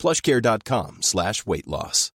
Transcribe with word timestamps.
plushcare.com 0.00 1.02
slash 1.02 1.44
weight 1.46 1.66
loss. 1.66 2.10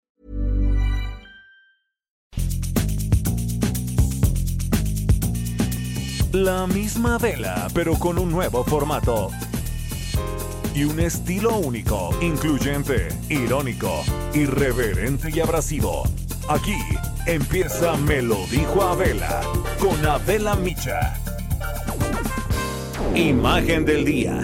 La 6.33 6.67
misma 6.67 7.19
vela, 7.19 7.69
pero 7.75 7.95
con 7.99 8.19
un 8.19 8.31
nuevo 8.31 8.65
formato. 8.65 9.29
Y 10.75 10.85
un 10.85 10.99
estilo 10.99 11.59
único, 11.59 12.09
incluyente, 12.23 13.09
irónico, 13.29 14.03
irreverente 14.33 15.29
y 15.31 15.41
abrasivo. 15.41 16.05
Aquí 16.49 16.79
empieza 17.27 17.99
Me 17.99 18.23
lo 18.23 18.47
dijo 18.47 18.83
Abela, 18.83 19.43
con 19.79 20.07
Abela 20.07 20.57
Micha. 20.57 21.21
Imagen 23.15 23.85
del 23.85 24.07
día. 24.07 24.41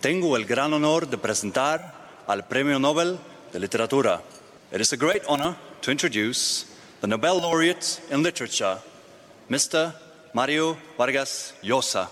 Tengo 0.00 0.36
el 0.36 0.44
gran 0.44 0.72
honor 0.72 1.08
de 1.08 1.16
presentar 1.16 1.94
al 2.26 2.46
Premio 2.46 2.78
Nobel 2.78 3.18
de 3.52 3.58
Literatura. 3.58 4.20
It 4.70 4.80
is 4.80 4.92
a 4.92 4.96
great 4.96 5.22
honor 5.26 5.56
to 5.80 5.90
introduce 5.90 6.66
the 7.00 7.06
Nobel 7.06 7.40
laureate 7.40 8.00
in 8.10 8.22
literature, 8.22 8.78
Mr. 9.48 9.94
Mario 10.34 10.76
Vargas 10.98 11.54
Llosa. 11.62 12.08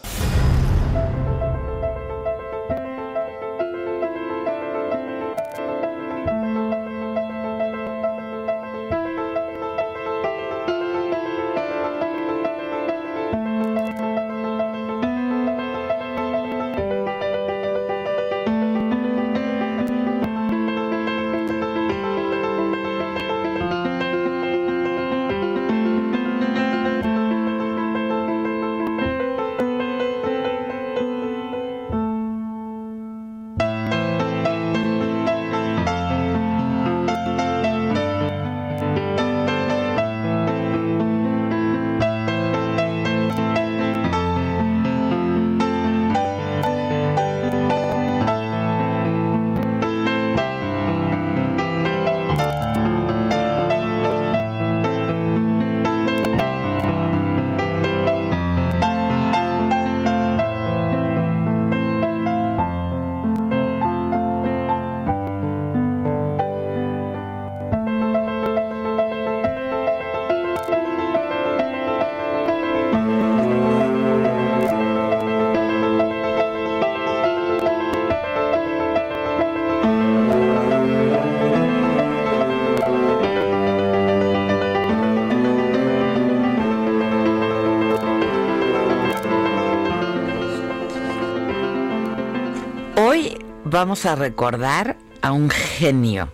Vamos 93.85 94.07
a 94.07 94.15
recordar 94.15 94.97
a 95.21 95.33
un 95.33 95.51
genio 95.51 96.33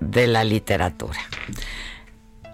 de 0.00 0.26
la 0.26 0.44
literatura. 0.44 1.20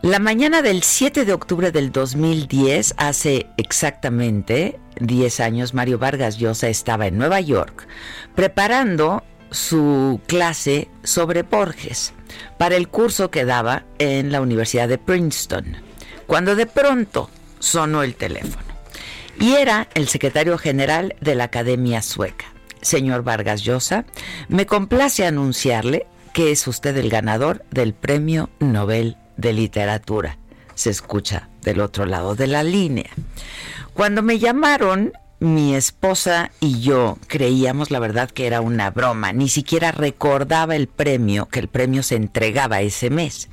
La 0.03 0.19
mañana 0.19 0.63
del 0.63 0.83
7 0.83 1.25
de 1.25 1.33
octubre 1.33 1.71
del 1.71 1.93
2010, 1.93 2.95
hace 2.97 3.47
exactamente 3.57 4.81
10 4.99 5.39
años, 5.39 5.75
Mario 5.75 6.01
Vargas 6.01 6.39
Llosa 6.39 6.67
estaba 6.67 7.07
en 7.07 7.19
Nueva 7.19 7.41
York 7.41 7.87
preparando 8.35 9.23
su 9.53 10.21
clase 10.27 10.89
sobre 11.05 11.45
Borges 11.45 12.13
para 12.59 12.75
el 12.75 12.89
curso 12.89 13.31
que 13.31 13.45
daba 13.45 13.85
en 14.01 14.33
la 14.33 14.41
Universidad 14.41 14.89
de 14.89 14.99
Princeton, 14.99 15.77
cuando 16.27 16.57
de 16.57 16.67
pronto 16.67 17.31
sonó 17.61 18.03
el 18.03 18.17
teléfono. 18.17 18.75
Y 19.39 19.53
era 19.53 19.87
el 19.95 20.09
secretario 20.09 20.59
general 20.59 21.15
de 21.21 21.37
la 21.37 21.45
Academia 21.45 22.03
Sueca. 22.03 22.50
Señor 22.83 23.23
Vargas 23.23 23.63
Llosa, 23.63 24.05
me 24.49 24.67
complace 24.67 25.27
anunciarle 25.27 26.07
que 26.33 26.53
es 26.53 26.67
usted 26.67 26.97
el 26.97 27.11
ganador 27.11 27.65
del 27.71 27.95
Premio 27.95 28.51
Nobel 28.61 29.17
de 29.37 29.53
Literatura. 29.53 30.39
Se 30.75 30.91
escucha 30.91 31.49
del 31.63 31.81
otro 31.81 32.07
lado 32.07 32.35
de 32.35 32.47
la 32.47 32.63
línea. 32.63 33.11
Cuando 33.95 34.23
me 34.23 34.39
llamaron, 34.39 35.13
mi 35.41 35.75
esposa 35.75 36.51
y 36.61 36.81
yo 36.81 37.19
creíamos 37.27 37.91
la 37.91 37.99
verdad 37.99 38.31
que 38.31 38.47
era 38.47 38.61
una 38.61 38.91
broma, 38.91 39.33
ni 39.33 39.49
siquiera 39.49 39.91
recordaba 39.91 40.77
el 40.77 40.87
premio, 40.87 41.47
que 41.47 41.61
el 41.61 41.69
premio 41.69 42.03
se 42.03 42.17
entregaba 42.17 42.83
ese 42.83 43.11
mes. 43.11 43.49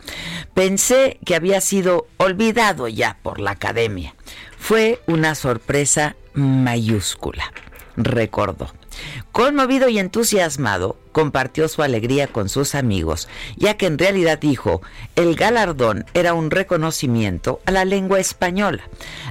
Pensé 0.54 1.18
que 1.26 1.36
había 1.36 1.62
sido 1.62 2.08
olvidado 2.18 2.88
ya 2.90 3.18
por 3.24 3.40
la 3.40 3.52
academia. 3.52 4.16
Fue 4.59 5.02
una 5.08 5.34
sorpresa 5.34 6.16
mayúscula, 6.34 7.52
recordó. 7.96 8.72
Conmovido 9.31 9.90
y 9.90 10.00
entusiasmado, 10.00 10.97
compartió 11.12 11.68
su 11.68 11.84
alegría 11.84 12.28
con 12.28 12.50
sus 12.50 12.75
amigos, 12.75 13.28
ya 13.56 13.75
que 13.75 13.85
en 13.85 13.97
realidad 13.97 14.40
dijo, 14.40 14.81
el 15.16 15.35
galardón 15.35 16.06
era 16.13 16.34
un 16.34 16.52
reconocimiento 16.52 17.59
a 17.66 17.72
la 17.72 17.85
lengua 17.85 18.19
española. 18.19 18.84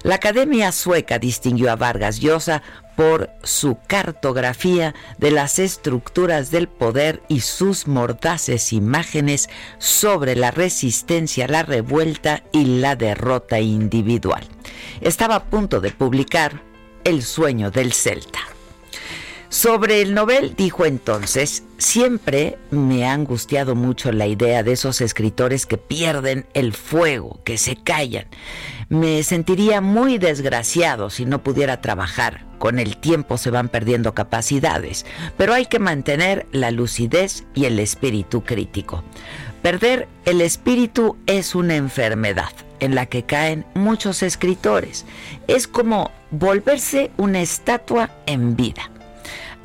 La 0.03 0.16
Academia 0.16 0.72
Sueca 0.72 1.19
distinguió 1.19 1.71
a 1.71 1.77
Vargas 1.77 2.21
Llosa 2.21 2.62
por 2.97 3.31
su 3.43 3.78
cartografía 3.87 4.94
de 5.19 5.31
las 5.31 5.59
estructuras 5.59 6.50
del 6.50 6.66
poder 6.66 7.22
y 7.28 7.41
sus 7.41 7.87
mordaces 7.87 8.72
imágenes 8.72 9.48
sobre 9.78 10.34
la 10.34 10.50
resistencia, 10.50 11.47
la 11.47 11.62
revuelta 11.62 12.43
y 12.53 12.65
la 12.81 12.97
derrota 12.97 13.60
individual. 13.60 14.44
Estaba 15.00 15.37
a 15.37 15.44
punto 15.44 15.81
de 15.81 15.91
publicar 15.91 16.62
El 17.04 17.22
sueño 17.22 17.71
del 17.71 17.93
Celta. 17.93 18.56
Sobre 19.49 20.03
el 20.03 20.12
Nobel 20.12 20.55
dijo 20.57 20.87
entonces, 20.87 21.63
siempre 21.78 22.59
me 22.71 23.07
ha 23.07 23.13
angustiado 23.13 23.75
mucho 23.75 24.10
la 24.10 24.27
idea 24.27 24.63
de 24.63 24.72
esos 24.72 25.01
escritores 25.01 25.66
que 25.66 25.78
pierden 25.78 26.47
el 26.53 26.72
fuego, 26.72 27.41
que 27.45 27.57
se 27.57 27.77
callan. 27.77 28.27
Me 28.89 29.22
sentiría 29.22 29.81
muy 29.81 30.19
desgraciado 30.19 31.10
si 31.10 31.27
no 31.27 31.43
pudiera 31.43 31.81
trabajar. 31.81 32.45
Con 32.59 32.78
el 32.78 32.97
tiempo 32.97 33.39
se 33.39 33.51
van 33.51 33.69
perdiendo 33.69 34.15
capacidades, 34.15 35.07
pero 35.37 35.54
hay 35.54 35.66
que 35.66 35.78
mantener 35.78 36.47
la 36.53 36.71
lucidez 36.71 37.45
y 37.54 37.66
el 37.66 37.78
espíritu 37.78 38.42
crítico. 38.42 39.04
Perder 39.63 40.09
el 40.25 40.41
espíritu 40.41 41.16
es 41.27 41.54
una 41.54 41.77
enfermedad 41.77 42.53
en 42.81 42.95
la 42.95 43.07
que 43.07 43.25
caen 43.25 43.65
muchos 43.75 44.22
escritores. 44.22 45.04
Es 45.49 45.66
como 45.66 46.10
volverse 46.31 47.10
una 47.16 47.41
estatua 47.41 48.10
en 48.27 48.57
vida. 48.57 48.91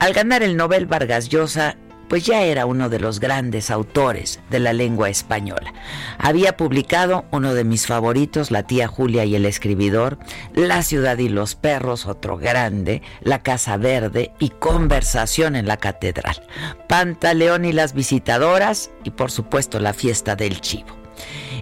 Al 0.02 0.14
ganar 0.14 0.42
el 0.42 0.58
Nobel 0.58 0.88
Vargas 0.88 1.30
Llosa 1.30 1.78
pues 2.10 2.26
ya 2.26 2.42
era 2.42 2.66
uno 2.66 2.90
de 2.90 3.00
los 3.00 3.20
grandes 3.20 3.70
autores 3.70 4.40
de 4.50 4.60
la 4.60 4.74
lengua 4.74 5.10
española. 5.10 5.76
Había 6.18 6.58
publicado 6.58 7.26
uno 7.32 7.54
de 7.54 7.64
mis 7.64 7.86
favoritos, 7.86 8.50
La 8.50 8.64
tía 8.64 8.88
Julia 8.88 9.26
y 9.26 9.36
el 9.36 9.46
escribidor, 9.46 10.18
La 10.56 10.82
ciudad 10.82 11.20
y 11.20 11.30
los 11.30 11.54
perros, 11.54 12.08
otro 12.08 12.38
grande, 12.38 13.04
La 13.22 13.44
casa 13.44 13.78
verde 13.78 14.34
y 14.40 14.50
Conversación 14.50 15.56
en 15.56 15.68
la 15.68 15.78
catedral, 15.78 16.42
Pantaleón 16.90 17.64
y 17.64 17.72
las 17.72 17.94
visitadoras 17.94 18.90
y 19.04 19.12
por 19.12 19.30
supuesto 19.30 19.80
La 19.80 19.94
fiesta 19.94 20.36
del 20.36 20.62
chivo 20.62 21.01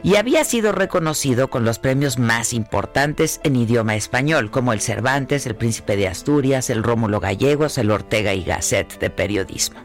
y 0.03 0.15
había 0.15 0.43
sido 0.43 0.71
reconocido 0.71 1.49
con 1.49 1.65
los 1.65 1.79
premios 1.79 2.19
más 2.19 2.53
importantes 2.53 3.41
en 3.43 3.55
idioma 3.55 3.95
español, 3.95 4.51
como 4.51 4.73
el 4.73 4.81
Cervantes, 4.81 5.45
el 5.45 5.55
Príncipe 5.55 5.97
de 5.97 6.07
Asturias, 6.07 6.69
el 6.69 6.83
Rómulo 6.83 7.19
Gallegos, 7.19 7.77
el 7.77 7.91
Ortega 7.91 8.33
y 8.33 8.43
Gasset 8.43 8.99
de 8.99 9.09
periodismo. 9.09 9.79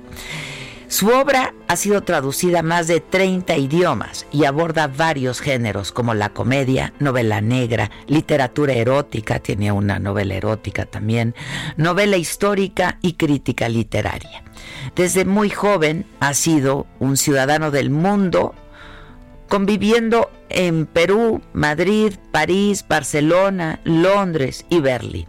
Su 0.87 1.09
obra 1.09 1.55
ha 1.67 1.75
sido 1.75 2.03
traducida 2.03 2.61
a 2.61 2.63
más 2.63 2.87
de 2.87 3.01
30 3.01 3.57
idiomas 3.57 4.27
y 4.31 4.45
aborda 4.45 4.87
varios 4.87 5.41
géneros 5.41 5.91
como 5.91 6.15
la 6.15 6.29
comedia, 6.29 6.93
novela 7.01 7.41
negra, 7.41 7.91
literatura 8.07 8.75
erótica, 8.75 9.41
tiene 9.41 9.73
una 9.73 9.99
novela 9.99 10.35
erótica 10.35 10.87
también, 10.87 11.35
novela 11.77 12.17
histórica 12.17 12.99
y 13.03 13.15
crítica 13.15 13.69
literaria. 13.69 14.45
Desde 14.95 15.25
muy 15.25 15.51
joven 15.51 16.07
ha 16.21 16.33
sido 16.35 16.87
un 17.01 17.17
ciudadano 17.17 17.73
del 17.73 17.91
mundo 17.91 18.55
conviviendo 19.49 20.31
en 20.49 20.87
Perú, 20.87 21.43
Madrid, 21.53 22.15
París, 22.31 22.85
Barcelona, 22.89 23.81
Londres 23.85 24.67
y 24.69 24.81
Berlín. 24.81 25.27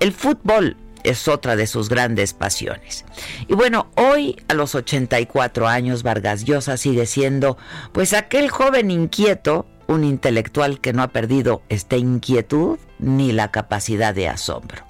El 0.00 0.12
fútbol 0.12 0.76
es 1.04 1.28
otra 1.28 1.54
de 1.54 1.66
sus 1.66 1.88
grandes 1.88 2.32
pasiones. 2.32 3.04
Y 3.46 3.54
bueno, 3.54 3.90
hoy 3.96 4.36
a 4.48 4.54
los 4.54 4.74
84 4.74 5.68
años 5.68 6.02
Vargas 6.02 6.44
Llosa 6.44 6.76
sigue 6.76 7.06
siendo 7.06 7.56
pues 7.92 8.14
aquel 8.14 8.50
joven 8.50 8.90
inquieto 8.90 9.66
un 9.86 10.04
intelectual 10.04 10.80
que 10.80 10.92
no 10.92 11.02
ha 11.02 11.08
perdido 11.08 11.62
esta 11.68 11.96
inquietud 11.96 12.78
ni 12.98 13.32
la 13.32 13.50
capacidad 13.50 14.14
de 14.14 14.28
asombro. 14.28 14.84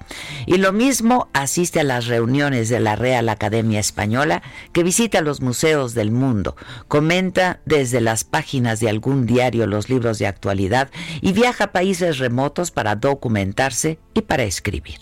Y 0.45 0.57
lo 0.57 0.71
mismo 0.71 1.29
asiste 1.33 1.79
a 1.79 1.83
las 1.83 2.07
reuniones 2.07 2.69
de 2.69 2.79
la 2.79 2.95
Real 2.95 3.29
Academia 3.29 3.79
Española, 3.79 4.41
que 4.73 4.83
visita 4.83 5.21
los 5.21 5.41
museos 5.41 5.93
del 5.93 6.11
mundo, 6.11 6.55
comenta 6.87 7.59
desde 7.65 8.01
las 8.01 8.23
páginas 8.23 8.79
de 8.79 8.89
algún 8.89 9.25
diario 9.25 9.67
los 9.67 9.89
libros 9.89 10.19
de 10.19 10.27
actualidad 10.27 10.89
y 11.21 11.33
viaja 11.33 11.65
a 11.65 11.71
países 11.71 12.19
remotos 12.19 12.71
para 12.71 12.95
documentarse 12.95 13.99
y 14.13 14.21
para 14.21 14.43
escribir. 14.43 14.99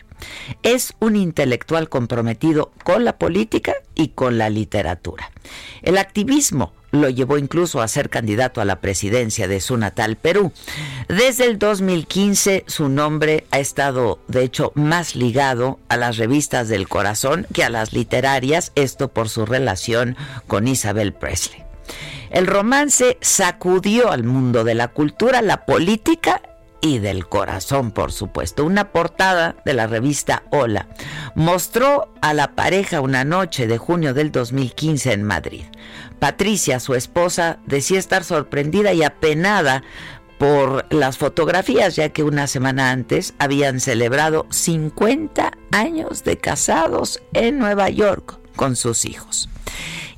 Es 0.64 0.94
un 1.00 1.16
intelectual 1.16 1.90
comprometido 1.90 2.72
con 2.84 3.04
la 3.04 3.18
política 3.18 3.74
y 3.96 4.10
con 4.10 4.38
la 4.38 4.50
literatura. 4.50 5.32
El 5.82 5.98
activismo 5.98 6.74
lo 6.94 7.10
llevó 7.10 7.38
incluso 7.38 7.82
a 7.82 7.88
ser 7.90 8.10
candidato 8.10 8.62
a 8.62 8.66
la 8.66 8.80
presidencia 8.80 9.48
de 9.48 9.60
su 9.60 9.76
natal 9.78 10.16
Perú. 10.16 10.54
Desde 11.10 11.46
el 11.46 11.60
2015 11.60 12.64
su 12.68 12.88
nombre 12.88 13.46
ha 13.52 13.60
estado 13.60 14.20
de 14.28 14.44
hecho 14.44 14.72
más 14.76 15.16
ligado 15.16 15.80
a 15.90 15.98
las 15.98 16.18
revistas 16.18 16.70
del 16.70 16.88
corazón 16.88 17.48
que 17.52 17.64
a 17.64 17.70
las 17.70 17.94
literarias, 17.94 18.72
esto 18.76 19.10
por 19.10 19.28
su 19.28 19.46
relación 19.46 20.16
con 20.48 20.68
Isabel 20.68 21.14
Presley. 21.14 21.64
El 22.30 22.48
romance 22.48 23.18
sacudió 23.22 24.12
al 24.12 24.24
mundo 24.24 24.64
de 24.64 24.76
la 24.76 24.88
cultura, 24.88 25.42
la 25.42 25.66
política 25.66 26.42
y 26.84 27.00
del 27.00 27.28
corazón, 27.28 27.92
por 27.92 28.12
supuesto. 28.12 28.66
Una 28.66 28.92
portada 28.92 29.56
de 29.64 29.74
la 29.74 29.88
revista 29.88 30.44
Hola 30.52 30.88
mostró 31.34 32.14
a 32.22 32.34
la 32.34 32.56
pareja 32.56 33.00
una 33.00 33.24
noche 33.24 33.68
de 33.68 33.78
junio 33.78 34.14
del 34.14 34.34
2015 34.34 35.14
en 35.14 35.24
Madrid. 35.24 35.64
Patricia, 36.20 36.82
su 36.82 36.94
esposa, 36.94 37.60
decía 37.66 38.00
estar 38.00 38.26
sorprendida 38.26 38.92
y 38.92 39.02
apenada 39.02 39.82
por 40.38 40.94
las 40.94 41.18
fotografías, 41.18 41.96
ya 41.96 42.10
que 42.10 42.24
una 42.24 42.48
semana 42.48 42.92
antes 42.92 43.34
habían 43.40 43.80
celebrado 43.80 44.46
50 44.50 45.54
años 45.72 46.26
de 46.26 46.38
casados 46.38 47.22
en 47.32 47.60
Nueva 47.60 47.90
York 47.90 48.40
con 48.58 48.76
sus 48.76 49.06
hijos. 49.06 49.48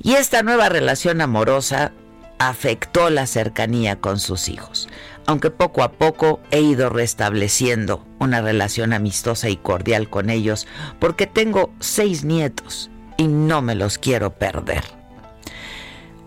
Y 0.02 0.14
esta 0.14 0.42
nueva 0.42 0.68
relación 0.68 1.20
amorosa 1.20 1.92
afectó 2.38 3.08
la 3.08 3.26
cercanía 3.26 4.00
con 4.00 4.18
sus 4.18 4.48
hijos 4.48 4.88
aunque 5.26 5.50
poco 5.50 5.82
a 5.82 5.92
poco 5.92 6.40
he 6.50 6.60
ido 6.60 6.88
restableciendo 6.88 8.06
una 8.18 8.40
relación 8.40 8.92
amistosa 8.92 9.48
y 9.48 9.56
cordial 9.56 10.08
con 10.08 10.30
ellos, 10.30 10.66
porque 10.98 11.26
tengo 11.26 11.72
seis 11.80 12.24
nietos 12.24 12.90
y 13.16 13.28
no 13.28 13.62
me 13.62 13.74
los 13.74 13.98
quiero 13.98 14.32
perder. 14.32 14.84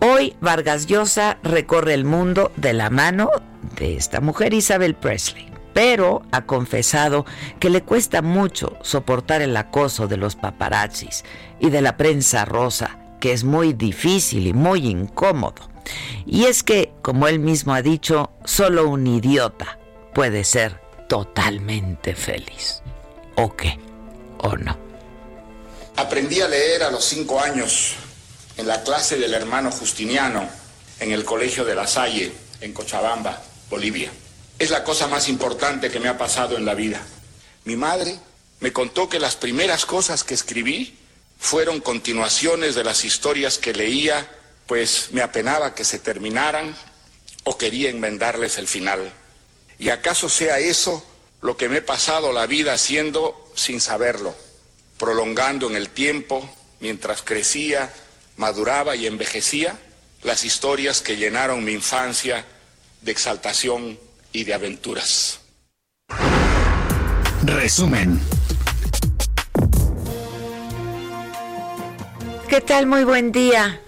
Hoy 0.02 0.36
Vargas 0.40 0.86
Llosa 0.86 1.40
recorre 1.44 1.94
el 1.94 2.06
mundo 2.06 2.52
de 2.56 2.74
la 2.74 2.90
mano 2.90 3.30
de 3.76 3.96
esta 3.96 4.22
mujer 4.22 4.54
Isabel 4.54 4.96
Presley, 4.96 5.52
pero 5.74 6.22
ha 6.32 6.46
confesado 6.46 7.26
que 7.60 7.70
le 7.70 7.84
cuesta 7.84 8.22
mucho 8.22 8.78
soportar 8.82 9.42
el 9.42 9.56
acoso 9.58 10.08
de 10.08 10.18
los 10.18 10.36
paparazzis 10.36 11.26
y 11.60 11.70
de 11.70 11.82
la 11.82 11.98
prensa 11.98 12.46
rosa, 12.46 12.99
que 13.20 13.34
es 13.34 13.44
muy 13.44 13.74
difícil 13.74 14.48
y 14.48 14.54
muy 14.54 14.88
incómodo. 14.88 15.70
Y 16.26 16.46
es 16.46 16.64
que, 16.64 16.94
como 17.02 17.28
él 17.28 17.40
mismo 17.40 17.74
ha 17.74 17.82
dicho, 17.82 18.32
solo 18.46 18.88
un 18.88 19.08
idiota 19.08 19.80
puede 20.14 20.44
ser 20.44 20.80
totalmente 21.08 22.16
feliz. 22.16 22.82
¿O 23.36 23.56
qué? 23.56 23.80
¿O 24.40 24.56
no? 24.56 24.78
Aprendí 25.96 26.42
a 26.42 26.48
leer 26.48 26.84
a 26.84 26.92
los 26.92 27.04
cinco 27.04 27.42
años 27.42 27.96
en 28.58 28.68
la 28.68 28.84
clase 28.84 29.18
del 29.18 29.34
hermano 29.34 29.72
Justiniano 29.72 30.48
en 31.00 31.12
el 31.12 31.26
Colegio 31.26 31.66
de 31.66 31.76
La 31.76 31.88
Salle, 31.88 32.32
en 32.62 32.74
Cochabamba, 32.74 33.42
Bolivia. 33.70 34.12
Es 34.58 34.70
la 34.70 34.84
cosa 34.84 35.08
más 35.08 35.30
importante 35.30 35.90
que 35.90 36.00
me 36.00 36.10
ha 36.10 36.18
pasado 36.18 36.58
en 36.58 36.66
la 36.66 36.76
vida. 36.76 37.02
Mi 37.64 37.76
madre 37.76 38.20
me 38.60 38.74
contó 38.74 39.08
que 39.08 39.20
las 39.20 39.36
primeras 39.36 39.86
cosas 39.86 40.24
que 40.24 40.34
escribí 40.34 40.99
fueron 41.40 41.80
continuaciones 41.80 42.76
de 42.76 42.84
las 42.84 43.06
historias 43.06 43.58
que 43.58 43.74
leía 43.74 44.30
pues 44.70 45.10
me 45.14 45.24
apenaba 45.24 45.74
que 45.74 45.84
se 45.84 45.98
terminaran 45.98 46.76
o 47.44 47.58
quería 47.58 47.90
enmendarles 47.90 48.60
el 48.60 48.68
final. 48.68 49.12
¿Y 49.80 49.90
acaso 49.90 50.30
sea 50.30 50.60
eso 50.60 51.04
lo 51.42 51.58
que 51.58 51.68
me 51.68 51.78
he 51.78 51.82
pasado 51.82 52.32
la 52.32 52.46
vida 52.46 52.74
haciendo 52.74 53.52
sin 53.56 53.82
saberlo, 53.82 54.36
prolongando 55.00 55.68
en 55.68 55.76
el 55.76 55.90
tiempo, 55.90 56.48
mientras 56.82 57.24
crecía, 57.24 57.92
maduraba 58.38 58.96
y 58.96 59.08
envejecía, 59.08 59.80
las 60.22 60.44
historias 60.44 61.02
que 61.02 61.18
llenaron 61.18 61.64
mi 61.64 61.72
infancia 61.72 62.46
de 63.02 63.12
exaltación 63.12 64.00
y 64.32 64.44
de 64.44 64.54
aventuras? 64.54 65.40
Resumen. 67.44 68.22
¿Qué 72.50 72.62
tal? 72.62 72.88
Muy 72.88 73.04
buen 73.04 73.32
día. 73.32 73.80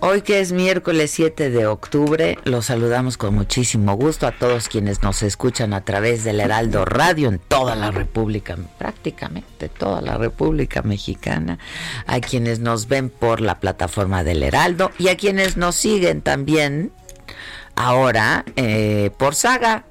Hoy 0.00 0.20
que 0.20 0.40
es 0.40 0.52
miércoles 0.52 1.10
7 1.10 1.48
de 1.48 1.66
octubre, 1.66 2.36
los 2.44 2.66
saludamos 2.66 3.16
con 3.16 3.34
muchísimo 3.34 3.94
gusto 3.94 4.26
a 4.26 4.32
todos 4.32 4.68
quienes 4.68 5.02
nos 5.02 5.22
escuchan 5.22 5.72
a 5.72 5.86
través 5.86 6.22
del 6.22 6.40
Heraldo 6.40 6.84
Radio 6.84 7.30
en 7.30 7.38
toda 7.38 7.74
la 7.76 7.90
República, 7.90 8.58
prácticamente 8.76 9.70
toda 9.70 10.02
la 10.02 10.18
República 10.18 10.82
Mexicana, 10.82 11.58
a 12.06 12.20
quienes 12.20 12.60
nos 12.60 12.88
ven 12.88 13.08
por 13.08 13.40
la 13.40 13.58
plataforma 13.58 14.22
del 14.22 14.42
Heraldo 14.42 14.90
y 14.98 15.08
a 15.08 15.16
quienes 15.16 15.56
nos 15.56 15.76
siguen 15.76 16.20
también 16.20 16.92
ahora 17.74 18.44
eh, 18.56 19.10
por 19.16 19.34
Saga 19.34 19.86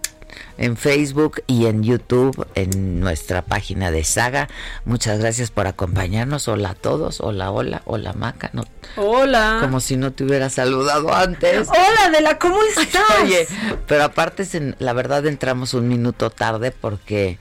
en 0.57 0.77
Facebook 0.77 1.43
y 1.47 1.65
en 1.65 1.83
YouTube, 1.83 2.47
en 2.55 2.99
nuestra 2.99 3.43
página 3.43 3.91
de 3.91 4.03
Saga. 4.03 4.49
Muchas 4.85 5.19
gracias 5.19 5.51
por 5.51 5.67
acompañarnos. 5.67 6.47
Hola 6.47 6.71
a 6.71 6.75
todos. 6.75 7.21
Hola, 7.21 7.51
hola, 7.51 7.81
hola 7.85 8.13
Maca. 8.13 8.49
No, 8.53 8.65
hola. 8.95 9.59
Como 9.61 9.79
si 9.79 9.97
no 9.97 10.11
te 10.11 10.23
hubiera 10.23 10.49
saludado 10.49 11.13
antes. 11.13 11.67
Hola, 11.69 12.05
Adela, 12.07 12.39
¿cómo 12.39 12.57
estás? 12.63 13.03
Oye, 13.23 13.47
pero 13.87 14.03
aparte, 14.03 14.45
la 14.79 14.93
verdad 14.93 15.25
entramos 15.27 15.73
un 15.73 15.87
minuto 15.87 16.29
tarde 16.29 16.71
porque 16.71 17.37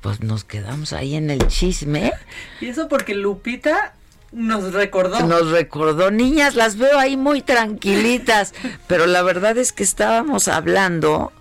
pues 0.00 0.20
nos 0.20 0.44
quedamos 0.44 0.92
ahí 0.92 1.16
en 1.16 1.30
el 1.30 1.46
chisme. 1.48 2.12
Y 2.60 2.68
eso 2.68 2.88
porque 2.88 3.14
Lupita 3.14 3.94
nos 4.32 4.72
recordó. 4.72 5.20
Nos 5.26 5.50
recordó, 5.50 6.10
niñas, 6.10 6.54
las 6.54 6.76
veo 6.76 6.98
ahí 6.98 7.16
muy 7.16 7.42
tranquilitas, 7.42 8.54
pero 8.86 9.06
la 9.06 9.22
verdad 9.22 9.56
es 9.58 9.72
que 9.72 9.82
estábamos 9.82 10.48
hablando 10.48 11.32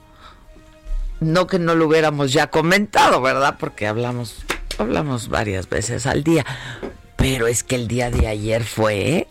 no 1.25 1.47
que 1.47 1.59
no 1.59 1.75
lo 1.75 1.87
hubiéramos 1.87 2.31
ya 2.31 2.47
comentado, 2.47 3.21
¿verdad? 3.21 3.55
Porque 3.59 3.87
hablamos, 3.87 4.45
hablamos 4.77 5.29
varias 5.29 5.67
veces 5.69 6.05
al 6.05 6.23
día. 6.23 6.45
Pero 7.17 7.47
es 7.47 7.63
que 7.63 7.75
el 7.75 7.87
día 7.87 8.11
de 8.11 8.27
ayer 8.27 8.63
fue 8.63 9.27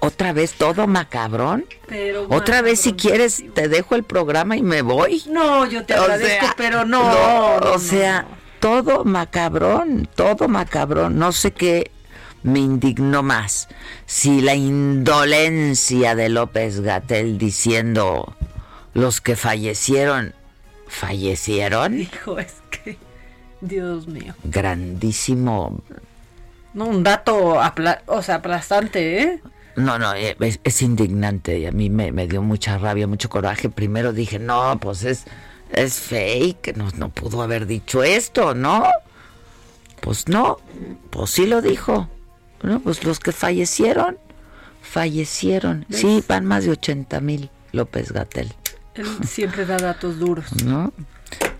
otra 0.00 0.32
vez 0.32 0.54
todo 0.54 0.86
macabrón. 0.86 1.64
Pero 1.86 2.26
otra 2.30 2.62
vez 2.62 2.80
si 2.80 2.94
quieres 2.94 3.44
te 3.54 3.68
dejo 3.68 3.94
el 3.94 4.04
programa 4.04 4.56
y 4.56 4.62
me 4.62 4.82
voy. 4.82 5.22
No, 5.28 5.66
yo 5.66 5.84
te 5.84 5.94
agradezco, 5.94 6.46
pero 6.56 6.84
no, 6.84 7.56
o 7.56 7.78
sea, 7.78 8.26
todo 8.60 9.04
macabrón, 9.04 10.08
todo 10.14 10.48
macabrón. 10.48 11.18
No 11.18 11.32
sé 11.32 11.52
qué 11.52 11.90
me 12.42 12.58
indignó 12.58 13.22
más 13.22 13.68
si 14.06 14.40
la 14.40 14.54
indolencia 14.54 16.14
de 16.14 16.28
López 16.28 16.80
Gatel 16.80 17.38
diciendo 17.38 18.34
los 18.94 19.20
que 19.20 19.36
fallecieron, 19.36 20.34
fallecieron. 20.92 22.00
Hijo, 22.00 22.38
es 22.38 22.54
que, 22.70 22.98
Dios 23.60 24.06
mío. 24.06 24.34
Grandísimo. 24.44 25.80
No, 26.74 26.86
un 26.86 27.02
dato, 27.02 27.60
o 28.06 28.22
sea, 28.22 28.36
aplastante, 28.36 29.22
¿eh? 29.22 29.42
No, 29.76 29.98
no, 29.98 30.14
eh, 30.14 30.36
es, 30.38 30.82
indignante 30.82 31.58
y 31.58 31.66
a 31.66 31.72
mí 31.72 31.88
me, 31.88 32.12
me, 32.12 32.26
dio 32.26 32.42
mucha 32.42 32.76
rabia, 32.78 33.06
mucho 33.06 33.30
coraje. 33.30 33.70
Primero 33.70 34.12
dije, 34.12 34.38
no, 34.38 34.78
pues 34.80 35.02
es, 35.04 35.24
es 35.70 35.98
fake, 35.98 36.76
no, 36.76 36.90
no 36.96 37.08
pudo 37.08 37.42
haber 37.42 37.66
dicho 37.66 38.02
esto, 38.02 38.54
¿no? 38.54 38.84
Pues 40.00 40.28
no, 40.28 40.58
pues 41.10 41.30
sí 41.30 41.46
lo 41.46 41.62
dijo. 41.62 42.08
No, 42.62 42.80
pues 42.80 43.02
los 43.04 43.18
que 43.18 43.32
fallecieron, 43.32 44.18
fallecieron. 44.82 45.86
Sí, 45.90 46.22
van 46.28 46.44
más 46.44 46.64
de 46.64 46.72
80 46.72 47.20
mil, 47.20 47.50
López 47.72 48.12
Gatel. 48.12 48.54
Él 48.94 49.06
siempre 49.26 49.64
da 49.64 49.76
datos 49.76 50.18
duros. 50.18 50.46
¿No? 50.64 50.92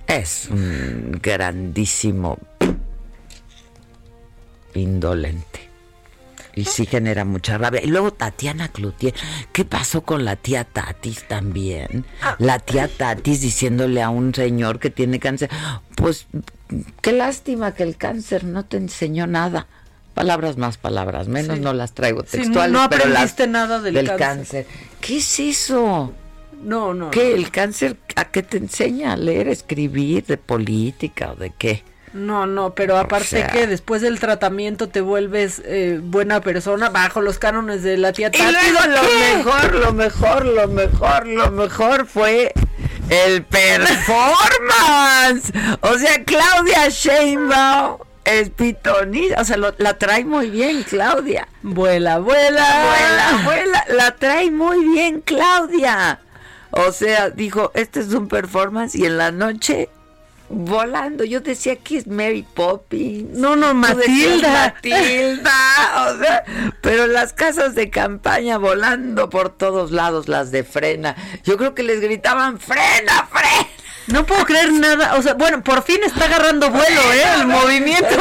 Es 0.07 0.49
un 0.51 1.19
grandísimo 1.23 2.39
indolente. 4.75 5.71
Y 6.55 6.65
sí 6.65 6.85
genera 6.85 7.25
mucha 7.25 7.57
rabia. 7.57 7.83
Y 7.83 7.87
luego 7.87 8.13
Tatiana 8.13 8.69
Cloutier. 8.69 9.15
¿Qué 9.53 9.65
pasó 9.65 10.03
con 10.03 10.25
la 10.25 10.37
tía 10.37 10.65
Tatis 10.65 11.27
también? 11.27 12.05
Ah. 12.21 12.37
La 12.39 12.59
tía 12.59 12.89
Tatis 12.89 13.41
diciéndole 13.41 14.03
a 14.03 14.11
un 14.11 14.35
señor 14.35 14.79
que 14.79 14.91
tiene 14.91 15.19
cáncer, 15.19 15.49
pues 15.95 16.27
qué 17.01 17.13
lástima 17.13 17.73
que 17.73 17.85
el 17.85 17.97
cáncer 17.97 18.45
no 18.45 18.67
te 18.67 18.77
enseñó 18.77 19.27
nada. 19.27 19.67
Palabras 20.13 20.59
más, 20.59 20.77
palabras 20.77 21.29
menos, 21.29 21.59
no 21.59 21.73
las 21.73 21.95
traigo 21.95 22.23
textuales. 22.23 22.71
no, 22.71 22.83
aprendiste 22.83 23.47
nada 23.47 23.81
del, 23.81 24.15
cáncer. 24.17 24.67
¿Qué 25.01 25.17
es 25.17 25.41
eso? 25.41 26.13
No, 26.63 26.95
no. 26.95 27.11
¿Qué? 27.11 27.35
¿El 27.35 27.51
cáncer 27.51 27.97
a 28.17 28.27
qué 28.27 28.43
te 28.43 28.57
enseña? 28.57 29.13
¿A 29.13 29.17
leer, 29.17 29.49
escribir, 29.49 30.25
de 30.25 30.37
política 30.37 31.33
o 31.33 31.37
de 31.37 31.51
qué? 31.51 31.83
No, 32.13 32.47
no, 32.47 32.75
pero 32.75 32.99
aparte 32.99 33.47
que 33.53 33.67
después 33.67 34.03
del 34.03 34.21
tratamiento 34.21 34.89
te 34.89 35.01
vuelves 35.01 35.63
eh, 35.65 35.99
buena 36.03 36.43
persona 36.43 36.91
bajo 36.91 37.23
los 37.23 37.39
cánones 37.39 37.83
de 37.83 37.97
la 37.97 38.13
tía 38.13 38.31
Tati. 38.31 38.45
Y 38.45 38.53
luego 38.53 38.81
lo 38.87 39.03
mejor, 39.37 39.75
lo 39.75 39.93
mejor, 39.93 40.45
lo 40.45 40.69
mejor, 40.69 41.27
lo 41.27 41.51
mejor 41.51 42.07
fue 42.07 42.53
el 43.09 43.43
performance. 43.45 45.53
o 45.81 45.99
sea, 45.99 46.23
Claudia 46.25 46.91
Sheinbaum 46.91 47.97
es 48.25 48.51
pitonita, 48.51 49.41
o 49.41 49.45
sea, 49.45 49.57
la 49.57 49.99
trae 49.99 50.25
muy 50.25 50.51
bien 50.51 50.83
Claudia. 50.83 51.49
Vuela, 51.63 52.19
vuela. 52.19 52.89
Vuela, 52.89 53.43
vuela, 53.45 53.85
la 53.89 54.17
trae 54.17 54.51
muy 54.51 54.85
bien 54.85 55.23
Claudia. 55.23 56.21
O 56.73 56.91
sea, 56.93 57.31
dijo, 57.31 57.71
este 57.75 58.01
es 58.01 58.13
un 58.13 58.29
performance 58.29 58.95
y 58.95 59.05
en 59.05 59.19
la 59.19 59.31
noche 59.31 59.89
volando. 60.49 61.25
Yo 61.25 61.41
decía 61.41 61.77
que 61.77 61.99
es 61.99 62.07
Mary 62.07 62.45
Poppins. 62.55 63.37
No, 63.39 63.57
no, 63.57 63.75
Matilda. 63.75 64.75
Matilda. 64.75 65.53
O 66.09 66.19
sea, 66.19 66.45
pero 66.81 67.07
las 67.07 67.33
casas 67.33 67.75
de 67.75 67.91
campaña 67.91 68.59
volando 68.59 69.31
por 69.31 69.51
todos 69.51 69.91
lados, 69.91 70.29
las 70.29 70.51
de 70.51 70.65
frena. 70.65 71.17
Yo 71.45 71.57
creo 71.57 71.75
que 71.75 71.83
les 71.83 72.01
gritaban 72.01 72.59
frena, 72.61 73.29
frena. 73.31 73.72
No 74.09 74.27
puedo 74.27 74.45
creer 74.45 74.73
nada, 74.73 75.17
o 75.17 75.23
sea, 75.23 75.35
bueno, 75.35 75.63
por 75.63 75.83
fin 75.83 76.01
está 76.05 76.25
agarrando 76.25 76.71
vuelo, 76.71 77.01
¿eh? 77.13 77.25
El 77.41 77.47
movimiento. 77.49 78.17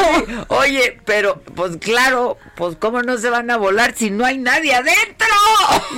Oye, 0.50 1.00
pero, 1.06 1.42
pues 1.56 1.78
claro, 1.78 2.38
pues 2.56 2.76
cómo 2.80 3.02
no 3.02 3.18
se 3.18 3.30
van 3.30 3.50
a 3.50 3.58
volar 3.58 3.94
si 3.96 4.12
no 4.12 4.26
hay 4.26 4.38
nadie 4.38 4.74
adentro. 4.74 5.28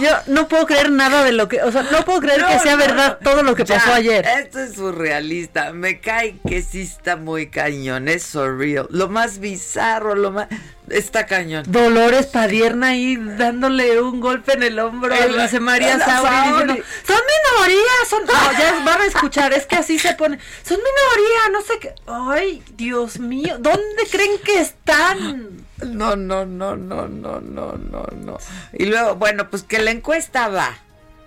Yo 0.01 0.11
no 0.27 0.47
puedo 0.47 0.65
creer 0.65 0.91
nada 0.91 1.23
de 1.23 1.33
lo 1.33 1.47
que, 1.47 1.61
o 1.61 1.71
sea, 1.71 1.83
no 1.83 2.05
puedo 2.05 2.21
creer 2.21 2.45
que 2.45 2.59
sea 2.59 2.75
verdad 2.75 3.19
todo 3.23 3.43
lo 3.43 3.55
que 3.55 3.65
pasó 3.65 3.93
ayer. 3.93 4.25
Esto 4.25 4.59
es 4.59 4.75
surrealista, 4.75 5.73
me 5.73 5.99
cae 5.99 6.37
que 6.47 6.61
sí 6.61 6.81
está 6.81 7.15
muy 7.15 7.47
cañón, 7.47 8.07
es 8.07 8.23
surreal. 8.23 8.87
Lo 8.89 9.09
más 9.09 9.39
bizarro, 9.39 10.15
lo 10.15 10.31
más... 10.31 10.47
Está 10.93 11.25
cañón. 11.25 11.63
Dolores 11.67 12.27
Padierna 12.27 12.89
ahí 12.89 13.15
dándole 13.15 13.99
un 13.99 14.19
golpe 14.19 14.53
en 14.53 14.63
el 14.63 14.77
hombro 14.77 15.13
a 15.13 15.17
José 15.17 15.59
María 15.59 15.97
Sauri 15.97 16.35
diciendo, 16.35 16.75
son 17.07 17.19
minorías, 17.33 18.07
son... 18.09 18.25
No, 18.25 18.59
ya 18.59 18.83
van 18.85 19.01
a 19.01 19.05
escuchar, 19.05 19.53
es 19.53 19.65
que 19.65 19.75
así 19.75 19.97
se 19.97 20.13
pone. 20.13 20.37
Son 20.63 20.77
minoría, 20.77 21.49
no 21.51 21.61
sé 21.61 21.79
qué. 21.79 21.95
Ay, 22.05 22.63
Dios 22.77 23.19
mío, 23.19 23.57
¿dónde 23.59 24.07
creen 24.11 24.37
que 24.43 24.59
están? 24.59 25.65
No, 25.83 26.15
no, 26.15 26.45
no, 26.45 26.75
no, 26.75 27.07
no, 27.07 27.41
no, 27.41 27.73
no, 27.73 28.07
no. 28.15 28.37
Y 28.73 28.85
luego, 28.85 29.15
bueno, 29.15 29.49
pues 29.49 29.63
que 29.63 29.79
la 29.79 29.91
encuesta 29.91 30.47
va, 30.47 30.77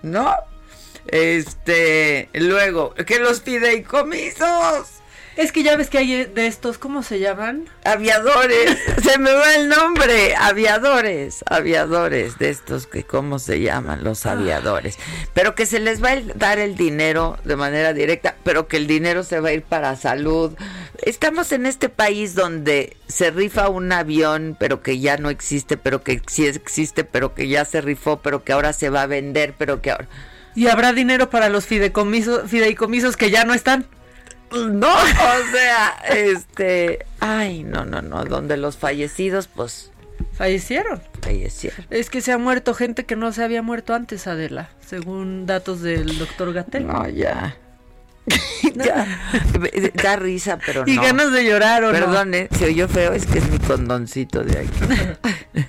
¿no? 0.01 0.33
Este, 1.07 2.29
luego, 2.33 2.93
que 2.93 3.19
los 3.19 3.41
fideicomisos 3.41 4.96
es 5.37 5.51
que 5.51 5.61
ya 5.61 5.77
ves 5.77 5.89
que 5.89 5.99
hay 5.99 6.25
de 6.25 6.47
estos, 6.47 6.79
¿cómo 6.79 7.03
se 7.03 7.19
llaman? 7.19 7.69
Aviadores. 7.85 8.75
se 9.03 9.19
me 9.19 9.31
va 9.31 9.55
el 9.55 9.69
nombre. 9.69 10.35
Aviadores. 10.35 11.43
Aviadores 11.45 12.39
de 12.39 12.49
estos 12.49 12.87
que, 12.87 13.03
¿cómo 13.03 13.37
se 13.37 13.61
llaman? 13.61 14.03
Los 14.03 14.25
ah. 14.25 14.31
aviadores. 14.31 14.97
Pero 15.35 15.53
que 15.53 15.67
se 15.67 15.79
les 15.79 16.03
va 16.03 16.13
a 16.13 16.21
dar 16.35 16.57
el 16.57 16.75
dinero 16.75 17.37
de 17.43 17.55
manera 17.55 17.93
directa, 17.93 18.35
pero 18.43 18.67
que 18.67 18.77
el 18.77 18.87
dinero 18.87 19.23
se 19.23 19.39
va 19.39 19.49
a 19.49 19.53
ir 19.53 19.61
para 19.61 19.95
salud. 19.95 20.53
Estamos 21.03 21.51
en 21.51 21.67
este 21.67 21.89
país 21.89 22.33
donde 22.33 22.97
se 23.07 23.29
rifa 23.29 23.69
un 23.69 23.91
avión, 23.91 24.57
pero 24.59 24.81
que 24.81 24.99
ya 24.99 25.17
no 25.17 25.29
existe, 25.29 25.77
pero 25.77 26.01
que 26.01 26.19
sí 26.27 26.47
existe, 26.47 27.03
pero 27.03 27.35
que 27.35 27.47
ya 27.47 27.63
se 27.63 27.81
rifó, 27.81 28.21
pero 28.23 28.43
que 28.43 28.53
ahora 28.53 28.73
se 28.73 28.89
va 28.89 29.03
a 29.03 29.07
vender, 29.07 29.53
pero 29.55 29.83
que 29.83 29.91
ahora... 29.91 30.07
¿Y 30.55 30.69
habrá 30.69 30.91
dinero 30.91 31.29
para 31.29 31.49
los 31.49 31.67
fideicomisos, 31.67 32.49
fideicomisos 32.49 33.15
que 33.15 33.29
ya 33.29 33.45
no 33.45 33.53
están? 33.53 33.85
No, 34.51 34.93
o 34.93 35.51
sea, 35.51 35.97
este, 36.09 37.05
ay, 37.19 37.63
no, 37.63 37.85
no, 37.85 38.01
no, 38.01 38.25
donde 38.25 38.57
los 38.57 38.77
fallecidos, 38.77 39.47
pues... 39.47 39.91
Fallecieron. 40.33 41.01
Fallecieron. 41.21 41.85
Es 41.89 42.09
que 42.09 42.21
se 42.21 42.31
ha 42.31 42.37
muerto 42.37 42.73
gente 42.73 43.05
que 43.05 43.15
no 43.15 43.31
se 43.31 43.43
había 43.43 43.61
muerto 43.61 43.93
antes, 43.93 44.27
Adela, 44.27 44.69
según 44.85 45.45
datos 45.45 45.81
del 45.81 46.17
doctor 46.17 46.53
Gatel. 46.53 46.87
No, 46.87 47.07
ya. 47.07 47.55
ya. 48.75 49.07
Da 50.01 50.15
risa, 50.15 50.59
pero 50.63 50.85
no. 50.85 50.91
Y 50.91 50.95
ganas 50.95 51.31
de 51.31 51.45
llorar, 51.45 51.83
¿o 51.83 51.91
Perdone, 51.91 52.47
no? 52.51 52.57
se 52.57 52.65
oyó 52.65 52.87
feo, 52.87 53.13
es 53.13 53.25
que 53.25 53.39
es 53.39 53.49
mi 53.49 53.59
condoncito 53.59 54.43
de 54.43 54.59
aquí. 54.59 55.65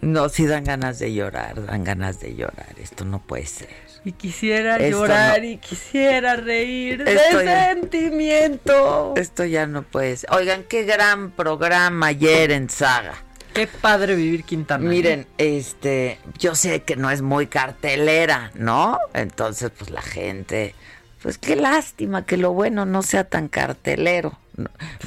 no, 0.00 0.28
sí 0.28 0.46
dan 0.46 0.64
ganas 0.64 0.98
de 0.98 1.12
llorar, 1.12 1.64
dan 1.66 1.84
ganas 1.84 2.20
de 2.20 2.34
llorar. 2.34 2.74
Esto 2.78 3.04
no 3.04 3.20
puede 3.20 3.46
ser. 3.46 3.91
Y 4.04 4.12
quisiera 4.12 4.78
llorar 4.78 5.44
y 5.44 5.58
quisiera 5.58 6.34
reír 6.34 7.04
de 7.04 7.18
sentimiento. 7.18 9.14
Esto 9.16 9.44
ya 9.44 9.66
no 9.66 9.82
puede 9.82 10.16
ser. 10.16 10.30
Oigan, 10.32 10.64
qué 10.64 10.82
gran 10.82 11.30
programa 11.30 12.08
ayer 12.08 12.50
en 12.50 12.68
Saga. 12.68 13.14
Qué 13.54 13.66
padre 13.66 14.16
vivir 14.16 14.44
Quintana. 14.44 14.84
¿eh? 14.84 14.88
Miren, 14.88 15.26
este, 15.38 16.18
yo 16.38 16.54
sé 16.54 16.82
que 16.82 16.96
no 16.96 17.10
es 17.10 17.22
muy 17.22 17.46
cartelera, 17.46 18.50
¿no? 18.54 18.98
Entonces, 19.12 19.70
pues 19.76 19.90
la 19.90 20.02
gente, 20.02 20.74
pues 21.22 21.38
qué 21.38 21.54
lástima 21.54 22.24
que 22.24 22.38
lo 22.38 22.52
bueno 22.52 22.86
no 22.86 23.02
sea 23.02 23.24
tan 23.24 23.48
cartelero. 23.48 24.38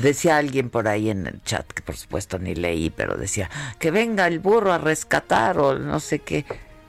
Decía 0.01 0.37
alguien 0.37 0.69
por 0.69 0.87
ahí 0.87 1.09
en 1.09 1.27
el 1.27 1.41
chat, 1.43 1.65
que 1.71 1.81
por 1.81 1.95
supuesto 1.97 2.39
ni 2.39 2.55
leí, 2.55 2.89
pero 2.89 3.15
decía, 3.15 3.49
que 3.79 3.91
venga 3.91 4.27
el 4.27 4.39
burro 4.39 4.73
a 4.73 4.77
rescatar 4.77 5.59
o 5.59 5.77
no 5.77 5.99
sé 5.99 6.19
qué 6.19 6.45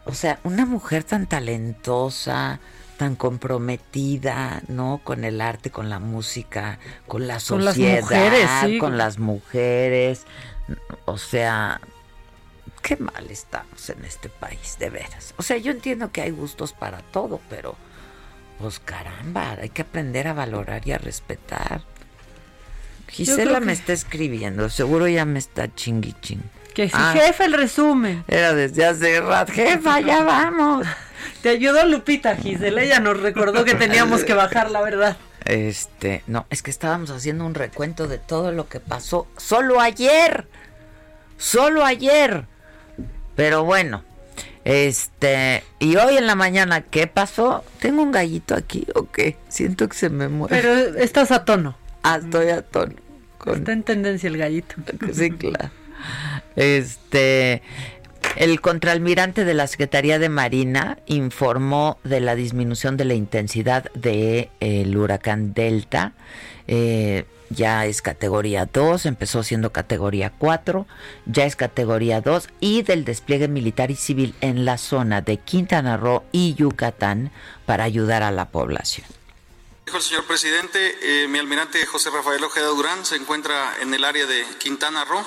o 0.06 0.14
sea, 0.14 0.38
una 0.44 0.64
mujer 0.64 1.04
tan 1.04 1.26
talentosa, 1.26 2.60
tan 2.96 3.16
comprometida, 3.16 4.62
¿no? 4.68 5.00
Con 5.02 5.24
el 5.24 5.40
arte, 5.40 5.70
con 5.70 5.90
la 5.90 5.98
música, 5.98 6.78
con 7.06 7.26
la 7.26 7.40
sociedad, 7.40 8.00
con 8.00 8.10
las 8.10 8.20
mujeres, 8.20 8.50
sí. 8.64 8.78
con 8.78 8.98
las 8.98 9.18
mujeres. 9.18 10.26
O 11.04 11.18
sea, 11.18 11.80
qué 12.82 12.96
mal 12.96 13.30
estamos 13.30 13.90
en 13.90 14.04
este 14.04 14.28
país, 14.28 14.76
de 14.78 14.90
veras. 14.90 15.34
O 15.38 15.42
sea, 15.42 15.56
yo 15.56 15.72
entiendo 15.72 16.12
que 16.12 16.22
hay 16.22 16.30
gustos 16.30 16.72
para 16.72 16.98
todo, 16.98 17.40
pero 17.50 17.76
pues 18.60 18.78
caramba, 18.78 19.56
hay 19.60 19.70
que 19.70 19.82
aprender 19.82 20.28
a 20.28 20.32
valorar 20.34 20.86
y 20.86 20.92
a 20.92 20.98
respetar. 20.98 21.82
Gisela 23.08 23.60
me 23.60 23.72
está 23.72 23.92
escribiendo, 23.92 24.68
seguro 24.70 25.08
ya 25.08 25.24
me 25.24 25.40
está 25.40 25.72
chingui 25.74 26.14
ching. 26.20 26.42
Que 26.76 26.90
si 26.90 26.94
ah. 26.94 27.14
jefe 27.14 27.46
el 27.46 27.54
resumen. 27.54 28.22
Era 28.28 28.52
desde 28.52 28.84
hace 28.84 29.18
rato. 29.22 29.50
Jefa, 29.50 29.98
ya 30.00 30.22
vamos. 30.22 30.86
Te 31.42 31.48
ayudó 31.48 31.86
Lupita 31.86 32.36
Gisela, 32.36 32.82
ella 32.82 33.00
nos 33.00 33.18
recordó 33.18 33.64
que 33.64 33.74
teníamos 33.74 34.24
que 34.24 34.34
bajar 34.34 34.70
la 34.70 34.82
verdad. 34.82 35.16
Este, 35.46 36.22
no, 36.26 36.44
es 36.50 36.62
que 36.62 36.70
estábamos 36.70 37.08
haciendo 37.08 37.46
un 37.46 37.54
recuento 37.54 38.08
de 38.08 38.18
todo 38.18 38.52
lo 38.52 38.68
que 38.68 38.78
pasó 38.78 39.26
solo 39.38 39.80
ayer. 39.80 40.48
Solo 41.38 41.82
ayer. 41.82 42.44
Pero 43.36 43.64
bueno, 43.64 44.04
este, 44.66 45.64
y 45.78 45.96
hoy 45.96 46.18
en 46.18 46.26
la 46.26 46.34
mañana, 46.34 46.82
¿qué 46.82 47.06
pasó? 47.06 47.64
¿Tengo 47.80 48.02
un 48.02 48.12
gallito 48.12 48.54
aquí 48.54 48.86
o 48.94 49.10
qué? 49.10 49.38
Siento 49.48 49.88
que 49.88 49.96
se 49.96 50.10
me 50.10 50.28
muere. 50.28 50.60
Pero 50.60 50.98
estás 50.98 51.30
a 51.30 51.46
tono. 51.46 51.78
Ah, 52.02 52.18
estoy 52.22 52.50
a 52.50 52.60
tono. 52.60 52.92
Está 53.46 53.72
en 53.72 53.82
tendencia 53.82 54.28
el 54.28 54.36
gallito. 54.36 54.74
Sí, 55.14 55.30
claro. 55.30 55.70
Este, 56.56 57.62
el 58.36 58.60
contraalmirante 58.60 59.44
de 59.44 59.54
la 59.54 59.66
Secretaría 59.66 60.18
de 60.18 60.28
Marina 60.28 60.98
informó 61.06 61.98
de 62.04 62.20
la 62.20 62.34
disminución 62.34 62.96
de 62.96 63.04
la 63.04 63.14
intensidad 63.14 63.90
del 63.94 64.50
de, 64.60 64.96
huracán 64.96 65.54
Delta. 65.54 66.12
Eh, 66.66 67.24
ya 67.50 67.86
es 67.86 68.02
categoría 68.02 68.66
2, 68.66 69.06
empezó 69.06 69.42
siendo 69.42 69.72
categoría 69.72 70.32
4, 70.36 70.86
ya 71.26 71.44
es 71.44 71.56
categoría 71.56 72.20
2 72.20 72.48
y 72.60 72.82
del 72.82 73.04
despliegue 73.04 73.48
militar 73.48 73.90
y 73.90 73.96
civil 73.96 74.34
en 74.40 74.64
la 74.64 74.78
zona 74.78 75.20
de 75.20 75.38
Quintana 75.38 75.96
Roo 75.96 76.24
y 76.32 76.54
Yucatán 76.54 77.30
para 77.64 77.84
ayudar 77.84 78.22
a 78.22 78.32
la 78.32 78.50
población. 78.50 79.06
Señor 80.00 80.26
presidente, 80.26 80.96
eh, 81.02 81.28
mi 81.28 81.38
almirante 81.38 81.86
José 81.86 82.10
Rafael 82.10 82.42
Ojeda 82.42 82.66
Durán 82.66 83.06
se 83.06 83.16
encuentra 83.16 83.76
en 83.80 83.94
el 83.94 84.04
área 84.04 84.26
de 84.26 84.44
Quintana 84.58 85.04
Roo 85.04 85.24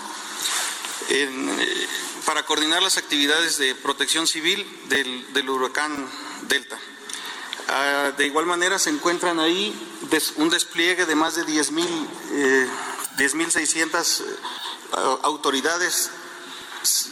eh, 1.10 1.88
para 2.26 2.46
coordinar 2.46 2.84
las 2.84 2.98
actividades 2.98 3.58
de 3.58 3.74
protección 3.76 4.28
civil 4.28 4.68
del, 4.90 5.50
huracán 5.50 6.06
Delta. 6.48 6.78
Ah, 7.68 8.12
de 8.18 8.28
igual 8.28 8.46
manera 8.46 8.78
se 8.78 8.92
encuentran 8.92 9.40
ahí 9.40 9.74
un 10.38 10.50
despliegue 10.50 11.06
de 11.06 11.16
más 11.16 11.36
de 11.36 11.46
10.600 11.46 14.22
eh, 14.22 14.26
autoridades 15.24 16.12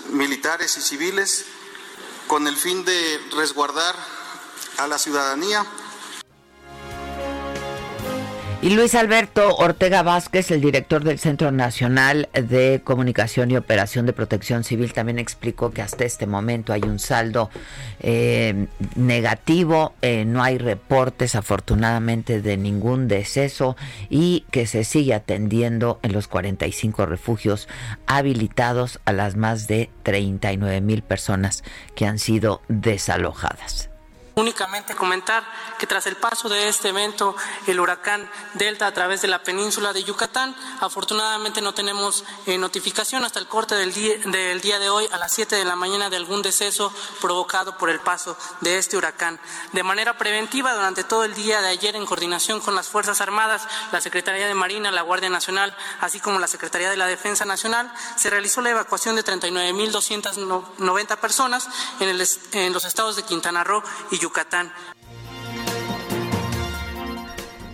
militares 0.10 0.78
y 0.78 0.82
civiles 0.82 1.46
con 2.28 2.48
el 2.48 2.56
fin 2.56 2.86
de 2.86 3.20
resguardar 3.36 3.96
a 4.78 4.88
la 4.88 4.98
ciudadanía 4.98 5.66
y 8.62 8.72
Luis 8.72 8.96
Alberto 8.96 9.56
Ortega 9.56 10.02
Vázquez, 10.02 10.50
el 10.50 10.62
director 10.62 11.04
del 11.04 11.20
Centro 11.20 11.52
Nacional 11.52 12.28
de 12.34 12.82
Comunicación 12.84 13.52
y 13.52 13.58
Operación 13.58 14.06
de 14.06 14.14
Protección 14.14 14.64
Civil, 14.64 14.94
también 14.94 15.20
explicó 15.20 15.72
que 15.72 15.84
hasta 15.84 16.06
este 16.06 16.26
momento 16.26 16.74
hay 16.74 16.82
un 16.82 16.98
saldo 16.98 17.52
eh, 18.00 18.68
negativo, 18.96 19.94
eh, 20.02 20.26
no 20.26 20.42
hay 20.42 20.58
reportes 20.58 21.36
afortunadamente 21.36 22.42
de 22.42 22.58
ningún 22.58 23.08
deceso 23.08 23.78
y 24.10 24.46
que 24.50 24.66
se 24.66 24.84
sigue 24.84 25.14
atendiendo 25.14 26.00
en 26.02 26.14
los 26.14 26.28
45 26.28 27.06
refugios 27.06 27.68
habilitados 28.08 29.00
a 29.06 29.14
las 29.14 29.36
más 29.36 29.68
de 29.68 29.90
39 30.02 30.82
mil 30.82 31.04
personas 31.04 31.64
que 31.96 32.08
han 32.08 32.18
sido 32.18 32.62
desalojadas. 32.68 33.90
Únicamente 34.38 34.94
comentar 34.94 35.44
que 35.80 35.88
tras 35.88 36.06
el 36.06 36.16
paso 36.16 36.48
de 36.48 36.68
este 36.68 36.90
evento, 36.90 37.36
el 37.66 37.80
huracán 37.80 38.30
Delta 38.54 38.86
a 38.86 38.94
través 38.94 39.24
de 39.24 39.28
la 39.28 39.42
península 39.42 39.94
de 39.94 40.04
Yucatán, 40.04 40.56
afortunadamente 40.80 41.60
no 41.60 41.74
tenemos 41.74 42.24
eh, 42.46 42.60
notificación 42.60 43.26
hasta 43.26 43.40
el 43.40 43.48
corte 43.48 43.74
del 43.74 43.92
día, 43.92 44.16
del 44.26 44.62
día 44.62 44.78
de 44.78 44.92
hoy 44.92 45.10
a 45.12 45.18
las 45.18 45.34
7 45.34 45.56
de 45.56 45.66
la 45.66 45.76
mañana 45.76 46.12
de 46.12 46.18
algún 46.18 46.44
deceso 46.44 46.94
provocado 47.20 47.80
por 47.80 47.90
el 47.90 48.00
paso 48.00 48.38
de 48.62 48.78
este 48.78 48.96
huracán. 48.96 49.40
De 49.74 49.82
manera 49.82 50.20
preventiva, 50.20 50.76
durante 50.76 51.04
todo 51.04 51.24
el 51.24 51.34
día 51.34 51.60
de 51.62 51.70
ayer, 51.70 51.96
en 51.96 52.06
coordinación 52.06 52.60
con 52.60 52.76
las 52.76 52.90
Fuerzas 52.90 53.22
Armadas, 53.22 53.68
la 53.92 54.02
Secretaría 54.02 54.46
de 54.46 54.54
Marina, 54.54 54.92
la 54.92 55.02
Guardia 55.02 55.32
Nacional, 55.32 55.76
así 56.00 56.20
como 56.20 56.38
la 56.38 56.48
Secretaría 56.48 56.92
de 56.92 56.98
la 56.98 57.08
Defensa 57.08 57.44
Nacional, 57.46 57.92
se 58.16 58.30
realizó 58.30 58.62
la 58.62 58.70
evacuación 58.70 59.16
de 59.16 59.26
39.290 59.26 61.18
personas 61.18 61.68
en, 62.00 62.10
el, 62.10 62.28
en 62.52 62.72
los 62.72 62.86
estados 62.86 63.16
de 63.16 63.24
Quintana 63.24 63.64
Roo 63.64 63.82
y 64.12 64.20
Yucatán. 64.20 64.27
Yucatán. 64.28 64.70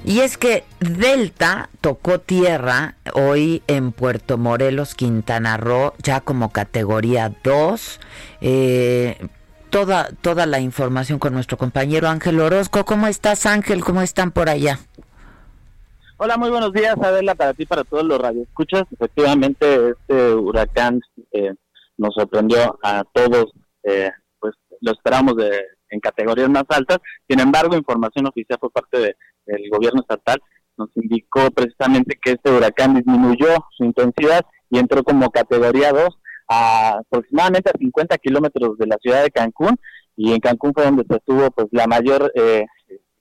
Y 0.05 0.19
es 0.19 0.37
que 0.37 0.65
Delta 0.79 1.69
tocó 1.81 2.19
tierra 2.19 2.95
hoy 3.13 3.63
en 3.67 3.93
Puerto 3.93 4.37
Morelos, 4.37 4.95
Quintana 4.95 5.57
Roo, 5.57 5.93
ya 6.03 6.19
como 6.21 6.51
categoría 6.51 7.33
2. 7.43 7.99
Eh, 8.41 9.27
toda, 9.69 10.09
toda 10.21 10.45
la 10.45 10.59
información 10.59 11.19
con 11.19 11.33
nuestro 11.33 11.57
compañero 11.57 12.09
Ángel 12.09 12.39
Orozco. 12.39 12.83
¿Cómo 12.85 13.07
estás, 13.07 13.45
Ángel? 13.45 13.83
¿Cómo 13.83 14.01
están 14.01 14.31
por 14.31 14.49
allá? 14.49 14.79
Hola, 16.17 16.37
muy 16.37 16.49
buenos 16.49 16.73
días, 16.73 16.95
Adela, 17.01 17.33
para 17.33 17.53
ti, 17.53 17.65
para 17.65 17.83
todos 17.83 18.03
los 18.03 18.19
radioescuchas. 18.19 18.83
Efectivamente, 18.91 19.91
este 19.91 20.33
huracán 20.35 20.99
eh, 21.31 21.53
nos 21.97 22.13
sorprendió 22.13 22.77
a 22.83 23.03
todos, 23.13 23.51
eh, 23.83 24.11
pues 24.39 24.53
lo 24.81 24.91
esperamos 24.91 25.37
de 25.37 25.61
en 25.93 25.99
categorías 25.99 26.49
más 26.49 26.65
altas. 26.69 26.99
Sin 27.27 27.39
embargo, 27.39 27.75
información 27.75 28.27
oficial 28.27 28.59
por 28.59 28.71
parte 28.71 29.15
del 29.45 29.69
gobierno 29.69 30.01
estatal 30.01 30.41
nos 30.77 30.89
indicó 30.95 31.51
precisamente 31.51 32.17
que 32.21 32.31
este 32.31 32.51
huracán 32.51 32.95
disminuyó 32.95 33.47
su 33.77 33.83
intensidad 33.83 34.45
y 34.69 34.79
entró 34.79 35.03
como 35.03 35.29
categoría 35.29 35.91
2 35.91 36.07
a 36.49 36.97
aproximadamente 36.97 37.69
a 37.69 37.77
50 37.77 38.17
kilómetros 38.17 38.77
de 38.77 38.87
la 38.87 38.97
ciudad 39.01 39.23
de 39.23 39.31
Cancún 39.31 39.75
y 40.15 40.33
en 40.33 40.39
Cancún 40.39 40.73
fue 40.73 40.83
donde 40.83 41.05
se 41.09 41.19
tuvo 41.25 41.49
pues 41.51 41.67
la 41.71 41.87
mayor 41.87 42.31
eh, 42.35 42.65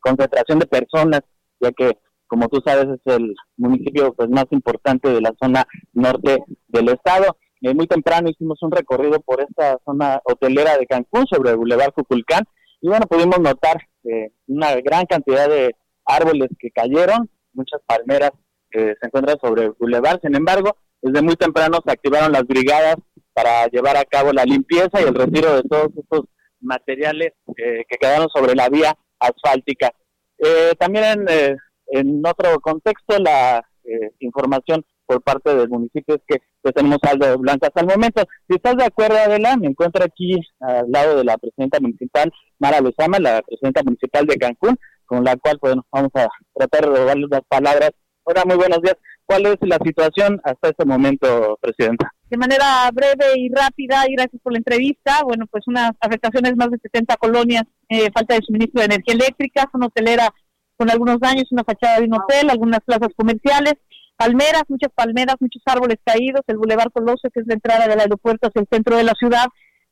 concentración 0.01 0.59
de 0.59 0.67
personas 0.67 1.21
ya 1.61 1.71
que 1.73 1.99
como 2.27 2.49
tú 2.49 2.63
sabes 2.65 2.87
es 2.89 3.15
el 3.15 3.35
municipio 3.57 4.15
pues 4.15 4.29
más 4.31 4.47
importante 4.51 5.09
de 5.11 5.21
la 5.21 5.33
zona 5.41 5.67
norte 5.93 6.39
del 6.69 6.89
estado 6.89 7.37
eh, 7.61 7.75
muy 7.75 7.87
temprano 7.87 8.29
hicimos 8.29 8.61
un 8.63 8.73
recorrido 8.73 9.21
por 9.21 9.41
esta 9.41 9.79
zona 9.85 10.21
hotelera 10.25 10.77
de 10.79 10.87
Cancún 10.87 11.27
sobre 11.27 11.51
el 11.51 11.57
Boulevard 11.57 11.93
Cuculcán 11.93 12.45
y 12.83 12.89
bueno, 12.89 13.07
pudimos 13.07 13.39
notar 13.39 13.81
eh, 14.05 14.33
una 14.49 14.75
gran 14.81 15.07
cantidad 15.07 15.49
de 15.49 15.75
árboles 16.05 16.51
que 16.59 16.71
cayeron, 16.73 17.31
muchas 17.53 17.81
palmeras 17.87 18.33
que 18.71 18.95
se 19.01 19.07
encuentran 19.07 19.39
sobre 19.41 19.67
el 19.67 19.73
bulevar. 19.79 20.21
Sin 20.21 20.35
embargo, 20.35 20.77
desde 21.01 21.23
muy 21.23 21.37
temprano 21.37 21.79
se 21.85 21.93
activaron 21.93 22.33
las 22.33 22.45
brigadas 22.45 22.97
para 23.33 23.67
llevar 23.69 23.97
a 23.97 24.05
cabo 24.05 24.33
la 24.33 24.45
limpieza 24.45 25.01
y 25.01 25.05
el 25.05 25.15
retiro 25.15 25.55
de 25.55 25.63
todos 25.63 25.91
estos 25.97 26.23
materiales 26.61 27.33
eh, 27.57 27.85
que 27.89 27.97
quedaron 27.99 28.29
sobre 28.29 28.57
la 28.57 28.69
vía 28.69 28.99
asfáltica. 29.21 29.93
Eh, 30.39 30.73
también 30.77 31.25
en, 31.29 31.59
en, 31.87 32.23
otro 32.27 32.59
contexto, 32.61 33.17
la 33.19 33.65
información 34.19 34.85
por 35.13 35.23
parte 35.23 35.55
del 35.55 35.69
municipio 35.69 36.15
es 36.15 36.23
que 36.27 36.43
pues, 36.61 36.75
tenemos 36.75 36.99
saldo 37.03 37.39
blanco 37.39 37.67
hasta 37.67 37.81
el 37.81 37.87
momento. 37.87 38.23
Si 38.49 38.57
estás 38.57 38.77
de 38.77 38.85
acuerdo, 38.85 39.17
Adela, 39.17 39.57
me 39.57 39.69
encuentro 39.69 40.05
aquí 40.05 40.41
al 40.61 40.91
lado 40.91 41.17
de 41.17 41.25
la 41.25 41.37
presidenta 41.37 41.81
municipal, 41.81 42.33
Mara 42.59 42.81
Lozama, 42.81 43.19
la 43.19 43.43
presidenta 43.43 43.83
municipal 43.83 44.27
de 44.27 44.37
Cancún, 44.37 44.77
con 45.05 45.25
la 45.25 45.37
cual 45.37 45.59
pues, 45.61 45.75
vamos 45.91 46.11
a 46.15 46.29
tratar 46.55 46.91
de 46.91 47.05
darle 47.05 47.27
las 47.31 47.43
palabras. 47.49 47.91
Hola, 48.25 48.45
muy 48.47 48.57
buenos 48.57 48.81
días. 48.81 48.97
¿Cuál 49.27 49.47
es 49.47 49.57
la 49.61 49.79
situación 49.85 50.41
hasta 50.45 50.71
este 50.71 50.85
momento, 50.85 51.59
Presidenta? 51.61 52.13
De 52.29 52.37
manera 52.37 52.91
breve 52.93 53.33
y 53.37 53.49
rápida, 53.51 54.05
y 54.09 54.15
gracias 54.15 54.41
por 54.43 54.53
la 54.53 54.59
entrevista, 54.59 55.23
bueno, 55.25 55.47
pues 55.47 55.65
unas 55.67 55.93
afectaciones 56.01 56.57
más 56.57 56.71
de 56.71 56.79
70 56.79 57.17
colonias, 57.17 57.65
eh, 57.89 58.11
falta 58.13 58.35
de 58.35 58.43
suministro 58.43 58.81
de 58.81 58.87
energía 58.87 59.15
eléctrica, 59.15 59.69
una 59.73 59.87
hotelera 59.87 60.29
con 60.77 60.91
algunos 60.91 61.21
daños, 61.21 61.51
una 61.53 61.65
fachada 61.65 62.01
de 62.01 62.07
un 62.07 62.15
hotel, 62.15 62.51
algunas 62.51 62.81
plazas 62.81 63.11
comerciales, 63.17 63.75
palmeras, 64.23 64.63
muchas 64.69 64.93
palmeras, 64.95 65.37
muchos 65.41 65.63
árboles 65.67 65.99
caídos, 66.05 66.43
el 66.47 66.57
Boulevard 66.57 66.93
Colosio, 66.93 67.29
que 67.31 67.41
es 67.41 67.47
la 67.47 67.55
entrada 67.55 67.89
del 67.89 67.99
aeropuerto 67.99 68.47
hacia 68.47 68.61
el 68.61 68.69
centro 68.71 68.97
de 68.97 69.03
la 69.03 69.15
ciudad, 69.19 69.47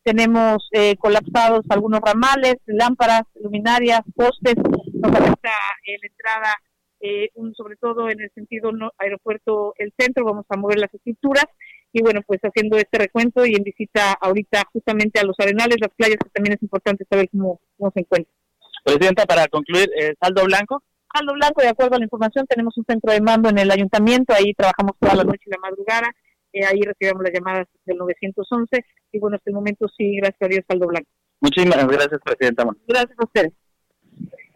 tenemos 0.05 0.69
eh, 0.73 0.97
colapsados 0.97 1.65
algunos 1.69 2.01
ramales, 2.01 2.57
lámparas, 2.67 3.23
luminarias, 3.43 4.01
postes, 4.15 4.55
nos 4.57 5.13
afecta 5.13 5.51
eh, 5.85 5.99
la 6.01 6.07
entrada, 6.07 6.55
eh, 7.01 7.29
sobre 7.57 7.77
todo 7.77 8.09
en 8.09 8.21
el 8.21 8.31
sentido 8.35 8.71
aeropuerto, 8.99 9.75
el 9.79 9.93
centro, 9.99 10.25
vamos 10.25 10.47
a 10.49 10.57
mover 10.57 10.79
las 10.79 10.95
estructuras 10.95 11.45
y 11.93 12.03
bueno, 12.03 12.21
pues 12.25 12.41
haciendo 12.43 12.77
este 12.77 12.99
recuento 12.99 13.45
y 13.45 13.57
en 13.57 13.65
visita 13.65 14.13
ahorita 14.13 14.63
justamente 14.73 15.19
a 15.19 15.25
los 15.25 15.35
arenales, 15.41 15.79
las 15.81 15.91
playas, 15.97 16.19
que 16.23 16.31
también 16.31 16.55
es 16.55 16.63
importante 16.63 17.05
saber 17.11 17.29
cómo, 17.31 17.61
cómo 17.77 17.91
se 17.93 18.01
encuentran. 18.01 18.37
Presidenta, 18.85 19.27
para 19.27 19.49
concluir, 19.49 19.89
saldo 20.21 20.45
blanco. 20.45 20.83
Saldo 21.13 21.35
blanco, 21.35 21.61
de 21.61 21.69
acuerdo 21.69 21.97
a 21.97 21.99
la 21.99 22.05
información, 22.05 22.47
tenemos 22.47 22.77
un 22.77 22.85
centro 22.85 23.13
de 23.13 23.21
mando 23.21 23.49
en 23.49 23.59
el 23.59 23.71
ayuntamiento, 23.71 24.33
ahí 24.33 24.55
trabajamos 24.55 24.93
toda 24.99 25.17
la 25.17 25.25
noche 25.25 25.43
y 25.47 25.51
la 25.51 25.59
madrugada, 25.59 26.11
eh, 26.53 26.65
ahí 26.65 26.81
recibimos 26.83 27.23
las 27.23 27.33
llamadas 27.33 27.67
del 27.85 27.99
911 27.99 28.85
y 29.13 29.19
bueno, 29.19 29.37
hasta 29.37 29.51
el 29.51 29.55
momento 29.55 29.87
sí, 29.97 30.17
gracias 30.17 30.43
a 30.43 30.49
Dios, 30.49 30.65
saldo 30.69 30.87
blanco. 30.87 31.09
Muchísimas 31.41 31.87
gracias, 31.87 32.21
Presidenta. 32.25 32.65
Gracias 32.87 33.19
a 33.19 33.25
ustedes. 33.25 33.53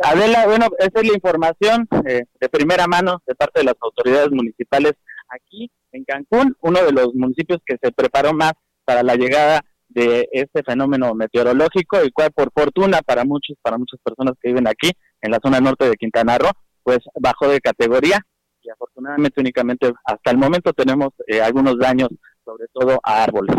Adela, 0.02 0.46
bueno, 0.46 0.66
esa 0.78 1.00
es 1.00 1.08
la 1.08 1.14
información 1.14 1.88
eh, 2.06 2.24
de 2.40 2.48
primera 2.48 2.86
mano 2.86 3.22
de 3.26 3.34
parte 3.34 3.60
de 3.60 3.66
las 3.66 3.76
autoridades 3.80 4.30
municipales 4.30 4.92
aquí 5.28 5.70
en 5.92 6.04
Cancún, 6.04 6.56
uno 6.60 6.84
de 6.84 6.92
los 6.92 7.14
municipios 7.14 7.60
que 7.64 7.76
se 7.82 7.92
preparó 7.92 8.32
más 8.32 8.52
para 8.84 9.02
la 9.02 9.14
llegada 9.16 9.64
de 9.88 10.28
este 10.32 10.62
fenómeno 10.62 11.14
meteorológico, 11.14 11.98
el 11.98 12.12
cual 12.12 12.32
por 12.32 12.50
fortuna 12.52 13.00
para 13.02 13.24
muchos, 13.24 13.56
para 13.62 13.78
muchas 13.78 14.00
personas 14.02 14.34
que 14.40 14.48
viven 14.48 14.66
aquí 14.66 14.90
en 15.24 15.30
la 15.30 15.40
zona 15.42 15.58
norte 15.58 15.88
de 15.88 15.96
Quintana 15.96 16.36
Roo, 16.38 16.50
pues 16.82 16.98
bajó 17.18 17.48
de 17.48 17.60
categoría 17.60 18.20
y 18.62 18.70
afortunadamente 18.70 19.40
únicamente 19.40 19.92
hasta 20.04 20.30
el 20.30 20.38
momento 20.38 20.72
tenemos 20.72 21.10
eh, 21.26 21.40
algunos 21.40 21.78
daños, 21.78 22.10
sobre 22.44 22.66
todo 22.72 23.00
a 23.02 23.24
árboles. 23.24 23.56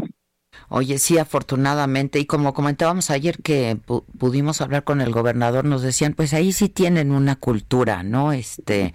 Oye, 0.70 1.00
sí, 1.00 1.18
afortunadamente, 1.18 2.20
y 2.20 2.26
como 2.26 2.54
comentábamos 2.54 3.10
ayer 3.10 3.38
que 3.42 3.78
pudimos 4.18 4.62
hablar 4.62 4.84
con 4.84 5.02
el 5.02 5.12
gobernador, 5.12 5.66
nos 5.66 5.82
decían, 5.82 6.14
pues 6.14 6.34
ahí 6.34 6.54
sí 6.54 6.70
tienen 6.70 7.12
una 7.12 7.36
cultura, 7.36 8.04
¿no? 8.04 8.32
Este, 8.32 8.94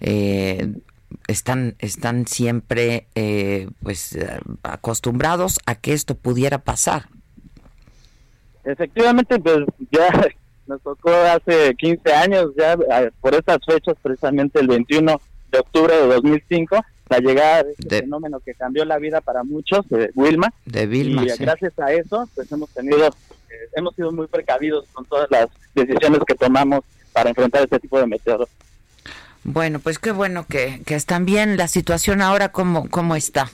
eh, 0.00 0.72
están, 1.28 1.74
están 1.80 2.26
siempre 2.26 3.08
eh, 3.14 3.68
pues 3.82 4.18
acostumbrados 4.62 5.60
a 5.66 5.74
que 5.74 5.92
esto 5.92 6.14
pudiera 6.14 6.58
pasar. 6.58 7.08
Efectivamente, 8.64 9.38
pues 9.38 9.58
ya 9.90 10.08
nos 10.66 10.80
tocó 10.82 11.10
hace 11.10 11.74
15 11.74 12.12
años, 12.12 12.50
ya 12.56 12.76
por 13.20 13.34
estas 13.34 13.58
fechas, 13.66 13.94
precisamente 14.02 14.60
el 14.60 14.68
21 14.68 15.20
de 15.50 15.58
octubre 15.58 15.94
de 15.94 16.06
2005, 16.06 16.84
la 17.08 17.18
llegada 17.18 17.62
de 17.64 17.72
este 17.78 18.00
fenómeno 18.00 18.40
que 18.40 18.54
cambió 18.54 18.84
la 18.84 18.98
vida 18.98 19.20
para 19.20 19.44
muchos, 19.44 19.88
de 19.88 20.10
Wilma. 20.14 20.52
De 20.64 20.86
Wilma, 20.86 21.24
Y 21.24 21.36
gracias 21.38 21.78
a 21.78 21.92
eso, 21.92 22.28
pues 22.34 22.50
hemos 22.50 22.70
tenido, 22.70 23.08
eh, 23.08 23.54
hemos 23.76 23.94
sido 23.94 24.12
muy 24.12 24.26
precavidos 24.26 24.86
con 24.92 25.04
todas 25.04 25.30
las 25.30 25.48
decisiones 25.74 26.20
que 26.26 26.34
tomamos 26.34 26.80
para 27.12 27.28
enfrentar 27.28 27.62
este 27.62 27.80
tipo 27.80 27.98
de 27.98 28.06
meteoros. 28.06 28.48
Bueno, 29.44 29.80
pues 29.80 29.98
qué 29.98 30.12
bueno 30.12 30.46
que, 30.48 30.82
que 30.86 30.94
están 30.94 31.26
bien. 31.26 31.56
La 31.56 31.68
situación 31.68 32.22
ahora, 32.22 32.50
¿cómo, 32.50 32.88
cómo 32.88 33.16
está? 33.16 33.50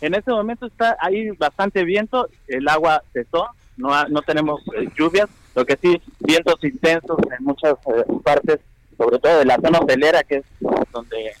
En 0.00 0.14
este 0.14 0.30
momento 0.30 0.66
está 0.66 0.96
ahí 1.00 1.30
bastante 1.30 1.84
viento, 1.84 2.28
el 2.48 2.68
agua 2.68 3.02
cesó, 3.12 3.48
no, 3.76 4.04
no 4.08 4.22
tenemos 4.22 4.60
eh, 4.76 4.88
lluvias, 4.96 5.28
lo 5.54 5.64
que 5.64 5.78
sí, 5.80 6.00
vientos 6.20 6.56
intensos 6.62 7.18
en 7.36 7.44
muchas 7.44 7.74
eh, 7.86 8.04
partes, 8.22 8.60
sobre 8.96 9.18
todo 9.18 9.38
de 9.38 9.44
la 9.44 9.56
zona 9.56 9.80
hotelera, 9.80 10.22
que 10.22 10.36
es 10.36 10.44
donde 10.92 11.32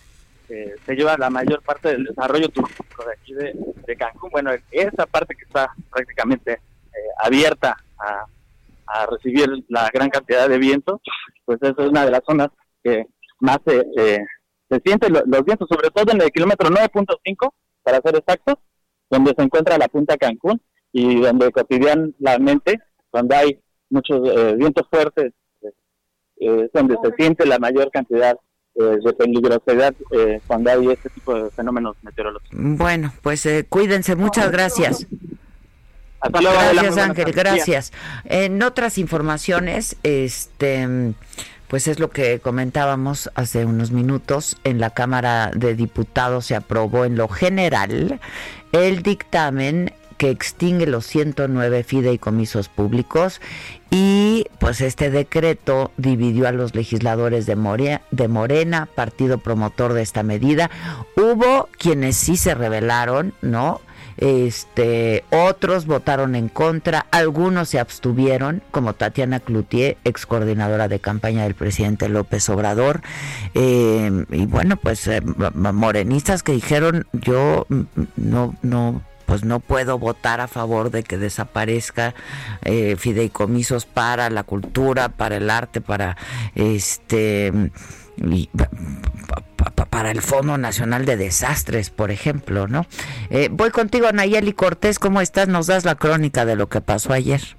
eh, 0.48 0.74
se 0.84 0.94
lleva 0.94 1.16
la 1.16 1.30
mayor 1.30 1.62
parte 1.62 1.88
del 1.88 2.04
desarrollo 2.04 2.48
turístico 2.48 3.04
de 3.04 3.12
aquí 3.12 3.34
de, 3.34 3.96
Cancún. 3.96 4.30
Bueno, 4.30 4.50
esa 4.70 5.06
parte 5.06 5.34
que 5.34 5.44
está 5.44 5.72
prácticamente 5.90 6.60
abierta 7.22 7.76
a, 7.98 8.26
recibir 9.10 9.48
la 9.68 9.90
gran 9.92 10.08
cantidad 10.08 10.48
de 10.48 10.58
viento, 10.58 11.00
pues 11.44 11.58
es 11.62 11.72
una 11.78 12.04
de 12.04 12.10
las 12.12 12.20
zonas 12.24 12.48
que 12.82 13.06
más 13.40 13.58
se, 13.66 13.82
se 14.68 14.80
sienten 14.84 15.12
los 15.12 15.44
vientos, 15.44 15.68
sobre 15.68 15.90
todo 15.90 16.12
en 16.12 16.20
el 16.20 16.30
kilómetro 16.30 16.68
9.5, 16.68 17.52
para 17.82 18.00
ser 18.00 18.16
exactos, 18.16 18.56
donde 19.10 19.34
se 19.36 19.42
encuentra 19.42 19.78
la 19.78 19.88
punta 19.88 20.16
Cancún 20.16 20.60
y 20.92 21.20
donde 21.20 21.50
cotidianamente, 21.50 22.80
cuando 23.10 23.34
hay 23.36 23.60
muchos 23.94 24.20
eh, 24.28 24.54
vientos 24.56 24.86
fuertes, 24.90 25.32
eh, 25.62 25.70
es 26.64 26.72
donde 26.72 26.96
se 27.02 27.14
siente 27.16 27.46
la 27.46 27.58
mayor 27.58 27.90
cantidad 27.90 28.36
eh, 28.74 28.98
de 29.02 29.12
peligrosidad 29.14 29.94
cuando 30.46 30.70
hay 30.70 30.88
este 30.88 31.08
tipo 31.10 31.34
de 31.34 31.50
fenómenos 31.50 31.96
meteorológicos. 32.02 32.58
Bueno, 32.60 33.12
pues 33.22 33.48
cuídense, 33.68 34.16
muchas 34.16 34.50
gracias. 34.50 35.06
Hasta 36.20 36.40
luego. 36.40 36.58
Gracias 36.58 36.98
Ángel, 36.98 37.32
gracias. 37.32 37.92
En 38.24 38.62
otras 38.62 38.98
informaciones, 38.98 39.96
este 40.02 41.14
pues 41.68 41.88
es 41.88 41.98
lo 41.98 42.10
que 42.10 42.40
comentábamos 42.40 43.30
hace 43.34 43.64
unos 43.64 43.90
minutos. 43.90 44.56
En 44.64 44.78
la 44.80 44.90
Cámara 44.90 45.50
de 45.54 45.74
Diputados 45.74 46.46
se 46.46 46.54
aprobó 46.54 47.04
en 47.04 47.16
lo 47.16 47.28
general 47.28 48.20
el 48.72 49.02
dictamen 49.02 49.92
que 50.16 50.30
extingue 50.30 50.86
los 50.86 51.06
109 51.06 51.84
fideicomisos 51.84 52.68
públicos 52.68 53.40
y 53.90 54.46
pues 54.58 54.80
este 54.80 55.10
decreto 55.10 55.92
dividió 55.96 56.48
a 56.48 56.52
los 56.52 56.74
legisladores 56.74 57.46
de, 57.46 58.00
de 58.10 58.28
Morena, 58.28 58.88
partido 58.94 59.38
promotor 59.38 59.92
de 59.92 60.02
esta 60.02 60.22
medida. 60.22 60.70
Hubo 61.16 61.68
quienes 61.78 62.16
sí 62.16 62.36
se 62.36 62.54
rebelaron, 62.54 63.34
¿no? 63.40 63.80
Este, 64.16 65.24
otros 65.30 65.86
votaron 65.86 66.36
en 66.36 66.48
contra, 66.48 67.06
algunos 67.10 67.68
se 67.68 67.80
abstuvieron, 67.80 68.62
como 68.70 68.94
Tatiana 68.94 69.40
Cloutier, 69.40 69.96
ex 70.04 70.26
coordinadora 70.26 70.88
de 70.88 71.00
campaña 71.00 71.42
del 71.42 71.54
presidente 71.54 72.08
López 72.08 72.48
Obrador, 72.48 73.02
eh, 73.54 74.24
y 74.30 74.46
bueno, 74.46 74.76
pues 74.76 75.06
eh, 75.08 75.20
morenistas 75.20 76.42
que 76.42 76.52
dijeron 76.52 77.06
yo 77.12 77.66
mm, 77.68 77.82
no, 78.16 78.54
no 78.62 79.02
pues 79.26 79.44
no 79.44 79.60
puedo 79.60 79.98
votar 79.98 80.40
a 80.40 80.48
favor 80.48 80.90
de 80.90 81.02
que 81.02 81.18
desaparezca 81.18 82.14
eh, 82.62 82.96
fideicomisos 82.96 83.86
para 83.86 84.30
la 84.30 84.44
cultura, 84.44 85.08
para 85.08 85.36
el 85.36 85.50
arte, 85.50 85.80
para 85.80 86.16
este 86.54 87.52
para 89.90 90.10
el 90.10 90.22
Fondo 90.22 90.58
Nacional 90.58 91.04
de 91.04 91.16
Desastres, 91.16 91.90
por 91.90 92.10
ejemplo, 92.10 92.68
¿no? 92.68 92.86
Eh, 93.30 93.48
voy 93.50 93.70
contigo, 93.70 94.10
Nayeli 94.12 94.52
Cortés, 94.52 94.98
¿cómo 94.98 95.20
estás? 95.20 95.48
Nos 95.48 95.66
das 95.66 95.84
la 95.84 95.94
crónica 95.94 96.44
de 96.44 96.56
lo 96.56 96.68
que 96.68 96.80
pasó 96.80 97.12
ayer. 97.12 97.56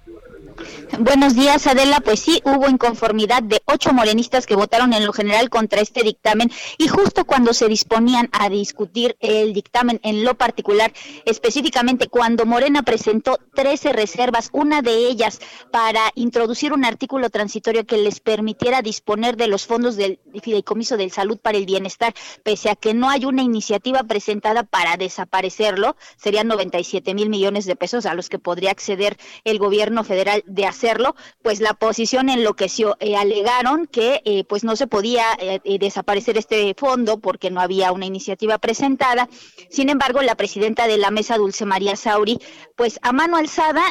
Buenos 1.00 1.36
días, 1.36 1.68
Adela. 1.68 2.00
Pues 2.00 2.20
sí, 2.20 2.42
hubo 2.46 2.70
inconformidad 2.70 3.44
de 3.44 3.62
ocho 3.66 3.92
morenistas 3.94 4.46
que 4.46 4.56
votaron 4.56 4.94
en 4.94 5.06
lo 5.06 5.14
general 5.14 5.50
contra 5.50 5.82
este 5.82 6.04
dictamen 6.04 6.52
y 6.78 6.88
justo 6.88 7.26
cuando 7.26 7.54
se 7.54 7.68
disponían 7.68 8.30
a 8.32 8.50
discutir 8.50 9.18
el 9.20 9.54
dictamen 9.54 10.00
en 10.04 10.24
lo 10.24 10.36
particular, 10.36 10.94
específicamente 11.26 12.08
cuando 12.08 12.46
Morena 12.46 12.84
presentó 12.84 13.38
13 13.56 13.94
reservas, 13.94 14.50
una 14.54 14.82
de 14.82 15.08
ellas 15.08 15.40
para 15.72 16.12
introducir 16.16 16.74
un 16.74 16.86
artículo 16.86 17.30
transitorio 17.30 17.86
que 17.86 17.98
les 17.98 18.20
permitiera 18.20 18.82
disponer 18.82 19.36
de 19.36 19.48
los 19.48 19.66
fondos 19.66 19.96
del 19.96 20.20
Fideicomiso 20.42 20.98
de 20.98 21.10
Salud 21.10 21.38
para 21.38 21.58
el 21.58 21.66
Bienestar, 21.66 22.14
pese 22.44 22.70
a 22.70 22.76
que 22.76 22.94
no 22.94 23.10
hay 23.10 23.26
una 23.26 23.42
iniciativa 23.42 24.04
presentada 24.04 24.64
para 24.64 24.98
desaparecerlo, 24.98 25.96
serían 26.16 26.48
97 26.48 27.14
mil 27.14 27.30
millones 27.30 27.66
de 27.66 27.76
pesos 27.76 28.06
a 28.06 28.14
los 28.14 28.30
que 28.30 28.40
podría 28.40 28.72
acceder 28.72 29.18
el 29.44 29.60
gobierno 29.60 30.04
federal 30.04 30.44
de 30.56 30.66
hacerlo, 30.66 31.16
pues 31.44 31.60
la 31.60 31.72
oposición 31.72 32.30
enloqueció. 32.30 32.98
Eh, 33.00 33.16
alegaron 33.16 33.86
que 33.86 34.22
eh, 34.26 34.44
pues 34.46 34.64
no 34.64 34.76
se 34.76 34.88
podía 34.88 35.26
eh, 35.38 35.60
desaparecer 35.80 36.38
este 36.38 36.74
fondo 36.78 37.20
porque 37.20 37.52
no 37.52 37.62
había 37.62 37.92
una 37.92 38.06
iniciativa 38.06 38.58
presentada. 38.58 39.30
Sin 39.70 39.90
embargo, 39.90 40.22
la 40.22 40.36
presidenta 40.36 40.88
de 40.88 40.98
la 40.98 41.12
mesa, 41.12 41.38
Dulce 41.38 41.66
María 41.66 41.96
Sauri, 41.96 42.40
pues 42.76 43.00
a 43.04 43.12
mano 43.12 43.38
alzada 43.38 43.84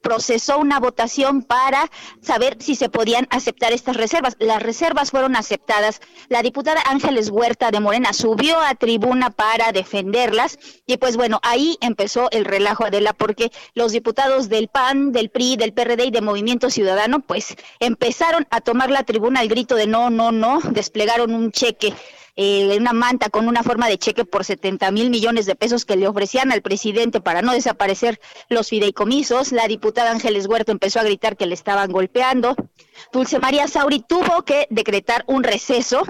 procesó 0.00 0.58
una 0.58 0.78
votación 0.78 1.42
para 1.42 1.90
saber 2.20 2.56
si 2.60 2.74
se 2.74 2.88
podían 2.88 3.26
aceptar 3.30 3.72
estas 3.72 3.96
reservas. 3.96 4.36
Las 4.38 4.62
reservas 4.62 5.10
fueron 5.10 5.36
aceptadas. 5.36 6.00
La 6.28 6.42
diputada 6.42 6.80
Ángeles 6.88 7.30
Huerta 7.30 7.70
de 7.70 7.80
Morena 7.80 8.12
subió 8.12 8.60
a 8.60 8.74
tribuna 8.74 9.30
para 9.30 9.72
defenderlas 9.72 10.58
y 10.86 10.96
pues 10.98 11.16
bueno, 11.16 11.40
ahí 11.42 11.78
empezó 11.80 12.30
el 12.30 12.44
relajo 12.44 12.84
Adela 12.84 13.12
porque 13.12 13.50
los 13.74 13.92
diputados 13.92 14.48
del 14.48 14.68
PAN, 14.68 15.12
del 15.12 15.30
PRI, 15.30 15.56
del 15.62 15.72
PRD 15.72 16.06
y 16.06 16.10
de 16.10 16.20
Movimiento 16.20 16.70
Ciudadano, 16.70 17.20
pues 17.20 17.56
empezaron 17.80 18.46
a 18.50 18.60
tomar 18.60 18.90
la 18.90 19.04
tribuna 19.04 19.40
al 19.40 19.48
grito 19.48 19.74
de 19.74 19.86
no, 19.86 20.10
no, 20.10 20.32
no, 20.32 20.60
desplegaron 20.70 21.34
un 21.34 21.52
cheque 21.52 21.94
eh, 22.34 22.78
una 22.78 22.94
manta 22.94 23.28
con 23.28 23.46
una 23.46 23.62
forma 23.62 23.88
de 23.88 23.98
cheque 23.98 24.24
por 24.24 24.44
70 24.44 24.90
mil 24.90 25.10
millones 25.10 25.44
de 25.44 25.54
pesos 25.54 25.84
que 25.84 25.96
le 25.96 26.08
ofrecían 26.08 26.50
al 26.50 26.62
presidente 26.62 27.20
para 27.20 27.42
no 27.42 27.52
desaparecer 27.52 28.20
los 28.48 28.70
fideicomisos. 28.70 29.52
La 29.52 29.68
diputada 29.68 30.10
Ángeles 30.10 30.46
Huerta 30.46 30.72
empezó 30.72 31.00
a 31.00 31.04
gritar 31.04 31.36
que 31.36 31.44
le 31.44 31.54
estaban 31.54 31.92
golpeando. 31.92 32.56
Dulce 33.12 33.38
María 33.38 33.68
Sauri 33.68 34.00
tuvo 34.00 34.44
que 34.46 34.66
decretar 34.70 35.24
un 35.26 35.42
receso 35.42 36.04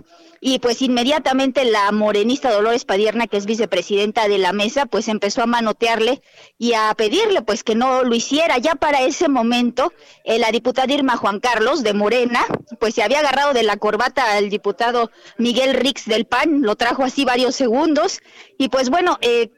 y 0.45 0.59
pues 0.59 0.83
inmediatamente 0.83 1.65
la 1.65 1.93
morenista 1.93 2.51
Dolores 2.51 2.85
Padierna, 2.85 3.29
que 3.29 3.37
es 3.37 3.47
vicepresidenta 3.47 4.27
de 4.27 4.39
la 4.39 4.53
mesa, 4.53 4.87
pues 4.87 5.07
empezó 5.07 5.41
a 5.41 5.47
manotearle 5.47 6.21
y 6.59 6.73
a 6.73 6.93
pedirle 6.97 7.43
pues 7.43 7.63
que 7.63 7.77
no 7.77 8.03
lo 8.03 8.13
hiciera. 8.13 8.59
Ya 8.59 8.75
para 8.75 9.03
ese 9.03 9.29
momento, 9.29 9.93
eh, 10.25 10.41
la 10.41 10.51
diputada 10.51 10.93
Irma 10.93 11.17
Juan 11.17 11.39
Carlos 11.39 11.85
de 11.85 11.95
Morena, 11.95 12.45
pues 12.81 12.97
se 12.97 13.05
había 13.05 13.21
agarrado 13.21 13.53
de 13.53 13.63
la 13.63 13.77
corbata 13.77 14.33
al 14.33 14.51
diputado 14.51 15.13
Miguel 15.39 15.75
Rix 15.75 16.07
del 16.07 16.25
PAN, 16.25 16.63
lo 16.63 16.75
trajo 16.75 17.05
así 17.05 17.25
varios 17.25 17.55
segundos 17.55 18.19
y 18.59 18.69
pues 18.69 18.91
bueno, 18.91 19.19
eh, 19.21 19.49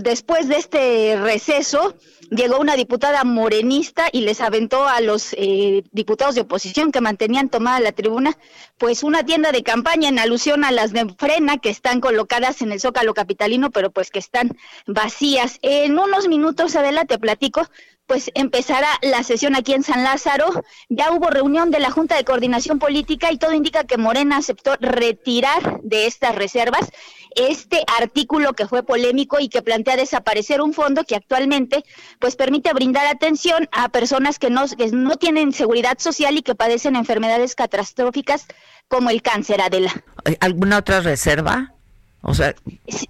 después 0.00 0.48
de 0.48 0.56
este 0.56 1.20
receso 1.22 1.94
llegó 2.30 2.58
una 2.58 2.76
diputada 2.76 3.24
morenista 3.24 4.08
y 4.12 4.22
les 4.22 4.40
aventó 4.40 4.86
a 4.88 5.00
los 5.00 5.32
eh, 5.34 5.84
diputados 5.92 6.34
de 6.34 6.42
oposición 6.42 6.92
que 6.92 7.00
mantenían 7.00 7.48
tomada 7.48 7.80
la 7.80 7.92
tribuna, 7.92 8.36
pues 8.78 9.02
una 9.02 9.24
tienda 9.24 9.52
de 9.52 9.62
campaña 9.62 10.08
en 10.08 10.18
alusión 10.18 10.64
a 10.64 10.72
las 10.72 10.92
de 10.92 11.06
frena 11.18 11.58
que 11.58 11.70
están 11.70 12.00
colocadas 12.00 12.62
en 12.62 12.72
el 12.72 12.80
Zócalo 12.80 13.14
Capitalino, 13.14 13.70
pero 13.70 13.90
pues 13.90 14.10
que 14.10 14.18
están 14.18 14.56
vacías. 14.86 15.58
En 15.62 15.98
unos 15.98 16.28
minutos, 16.28 16.76
Adela, 16.76 17.04
te 17.04 17.18
platico 17.18 17.68
pues 18.06 18.30
empezará 18.34 18.88
la 19.02 19.22
sesión 19.22 19.56
aquí 19.56 19.74
en 19.74 19.82
San 19.82 20.04
Lázaro. 20.04 20.46
Ya 20.88 21.12
hubo 21.12 21.28
reunión 21.28 21.70
de 21.70 21.80
la 21.80 21.90
Junta 21.90 22.16
de 22.16 22.24
Coordinación 22.24 22.78
Política 22.78 23.32
y 23.32 23.38
todo 23.38 23.52
indica 23.52 23.84
que 23.84 23.98
Morena 23.98 24.38
aceptó 24.38 24.76
retirar 24.80 25.80
de 25.82 26.06
estas 26.06 26.34
reservas 26.34 26.90
este 27.34 27.84
artículo 27.98 28.54
que 28.54 28.66
fue 28.66 28.82
polémico 28.82 29.38
y 29.40 29.48
que 29.48 29.60
plantea 29.60 29.96
desaparecer 29.96 30.62
un 30.62 30.72
fondo 30.72 31.04
que 31.04 31.16
actualmente 31.16 31.84
pues 32.18 32.34
permite 32.34 32.72
brindar 32.72 33.06
atención 33.06 33.68
a 33.72 33.90
personas 33.90 34.38
que 34.38 34.48
no, 34.48 34.66
que 34.66 34.90
no 34.90 35.16
tienen 35.16 35.52
seguridad 35.52 35.98
social 35.98 36.38
y 36.38 36.42
que 36.42 36.54
padecen 36.54 36.96
enfermedades 36.96 37.54
catastróficas 37.54 38.46
como 38.88 39.10
el 39.10 39.20
cáncer, 39.20 39.60
Adela. 39.60 39.92
¿Alguna 40.40 40.78
otra 40.78 41.00
reserva? 41.00 41.74
O 42.22 42.34
sea, 42.34 42.54
Sí, 42.88 43.08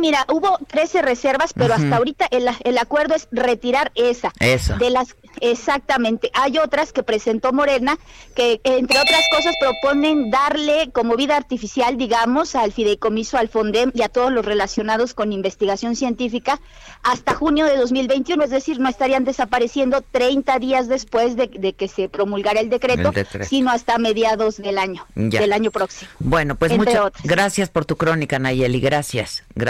mira, 0.00 0.26
hubo 0.32 0.58
13 0.66 1.02
reservas, 1.02 1.52
pero 1.52 1.74
hasta 1.74 1.96
ahorita 1.96 2.26
el, 2.30 2.48
el, 2.64 2.78
acuerdo 2.78 3.14
es 3.14 3.28
retirar 3.30 3.92
esa. 3.94 4.32
Esa. 4.40 4.76
De 4.76 4.90
las 4.90 5.16
Exactamente. 5.40 6.30
Hay 6.34 6.58
otras 6.58 6.92
que 6.92 7.02
presentó 7.02 7.52
Morena 7.52 7.98
que, 8.34 8.60
entre 8.64 8.98
otras 8.98 9.28
cosas, 9.30 9.54
proponen 9.60 10.30
darle 10.30 10.90
como 10.92 11.16
vida 11.16 11.36
artificial, 11.36 11.96
digamos, 11.96 12.54
al 12.54 12.72
fideicomiso, 12.72 13.38
al 13.38 13.48
FONDEM 13.48 13.92
y 13.94 14.02
a 14.02 14.08
todos 14.08 14.32
los 14.32 14.44
relacionados 14.44 15.14
con 15.14 15.32
investigación 15.32 15.96
científica 15.96 16.60
hasta 17.02 17.34
junio 17.34 17.66
de 17.66 17.76
2021. 17.76 18.44
Es 18.44 18.50
decir, 18.50 18.80
no 18.80 18.88
estarían 18.88 19.24
desapareciendo 19.24 20.02
30 20.02 20.58
días 20.58 20.88
después 20.88 21.36
de, 21.36 21.48
que 21.48 21.88
se 21.88 22.08
promulgara 22.08 22.60
el 22.60 22.70
decreto, 22.70 23.12
sino 23.42 23.70
hasta 23.70 23.98
mediados 23.98 24.56
del 24.56 24.78
año, 24.78 25.06
del 25.14 25.52
año 25.52 25.70
próximo. 25.70 26.10
Bueno, 26.18 26.54
pues 26.54 26.76
muchas 26.76 27.12
gracias 27.24 27.68
por 27.70 27.84
tu 27.84 27.96
crónica, 27.96 28.38
Nayeli. 28.38 28.80
Gracias, 28.80 29.44
gracias. 29.54 29.63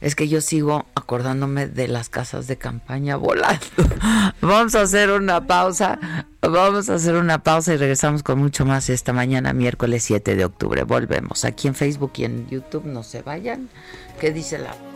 Es 0.00 0.14
que 0.14 0.28
yo 0.28 0.40
sigo 0.40 0.86
acordándome 0.94 1.66
de 1.66 1.88
las 1.88 2.08
casas 2.08 2.46
de 2.46 2.56
campaña 2.56 3.16
volando. 3.16 3.64
Vamos 4.40 4.74
a 4.74 4.82
hacer 4.82 5.10
una 5.10 5.46
pausa. 5.46 5.98
Vamos 6.40 6.88
a 6.88 6.94
hacer 6.94 7.16
una 7.16 7.42
pausa 7.42 7.74
y 7.74 7.76
regresamos 7.76 8.22
con 8.22 8.38
mucho 8.38 8.64
más 8.64 8.90
esta 8.90 9.12
mañana, 9.12 9.52
miércoles 9.52 10.04
7 10.04 10.36
de 10.36 10.44
octubre. 10.44 10.84
Volvemos 10.84 11.44
aquí 11.44 11.68
en 11.68 11.74
Facebook 11.74 12.12
y 12.16 12.24
en 12.24 12.48
YouTube. 12.48 12.84
No 12.84 13.02
se 13.02 13.22
vayan. 13.22 13.68
¿Qué 14.20 14.30
dice 14.30 14.58
la... 14.58 14.93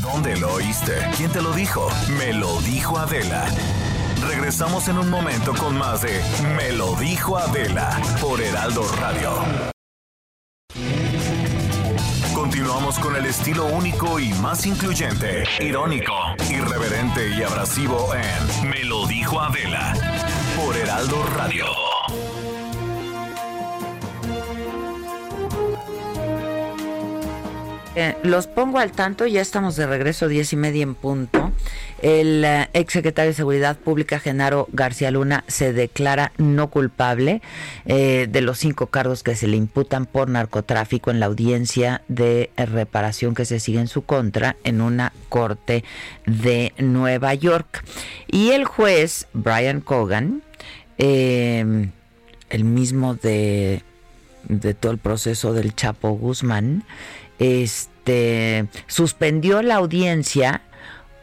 ¿Dónde 0.00 0.34
lo 0.38 0.54
oíste? 0.54 0.94
¿Quién 1.16 1.30
te 1.30 1.42
lo 1.42 1.52
dijo? 1.52 1.90
Me 2.16 2.32
lo 2.32 2.58
dijo 2.62 2.96
Adela. 2.98 3.44
Regresamos 4.26 4.88
en 4.88 4.96
un 4.96 5.10
momento 5.10 5.52
con 5.52 5.76
más 5.76 6.00
de 6.00 6.22
Me 6.56 6.72
lo 6.72 6.94
dijo 6.96 7.36
Adela 7.36 8.00
por 8.18 8.40
Heraldo 8.40 8.82
Radio. 8.98 9.30
Continuamos 12.32 12.98
con 12.98 13.14
el 13.16 13.26
estilo 13.26 13.66
único 13.66 14.18
y 14.18 14.32
más 14.34 14.64
incluyente, 14.64 15.44
irónico, 15.60 16.14
irreverente 16.50 17.28
y 17.36 17.42
abrasivo 17.42 18.08
en 18.14 18.70
Me 18.70 18.84
lo 18.84 19.06
dijo 19.06 19.38
Adela 19.38 19.92
por 20.56 20.74
Heraldo 20.78 21.22
Radio. 21.36 21.89
Eh, 27.96 28.16
los 28.22 28.46
pongo 28.46 28.78
al 28.78 28.92
tanto, 28.92 29.26
ya 29.26 29.40
estamos 29.40 29.74
de 29.74 29.84
regreso, 29.84 30.28
diez 30.28 30.52
y 30.52 30.56
media 30.56 30.84
en 30.84 30.94
punto. 30.94 31.50
El 32.02 32.44
ex 32.44 32.68
eh, 32.68 32.68
exsecretario 32.72 33.32
de 33.32 33.34
Seguridad 33.34 33.76
Pública, 33.76 34.20
Genaro 34.20 34.68
García 34.72 35.10
Luna, 35.10 35.42
se 35.48 35.72
declara 35.72 36.30
no 36.38 36.70
culpable 36.70 37.42
eh, 37.86 38.28
de 38.30 38.40
los 38.42 38.58
cinco 38.58 38.86
cargos 38.86 39.24
que 39.24 39.34
se 39.34 39.48
le 39.48 39.56
imputan 39.56 40.06
por 40.06 40.28
narcotráfico 40.28 41.10
en 41.10 41.18
la 41.18 41.26
audiencia 41.26 42.02
de 42.06 42.50
reparación 42.56 43.34
que 43.34 43.44
se 43.44 43.58
sigue 43.58 43.80
en 43.80 43.88
su 43.88 44.02
contra 44.02 44.56
en 44.62 44.80
una 44.80 45.12
corte 45.28 45.82
de 46.26 46.72
Nueva 46.78 47.34
York. 47.34 47.84
Y 48.28 48.50
el 48.50 48.66
juez, 48.66 49.26
Brian 49.32 49.80
Cogan, 49.80 50.42
el 50.96 52.64
mismo 52.64 53.14
de, 53.14 53.82
de 54.48 54.74
todo 54.74 54.92
el 54.92 54.98
proceso 54.98 55.52
del 55.52 55.74
Chapo 55.74 56.10
Guzmán, 56.10 56.84
este 57.40 58.68
suspendió 58.86 59.62
la 59.62 59.76
audiencia 59.76 60.62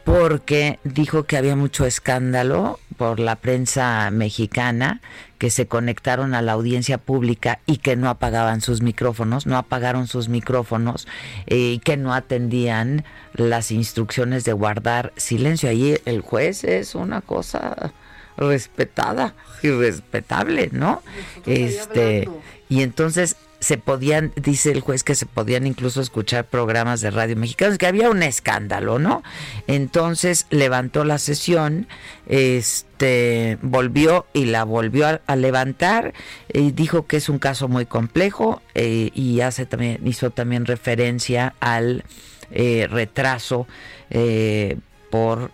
porque 0.04 0.78
dijo 0.84 1.24
que 1.24 1.36
había 1.36 1.54
mucho 1.54 1.84
escándalo 1.84 2.80
por 2.96 3.20
la 3.20 3.36
prensa 3.36 4.10
mexicana 4.10 5.00
que 5.36 5.50
se 5.50 5.66
conectaron 5.66 6.34
a 6.34 6.42
la 6.42 6.52
audiencia 6.52 6.98
pública 6.98 7.60
y 7.66 7.76
que 7.76 7.94
no 7.94 8.08
apagaban 8.08 8.60
sus 8.60 8.82
micrófonos, 8.82 9.46
no 9.46 9.56
apagaron 9.56 10.06
sus 10.06 10.28
micrófonos 10.28 11.06
eh, 11.46 11.74
y 11.74 11.78
que 11.78 11.96
no 11.96 12.12
atendían 12.12 13.04
las 13.34 13.70
instrucciones 13.70 14.44
de 14.44 14.52
guardar 14.52 15.12
silencio. 15.16 15.68
Ahí 15.68 15.96
el 16.06 16.22
juez 16.22 16.64
es 16.64 16.94
una 16.94 17.20
cosa 17.20 17.92
respetada 18.38 19.34
y 19.62 19.70
respetable, 19.70 20.70
¿no? 20.72 21.02
Este 21.46 22.28
y 22.68 22.82
entonces 22.82 23.36
se 23.60 23.76
podían, 23.76 24.32
dice 24.36 24.70
el 24.70 24.80
juez 24.80 25.02
que 25.02 25.14
se 25.14 25.26
podían 25.26 25.66
incluso 25.66 26.00
escuchar 26.00 26.44
programas 26.44 27.00
de 27.00 27.10
radio 27.10 27.36
mexicanos, 27.36 27.78
que 27.78 27.86
había 27.86 28.10
un 28.10 28.22
escándalo, 28.22 28.98
¿no? 28.98 29.22
Entonces 29.66 30.46
levantó 30.50 31.04
la 31.04 31.18
sesión, 31.18 31.88
este 32.26 33.58
volvió 33.62 34.26
y 34.32 34.44
la 34.46 34.64
volvió 34.64 35.20
a, 35.26 35.36
levantar 35.36 36.14
y 36.52 36.72
dijo 36.72 37.06
que 37.06 37.16
es 37.16 37.28
un 37.28 37.38
caso 37.38 37.68
muy 37.68 37.86
complejo 37.86 38.62
eh, 38.74 39.10
y 39.14 39.40
hace 39.40 39.66
también 39.66 40.06
hizo 40.06 40.30
también 40.30 40.66
referencia 40.66 41.54
al 41.60 42.04
eh, 42.50 42.86
retraso 42.90 43.66
eh, 44.10 44.78
por 45.10 45.50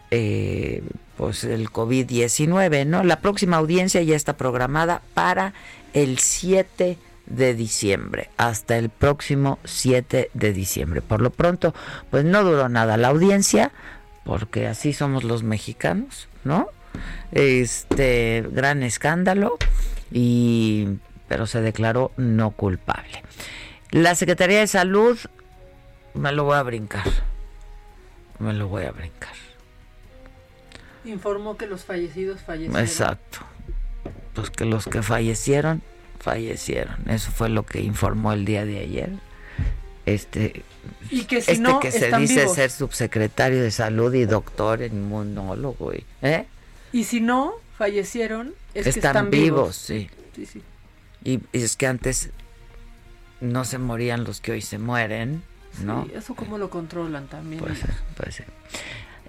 pues 1.17 1.45
el 1.45 1.71
COVID-19, 1.71 2.87
¿no? 2.87 3.05
La 3.05 3.21
próxima 3.21 3.57
audiencia 3.59 4.03
ya 4.03 4.17
está 4.17 4.37
programada 4.37 5.01
para 5.15 5.55
el 5.93 6.19
7 6.19 6.85
de 6.85 7.14
diciembre, 7.27 8.31
hasta 8.37 8.77
el 8.77 8.91
próximo 8.91 9.59
7 9.65 10.31
de 10.35 10.53
diciembre. 10.53 11.03
Por 11.03 11.21
lo 11.21 11.31
pronto, 11.31 11.75
pues 12.11 12.25
no 12.25 12.45
duró 12.45 12.69
nada 12.69 12.97
la 12.97 13.09
audiencia, 13.09 13.73
porque 14.25 14.67
así 14.67 14.93
somos 14.93 15.25
los 15.25 15.43
mexicanos, 15.43 16.29
¿no? 16.45 16.69
Este 17.33 18.45
gran 18.53 18.83
escándalo 18.83 19.57
y 20.13 20.99
pero 21.29 21.47
se 21.47 21.61
declaró 21.61 22.13
no 22.17 22.51
culpable. 22.51 23.23
La 23.91 24.15
Secretaría 24.15 24.61
de 24.61 24.67
Salud 24.67 25.19
me 26.15 26.33
lo 26.33 26.45
voy 26.45 26.57
a 26.57 26.63
brincar. 26.63 27.05
Me 28.39 28.53
lo 28.53 28.69
voy 28.69 28.85
a 28.85 28.93
brincar. 28.93 29.33
Informó 31.05 31.57
que 31.57 31.67
los 31.67 31.85
fallecidos 31.85 32.41
fallecieron. 32.41 32.81
Exacto. 32.81 33.41
Pues 34.35 34.51
que 34.51 34.65
los 34.65 34.87
que 34.87 35.03
fallecieron 35.03 35.83
fallecieron. 36.25 36.97
Eso 37.09 37.31
fue 37.31 37.49
lo 37.49 37.65
que 37.67 37.81
informó 37.81 38.33
el 38.33 38.45
día 38.45 38.65
de 38.65 38.79
ayer. 38.81 39.11
Este, 40.07 40.63
y 41.11 41.25
que 41.25 41.39
este 41.39 41.63
que 41.81 41.91
se 41.91 42.17
dice 42.19 42.49
ser 42.49 42.71
subsecretario 42.71 43.63
de 43.63 43.71
salud 43.71 44.13
y 44.15 44.25
doctor 44.25 44.83
en 44.83 44.95
inmunólogo. 44.95 45.93
¿eh? 46.23 46.47
Y 46.93 47.05
si 47.05 47.21
no 47.21 47.55
fallecieron, 47.79 48.55
es 48.75 48.87
están, 48.87 48.93
que 48.93 49.09
están 49.09 49.31
vivos. 49.31 49.77
sí. 49.77 50.09
Y, 51.23 51.41
es 51.53 51.77
que 51.77 51.87
antes 51.87 52.31
no 53.41 53.65
se 53.65 53.79
morían 53.79 54.25
los 54.25 54.41
que 54.41 54.53
hoy 54.53 54.61
se 54.61 54.79
mueren, 54.79 55.43
¿no? 55.83 56.07
eso 56.15 56.35
cómo 56.35 56.59
lo 56.59 56.69
controlan 56.69 57.29
también. 57.29 57.63
Puede 57.63 57.77
ser, 57.77 57.91
puede 58.17 58.33
ser. 58.33 58.47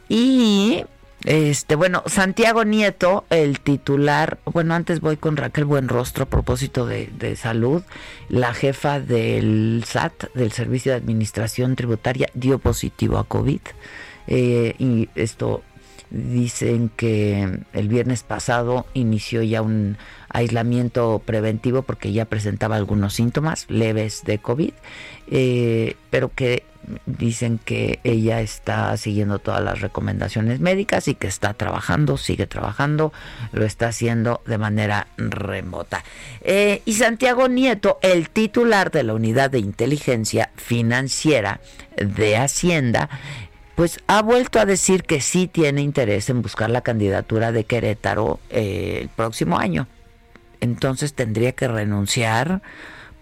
Y 0.10 0.86
este, 1.26 1.76
bueno, 1.76 2.04
Santiago 2.06 2.64
Nieto, 2.66 3.26
el 3.32 3.60
titular, 3.60 4.38
bueno, 4.46 4.76
antes 4.76 5.02
voy 5.02 5.18
con 5.18 5.38
Raquel 5.38 5.66
Buenrostro 5.66 6.26
a 6.26 6.30
propósito 6.30 6.86
de, 6.86 7.36
salud, 7.36 7.82
la 8.30 8.54
jefa 8.54 9.00
del 9.00 9.84
SAT, 9.88 10.34
del 10.36 10.52
Servicio 10.52 10.92
de 10.92 11.00
Administración 11.00 11.76
Tributaria, 11.76 12.30
dio 12.36 12.60
positivo 12.60 13.18
a 13.18 13.24
COVID. 13.24 13.62
Eh, 14.28 14.76
y 14.78 15.10
esto 15.16 15.64
dicen 16.10 16.90
que 16.96 17.60
el 17.74 17.88
viernes 17.88 18.24
pasado 18.24 18.86
inició 18.94 19.42
ya 19.44 19.62
un 19.62 19.98
aislamiento 20.30 21.22
preventivo 21.26 21.82
porque 21.82 22.12
ya 22.12 22.26
presentaba 22.26 22.76
algunos 22.76 23.14
síntomas 23.14 23.66
leves 23.70 24.24
de 24.26 24.40
COVID, 24.40 24.74
eh, 25.28 25.96
pero 26.10 26.32
que 26.34 26.64
dicen 27.06 27.60
que 27.64 28.00
ella 28.04 28.42
está 28.42 28.96
siguiendo 28.98 29.40
todas 29.40 29.64
las 29.64 29.82
recomendaciones 29.82 30.60
médicas 30.60 31.08
y 31.08 31.16
que 31.16 31.28
está 31.28 31.54
trabajando, 31.54 32.18
sigue 32.18 32.48
trabajando, 32.48 33.12
lo 33.52 33.66
está 33.66 33.88
haciendo 33.88 34.42
de 34.46 34.58
manera 34.58 35.08
remota. 35.18 36.04
Eh, 36.42 36.82
y 36.86 36.94
Santiago 36.94 37.48
Nieto, 37.48 37.98
el 38.02 38.30
titular 38.30 38.92
de 38.92 39.04
la 39.04 39.14
Unidad 39.14 39.50
de 39.50 39.60
Inteligencia 39.60 40.52
Financiera 40.56 41.60
de 41.98 42.38
Hacienda, 42.38 43.10
pues 43.76 44.00
ha 44.08 44.22
vuelto 44.22 44.60
a 44.60 44.66
decir 44.66 45.04
que 45.04 45.22
sí 45.22 45.48
tiene 45.48 45.82
interés 45.82 46.30
en 46.30 46.42
buscar 46.42 46.70
la 46.70 46.82
candidatura 46.82 47.52
de 47.52 47.66
Querétaro 47.66 48.40
eh, 48.50 49.00
el 49.02 49.10
próximo 49.10 49.58
año. 49.58 49.88
Entonces 50.62 51.14
tendría 51.14 51.52
que 51.52 51.68
renunciar 51.68 52.62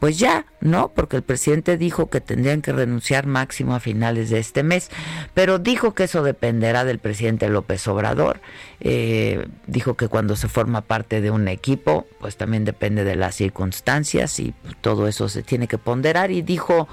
pues 0.04 0.20
ya, 0.20 0.46
¿no? 0.60 0.89
Porque 0.89 1.16
el 1.16 1.24
presidente 1.24 1.78
dijo 1.78 2.10
que 2.10 2.20
tendrían 2.20 2.62
que 2.62 2.74
renunciar 2.74 3.26
máximo 3.26 3.74
a 3.74 3.80
finales 3.80 4.30
de 4.30 4.39
este 4.39 4.62
mes, 4.62 4.89
pero 5.34 5.60
dijo 5.60 5.94
que 5.94 6.04
eso 6.04 6.24
dependerá 6.24 6.84
del 6.84 7.00
presidente 7.00 7.48
López 7.48 7.88
Obrador. 7.88 8.42
Eh, 8.82 9.48
dijo 9.66 9.94
que 9.94 10.10
cuando 10.10 10.36
se 10.36 10.50
forma 10.50 10.82
parte 10.82 11.22
de 11.22 11.32
un 11.32 11.48
equipo, 11.48 12.06
pues 12.20 12.36
también 12.36 12.66
depende 12.66 13.06
de 13.06 13.16
las 13.16 13.36
circunstancias 13.36 14.42
y 14.42 14.54
todo 14.82 15.08
eso 15.08 15.30
se 15.30 15.42
tiene 15.42 15.70
que 15.70 15.78
ponderar. 15.78 16.32
Y 16.32 16.42
dijo, 16.42 16.89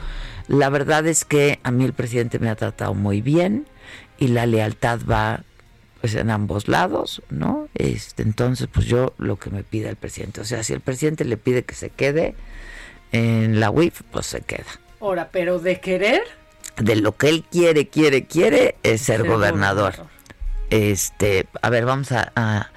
la 0.51 0.69
verdad 0.69 1.07
es 1.07 1.25
que 1.25 1.61
a 1.63 1.71
mí 1.71 1.85
el 1.85 1.93
presidente 1.93 2.41
me 2.41 2.51
ha 2.51 2.57
tratado 2.57 2.93
muy 2.93 3.21
bien 3.21 3.69
y 4.19 4.29
la 4.29 4.47
lealtad 4.47 4.99
va 5.09 5.45
pues 6.01 6.17
en 6.17 6.29
ambos 6.29 6.67
lados, 6.67 7.23
¿no? 7.31 7.69
Este, 7.75 8.23
entonces, 8.23 8.67
pues 8.73 8.87
yo 8.87 9.15
lo 9.19 9.39
que 9.39 9.51
me 9.51 9.63
pide 9.63 9.89
el 9.91 9.97
presidente, 9.97 10.41
o 10.41 10.45
sea, 10.45 10.65
si 10.65 10.73
el 10.73 10.81
presidente 10.81 11.25
le 11.25 11.37
pide 11.37 11.63
que 11.63 11.77
se 11.77 11.91
quede 11.91 12.35
en 13.13 13.61
la 13.61 13.71
UIF, 13.71 14.01
pues 14.11 14.27
se 14.27 14.41
queda. 14.41 14.65
Ahora, 15.01 15.29
pero 15.31 15.61
de 15.61 15.79
querer 15.79 16.23
de 16.79 16.97
lo 16.97 17.17
que 17.17 17.29
él 17.29 17.45
quiere, 17.49 17.87
quiere, 17.89 18.25
quiere 18.27 18.75
es 18.83 19.03
ser, 19.03 19.29
gobernador. 19.29 19.95
Este, 20.71 21.47
a 21.63 21.71
ver, 21.71 21.85
vamos 21.85 22.11
a, 22.11 22.33
a, 22.35 22.71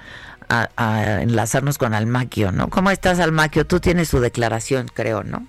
a, 0.76 1.22
enlazarnos 1.22 1.76
con 1.76 1.92
Almaquio, 1.92 2.52
¿no? 2.52 2.70
¿Cómo 2.70 2.92
estás, 2.92 3.18
Almaquio? 3.18 3.66
Tú 3.66 3.80
tienes 3.80 4.08
su 4.08 4.20
declaración, 4.20 4.86
creo, 4.92 5.24
¿no? 5.24 5.48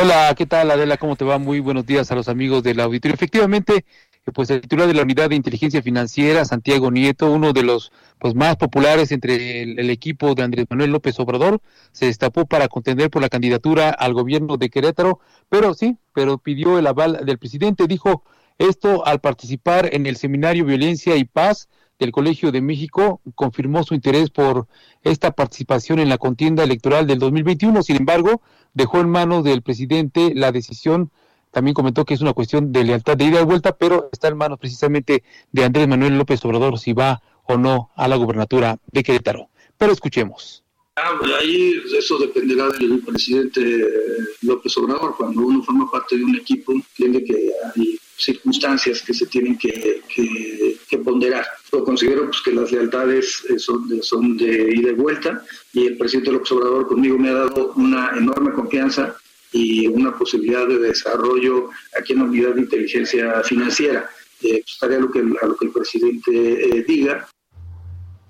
Hola, 0.00 0.32
¿qué 0.36 0.46
tal, 0.46 0.70
Adela? 0.70 0.96
¿Cómo 0.96 1.16
te 1.16 1.24
va? 1.24 1.38
Muy 1.38 1.58
buenos 1.58 1.84
días 1.84 2.12
a 2.12 2.14
los 2.14 2.28
amigos 2.28 2.62
del 2.62 2.78
auditorio. 2.78 3.16
Efectivamente, 3.16 3.84
pues 4.32 4.48
el 4.48 4.60
titular 4.60 4.86
de 4.86 4.94
la 4.94 5.02
Unidad 5.02 5.28
de 5.28 5.34
Inteligencia 5.34 5.82
Financiera, 5.82 6.44
Santiago 6.44 6.92
Nieto, 6.92 7.32
uno 7.32 7.52
de 7.52 7.64
los 7.64 7.90
pues 8.20 8.36
más 8.36 8.56
populares 8.56 9.10
entre 9.10 9.62
el, 9.62 9.90
equipo 9.90 10.36
de 10.36 10.44
Andrés 10.44 10.66
Manuel 10.70 10.92
López 10.92 11.18
Obrador, 11.18 11.60
se 11.90 12.06
destapó 12.06 12.46
para 12.46 12.68
contender 12.68 13.10
por 13.10 13.22
la 13.22 13.28
candidatura 13.28 13.90
al 13.90 14.14
gobierno 14.14 14.56
de 14.56 14.70
Querétaro, 14.70 15.18
pero 15.48 15.74
sí, 15.74 15.96
pero 16.14 16.38
pidió 16.38 16.78
el 16.78 16.86
aval 16.86 17.26
del 17.26 17.38
presidente, 17.38 17.88
dijo 17.88 18.22
esto 18.58 19.04
al 19.04 19.18
participar 19.20 19.92
en 19.92 20.06
el 20.06 20.16
seminario 20.16 20.64
Violencia 20.64 21.16
y 21.16 21.24
Paz 21.24 21.68
del 21.98 22.12
Colegio 22.12 22.52
de 22.52 22.60
México, 22.60 23.20
confirmó 23.34 23.82
su 23.82 23.94
interés 23.94 24.30
por 24.30 24.66
esta 25.02 25.32
participación 25.32 25.98
en 25.98 26.08
la 26.08 26.18
contienda 26.18 26.64
electoral 26.64 27.06
del 27.06 27.18
2021, 27.18 27.82
sin 27.82 27.96
embargo, 27.96 28.42
dejó 28.74 29.00
en 29.00 29.10
manos 29.10 29.44
del 29.44 29.62
presidente 29.62 30.32
la 30.34 30.52
decisión 30.52 31.10
también 31.50 31.74
comentó 31.74 32.04
que 32.04 32.14
es 32.14 32.20
una 32.20 32.34
cuestión 32.34 32.72
de 32.72 32.84
lealtad 32.84 33.16
de 33.16 33.24
ida 33.24 33.40
y 33.40 33.44
vuelta, 33.44 33.76
pero 33.76 34.08
está 34.12 34.28
en 34.28 34.36
manos 34.36 34.58
precisamente 34.58 35.24
de 35.50 35.64
Andrés 35.64 35.88
Manuel 35.88 36.18
López 36.18 36.44
Obrador 36.44 36.78
si 36.78 36.92
va 36.92 37.22
o 37.44 37.56
no 37.56 37.90
a 37.96 38.06
la 38.06 38.16
gubernatura 38.16 38.78
de 38.92 39.02
Querétaro. 39.02 39.48
Pero 39.76 39.92
escuchemos. 39.92 40.62
Ah, 40.96 41.18
ahí 41.40 41.80
eso 41.96 42.18
dependerá 42.18 42.68
del 42.70 43.00
presidente 43.00 43.60
López 44.42 44.76
Obrador. 44.76 45.16
Cuando 45.16 45.40
uno 45.40 45.62
forma 45.62 45.90
parte 45.90 46.16
de 46.16 46.24
un 46.24 46.36
equipo, 46.36 46.72
tiene 46.94 47.24
que 47.24 47.50
circunstancias 48.18 49.02
que 49.02 49.14
se 49.14 49.26
tienen 49.26 49.56
que, 49.56 50.02
que, 50.08 50.98
ponderar. 50.98 51.46
Yo 51.72 51.84
considero 51.84 52.26
pues, 52.26 52.40
que 52.42 52.52
las 52.52 52.72
lealtades 52.72 53.44
eh, 53.48 53.58
son 53.58 53.88
de, 53.88 54.02
son 54.02 54.36
de 54.36 54.74
ida 54.74 54.90
y 54.90 54.94
vuelta 54.94 55.44
y 55.72 55.86
el 55.86 55.96
presidente 55.96 56.32
López 56.32 56.50
Obrador 56.52 56.88
conmigo 56.88 57.16
me 57.16 57.30
ha 57.30 57.34
dado 57.34 57.72
una 57.76 58.10
enorme 58.16 58.52
confianza 58.52 59.16
y 59.52 59.86
una 59.86 60.16
posibilidad 60.18 60.66
de 60.66 60.78
desarrollo 60.78 61.70
aquí 61.98 62.12
en 62.12 62.18
la 62.18 62.24
unidad 62.24 62.54
de 62.54 62.62
inteligencia 62.62 63.42
financiera. 63.44 64.10
Eh, 64.42 64.60
pues, 64.62 64.72
estaría 64.72 64.98
lo 64.98 65.10
que, 65.10 65.20
a 65.20 65.46
lo 65.46 65.56
que 65.56 65.66
el 65.66 65.72
presidente 65.72 66.32
eh, 66.32 66.84
diga. 66.86 67.28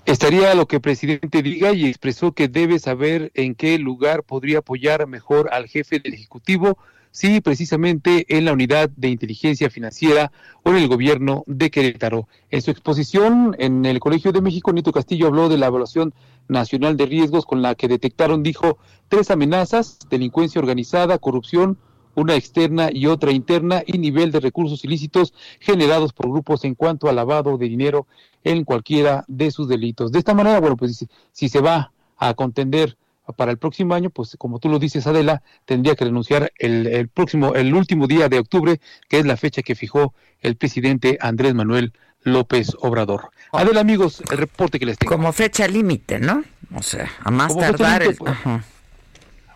Estaría 0.05 0.53
a 0.53 0.55
lo 0.55 0.67
que 0.67 0.77
el 0.77 0.83
presidente 0.83 1.43
diga 1.43 1.73
y 1.73 1.87
expresó 1.87 2.33
que 2.33 2.49
debe 2.49 2.79
saber 2.79 3.31
en 3.35 3.55
qué 3.55 3.79
lugar 3.79 4.23
podría 4.23 4.59
apoyar 4.59 5.07
mejor 5.07 5.49
al 5.53 5.69
jefe 5.69 6.01
del 6.01 6.15
Ejecutivo 6.15 6.79
sí, 7.19 7.41
precisamente 7.41 8.25
en 8.29 8.45
la 8.45 8.53
unidad 8.53 8.91
de 8.91 9.09
inteligencia 9.09 9.71
financiera 9.71 10.31
o 10.63 10.71
en 10.71 10.77
el 10.77 10.87
gobierno 10.87 11.43
de 11.49 11.69
Querétaro. 11.69 12.29
En 12.49 12.63
su 12.63 12.71
exposición 12.71 13.57
en 13.59 13.85
el 13.87 13.99
Colegio 13.99 14.31
de 14.31 14.41
México, 14.41 14.73
Nito 14.73 14.93
Castillo 14.93 15.27
habló 15.27 15.49
de 15.49 15.59
la 15.59 15.67
evaluación 15.67 16.15
nacional 16.47 16.97
de 16.97 17.07
riesgos 17.07 17.45
con 17.45 17.61
la 17.61 17.75
que 17.75 17.89
detectaron, 17.89 18.45
dijo, 18.45 18.79
tres 19.09 19.33
amenazas, 19.33 19.99
delincuencia 20.09 20.61
organizada, 20.61 21.19
corrupción, 21.19 21.77
una 22.15 22.37
externa 22.37 22.89
y 22.93 23.07
otra 23.07 23.33
interna 23.33 23.83
y 23.85 23.99
nivel 23.99 24.31
de 24.31 24.39
recursos 24.39 24.85
ilícitos 24.85 25.35
generados 25.59 26.13
por 26.13 26.31
grupos 26.31 26.65
en 26.65 26.77
cuanto 26.77 27.09
al 27.09 27.17
lavado 27.17 27.59
de 27.59 27.69
dinero 27.69 28.07
en 28.45 28.63
cualquiera 28.63 29.25
de 29.27 29.51
sus 29.51 29.67
delitos. 29.67 30.13
De 30.13 30.21
esta 30.21 30.35
manera, 30.35 30.61
bueno, 30.61 30.77
pues 30.77 31.05
si 31.33 31.49
se 31.49 31.61
va 31.61 31.93
a 32.17 32.35
contender 32.35 32.97
para 33.37 33.51
el 33.51 33.59
próximo 33.59 33.95
año, 33.95 34.11
pues 34.11 34.37
como 34.39 34.59
tú 34.59 34.69
lo 34.69 34.79
dices, 34.79 35.07
Adela, 35.07 35.43
tendría 35.65 35.95
que 35.95 36.05
renunciar 36.05 36.53
el, 36.59 37.09
próximo, 37.09 37.55
el 37.55 37.75
último 37.75 38.07
día 38.07 38.29
de 38.29 38.39
octubre, 38.39 38.81
que 39.09 39.19
es 39.19 39.27
la 39.27 39.37
fecha 39.37 39.63
que 39.63 39.75
fijó 39.75 40.15
el 40.41 40.57
presidente 40.57 41.19
Andrés 41.21 41.55
Manuel 41.55 41.93
López 42.23 42.77
Obrador. 42.81 43.31
Oh. 43.51 43.59
Adela, 43.59 43.81
amigos, 43.81 44.23
el 44.31 44.39
reporte 44.39 44.79
que 44.79 44.87
les 44.87 44.99
tengo. 44.99 45.13
Como 45.13 45.33
fecha 45.33 45.67
límite, 45.69 46.19
¿no? 46.19 46.45
O 46.75 46.83
sea, 46.83 47.11
a 47.23 47.31
más 47.31 47.57
tardar. 47.57 48.05
Pues, 48.17 48.31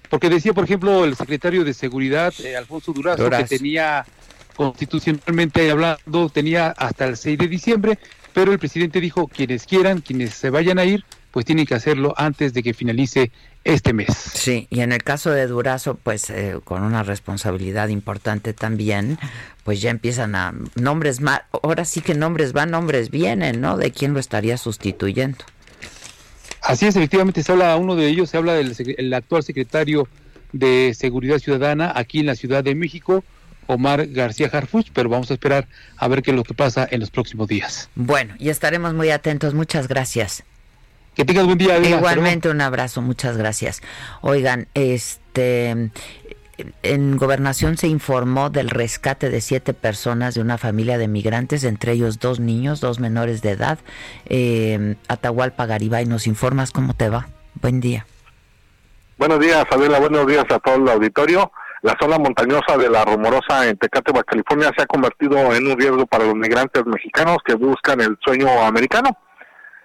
porque 0.09 0.29
decía, 0.29 0.53
por 0.53 0.65
ejemplo, 0.65 1.05
el 1.05 1.17
secretario 1.17 1.65
de 1.65 1.73
Seguridad, 1.73 2.35
eh, 2.45 2.55
Alfonso 2.55 2.93
Durazo, 2.93 3.31
que 3.31 3.45
tenía 3.45 4.05
constitucionalmente 4.55 5.71
hablando, 5.71 6.29
tenía 6.29 6.69
hasta 6.69 7.07
el 7.07 7.17
6 7.17 7.39
de 7.39 7.49
diciembre, 7.49 7.99
pero 8.35 8.53
el 8.53 8.59
presidente 8.59 9.01
dijo, 9.01 9.27
quienes 9.27 9.65
quieran, 9.65 10.03
quienes 10.03 10.35
se 10.35 10.51
vayan 10.51 10.79
a 10.79 10.85
ir, 10.85 11.05
pues 11.31 11.47
tienen 11.47 11.67
que 11.67 11.75
hacerlo 11.75 12.15
antes 12.17 12.53
de 12.53 12.63
que 12.63 12.75
finalice 12.75 13.33
este 13.65 13.93
mes. 13.93 14.09
Sí, 14.35 14.67
y 14.71 14.81
en 14.81 14.93
el 14.93 15.03
caso 15.03 15.31
de 15.31 15.47
Durazo, 15.47 15.95
pues 15.95 16.31
eh, 16.31 16.59
con 16.65 16.83
una 16.83 17.03
responsabilidad 17.03 17.89
importante 17.89 18.53
también, 18.53 19.19
pues 19.65 19.81
ya 19.81 19.91
empiezan 19.91 20.35
a 20.35 20.55
nombres 20.75 21.21
más, 21.21 21.43
ahora 21.63 21.85
sí 21.85 22.01
que 22.01 22.15
nombres 22.15 22.53
van, 22.53 22.71
nombres 22.71 23.11
vienen, 23.11 23.61
¿no? 23.61 23.77
De 23.77 23.91
quién 23.93 24.15
lo 24.15 24.21
estaría 24.21 24.57
sustituyendo. 24.57 25.45
Así 26.63 26.87
es, 26.87 26.97
efectivamente 26.97 27.43
se 27.43 27.53
habla, 27.53 27.77
uno 27.77 27.97
de 27.97 28.09
ellos 28.09 28.31
se 28.31 28.37
habla 28.37 28.55
del 28.55 28.75
el 28.97 29.15
actual 29.15 29.43
secretario 29.43 30.09
de 30.53 30.95
Seguridad 30.97 31.39
Ciudadana 31.39 31.93
aquí 31.95 32.21
en 32.21 32.27
la 32.27 32.37
Ciudad 32.37 32.63
de 32.63 32.75
México, 32.75 33.25
Omar 33.67 34.07
García 34.09 34.49
Harfuch, 34.53 34.91
pero 34.93 35.09
vamos 35.09 35.31
a 35.31 35.35
esperar 35.35 35.67
a 35.97 36.09
ver 36.09 36.23
qué 36.23 36.31
es 36.31 36.37
lo 36.37 36.45
que 36.45 36.55
pasa 36.55 36.87
en 36.91 37.01
los 37.01 37.11
próximos 37.11 37.49
días. 37.49 37.89
Bueno, 37.95 38.35
y 38.39 38.49
estaremos 38.49 38.95
muy 38.95 39.11
atentos. 39.11 39.55
Muchas 39.55 39.89
gracias. 39.89 40.45
Que 41.15 41.25
tengas 41.25 41.45
buen 41.45 41.59
día. 41.59 41.79
Igualmente 41.79 42.49
un 42.49 42.61
abrazo, 42.61 43.03
muchas 43.03 43.37
gracias. 43.37 43.83
Oigan, 44.23 44.69
este 44.75 45.91
en 46.83 47.17
gobernación 47.17 47.77
se 47.77 47.89
informó 47.89 48.51
del 48.51 48.71
rescate 48.71 49.31
de 49.31 49.41
siete 49.41 49.75
personas 49.75 50.35
de 50.35 50.41
una 50.41 50.59
familia 50.59 50.99
de 50.99 51.09
migrantes, 51.09 51.65
entre 51.65 51.93
ellos 51.93 52.19
dos 52.19 52.41
niños, 52.41 52.81
dos 52.81 53.01
menores 53.01 53.43
de 53.43 53.51
edad. 53.51 53.79
Eh, 54.27 54.97
Atahualpa 55.09 55.67
Garibay, 55.67 56.07
nos 56.07 56.27
informas 56.27 56.71
cómo 56.71 56.95
te 56.95 57.09
va. 57.09 57.29
Buen 57.61 57.81
día. 57.81 58.07
Buenos 59.19 59.41
días, 59.41 59.65
Adela. 59.71 59.99
Buenos 59.99 60.27
días 60.27 60.45
a 60.51 60.59
todo 60.59 60.77
el 60.77 60.89
auditorio. 60.89 61.53
La 61.83 61.97
zona 62.01 62.19
montañosa 62.19 62.77
de 62.77 62.89
la 62.89 63.05
Rumorosa 63.05 63.69
en 63.69 63.77
Tecate, 63.77 64.13
Baja 64.13 64.25
California, 64.25 64.71
se 64.77 64.83
ha 64.83 64.87
convertido 64.87 65.53
en 65.53 65.67
un 65.67 65.79
riesgo 65.79 66.07
para 66.07 66.25
los 66.25 66.35
migrantes 66.35 66.87
mexicanos 66.87 67.39
que 67.45 67.55
buscan 67.55 68.01
el 68.01 68.17
sueño 68.25 68.49
americano 68.63 69.19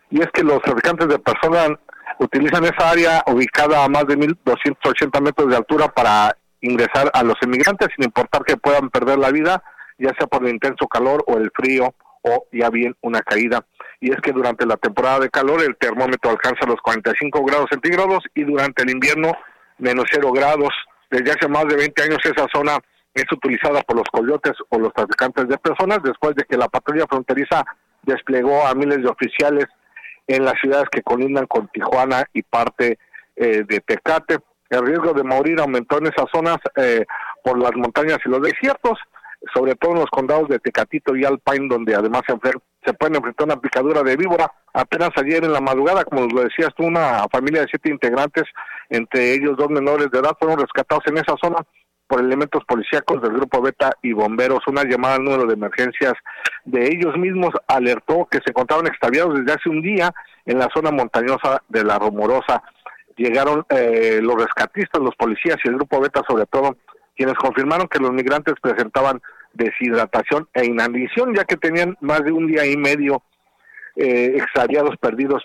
y 0.09 0.21
es 0.21 0.27
que 0.33 0.43
los 0.43 0.61
traficantes 0.61 1.07
de 1.07 1.19
personas 1.19 1.71
utilizan 2.19 2.63
esa 2.65 2.89
área 2.89 3.23
ubicada 3.27 3.83
a 3.83 3.89
más 3.89 4.05
de 4.07 4.17
1.280 4.17 5.21
metros 5.21 5.49
de 5.49 5.57
altura 5.57 5.87
para 5.89 6.35
ingresar 6.61 7.11
a 7.13 7.23
los 7.23 7.35
inmigrantes 7.41 7.89
sin 7.95 8.05
importar 8.05 8.43
que 8.43 8.57
puedan 8.57 8.89
perder 8.89 9.19
la 9.19 9.31
vida, 9.31 9.63
ya 9.97 10.11
sea 10.17 10.27
por 10.27 10.43
el 10.43 10.53
intenso 10.53 10.87
calor 10.87 11.23
o 11.27 11.37
el 11.37 11.51
frío 11.53 11.93
o 12.23 12.47
ya 12.51 12.69
bien 12.69 12.95
una 13.01 13.21
caída. 13.21 13.65
Y 13.99 14.11
es 14.11 14.17
que 14.21 14.31
durante 14.31 14.65
la 14.65 14.77
temporada 14.77 15.19
de 15.19 15.29
calor 15.29 15.61
el 15.61 15.75
termómetro 15.77 16.31
alcanza 16.31 16.65
los 16.65 16.79
45 16.81 17.43
grados 17.45 17.67
centígrados 17.71 18.23
y 18.35 18.43
durante 18.43 18.83
el 18.83 18.91
invierno 18.91 19.33
menos 19.77 20.05
0 20.11 20.31
grados. 20.31 20.69
Desde 21.09 21.31
hace 21.31 21.47
más 21.47 21.65
de 21.65 21.75
20 21.75 22.03
años 22.03 22.19
esa 22.23 22.47
zona 22.53 22.77
es 23.13 23.25
utilizada 23.31 23.81
por 23.81 23.97
los 23.97 24.07
coyotes 24.11 24.53
o 24.69 24.79
los 24.79 24.93
traficantes 24.93 25.47
de 25.47 25.57
personas 25.57 25.99
después 26.03 26.35
de 26.35 26.43
que 26.43 26.57
la 26.57 26.67
patrulla 26.67 27.05
fronteriza 27.07 27.63
desplegó 28.03 28.65
a 28.67 28.73
miles 28.75 29.01
de 29.01 29.09
oficiales 29.09 29.65
en 30.27 30.45
las 30.45 30.59
ciudades 30.59 30.89
que 30.91 31.01
colindan 31.01 31.47
con 31.47 31.67
Tijuana 31.69 32.25
y 32.33 32.43
parte 32.43 32.99
eh, 33.35 33.63
de 33.67 33.79
Tecate. 33.79 34.37
El 34.69 34.85
riesgo 34.85 35.13
de 35.13 35.23
morir 35.23 35.59
aumentó 35.59 35.97
en 35.97 36.07
esas 36.07 36.25
zonas 36.31 36.57
eh, 36.75 37.05
por 37.43 37.57
las 37.57 37.71
montañas 37.75 38.19
y 38.25 38.29
los 38.29 38.41
desiertos, 38.41 38.99
sobre 39.53 39.75
todo 39.75 39.93
en 39.93 39.99
los 39.99 40.09
condados 40.09 40.49
de 40.49 40.59
Tecatito 40.59 41.15
y 41.15 41.23
Alpine, 41.23 41.67
donde 41.69 41.95
además 41.95 42.23
se, 42.27 42.35
se 42.85 42.93
pueden 42.93 43.15
enfrentar 43.15 43.47
una 43.47 43.61
picadura 43.61 44.03
de 44.03 44.17
víbora. 44.17 44.51
Apenas 44.73 45.11
ayer 45.15 45.43
en 45.45 45.53
la 45.53 45.61
madrugada, 45.61 46.03
como 46.03 46.27
lo 46.27 46.43
decías 46.43 46.73
tú, 46.75 46.85
una 46.85 47.25
familia 47.31 47.61
de 47.61 47.67
siete 47.69 47.89
integrantes, 47.89 48.43
entre 48.89 49.33
ellos 49.33 49.55
dos 49.57 49.69
menores 49.69 50.11
de 50.11 50.19
edad, 50.19 50.35
fueron 50.37 50.59
rescatados 50.59 51.03
en 51.07 51.17
esa 51.17 51.35
zona 51.41 51.65
por 52.07 52.21
elementos 52.21 52.63
policíacos 52.65 53.21
del 53.21 53.33
Grupo 53.33 53.61
Beta 53.61 53.91
y 54.01 54.13
bomberos. 54.13 54.59
Una 54.67 54.83
llamada 54.83 55.15
al 55.15 55.23
número 55.23 55.45
de 55.45 55.53
emergencias 55.53 56.13
de 56.65 56.87
ellos 56.87 57.17
mismos 57.17 57.51
alertó 57.67 58.27
que 58.31 58.39
se 58.39 58.51
encontraban 58.51 58.87
extraviados 58.87 59.35
desde 59.39 59.53
hace 59.53 59.69
un 59.69 59.81
día 59.81 60.13
en 60.45 60.59
la 60.59 60.69
zona 60.73 60.91
montañosa 60.91 61.61
de 61.67 61.83
la 61.83 61.99
Rumorosa. 61.99 62.63
llegaron 63.17 63.65
eh, 63.69 64.19
los 64.21 64.35
rescatistas, 64.35 65.01
los 65.01 65.15
policías 65.15 65.57
y 65.63 65.67
el 65.67 65.75
grupo 65.75 65.99
Beta 65.99 66.21
sobre 66.27 66.45
todo, 66.45 66.77
quienes 67.15 67.35
confirmaron 67.35 67.87
que 67.87 67.99
los 67.99 68.11
migrantes 68.11 68.55
presentaban 68.61 69.21
deshidratación 69.53 70.47
e 70.53 70.65
inanición, 70.65 71.33
ya 71.35 71.43
que 71.43 71.57
tenían 71.57 71.97
más 71.99 72.23
de 72.23 72.31
un 72.31 72.47
día 72.47 72.65
y 72.65 72.77
medio 72.77 73.23
eh, 73.95 74.33
extraviados, 74.35 74.95
perdidos 74.97 75.43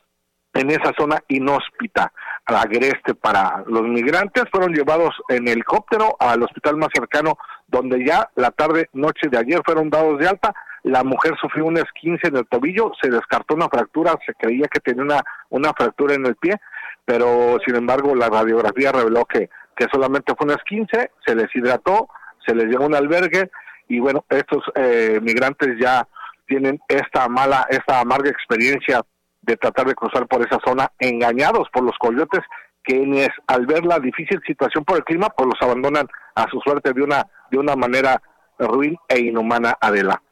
en 0.54 0.70
esa 0.70 0.92
zona 0.98 1.22
inhóspita, 1.28 2.12
agreste 2.46 3.14
para 3.14 3.62
los 3.66 3.82
migrantes, 3.82 4.44
fueron 4.50 4.72
llevados 4.72 5.14
en 5.28 5.48
helicóptero 5.48 6.16
al 6.18 6.42
hospital 6.42 6.76
más 6.76 6.88
cercano, 6.92 7.38
donde 7.68 8.04
ya 8.04 8.28
la 8.34 8.50
tarde, 8.50 8.88
noche 8.92 9.28
de 9.30 9.38
ayer 9.38 9.60
fueron 9.64 9.90
dados 9.90 10.18
de 10.18 10.28
alta. 10.28 10.54
La 10.82 11.04
mujer 11.04 11.34
sufrió 11.40 11.66
un 11.66 11.78
esquince 11.78 12.28
en 12.28 12.36
el 12.36 12.46
tobillo, 12.46 12.92
se 13.00 13.08
descartó 13.08 13.54
una 13.54 13.68
fractura, 13.68 14.18
se 14.26 14.34
creía 14.34 14.66
que 14.66 14.80
tenía 14.80 15.02
una, 15.02 15.22
una 15.50 15.72
fractura 15.72 16.14
en 16.14 16.26
el 16.26 16.34
pie, 16.36 16.56
pero 17.04 17.58
sin 17.64 17.76
embargo 17.76 18.14
la 18.14 18.28
radiografía 18.28 18.90
reveló 18.90 19.24
que, 19.24 19.48
que 19.76 19.86
solamente 19.92 20.34
fue 20.36 20.46
un 20.46 20.54
esquince, 20.54 21.12
se 21.24 21.34
deshidrató, 21.36 22.08
se 22.44 22.54
les 22.54 22.66
llevó 22.66 22.86
un 22.86 22.96
albergue 22.96 23.50
y 23.88 24.00
bueno, 24.00 24.24
estos 24.28 24.64
eh, 24.74 25.20
migrantes 25.22 25.78
ya 25.80 26.06
tienen 26.46 26.80
esta 26.88 27.28
mala, 27.28 27.66
esta 27.70 28.00
amarga 28.00 28.30
experiencia 28.30 29.02
de 29.42 29.56
tratar 29.56 29.86
de 29.86 29.94
cruzar 29.94 30.26
por 30.26 30.46
esa 30.46 30.58
zona 30.64 30.90
engañados 30.98 31.68
por 31.72 31.82
los 31.82 31.96
coyotes 31.98 32.40
quienes 32.84 33.28
al 33.46 33.66
ver 33.66 33.84
la 33.84 33.98
difícil 33.98 34.40
situación 34.46 34.84
por 34.84 34.96
el 34.96 35.04
clima 35.04 35.28
pues 35.30 35.48
los 35.48 35.62
abandonan 35.62 36.08
a 36.34 36.48
su 36.48 36.60
suerte 36.60 36.92
de 36.92 37.02
una 37.02 37.26
de 37.50 37.58
una 37.58 37.76
manera 37.76 38.20
ruin 38.58 38.96
e 39.08 39.20
inhumana 39.20 39.76
Adela. 39.80 40.22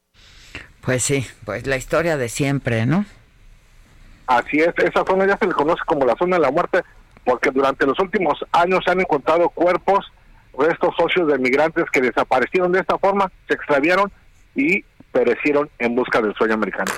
Pues 0.80 1.02
sí, 1.02 1.26
pues 1.44 1.66
la 1.66 1.76
historia 1.76 2.16
de 2.16 2.28
siempre, 2.28 2.86
¿no? 2.86 3.04
Así 4.26 4.58
es, 4.58 4.72
esa 4.78 5.04
zona 5.04 5.26
ya 5.26 5.36
se 5.36 5.46
le 5.46 5.52
conoce 5.52 5.82
como 5.86 6.06
la 6.06 6.16
zona 6.16 6.36
de 6.36 6.42
la 6.42 6.50
muerte 6.50 6.82
porque 7.24 7.50
durante 7.50 7.86
los 7.86 7.98
últimos 8.00 8.44
años 8.52 8.80
se 8.84 8.92
han 8.92 9.00
encontrado 9.00 9.50
cuerpos, 9.50 10.10
restos 10.56 10.94
socios 10.96 11.28
de 11.28 11.38
migrantes 11.38 11.84
que 11.92 12.00
desaparecieron 12.00 12.72
de 12.72 12.80
esta 12.80 12.96
forma, 12.98 13.30
se 13.46 13.54
extraviaron 13.54 14.10
y 14.54 14.82
perecieron 15.12 15.68
en 15.78 15.94
busca 15.94 16.20
del 16.20 16.34
sueño 16.34 16.54
americano. 16.54 16.92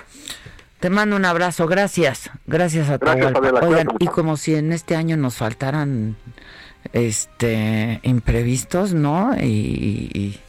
Te 0.83 0.91
mando 0.91 1.14
un 1.14 1.24
abrazo, 1.24 1.68
gracias. 1.68 2.28
Gracias 2.45 2.91
a 2.91 2.99
todos. 2.99 3.33
Oigan, 3.62 3.87
y 4.01 4.09
como 4.09 4.37
si 4.37 4.57
en 4.57 4.72
este 4.72 4.97
año 4.97 5.16
nos 5.16 5.37
faltaran 5.37 6.16
este 6.93 8.01
imprevistos, 8.03 8.93
¿no? 8.93 9.33
Y, 9.41 10.41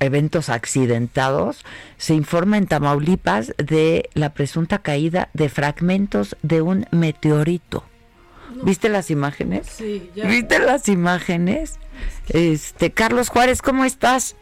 eventos 0.00 0.48
accidentados, 0.48 1.64
se 1.96 2.14
informa 2.14 2.58
en 2.58 2.66
Tamaulipas 2.66 3.54
de 3.56 4.10
la 4.14 4.34
presunta 4.34 4.80
caída 4.80 5.28
de 5.32 5.48
fragmentos 5.48 6.36
de 6.42 6.60
un 6.60 6.86
meteorito. 6.90 7.84
¿Viste 8.64 8.88
las 8.88 9.12
imágenes? 9.12 9.68
Sí, 9.68 10.10
ya. 10.16 10.26
¿Viste 10.26 10.58
las 10.58 10.88
imágenes? 10.88 11.78
Este, 12.30 12.90
Carlos 12.90 13.28
Juárez, 13.28 13.62
¿cómo 13.62 13.84
estás? 13.84 14.34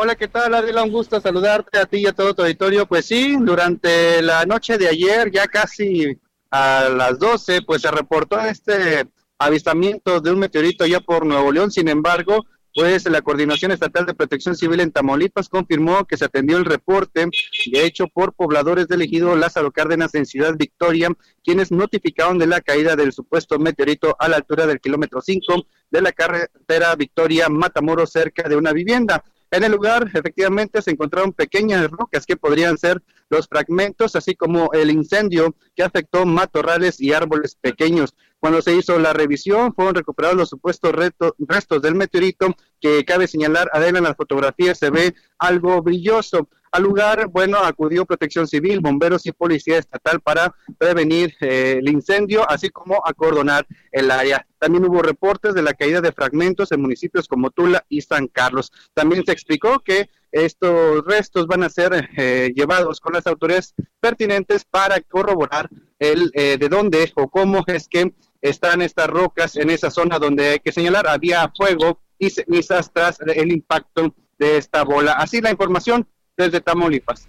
Hola, 0.00 0.14
¿qué 0.14 0.28
tal, 0.28 0.54
Adela? 0.54 0.84
Un 0.84 0.92
gusto 0.92 1.20
saludarte 1.20 1.76
a 1.76 1.84
ti 1.84 1.96
y 1.96 2.06
a 2.06 2.12
todo 2.12 2.32
tu 2.32 2.42
auditorio. 2.42 2.86
Pues 2.86 3.04
sí, 3.04 3.36
durante 3.40 4.22
la 4.22 4.46
noche 4.46 4.78
de 4.78 4.86
ayer, 4.86 5.28
ya 5.32 5.48
casi 5.48 6.16
a 6.52 6.88
las 6.88 7.18
12, 7.18 7.62
pues 7.62 7.82
se 7.82 7.90
reportó 7.90 8.38
este 8.38 9.08
avistamiento 9.40 10.20
de 10.20 10.30
un 10.30 10.38
meteorito 10.38 10.86
ya 10.86 11.00
por 11.00 11.26
Nuevo 11.26 11.50
León. 11.50 11.72
Sin 11.72 11.88
embargo, 11.88 12.46
pues 12.72 13.10
la 13.10 13.22
Coordinación 13.22 13.72
Estatal 13.72 14.06
de 14.06 14.14
Protección 14.14 14.54
Civil 14.54 14.78
en 14.78 14.92
Tamaulipas 14.92 15.48
confirmó 15.48 16.04
que 16.04 16.16
se 16.16 16.26
atendió 16.26 16.58
el 16.58 16.64
reporte 16.64 17.26
de 17.72 17.84
hecho 17.84 18.06
por 18.06 18.34
pobladores 18.34 18.86
del 18.86 19.02
ejido 19.02 19.34
Lázaro 19.34 19.72
Cárdenas 19.72 20.14
en 20.14 20.26
Ciudad 20.26 20.54
Victoria, 20.56 21.08
quienes 21.42 21.72
notificaron 21.72 22.38
de 22.38 22.46
la 22.46 22.60
caída 22.60 22.94
del 22.94 23.12
supuesto 23.12 23.58
meteorito 23.58 24.14
a 24.20 24.28
la 24.28 24.36
altura 24.36 24.64
del 24.68 24.78
kilómetro 24.78 25.20
5 25.20 25.66
de 25.90 26.02
la 26.02 26.12
carretera 26.12 26.94
Victoria 26.94 27.48
Matamoros 27.48 28.12
cerca 28.12 28.48
de 28.48 28.54
una 28.54 28.72
vivienda. 28.72 29.24
En 29.50 29.64
el 29.64 29.72
lugar, 29.72 30.10
efectivamente, 30.12 30.82
se 30.82 30.90
encontraron 30.90 31.32
pequeñas 31.32 31.90
rocas 31.90 32.26
que 32.26 32.36
podrían 32.36 32.76
ser 32.76 33.02
los 33.30 33.48
fragmentos, 33.48 34.14
así 34.14 34.34
como 34.34 34.72
el 34.72 34.90
incendio 34.90 35.54
que 35.74 35.82
afectó 35.82 36.26
matorrales 36.26 37.00
y 37.00 37.12
árboles 37.12 37.54
pequeños. 37.54 38.14
Cuando 38.40 38.62
se 38.62 38.76
hizo 38.76 38.98
la 38.98 39.12
revisión, 39.12 39.74
fueron 39.74 39.94
recuperados 39.94 40.36
los 40.36 40.48
supuestos 40.50 40.92
restos 40.92 41.82
del 41.82 41.94
meteorito, 41.94 42.54
que 42.80 43.04
cabe 43.04 43.26
señalar, 43.26 43.70
además 43.72 43.98
en 43.98 44.04
las 44.04 44.16
fotografías 44.16 44.78
se 44.78 44.90
ve 44.90 45.14
algo 45.38 45.82
brilloso. 45.82 46.48
Al 46.70 46.82
lugar, 46.82 47.28
bueno, 47.28 47.58
acudió 47.58 48.04
Protección 48.04 48.46
Civil, 48.46 48.80
bomberos 48.80 49.26
y 49.26 49.32
policía 49.32 49.78
estatal 49.78 50.20
para 50.20 50.54
prevenir 50.76 51.34
eh, 51.40 51.76
el 51.78 51.88
incendio, 51.88 52.48
así 52.48 52.70
como 52.70 53.00
acordonar 53.04 53.66
el 53.92 54.10
área. 54.10 54.46
También 54.58 54.84
hubo 54.84 55.02
reportes 55.02 55.54
de 55.54 55.62
la 55.62 55.74
caída 55.74 56.00
de 56.00 56.12
fragmentos 56.12 56.72
en 56.72 56.80
municipios 56.80 57.28
como 57.28 57.50
Tula 57.50 57.84
y 57.88 58.00
San 58.00 58.26
Carlos. 58.26 58.72
También 58.92 59.24
se 59.24 59.32
explicó 59.32 59.80
que 59.80 60.10
estos 60.32 61.04
restos 61.06 61.46
van 61.46 61.62
a 61.62 61.70
ser 61.70 62.10
eh, 62.16 62.52
llevados 62.54 63.00
con 63.00 63.14
las 63.14 63.26
autoridades 63.26 63.74
pertinentes 64.00 64.64
para 64.64 65.00
corroborar 65.00 65.70
el 65.98 66.30
eh, 66.34 66.58
de 66.58 66.68
dónde 66.68 67.10
o 67.16 67.28
cómo 67.28 67.64
es 67.66 67.88
que 67.88 68.14
están 68.40 68.82
estas 68.82 69.08
rocas 69.08 69.56
en 69.56 69.70
esa 69.70 69.90
zona 69.90 70.18
donde 70.18 70.48
hay 70.50 70.58
que 70.60 70.72
señalar 70.72 71.08
había 71.08 71.50
fuego 71.56 72.00
y 72.18 72.30
cenizas 72.30 72.92
tras 72.92 73.20
el 73.20 73.52
impacto 73.52 74.14
de 74.38 74.58
esta 74.58 74.84
bola. 74.84 75.12
Así 75.12 75.40
la 75.40 75.50
información 75.50 76.06
desde 76.38 76.60
Tamaulipas. 76.60 77.26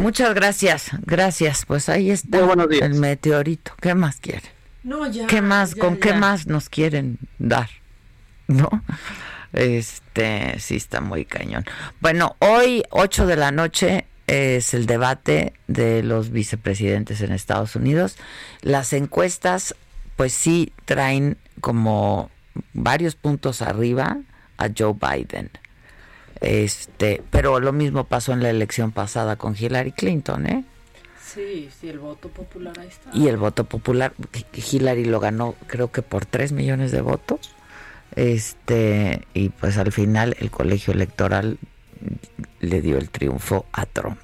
Muchas 0.00 0.34
gracias, 0.34 0.90
gracias. 1.06 1.64
Pues 1.66 1.88
ahí 1.88 2.10
está 2.10 2.38
el 2.80 2.94
meteorito. 2.94 3.72
¿Qué 3.80 3.94
más 3.94 4.16
quiere? 4.20 4.42
No, 4.84 5.10
ya. 5.10 5.26
¿Qué 5.26 5.40
más? 5.40 5.74
¿Con 5.74 5.96
qué 5.96 6.12
más 6.12 6.46
nos 6.46 6.68
quieren 6.68 7.18
dar? 7.38 7.70
¿No? 8.46 8.68
Este, 9.52 10.58
sí 10.58 10.76
está 10.76 11.00
muy 11.00 11.24
cañón. 11.24 11.64
Bueno, 12.00 12.36
hoy 12.38 12.82
8 12.90 13.26
de 13.26 13.36
la 13.36 13.50
noche 13.50 14.06
es 14.26 14.74
el 14.74 14.86
debate 14.86 15.54
de 15.66 16.02
los 16.02 16.30
vicepresidentes 16.30 17.20
en 17.22 17.32
Estados 17.32 17.76
Unidos. 17.76 18.16
Las 18.60 18.92
encuestas, 18.92 19.74
pues 20.16 20.32
sí 20.32 20.72
traen 20.84 21.38
como 21.60 22.30
varios 22.72 23.14
puntos 23.14 23.62
arriba 23.62 24.18
a 24.58 24.68
Joe 24.76 24.94
Biden. 24.94 25.50
Este, 26.42 27.22
pero 27.30 27.60
lo 27.60 27.72
mismo 27.72 28.04
pasó 28.04 28.32
en 28.32 28.42
la 28.42 28.50
elección 28.50 28.90
pasada 28.90 29.36
con 29.36 29.56
Hillary 29.58 29.92
Clinton, 29.92 30.46
¿eh? 30.46 30.64
Sí, 31.24 31.70
sí, 31.80 31.88
el 31.88 32.00
voto 32.00 32.28
popular 32.28 32.78
ahí 32.78 32.88
está. 32.88 33.10
Y 33.14 33.28
el 33.28 33.36
voto 33.36 33.64
popular, 33.64 34.12
Hillary 34.52 35.04
lo 35.04 35.20
ganó 35.20 35.54
creo 35.66 35.90
que 35.90 36.02
por 36.02 36.26
3 36.26 36.52
millones 36.52 36.90
de 36.92 37.00
votos. 37.00 37.54
Este, 38.16 39.26
y 39.32 39.48
pues 39.48 39.78
al 39.78 39.92
final 39.92 40.36
el 40.40 40.50
colegio 40.50 40.92
electoral 40.92 41.58
le 42.60 42.82
dio 42.82 42.98
el 42.98 43.08
triunfo 43.08 43.64
a 43.72 43.86
Trump. 43.86 44.20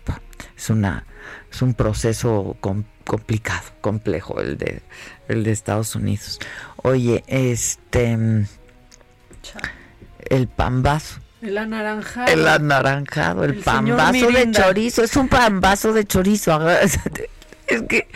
Es 0.57 0.69
una 0.69 1.07
es 1.51 1.63
un 1.63 1.73
proceso 1.73 2.57
complicado, 2.61 3.63
complejo 3.81 4.41
el 4.41 4.59
de 4.59 4.83
el 5.29 5.45
de 5.45 5.53
Estados 5.53 5.95
Unidos. 5.95 6.41
Oye, 6.77 7.25
este 7.27 8.19
el 10.29 10.49
pambazo 10.49 11.21
el 11.43 11.59
anaranjado. 11.59 12.33
El 12.33 12.47
anaranjado, 12.47 13.45
el, 13.45 13.55
pambazo 13.57 14.31
de 14.31 14.51
chorizo. 14.51 15.03
Es 15.03 15.17
un 15.17 15.29
pambazo 15.29 15.93
de 15.93 16.05
chorizo. 16.05 16.61
Es 17.69 17.83
que 17.83 18.09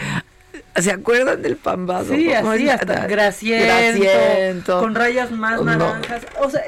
¿Se 0.77 0.91
acuerdan 0.91 1.43
del 1.43 1.57
pambazo? 1.57 2.15
Sí, 2.15 2.33
así 2.33 2.69
hasta 2.69 3.07
grasiento, 3.07 4.81
con 4.81 4.95
rayas 4.95 5.31
más 5.31 5.63
naranjas. 5.63 6.23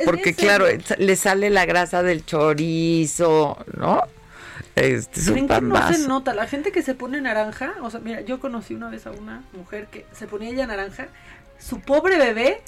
porque 0.05 0.35
claro, 0.35 0.67
le 0.99 1.17
sale 1.17 1.49
la 1.49 1.65
grasa 1.65 2.03
del 2.03 2.25
chorizo, 2.27 3.57
¿no? 3.75 4.03
Este 4.77 5.21
es 5.21 5.29
un 5.29 5.47
pambazo. 5.47 5.93
no 5.93 5.97
se 5.97 6.09
nota? 6.09 6.35
La 6.35 6.47
gente 6.47 6.71
que 6.71 6.83
se 6.83 6.95
pone 6.95 7.21
naranja, 7.21 7.75
o 7.81 7.91
sea, 7.91 8.01
mira, 8.01 8.21
yo 8.21 8.41
conocí 8.41 8.75
una 8.75 8.91
vez 8.91 9.07
a 9.07 9.13
una 9.13 9.43
mujer 9.53 9.87
que 9.87 10.05
se 10.13 10.27
ponía 10.27 10.51
ella 10.51 10.67
naranja, 10.67 11.07
su 11.59 11.81
pobre 11.81 12.19
bebé 12.19 12.61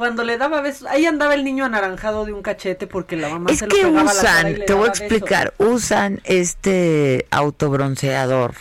cuando 0.00 0.24
le 0.24 0.38
daba 0.38 0.62
besos, 0.62 0.88
ahí 0.88 1.04
andaba 1.04 1.34
el 1.34 1.44
niño 1.44 1.66
anaranjado 1.66 2.24
de 2.24 2.32
un 2.32 2.40
cachete 2.40 2.86
porque 2.86 3.16
la 3.16 3.28
mamá 3.28 3.52
se 3.52 3.66
lo 3.66 3.76
pegaba 3.76 4.04
usan, 4.04 4.16
la 4.16 4.22
cara 4.22 4.50
y 4.50 4.56
le 4.56 4.64
te 4.64 4.72
voy 4.72 4.86
a 4.86 4.88
explicar, 4.88 5.52
usan 5.58 6.22
este 6.24 7.26
autobronceador 7.30 8.54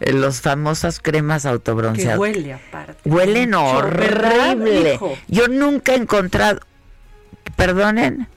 eh, 0.00 0.12
los 0.12 0.42
famosas 0.42 1.00
cremas 1.00 1.46
autobronceadas. 1.46 2.18
huele 2.18 2.52
aparte. 2.52 3.08
Huelen 3.08 3.54
horrible. 3.54 5.00
Yo 5.28 5.48
nunca 5.48 5.94
he 5.94 5.96
encontrado. 5.96 6.60
Perdonen. 7.56 8.28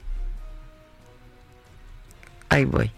Ahí 2.48 2.64
voy. 2.64 2.90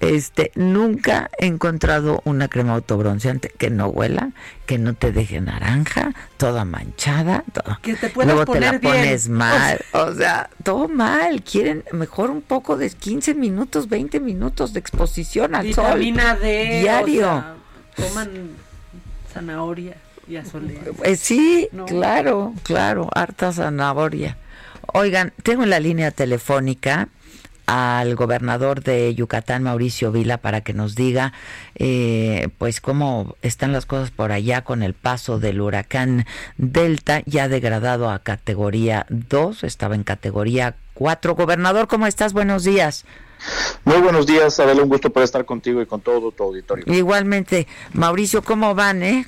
Este, 0.00 0.52
nunca 0.54 1.30
he 1.38 1.46
encontrado 1.46 2.20
una 2.24 2.48
crema 2.48 2.74
autobronceante 2.74 3.48
que 3.48 3.70
no 3.70 3.88
huela, 3.88 4.30
que 4.66 4.78
no 4.78 4.94
te 4.94 5.12
deje 5.12 5.40
naranja, 5.40 6.14
toda 6.36 6.64
manchada, 6.64 7.44
todo. 7.52 7.78
Que 7.82 7.94
te 7.94 8.12
Luego 8.14 8.46
te 8.46 8.60
la 8.60 8.78
pones 8.78 9.28
mal, 9.28 9.80
o 9.92 10.12
sea, 10.12 10.50
todo 10.62 10.88
mal. 10.88 11.42
Quieren 11.42 11.84
mejor 11.92 12.30
un 12.30 12.42
poco 12.42 12.76
de 12.76 12.90
15 12.90 13.34
minutos, 13.34 13.88
20 13.88 14.20
minutos 14.20 14.72
de 14.72 14.80
exposición 14.80 15.54
al 15.54 15.66
Vitamina 15.66 16.32
sol. 16.34 16.42
D. 16.42 16.80
Diario. 16.80 17.44
toman 17.96 18.50
zanahoria. 19.32 19.96
Y 20.28 20.36
eh, 20.36 21.16
sí, 21.16 21.68
claro, 21.86 22.52
claro, 22.64 23.08
harta 23.14 23.52
zanahoria. 23.52 24.36
Oigan, 24.92 25.32
tengo 25.42 25.62
en 25.62 25.70
la 25.70 25.78
línea 25.78 26.10
telefónica 26.10 27.08
al 27.66 28.14
gobernador 28.14 28.82
de 28.82 29.14
Yucatán, 29.14 29.64
Mauricio 29.64 30.12
Vila, 30.12 30.38
para 30.38 30.60
que 30.60 30.72
nos 30.72 30.94
diga, 30.94 31.32
eh, 31.74 32.48
pues, 32.58 32.80
cómo 32.80 33.36
están 33.42 33.72
las 33.72 33.86
cosas 33.86 34.10
por 34.10 34.32
allá 34.32 34.62
con 34.62 34.82
el 34.82 34.94
paso 34.94 35.38
del 35.38 35.60
huracán 35.60 36.26
Delta, 36.56 37.22
ya 37.26 37.48
degradado 37.48 38.10
a 38.10 38.20
categoría 38.20 39.06
2, 39.10 39.64
estaba 39.64 39.94
en 39.94 40.04
categoría 40.04 40.76
4. 40.94 41.34
Gobernador, 41.34 41.88
¿cómo 41.88 42.06
estás? 42.06 42.32
Buenos 42.32 42.64
días. 42.64 43.04
Muy 43.84 43.98
buenos 43.98 44.26
días, 44.26 44.58
Adela, 44.60 44.82
un 44.82 44.88
gusto 44.88 45.10
poder 45.10 45.24
estar 45.24 45.44
contigo 45.44 45.82
y 45.82 45.86
con 45.86 46.00
todo 46.00 46.30
tu 46.32 46.42
auditorio. 46.42 46.84
Igualmente, 46.86 47.66
Mauricio, 47.92 48.42
¿cómo 48.42 48.74
van, 48.74 49.02
eh? 49.02 49.26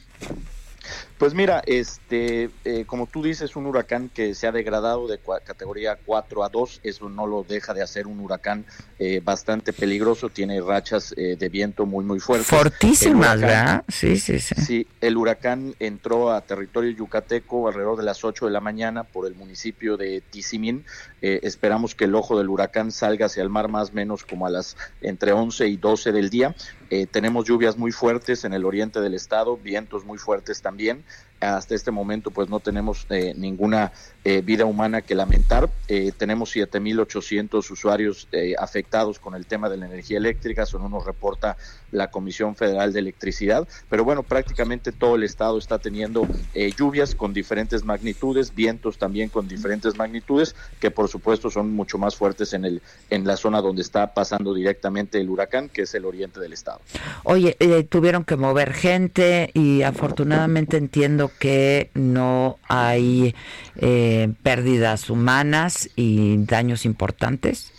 Pues 1.18 1.34
mira, 1.34 1.62
este, 1.66 2.48
eh, 2.64 2.84
como 2.86 3.08
tú 3.08 3.24
dices, 3.24 3.56
un 3.56 3.66
huracán 3.66 4.08
que 4.08 4.36
se 4.36 4.46
ha 4.46 4.52
degradado 4.52 5.08
de 5.08 5.18
categoría 5.44 5.98
4 6.06 6.44
a 6.44 6.48
2, 6.48 6.80
eso 6.84 7.08
no 7.08 7.26
lo 7.26 7.42
deja 7.42 7.74
de 7.74 7.82
hacer 7.82 8.06
un 8.06 8.20
huracán 8.20 8.64
eh, 9.00 9.20
bastante 9.22 9.72
peligroso, 9.72 10.28
tiene 10.28 10.60
rachas 10.60 11.12
eh, 11.16 11.34
de 11.36 11.48
viento 11.48 11.86
muy, 11.86 12.04
muy 12.04 12.20
fuertes. 12.20 12.46
Fortísimas, 12.46 13.40
¿verdad? 13.40 13.84
Sí, 13.88 14.16
sí, 14.16 14.38
sí. 14.38 14.54
Sí, 14.54 14.86
el 15.00 15.16
huracán 15.16 15.74
entró 15.80 16.32
a 16.32 16.40
territorio 16.42 16.92
yucateco 16.92 17.66
alrededor 17.66 17.96
de 17.98 18.04
las 18.04 18.24
8 18.24 18.46
de 18.46 18.52
la 18.52 18.60
mañana 18.60 19.02
por 19.02 19.26
el 19.26 19.34
municipio 19.34 19.96
de 19.96 20.20
Tizimín. 20.20 20.84
Esperamos 21.20 21.94
que 21.94 22.04
el 22.04 22.14
ojo 22.14 22.38
del 22.38 22.48
huracán 22.48 22.92
salga 22.92 23.26
hacia 23.26 23.42
el 23.42 23.50
mar 23.50 23.68
más 23.68 23.90
o 23.90 23.92
menos 23.94 24.24
como 24.24 24.46
a 24.46 24.50
las 24.50 24.76
entre 25.00 25.32
11 25.32 25.66
y 25.68 25.76
12 25.76 26.12
del 26.12 26.30
día. 26.30 26.54
tenemos 27.10 27.44
lluvias 27.46 27.76
muy 27.76 27.92
fuertes 27.92 28.44
en 28.44 28.52
el 28.52 28.64
oriente 28.64 29.00
del 29.00 29.14
estado, 29.14 29.56
vientos 29.56 30.04
muy 30.04 30.18
fuertes 30.18 30.62
también 30.62 31.04
hasta 31.40 31.74
este 31.74 31.90
momento 31.90 32.30
pues 32.30 32.48
no 32.48 32.60
tenemos 32.60 33.06
eh, 33.10 33.34
ninguna 33.36 33.92
eh, 34.30 34.42
vida 34.42 34.66
humana 34.66 35.00
que 35.00 35.14
lamentar. 35.14 35.70
Eh, 35.86 36.12
tenemos 36.14 36.54
7.800 36.54 37.70
usuarios 37.70 38.28
eh, 38.32 38.54
afectados 38.58 39.18
con 39.18 39.34
el 39.34 39.46
tema 39.46 39.70
de 39.70 39.78
la 39.78 39.86
energía 39.86 40.18
eléctrica, 40.18 40.64
no 40.74 40.90
nos 40.90 41.06
reporta 41.06 41.56
la 41.92 42.10
Comisión 42.10 42.54
Federal 42.54 42.92
de 42.92 42.98
Electricidad, 42.98 43.66
pero 43.88 44.04
bueno, 44.04 44.22
prácticamente 44.22 44.92
todo 44.92 45.16
el 45.16 45.22
estado 45.22 45.56
está 45.56 45.78
teniendo 45.78 46.28
lluvias 46.76 47.14
con 47.14 47.32
diferentes 47.32 47.84
magnitudes, 47.84 48.54
vientos 48.54 48.98
también 48.98 49.30
con 49.30 49.48
diferentes 49.48 49.96
magnitudes, 49.96 50.54
que 50.78 50.90
por 50.90 51.08
supuesto 51.08 51.50
son 51.50 51.72
mucho 51.72 51.96
más 51.96 52.14
fuertes 52.14 52.52
en, 52.52 52.66
el, 52.66 52.82
en 53.08 53.26
la 53.26 53.38
zona 53.38 53.62
donde 53.62 53.80
está 53.80 54.12
pasando 54.12 54.52
directamente 54.52 55.18
el 55.18 55.30
huracán, 55.30 55.70
que 55.70 55.82
es 55.82 55.94
el 55.94 56.04
oriente 56.04 56.38
del 56.38 56.52
estado. 56.52 56.80
Oye, 57.24 57.56
tuvieron 57.88 58.24
que 58.24 58.36
mover 58.36 58.74
gente 58.74 59.50
y 59.54 59.80
afortunadamente 59.80 60.76
entiendo 60.76 61.27
que 61.38 61.90
no 61.94 62.58
hay... 62.68 63.34
Eh, 63.76 64.32
pérdidas 64.42 65.08
humanas 65.08 65.88
y 65.94 66.36
daños 66.44 66.84
importantes? 66.84 67.72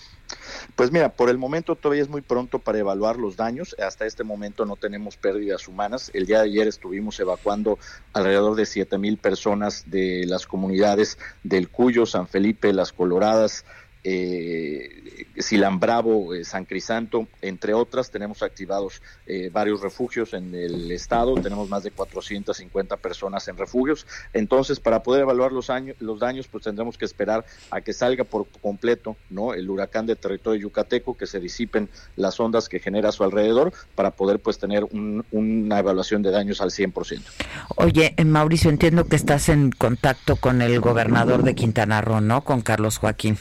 Pues 0.76 0.92
mira, 0.92 1.10
por 1.10 1.30
el 1.30 1.38
momento 1.38 1.76
todavía 1.76 2.04
es 2.04 2.10
muy 2.10 2.22
pronto 2.22 2.60
para 2.60 2.80
evaluar 2.80 3.18
los 3.18 3.36
daños. 3.36 3.76
Hasta 3.86 4.06
este 4.06 4.24
momento 4.24 4.66
no 4.66 4.76
tenemos 4.76 5.18
pérdidas 5.18 5.68
humanas. 5.68 6.10
El 6.14 6.26
día 6.26 6.38
de 6.38 6.46
ayer 6.46 6.68
estuvimos 6.68 7.20
evacuando 7.20 7.78
alrededor 8.14 8.56
de 8.56 8.66
siete 8.66 8.98
mil 8.98 9.18
personas 9.18 9.84
de 9.88 10.26
las 10.26 10.48
comunidades 10.48 11.18
del 11.44 11.70
Cuyo, 11.70 12.06
San 12.06 12.28
Felipe, 12.28 12.72
Las 12.72 12.94
Coloradas, 12.94 13.66
eh, 14.04 15.26
Silan 15.38 15.80
Bravo, 15.80 16.34
eh, 16.34 16.44
San 16.44 16.66
Crisanto, 16.66 17.28
entre 17.42 17.74
otras. 17.74 18.12
Tenemos 18.12 18.44
activados 18.44 19.02
eh, 19.26 19.50
varios 19.52 19.82
refugios 19.82 20.34
en 20.34 20.54
el 20.54 20.92
estado, 20.92 21.36
tenemos 21.36 21.70
más 21.70 21.84
de 21.84 21.92
450 21.92 22.98
personas 22.98 23.48
en 23.48 23.58
refugios. 23.58 24.06
Entonces, 24.34 24.80
para 24.80 25.04
poder 25.04 25.24
evaluar 25.24 25.52
los, 25.52 25.68
los 26.00 26.20
daños, 26.20 26.48
pues 26.48 26.64
tendremos 26.64 26.98
que 26.98 27.06
esperar 27.06 27.46
a 27.72 27.82
que 27.82 27.94
salga 27.94 28.24
por 28.24 28.48
completo 28.62 29.18
¿no? 29.30 29.54
el 29.54 29.70
huracán 29.70 30.06
de 30.06 30.16
territorio 30.16 30.62
yucateco, 30.62 31.18
que 31.18 31.28
se 31.28 31.40
disipen 31.40 31.90
las 32.16 32.40
ondas 32.40 32.70
que 32.70 32.80
genera 32.80 33.10
a 33.10 33.12
su 33.12 33.24
alrededor, 33.24 33.74
para 33.96 34.12
poder 34.12 34.40
pues 34.40 34.60
tener 34.60 34.86
una 35.32 35.80
evaluación 35.80 36.22
de 36.22 36.32
daños 36.32 36.62
al 36.62 36.72
100%. 36.72 37.22
Oye, 37.76 38.14
eh, 38.18 38.26
Mauricio, 38.26 38.70
entiendo 38.70 39.06
que 39.06 39.16
estás 39.16 39.50
en 39.50 39.72
contacto 39.72 40.36
con 40.36 40.62
el 40.62 40.80
gobernador 40.80 41.44
de 41.44 41.56
Quintana 41.56 42.02
Roo, 42.02 42.22
¿no? 42.22 42.44
Con 42.44 42.62
Carlos 42.62 42.98
Joaquín. 42.98 43.38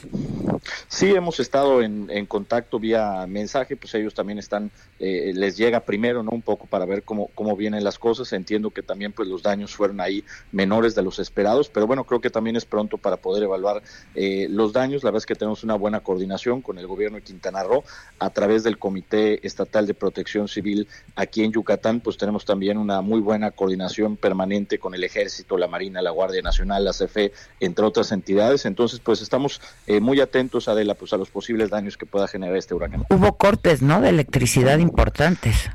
Sí, 0.88 1.10
hemos 1.14 1.40
estado 1.40 1.82
en, 1.82 2.26
contacto 2.26 2.78
vía 2.78 3.26
mensaje, 3.26 3.76
pues 3.76 3.94
ellos 3.94 4.14
también 4.14 4.38
están, 4.38 4.70
eh, 4.98 5.32
les 5.34 5.56
llega 5.56 5.80
primero, 5.80 6.22
¿no? 6.22 6.30
Un 6.30 6.42
poco 6.42 6.66
para 6.66 6.84
ver 6.84 7.02
cómo, 7.02 7.30
cómo 7.34 7.56
vienen 7.56 7.84
las 7.84 7.98
cosas. 7.98 8.32
Entiendo 8.32 8.70
que 8.70 8.82
también 8.82 9.12
pues 9.12 9.28
los 9.28 9.42
daños 9.42 9.74
fueron 9.74 10.00
ahí 10.00 10.24
menores 10.52 10.94
de 10.94 11.02
los 11.02 11.18
esperados, 11.18 11.68
pero 11.68 11.86
bueno, 11.86 12.04
creo 12.04 12.20
que 12.20 12.30
también 12.30 12.56
es 12.56 12.64
pronto 12.64 12.98
para 12.98 13.16
poder 13.16 13.44
evaluar 13.44 13.82
eh, 14.14 14.46
los 14.50 14.72
daños. 14.72 15.04
La 15.04 15.10
verdad 15.10 15.22
es 15.22 15.26
que 15.26 15.34
tenemos 15.34 15.64
una 15.64 15.74
buena 15.74 16.00
coordinación 16.00 16.62
con 16.62 16.78
el 16.78 16.86
gobierno 16.86 17.16
de 17.16 17.22
Quintana 17.22 17.62
Roo 17.62 17.84
a 18.18 18.30
través 18.30 18.64
del 18.64 18.78
Comité 18.78 19.46
Estatal 19.46 19.86
de 19.86 19.94
Protección 19.94 20.48
Civil 20.48 20.88
aquí 21.16 21.44
en 21.44 21.52
Yucatán, 21.52 22.00
pues 22.00 22.16
tenemos 22.16 22.44
también 22.44 22.78
una 22.78 23.00
muy 23.00 23.20
buena 23.20 23.50
coordinación 23.50 24.16
permanente 24.16 24.78
con 24.78 24.94
el 24.94 25.04
Ejército, 25.04 25.56
la 25.56 25.66
Marina, 25.66 26.02
la 26.02 26.10
Guardia 26.10 26.42
Nacional, 26.42 26.84
la 26.84 26.92
CFE, 26.92 27.32
entre 27.60 27.84
otras 27.84 28.12
entidades. 28.12 28.66
Entonces, 28.66 29.00
pues 29.00 29.22
estamos 29.22 29.60
eh, 29.86 30.00
muy 30.00 30.20
atentos 30.20 30.37
Adela, 30.68 30.94
pues 30.94 31.12
a 31.12 31.16
los 31.16 31.30
posibles 31.30 31.70
daños 31.70 31.96
que 31.96 32.06
pueda 32.06 32.28
generar 32.28 32.56
este 32.56 32.74
huracán. 32.74 33.04
Hubo 33.10 33.36
cortes, 33.36 33.82
¿no? 33.82 34.00
De 34.00 34.10
electricidad 34.10 34.78
importantes. 34.78 35.70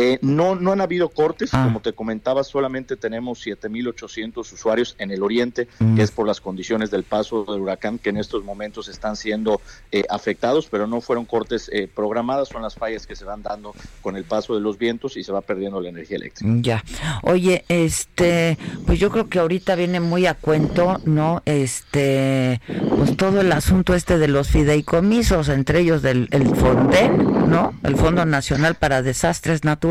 Eh, 0.00 0.20
no, 0.22 0.54
no 0.54 0.70
han 0.70 0.80
habido 0.80 1.08
cortes, 1.08 1.50
ah. 1.52 1.64
como 1.64 1.80
te 1.80 1.92
comentaba, 1.92 2.44
solamente 2.44 2.96
tenemos 2.96 3.44
7.800 3.44 4.52
usuarios 4.52 4.94
en 5.00 5.10
el 5.10 5.24
oriente, 5.24 5.66
mm. 5.80 5.96
que 5.96 6.02
es 6.02 6.12
por 6.12 6.24
las 6.24 6.40
condiciones 6.40 6.92
del 6.92 7.02
paso 7.02 7.44
del 7.44 7.62
huracán 7.62 7.98
que 7.98 8.10
en 8.10 8.16
estos 8.16 8.44
momentos 8.44 8.86
están 8.86 9.16
siendo 9.16 9.60
eh, 9.90 10.04
afectados, 10.08 10.68
pero 10.70 10.86
no 10.86 11.00
fueron 11.00 11.24
cortes 11.24 11.68
eh, 11.72 11.90
programadas, 11.92 12.46
son 12.46 12.62
las 12.62 12.76
fallas 12.76 13.08
que 13.08 13.16
se 13.16 13.24
van 13.24 13.42
dando 13.42 13.74
con 14.00 14.16
el 14.16 14.22
paso 14.22 14.54
de 14.54 14.60
los 14.60 14.78
vientos 14.78 15.16
y 15.16 15.24
se 15.24 15.32
va 15.32 15.40
perdiendo 15.40 15.80
la 15.80 15.88
energía 15.88 16.18
eléctrica. 16.18 16.48
Ya, 16.60 16.84
oye, 17.22 17.64
este, 17.66 18.56
pues 18.86 19.00
yo 19.00 19.10
creo 19.10 19.28
que 19.28 19.40
ahorita 19.40 19.74
viene 19.74 19.98
muy 19.98 20.26
a 20.26 20.34
cuento, 20.34 21.00
¿no? 21.06 21.42
Este, 21.44 22.60
pues 22.96 23.16
todo 23.16 23.40
el 23.40 23.50
asunto 23.50 23.94
este 23.94 24.16
de 24.16 24.28
los 24.28 24.46
fideicomisos, 24.46 25.48
entre 25.48 25.80
ellos 25.80 26.02
del 26.02 26.28
el 26.30 26.54
FONDEN, 26.54 27.50
¿no? 27.50 27.74
El 27.82 27.96
Fondo 27.96 28.24
Nacional 28.24 28.76
para 28.76 29.02
Desastres 29.02 29.64
Naturales 29.64 29.87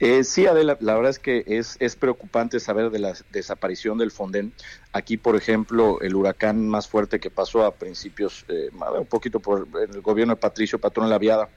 eh, 0.00 0.22
sí, 0.22 0.46
Adela, 0.46 0.76
la 0.80 0.94
verdad 0.94 1.10
es 1.10 1.18
que 1.18 1.44
es, 1.46 1.96
preocupante 1.96 2.60
saber 2.60 2.90
de 2.90 3.00
la 3.00 3.14
desaparición 3.32 3.98
del 3.98 4.10
Fonden. 4.10 4.52
Aquí, 4.92 5.16
por 5.16 5.34
ejemplo, 5.36 6.00
el 6.00 6.14
huracán 6.14 6.68
más 6.68 6.86
fuerte 6.88 7.18
que 7.18 7.30
pasó 7.30 7.64
a 7.64 7.74
principios, 7.74 8.44
eh, 8.48 8.70
un 8.98 9.06
poquito 9.06 9.40
por 9.40 9.66
el 9.80 10.00
gobierno 10.00 10.34
de 10.34 10.40
Patricio 10.40 10.78
Patrón 10.78 11.10
La 11.10 11.18
Viada, 11.18 11.48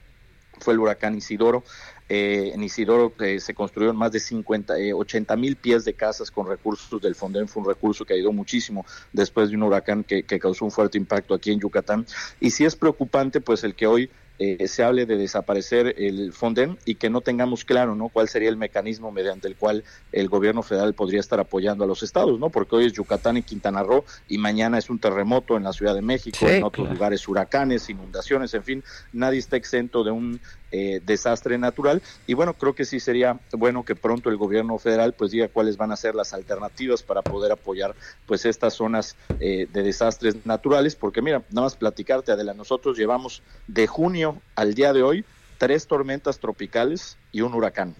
fue 0.58 0.74
el 0.74 0.80
huracán 0.80 1.16
Isidoro. 1.16 1.62
Eh, 2.08 2.50
en 2.52 2.62
Isidoro 2.62 3.12
eh, 3.20 3.40
se 3.40 3.54
construyeron 3.54 3.96
más 3.96 4.12
de 4.12 4.20
50, 4.20 4.74
80 4.94 5.36
mil 5.36 5.56
pies 5.56 5.84
de 5.84 5.94
casas 5.94 6.30
con 6.30 6.46
recursos 6.46 7.00
del 7.00 7.14
Fonden. 7.14 7.48
Fue 7.48 7.62
un 7.62 7.68
recurso 7.68 8.04
que 8.04 8.14
ayudó 8.14 8.32
muchísimo 8.32 8.84
después 9.12 9.50
de 9.50 9.56
un 9.56 9.62
huracán 9.62 10.04
que, 10.04 10.24
que 10.24 10.38
causó 10.38 10.64
un 10.64 10.70
fuerte 10.70 10.98
impacto 10.98 11.34
aquí 11.34 11.52
en 11.52 11.60
Yucatán. 11.60 12.06
Y 12.40 12.50
sí 12.50 12.64
es 12.64 12.76
preocupante, 12.76 13.40
pues, 13.40 13.64
el 13.64 13.74
que 13.74 13.86
hoy 13.86 14.10
eh, 14.38 14.66
se 14.66 14.82
hable 14.82 15.06
de 15.06 15.16
desaparecer 15.16 15.94
el 15.98 16.32
Fonden 16.32 16.78
y 16.84 16.96
que 16.96 17.10
no 17.10 17.20
tengamos 17.20 17.64
claro 17.64 17.94
no 17.94 18.08
cuál 18.08 18.28
sería 18.28 18.48
el 18.48 18.56
mecanismo 18.56 19.12
mediante 19.12 19.46
el 19.46 19.56
cual 19.56 19.84
el 20.10 20.28
gobierno 20.28 20.62
federal 20.62 20.94
podría 20.94 21.20
estar 21.20 21.38
apoyando 21.38 21.84
a 21.84 21.86
los 21.86 22.02
estados 22.02 22.38
no 22.38 22.50
porque 22.50 22.76
hoy 22.76 22.86
es 22.86 22.92
Yucatán 22.92 23.36
y 23.36 23.42
Quintana 23.42 23.82
Roo 23.82 24.04
y 24.28 24.38
mañana 24.38 24.78
es 24.78 24.90
un 24.90 24.98
terremoto 24.98 25.56
en 25.56 25.64
la 25.64 25.72
Ciudad 25.72 25.94
de 25.94 26.02
México 26.02 26.46
en 26.48 26.64
otros 26.64 26.88
lugares 26.88 27.26
huracanes 27.28 27.88
inundaciones 27.90 28.54
en 28.54 28.64
fin 28.64 28.84
nadie 29.12 29.38
está 29.38 29.56
exento 29.56 30.02
de 30.02 30.10
un 30.10 30.40
eh, 30.72 31.00
desastre 31.02 31.58
natural. 31.58 32.02
Y 32.26 32.34
bueno 32.34 32.56
creo 32.56 32.74
que 32.74 32.84
sí 32.84 32.98
sería 32.98 33.40
bueno 33.52 33.84
que 33.84 33.94
pronto 33.94 34.30
el 34.30 34.36
gobierno 34.36 34.78
federal 34.78 35.14
pues 35.14 35.30
diga 35.30 35.48
cuáles 35.48 35.76
van 35.76 35.92
a 35.92 35.96
ser 35.96 36.14
las 36.14 36.32
alternativas 36.32 37.02
para 37.02 37.22
poder 37.22 37.52
apoyar 37.52 37.94
pues 38.26 38.44
estas 38.44 38.74
zonas 38.74 39.16
eh, 39.38 39.66
de 39.68 39.82
desastres 39.82 40.44
naturales. 40.44 40.96
Porque 40.96 41.22
mira 41.22 41.46
nada 41.50 41.66
más 41.66 41.76
platicarte 41.76 42.32
Adela 42.32 42.54
nosotros 42.54 42.98
llevamos 42.98 43.44
de 43.66 43.86
junio 43.86 44.42
al 44.56 44.74
día 44.74 44.92
de 44.92 45.02
hoy 45.02 45.26
tres 45.58 45.86
tormentas 45.86 46.40
tropicales 46.40 47.20
y 47.30 47.42
un 47.42 47.54
huracán 47.54 47.96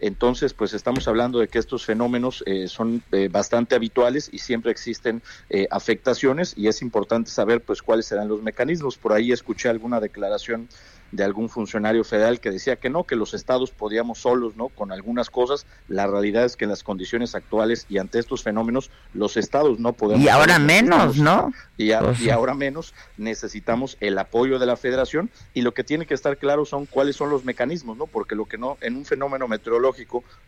entonces, 0.00 0.54
pues 0.54 0.74
estamos 0.74 1.06
hablando 1.08 1.38
de 1.38 1.48
que 1.48 1.58
estos 1.58 1.84
fenómenos 1.84 2.42
eh, 2.46 2.68
son 2.68 3.02
bastante 3.30 3.74
habituales 3.74 4.28
y 4.32 4.38
siempre 4.38 4.70
existen 4.70 5.22
afectaciones 5.70 6.54
y 6.56 6.68
es 6.68 6.82
importante 6.82 7.30
saber 7.30 7.60
pues 7.60 7.82
cuáles 7.82 8.06
serán 8.06 8.28
los 8.28 8.42
mecanismos. 8.42 8.96
Por 8.96 9.12
ahí 9.12 9.32
escuché 9.32 9.68
alguna 9.68 10.00
declaración 10.00 10.68
de 11.12 11.24
algún 11.24 11.48
funcionario 11.48 12.04
federal 12.04 12.40
que 12.40 12.50
decía 12.50 12.76
que 12.76 12.90
no, 12.90 13.04
que 13.04 13.16
los 13.16 13.34
estados 13.34 13.70
podíamos 13.70 14.20
solos, 14.20 14.56
¿no? 14.56 14.68
Con 14.68 14.92
algunas 14.92 15.30
cosas. 15.30 15.66
La 15.88 16.06
realidad 16.06 16.44
es 16.44 16.56
que 16.56 16.64
en 16.64 16.70
las 16.70 16.82
condiciones 16.82 17.34
actuales 17.34 17.86
y 17.88 17.98
ante 17.98 18.18
estos 18.18 18.42
fenómenos, 18.42 18.90
los 19.12 19.36
estados 19.36 19.78
no 19.78 19.92
podemos. 19.92 20.24
Y 20.24 20.28
ahora 20.28 20.58
menos, 20.58 21.16
¿no? 21.16 21.52
Y, 21.76 21.90
y, 21.90 22.30
ahora 22.30 22.54
menos 22.54 22.94
necesitamos 23.16 23.96
el 24.00 24.18
apoyo 24.18 24.58
de 24.58 24.66
la 24.66 24.76
federación 24.76 25.30
y 25.54 25.62
lo 25.62 25.72
que 25.72 25.82
tiene 25.82 26.06
que 26.06 26.14
estar 26.14 26.36
claro 26.36 26.64
son 26.64 26.86
cuáles 26.86 27.16
son 27.16 27.30
los 27.30 27.44
mecanismos, 27.44 27.96
¿no? 27.96 28.06
Porque 28.06 28.34
lo 28.34 28.44
que 28.44 28.58
¿no? 28.58 28.76
En 28.80 28.96
un 28.96 29.04
fenómeno 29.04 29.48
meteorológico, 29.48 29.89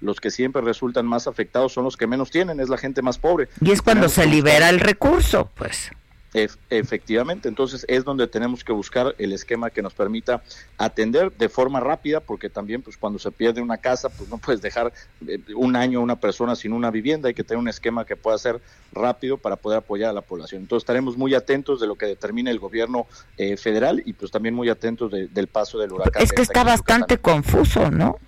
los 0.00 0.20
que 0.20 0.30
siempre 0.30 0.62
resultan 0.62 1.06
más 1.06 1.26
afectados 1.26 1.72
son 1.72 1.84
los 1.84 1.96
que 1.96 2.06
menos 2.06 2.30
tienen, 2.30 2.60
es 2.60 2.68
la 2.68 2.78
gente 2.78 3.02
más 3.02 3.18
pobre. 3.18 3.48
Y 3.60 3.70
es 3.70 3.82
cuando 3.82 4.08
se 4.08 4.26
libera 4.26 4.68
el 4.68 4.80
recurso, 4.80 5.50
pues 5.54 5.90
efectivamente, 6.34 7.48
entonces 7.48 7.84
es 7.88 8.04
donde 8.04 8.26
tenemos 8.26 8.64
que 8.64 8.72
buscar 8.72 9.14
el 9.18 9.32
esquema 9.32 9.70
que 9.70 9.82
nos 9.82 9.92
permita 9.92 10.42
atender 10.78 11.30
de 11.32 11.48
forma 11.48 11.78
rápida, 11.80 12.20
porque 12.20 12.48
también 12.48 12.80
pues 12.80 12.96
cuando 12.96 13.18
se 13.18 13.30
pierde 13.30 13.60
una 13.60 13.76
casa, 13.76 14.08
pues 14.08 14.30
no 14.30 14.38
puedes 14.38 14.62
dejar 14.62 14.92
eh, 15.26 15.38
un 15.54 15.76
año 15.76 15.98
a 15.98 16.02
una 16.02 16.16
persona 16.16 16.56
sin 16.56 16.72
una 16.72 16.90
vivienda, 16.90 17.28
hay 17.28 17.34
que 17.34 17.44
tener 17.44 17.58
un 17.58 17.68
esquema 17.68 18.06
que 18.06 18.16
pueda 18.16 18.38
ser 18.38 18.60
rápido 18.92 19.36
para 19.36 19.56
poder 19.56 19.78
apoyar 19.78 20.10
a 20.10 20.12
la 20.14 20.22
población. 20.22 20.62
Entonces 20.62 20.84
estaremos 20.84 21.18
muy 21.18 21.34
atentos 21.34 21.80
de 21.80 21.86
lo 21.86 21.96
que 21.96 22.06
determine 22.06 22.50
el 22.50 22.58
gobierno 22.58 23.06
eh, 23.36 23.56
federal 23.56 24.02
y 24.04 24.14
pues 24.14 24.30
también 24.30 24.54
muy 24.54 24.70
atentos 24.70 25.12
del 25.12 25.46
paso 25.48 25.78
del 25.78 25.92
huracán. 25.92 26.22
Es 26.22 26.32
que 26.32 26.42
está 26.42 26.64
bastante 26.64 27.18
confuso, 27.18 27.90
¿no? 27.90 28.18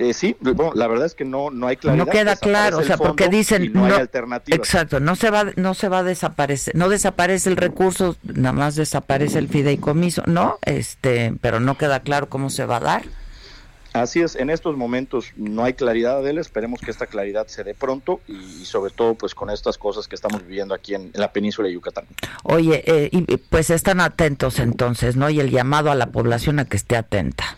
Eh, 0.00 0.14
sí, 0.14 0.34
bueno, 0.40 0.72
la 0.74 0.86
verdad 0.86 1.04
es 1.04 1.14
que 1.14 1.26
no 1.26 1.50
no 1.50 1.66
hay 1.66 1.76
claridad. 1.76 2.06
No 2.06 2.10
queda 2.10 2.34
claro, 2.34 2.78
o 2.78 2.82
sea, 2.82 2.96
porque 2.96 3.28
dicen 3.28 3.70
no, 3.74 3.84
hay 3.84 3.92
alternativa. 3.92 4.56
Exacto, 4.56 4.98
no 4.98 5.14
se 5.14 5.28
va 5.28 5.52
no 5.56 5.74
se 5.74 5.90
va 5.90 5.98
a 5.98 6.02
desaparecer, 6.02 6.74
no 6.74 6.88
desaparece 6.88 7.50
el 7.50 7.58
recurso, 7.58 8.16
nada 8.22 8.52
más 8.52 8.76
desaparece 8.76 9.38
el 9.38 9.48
fideicomiso, 9.48 10.22
no, 10.24 10.58
este, 10.62 11.34
pero 11.42 11.60
no 11.60 11.76
queda 11.76 12.00
claro 12.00 12.30
cómo 12.30 12.48
se 12.48 12.64
va 12.64 12.78
a 12.78 12.80
dar. 12.80 13.02
Así 13.92 14.20
es, 14.20 14.36
en 14.36 14.48
estos 14.48 14.74
momentos 14.74 15.32
no 15.36 15.64
hay 15.64 15.74
claridad 15.74 16.22
de 16.22 16.30
él, 16.30 16.38
esperemos 16.38 16.80
que 16.80 16.90
esta 16.90 17.06
claridad 17.06 17.48
se 17.48 17.62
dé 17.62 17.74
pronto 17.74 18.20
y, 18.26 18.64
sobre 18.64 18.92
todo 18.92 19.14
pues 19.16 19.34
con 19.34 19.50
estas 19.50 19.76
cosas 19.76 20.08
que 20.08 20.14
estamos 20.14 20.46
viviendo 20.46 20.74
aquí 20.74 20.94
en, 20.94 21.10
la 21.12 21.30
península 21.30 21.68
de 21.68 21.74
Yucatán. 21.74 22.06
Oye, 22.44 22.82
eh, 22.86 23.10
y, 23.12 23.36
pues 23.36 23.68
están 23.68 24.00
atentos 24.00 24.60
entonces, 24.60 25.16
¿no? 25.16 25.28
Y 25.28 25.40
el 25.40 25.50
llamado 25.50 25.90
a 25.90 25.94
la 25.94 26.06
población 26.06 26.58
a 26.58 26.64
que 26.64 26.78
esté 26.78 26.96
atenta. 26.96 27.56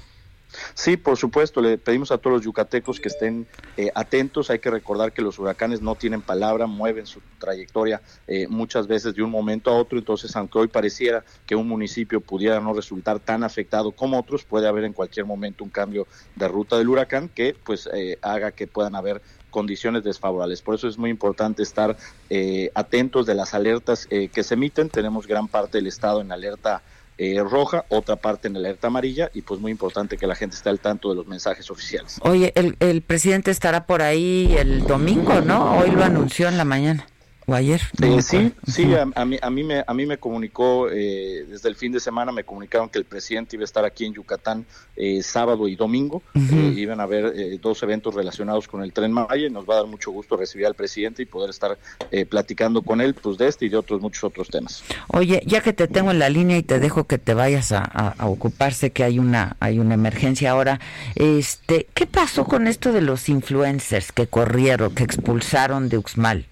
Sí, 0.74 0.96
por 0.96 1.16
supuesto, 1.16 1.60
le 1.60 1.78
pedimos 1.78 2.10
a 2.12 2.18
todos 2.18 2.36
los 2.36 2.44
yucatecos 2.44 2.98
que 2.98 3.08
estén 3.08 3.46
eh, 3.76 3.90
atentos. 3.94 4.50
Hay 4.50 4.58
que 4.58 4.70
recordar 4.70 5.12
que 5.12 5.22
los 5.22 5.38
huracanes 5.38 5.82
no 5.82 5.94
tienen 5.94 6.22
palabra, 6.22 6.66
mueven 6.66 7.06
su 7.06 7.20
trayectoria 7.38 8.00
eh, 8.26 8.46
muchas 8.48 8.86
veces 8.86 9.14
de 9.14 9.22
un 9.22 9.30
momento 9.30 9.70
a 9.70 9.74
otro. 9.74 9.98
Entonces, 9.98 10.34
aunque 10.34 10.58
hoy 10.58 10.68
pareciera 10.68 11.24
que 11.46 11.54
un 11.54 11.68
municipio 11.68 12.20
pudiera 12.20 12.60
no 12.60 12.72
resultar 12.72 13.20
tan 13.20 13.44
afectado 13.44 13.92
como 13.92 14.18
otros, 14.18 14.44
puede 14.44 14.66
haber 14.66 14.84
en 14.84 14.92
cualquier 14.92 15.26
momento 15.26 15.62
un 15.62 15.70
cambio 15.70 16.06
de 16.36 16.48
ruta 16.48 16.78
del 16.78 16.88
huracán 16.88 17.28
que 17.28 17.54
pues 17.64 17.88
eh, 17.92 18.18
haga 18.22 18.52
que 18.52 18.66
puedan 18.66 18.94
haber 18.94 19.20
condiciones 19.50 20.02
desfavorables. 20.02 20.62
Por 20.62 20.74
eso 20.74 20.88
es 20.88 20.96
muy 20.96 21.10
importante 21.10 21.62
estar 21.62 21.94
atentos 22.74 23.26
de 23.26 23.34
las 23.34 23.52
alertas 23.52 24.06
que 24.06 24.42
se 24.42 24.54
emiten. 24.54 24.88
Tenemos 24.88 25.26
gran 25.26 25.46
parte 25.46 25.76
del 25.76 25.88
estado 25.88 26.22
en 26.22 26.32
alerta 26.32 26.82
eh, 27.18 27.42
roja, 27.42 27.84
otra 27.88 28.16
parte 28.16 28.48
en 28.48 28.56
alerta 28.56 28.88
amarilla 28.88 29.30
y 29.34 29.42
pues 29.42 29.60
muy 29.60 29.70
importante 29.70 30.16
que 30.16 30.26
la 30.26 30.34
gente 30.34 30.56
esté 30.56 30.68
al 30.68 30.80
tanto 30.80 31.10
de 31.10 31.16
los 31.16 31.26
mensajes 31.26 31.70
oficiales. 31.70 32.18
Oye, 32.22 32.52
el, 32.54 32.76
el 32.80 33.02
presidente 33.02 33.50
estará 33.50 33.86
por 33.86 34.02
ahí 34.02 34.54
el 34.58 34.82
domingo, 34.84 35.40
¿no? 35.40 35.78
Hoy 35.78 35.90
lo 35.90 36.04
anunció 36.04 36.48
en 36.48 36.56
la 36.56 36.64
mañana 36.64 37.06
o 37.46 37.54
ayer. 37.54 37.80
Eh, 38.00 38.22
sí, 38.22 38.52
sí, 38.66 38.94
a, 38.94 39.24
mí, 39.24 39.38
a, 39.40 39.50
mí 39.50 39.64
me, 39.64 39.84
a 39.86 39.94
mí 39.94 40.06
me 40.06 40.18
comunicó, 40.18 40.88
eh, 40.90 41.44
desde 41.48 41.68
el 41.68 41.76
fin 41.76 41.92
de 41.92 42.00
semana 42.00 42.32
me 42.32 42.44
comunicaron 42.44 42.88
que 42.88 42.98
el 42.98 43.04
presidente 43.04 43.56
iba 43.56 43.62
a 43.62 43.64
estar 43.64 43.84
aquí 43.84 44.04
en 44.04 44.14
Yucatán 44.14 44.64
eh, 44.96 45.22
sábado 45.22 45.68
y 45.68 45.76
domingo. 45.76 46.22
iban 46.34 47.00
a 47.00 47.04
haber 47.04 47.60
dos 47.60 47.82
eventos 47.82 48.14
relacionados 48.14 48.68
con 48.68 48.82
el 48.82 48.92
Tren 48.92 49.12
Maya 49.12 49.46
y 49.46 49.50
nos 49.50 49.68
va 49.68 49.74
a 49.74 49.76
dar 49.78 49.86
mucho 49.86 50.10
gusto 50.10 50.36
recibir 50.36 50.66
al 50.66 50.74
presidente 50.74 51.22
y 51.22 51.26
poder 51.26 51.50
estar 51.50 51.78
platicando 52.28 52.82
con 52.82 53.00
él 53.00 53.14
pues 53.14 53.38
de 53.38 53.48
este 53.48 53.66
y 53.66 53.68
de 53.68 53.76
otros 53.76 54.00
muchos 54.00 54.24
otros 54.24 54.48
temas. 54.48 54.82
Oye, 55.08 55.42
ya 55.46 55.60
que 55.60 55.72
te 55.72 55.88
tengo 55.88 56.10
en 56.10 56.18
la 56.18 56.28
línea 56.28 56.56
y 56.56 56.62
te 56.62 56.78
dejo 56.78 57.04
que 57.04 57.18
te 57.18 57.34
vayas 57.34 57.72
a, 57.72 57.82
a 57.82 58.26
ocuparse 58.26 58.90
que 58.90 59.04
hay 59.04 59.18
una, 59.18 59.56
hay 59.60 59.78
una 59.78 59.94
emergencia 59.94 60.50
ahora, 60.50 60.80
este, 61.14 61.86
¿qué 61.94 62.06
pasó 62.06 62.44
con 62.44 62.66
esto 62.66 62.92
de 62.92 63.00
los 63.00 63.28
influencers 63.28 64.12
que 64.12 64.26
corrieron, 64.26 64.94
que 64.94 65.04
expulsaron 65.04 65.88
de 65.88 65.98
Uxmal? 65.98 66.46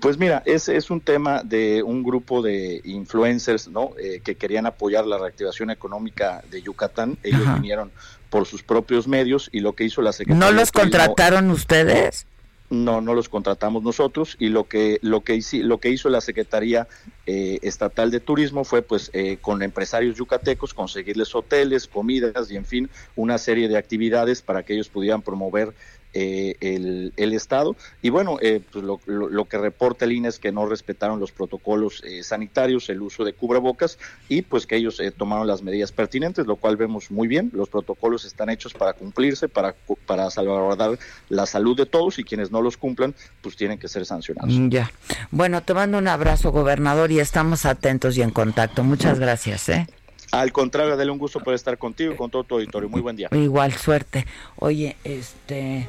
Pues 0.00 0.18
mira, 0.18 0.42
es, 0.44 0.68
es 0.68 0.90
un 0.90 1.00
tema 1.00 1.42
de 1.42 1.82
un 1.82 2.02
grupo 2.02 2.42
de 2.42 2.80
influencers 2.84 3.68
¿no? 3.68 3.92
Eh, 3.98 4.20
que 4.22 4.34
querían 4.34 4.66
apoyar 4.66 5.06
la 5.06 5.18
reactivación 5.18 5.70
económica 5.70 6.42
de 6.50 6.62
Yucatán. 6.62 7.16
Ellos 7.22 7.42
vinieron 7.54 7.90
por 8.28 8.46
sus 8.46 8.62
propios 8.62 9.06
medios 9.06 9.48
y 9.52 9.60
lo 9.60 9.74
que 9.74 9.84
hizo 9.84 10.02
la 10.02 10.12
Secretaría... 10.12 10.50
¿No 10.50 10.52
los 10.52 10.72
contrataron 10.72 11.50
ustedes? 11.50 12.26
No, 12.70 13.00
no 13.00 13.14
los 13.14 13.28
contratamos 13.28 13.82
nosotros 13.82 14.36
y 14.40 14.48
lo 14.48 14.64
que 14.64 14.98
lo 15.02 15.20
que 15.20 15.40
lo 15.52 15.78
que 15.78 15.90
hizo 15.90 16.08
la 16.08 16.20
Secretaría 16.20 16.88
eh, 17.26 17.58
Estatal 17.62 18.10
de 18.10 18.20
Turismo 18.20 18.64
fue 18.64 18.82
pues 18.82 19.10
eh, 19.12 19.36
con 19.40 19.62
empresarios 19.62 20.16
yucatecos 20.16 20.72
conseguirles 20.72 21.34
hoteles, 21.34 21.86
comidas 21.86 22.50
y 22.50 22.56
en 22.56 22.64
fin 22.64 22.90
una 23.16 23.36
serie 23.38 23.68
de 23.68 23.76
actividades 23.76 24.40
para 24.40 24.62
que 24.62 24.74
ellos 24.74 24.88
pudieran 24.88 25.20
promover 25.20 25.74
eh, 26.14 26.54
el, 26.60 27.12
el, 27.16 27.32
Estado. 27.34 27.74
Y 28.00 28.10
bueno, 28.10 28.38
eh, 28.40 28.60
pues 28.72 28.84
lo, 28.84 29.00
lo, 29.06 29.44
que 29.46 29.58
reporta 29.58 30.04
el 30.04 30.12
INE 30.12 30.28
es 30.28 30.38
que 30.38 30.52
no 30.52 30.64
respetaron 30.66 31.18
los 31.18 31.32
protocolos 31.32 32.02
eh, 32.04 32.22
sanitarios, 32.22 32.88
el 32.88 33.02
uso 33.02 33.24
de 33.24 33.32
cubrebocas 33.32 33.98
y 34.28 34.42
pues 34.42 34.66
que 34.66 34.76
ellos 34.76 35.02
tomaron 35.16 35.48
las 35.48 35.62
medidas 35.62 35.90
pertinentes, 35.90 36.46
lo 36.46 36.54
cual 36.54 36.76
vemos 36.76 37.10
muy 37.10 37.26
bien. 37.26 37.50
Los 37.52 37.68
protocolos 37.68 38.24
están 38.24 38.48
hechos 38.48 38.74
para 38.74 38.92
cumplirse, 38.92 39.48
para, 39.48 39.74
para 40.06 40.30
salvaguardar 40.30 40.98
la 41.28 41.46
salud 41.46 41.76
de 41.76 41.86
todos 41.86 42.20
y 42.20 42.24
quienes 42.24 42.52
no 42.52 42.62
los 42.62 42.76
cumplan, 42.76 43.12
pues 43.42 43.56
tienen 43.56 43.80
que 43.80 43.88
ser 43.88 44.06
sancionados. 44.06 44.54
Mm, 44.54 44.68
ya. 44.68 44.92
Bueno, 45.32 45.64
te 45.64 45.74
mando 45.74 45.98
un 45.98 46.06
abrazo, 46.06 46.52
gobernador, 46.52 47.10
y 47.10 47.18
estamos 47.18 47.66
atentos 47.66 48.16
y 48.16 48.22
en 48.22 48.30
contacto. 48.30 48.84
Muchas 48.84 49.18
gracias, 49.18 49.68
¿eh? 49.68 49.88
Al 50.30 50.52
contrario, 50.52 50.96
dale 50.96 51.10
un 51.10 51.18
gusto 51.18 51.40
por 51.40 51.54
estar 51.54 51.76
contigo 51.78 52.12
y 52.12 52.16
con 52.16 52.30
todo 52.30 52.44
tu 52.44 52.54
auditorio. 52.54 52.88
Muy 52.88 53.00
buen 53.00 53.16
día. 53.16 53.28
Igual, 53.32 53.72
suerte. 53.72 54.26
Oye, 54.56 54.96
este... 55.04 55.88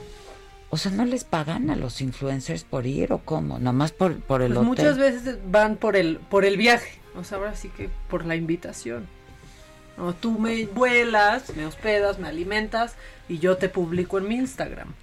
O 0.75 0.77
sea, 0.77 0.91
¿no 0.91 1.05
les 1.05 1.23
pagan 1.23 1.69
a 1.69 1.77
los 1.77 2.01
influencers 2.01 2.65
por 2.65 2.85
ir 2.85 3.13
o 3.13 3.19
cómo? 3.19 3.59
Nada 3.59 3.71
más 3.71 3.93
por, 3.93 4.19
por 4.19 4.41
el 4.41 4.55
pues 4.55 4.65
Muchas 4.65 4.97
veces 4.97 5.37
van 5.49 5.77
por 5.77 5.95
el, 5.95 6.17
por 6.17 6.43
el 6.43 6.57
viaje. 6.57 6.99
O 7.17 7.23
sea, 7.23 7.37
ahora 7.37 7.55
sí 7.55 7.69
que 7.69 7.89
por 8.09 8.25
la 8.25 8.35
invitación. 8.35 9.07
O 9.97 10.11
tú 10.11 10.37
me 10.37 10.65
vuelas, 10.65 11.55
me 11.55 11.65
hospedas, 11.65 12.19
me 12.19 12.27
alimentas 12.27 12.95
y 13.29 13.39
yo 13.39 13.55
te 13.55 13.69
publico 13.69 14.17
en 14.17 14.27
mi 14.27 14.35
Instagram. 14.35 14.93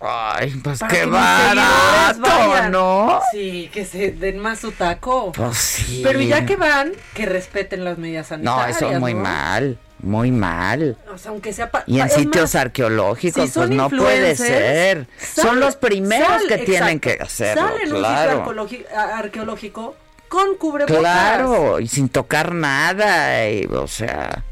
Ay, 0.00 0.50
pues 0.62 0.80
qué 0.88 1.06
barato, 1.06 2.68
¿no? 2.70 3.20
Sí, 3.32 3.70
que 3.72 3.84
se 3.84 4.12
den 4.12 4.38
más 4.38 4.60
su 4.60 4.72
taco. 4.72 5.32
Pues 5.32 5.56
sí. 5.56 6.00
Pero 6.04 6.20
ya 6.20 6.44
que 6.46 6.56
van, 6.56 6.92
que 7.14 7.26
respeten 7.26 7.84
las 7.84 7.98
medidas 7.98 8.28
sanitarias. 8.28 8.80
No, 8.80 8.86
eso 8.86 8.94
es 8.94 9.00
muy 9.00 9.14
mal. 9.14 9.78
Muy 10.00 10.30
mal. 10.30 10.98
O 11.12 11.16
sea, 11.16 11.30
aunque 11.30 11.54
sea 11.54 11.70
y 11.86 12.00
en 12.00 12.10
sitios 12.10 12.54
arqueológicos, 12.54 13.50
pues 13.54 13.70
no 13.70 13.88
puede 13.88 14.36
ser. 14.36 15.06
son 15.18 15.60
los 15.60 15.76
primeros 15.76 16.42
que 16.48 16.58
tienen 16.58 17.00
que 17.00 17.18
hacerlo. 17.20 17.68
Salen 17.68 17.90
claro. 17.90 18.50
un 18.50 18.68
sitio 18.68 18.86
arqueológico 18.94 19.96
con 20.28 20.56
cubrebocas. 20.56 20.98
Claro, 20.98 21.80
y 21.80 21.88
sin 21.88 22.08
tocar 22.08 22.52
nada, 22.52 23.48
y, 23.48 23.64
o 23.66 23.86
sea. 23.86 24.44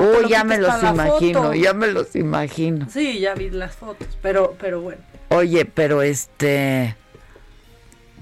Uy, 0.00 0.28
ya 0.28 0.44
me 0.44 0.58
los 0.58 0.82
imagino, 0.82 1.54
ya 1.54 1.72
me 1.72 1.88
los 1.88 2.14
imagino. 2.16 2.86
Sí, 2.90 3.20
ya 3.20 3.34
vi 3.34 3.50
las 3.50 3.74
fotos, 3.74 4.08
pero, 4.22 4.56
pero 4.60 4.80
bueno. 4.80 5.00
Oye, 5.30 5.64
pero 5.64 6.02
este 6.02 6.96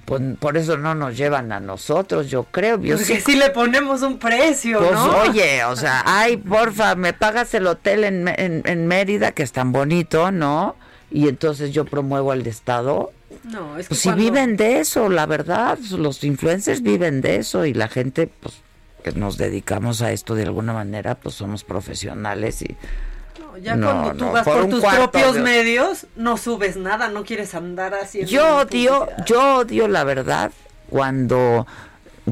pues 0.04 0.20
por 0.38 0.56
eso 0.56 0.76
no 0.76 0.94
nos 0.94 1.16
llevan 1.16 1.52
a 1.52 1.60
nosotros, 1.60 2.28
yo 2.28 2.44
creo. 2.44 2.80
Yo 2.80 2.96
Porque 2.96 3.20
si 3.20 3.36
le 3.36 3.50
ponemos 3.50 4.02
un 4.02 4.18
precio, 4.18 4.78
pues, 4.78 4.92
¿no? 4.92 5.18
Oye, 5.20 5.64
o 5.68 5.76
sea, 5.76 6.02
ay, 6.04 6.36
porfa, 6.36 6.94
me 6.96 7.12
pagas 7.12 7.54
el 7.54 7.66
hotel 7.66 8.04
en, 8.04 8.28
en, 8.28 8.86
Mérida, 8.86 9.32
que 9.32 9.42
es 9.42 9.52
tan 9.52 9.72
bonito, 9.72 10.32
¿no? 10.32 10.76
Y 11.10 11.28
entonces 11.28 11.72
yo 11.72 11.84
promuevo 11.84 12.32
al 12.32 12.46
Estado. 12.46 13.12
No, 13.44 13.78
es 13.78 13.88
pues 13.88 14.02
que 14.02 14.10
si 14.10 14.14
viven 14.14 14.56
de 14.56 14.80
eso, 14.80 15.08
la 15.08 15.26
verdad, 15.26 15.78
los 15.78 16.22
influencers 16.24 16.82
viven 16.82 17.20
de 17.20 17.36
eso 17.36 17.64
y 17.64 17.72
la 17.72 17.88
gente, 17.88 18.26
pues, 18.26 18.60
que 19.02 19.12
nos 19.12 19.36
dedicamos 19.36 20.02
a 20.02 20.12
esto 20.12 20.34
de 20.34 20.44
alguna 20.44 20.72
manera, 20.72 21.14
pues 21.16 21.34
somos 21.34 21.64
profesionales 21.64 22.62
y 22.62 22.76
ya 23.60 23.78
cuando 23.78 24.14
tú 24.14 24.30
vas 24.30 24.44
por, 24.44 24.68
tus 24.68 24.82
propios 24.82 25.36
medios, 25.38 26.06
no 26.16 26.36
subes 26.36 26.76
nada, 26.76 27.08
no 27.08 27.24
quieres 27.24 27.54
andar 27.54 27.94
haciendo. 27.94 28.30
Yo 28.30 28.58
odio, 28.58 29.08
yo 29.26 29.58
odio 29.58 29.88
la 29.88 30.04
verdad 30.04 30.52
cuando, 30.88 31.66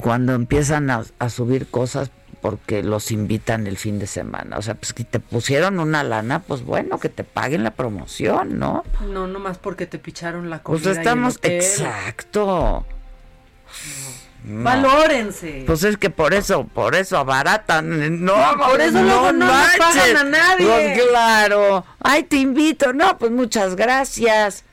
cuando 0.01 0.35
empiezan 0.35 0.91
a, 0.91 1.05
subir 1.29 1.67
cosas 1.67 2.11
porque 2.41 2.83
los 2.83 3.11
invitan 3.11 3.67
el 3.67 3.77
fin 3.77 3.99
de 3.99 4.07
semana. 4.07 4.57
O 4.57 4.63
sea, 4.63 4.75
pues 4.75 4.95
que 4.95 5.05
te 5.05 5.21
pusieron 5.21 5.79
una 5.79 6.03
lana, 6.03 6.41
pues 6.41 6.63
bueno, 6.63 6.99
que 6.99 7.11
te 7.11 7.23
paguen 7.23 7.65
la 7.65 7.73
promoción, 7.73 8.59
¿no? 8.59 8.83
No, 9.07 9.27
nomás 9.27 9.59
porque 9.59 9.87
te 9.87 9.99
picharon 9.99 10.49
la 10.49 10.63
comida. 10.63 10.83
Pues 10.83 10.97
estamos, 10.97 11.39
exacto. 11.43 12.87
Valórense. 14.43 15.65
Pues 15.67 15.85
es 15.85 15.97
que 15.97 16.11
por 16.11 16.35
eso, 16.35 16.65
por 16.65 16.95
eso 16.95 17.19
abaratan. 17.19 18.25
No, 18.25 18.35
por 18.57 18.81
eso 18.81 19.03
luego 19.03 19.33
no, 19.33 19.47
pagan 19.79 20.17
a 20.17 20.25
nadie. 20.25 20.67
Pues 20.67 21.09
claro. 21.09 21.85
Ay, 22.01 22.23
te 22.25 22.37
invito. 22.37 22.93
No, 22.93 23.19
pues 23.19 23.31
muchas 23.31 23.77
gracias. 23.77 24.65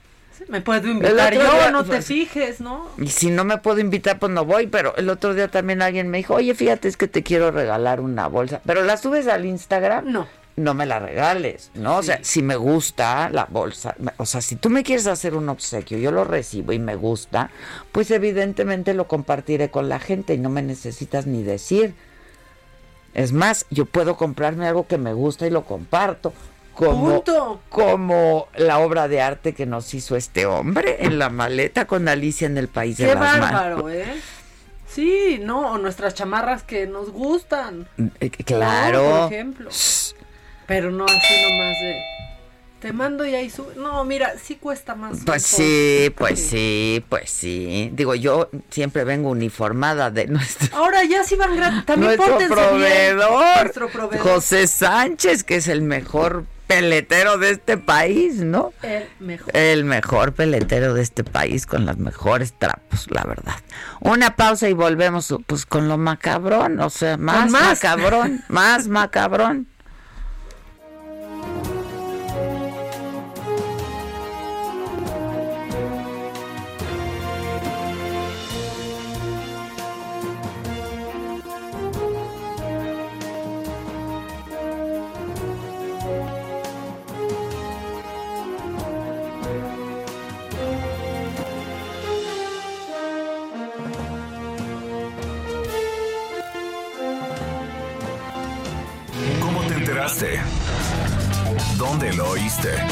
Me 0.48 0.62
puedo 0.62 0.88
invitar 0.88 1.34
yo, 1.34 1.72
no 1.72 1.84
te 1.84 2.02
fijes, 2.02 2.62
¿no? 2.62 2.90
Y 2.98 3.08
si 3.08 3.30
no 3.30 3.44
me 3.44 3.58
puedo 3.58 3.80
invitar, 3.80 4.20
pues 4.20 4.32
no 4.32 4.46
voy. 4.46 4.68
Pero 4.68 4.96
el 4.96 5.10
otro 5.10 5.34
día 5.34 5.50
también 5.50 5.82
alguien 5.82 6.10
me 6.10 6.18
dijo, 6.20 6.36
oye, 6.36 6.54
fíjate, 6.54 6.88
es 6.88 6.96
que 6.96 7.08
te 7.08 7.24
quiero 7.24 7.52
regalar 7.52 8.00
una 8.00 8.28
bolsa. 8.28 8.62
¿Pero 8.66 8.84
la 8.84 8.98
subes 8.98 9.28
al 9.28 9.46
Instagram? 9.46 10.12
No. 10.12 10.28
No 10.58 10.74
me 10.74 10.88
la 10.88 11.00
regales, 11.00 11.70
¿no? 11.76 11.98
O 11.98 12.04
sea, 12.04 12.20
si 12.24 12.42
me 12.42 12.56
gusta 12.56 13.30
la 13.30 13.46
bolsa, 13.46 13.96
o 14.18 14.26
sea, 14.26 14.42
si 14.42 14.56
tú 14.56 14.72
me 14.72 14.84
quieres 14.84 15.06
hacer 15.06 15.36
un 15.36 15.48
obsequio, 15.50 16.00
yo 16.00 16.12
lo 16.12 16.24
recibo 16.24 16.74
y 16.74 16.80
me 16.80 16.96
gusta, 16.96 17.52
pues 17.92 18.10
evidentemente 18.10 18.96
lo 18.96 19.08
compartiré 19.08 19.70
con 19.70 19.88
la 19.88 20.00
gente 20.00 20.34
y 20.34 20.40
no 20.40 20.50
me 20.50 20.64
necesitas 20.64 21.28
ni 21.28 21.44
decir. 21.44 21.94
Es 23.14 23.34
más, 23.34 23.68
yo 23.70 23.86
puedo 23.86 24.18
comprarme 24.18 24.68
algo 24.68 24.88
que 24.88 24.98
me 24.98 25.14
gusta 25.14 25.46
y 25.46 25.52
lo 25.52 25.64
comparto. 25.64 26.34
Como, 26.74 27.24
como 27.70 28.48
la 28.56 28.78
obra 28.78 29.08
de 29.08 29.20
arte 29.20 29.54
que 29.54 29.66
nos 29.66 29.96
hizo 29.96 30.16
este 30.16 30.46
hombre 30.46 30.98
en 31.00 31.18
la 31.18 31.30
maleta 31.30 31.86
con 31.86 32.08
Alicia 32.08 32.46
en 32.46 32.58
el 32.58 32.68
País 32.68 32.98
de 32.98 33.08
las 33.08 33.16
bárbaro, 33.18 33.90
¿eh? 33.90 34.06
Sí, 34.88 35.40
no, 35.42 35.72
o 35.72 35.78
nuestras 35.80 36.14
chamarras 36.14 36.62
que 36.64 36.86
nos 36.86 37.12
gustan. 37.12 37.88
Eh, 38.20 38.30
Claro. 38.30 39.04
No, 39.04 39.24
por 39.24 39.34
ejemplo. 39.34 39.70
Pero 40.68 40.92
no 40.92 41.06
así 41.06 41.42
nomás 41.50 41.80
de. 41.80 42.02
Te 42.80 42.94
mando 42.94 43.26
y 43.26 43.34
ahí 43.34 43.50
sube. 43.50 43.74
No, 43.76 44.04
mira, 44.06 44.34
sí 44.42 44.56
cuesta 44.56 44.94
más. 44.94 45.20
Pues 45.26 45.52
un 45.54 45.60
sí, 45.60 46.14
pues 46.16 46.40
sí, 46.40 47.04
pues 47.10 47.32
sí. 47.32 47.90
Digo, 47.94 48.14
yo 48.14 48.50
siempre 48.70 49.04
vengo 49.04 49.30
uniformada 49.32 50.12
de 50.12 50.28
nuestro, 50.28 50.78
Ahora 50.78 51.04
ya 51.04 51.24
sí 51.24 51.36
van 51.36 51.56
gratis. 51.56 51.86
También 51.86 52.16
nuestro 52.16 52.38
bien. 52.38 52.50
proveedor, 52.52 53.62
Nuestro 53.64 53.90
proveedor. 53.90 54.28
José 54.28 54.68
Sánchez, 54.68 55.44
que 55.44 55.56
es 55.56 55.68
el 55.68 55.82
mejor 55.82 56.46
peletero 56.68 57.40
de 57.40 57.52
este 57.52 57.78
país, 57.78 58.36
¿no? 58.36 58.74
El 58.84 59.08
mejor. 59.22 59.58
El 59.58 59.84
mejor 59.86 60.34
peletero 60.34 60.94
de 60.94 61.02
este 61.02 61.24
país 61.24 61.66
con 61.66 61.86
los 61.88 61.98
mejores 61.98 62.54
trapos, 62.60 63.08
la 63.10 63.24
verdad. 63.24 63.56
Una 64.02 64.36
pausa 64.36 64.70
y 64.70 64.74
volvemos 64.74 65.34
pues 65.48 65.66
con 65.66 65.88
lo 65.88 65.98
macabrón, 65.98 66.80
o 66.80 66.92
sea, 66.92 67.18
más, 67.18 67.50
más. 67.50 67.64
macabrón, 67.84 68.44
más 68.50 68.88
macabrón. 68.88 69.68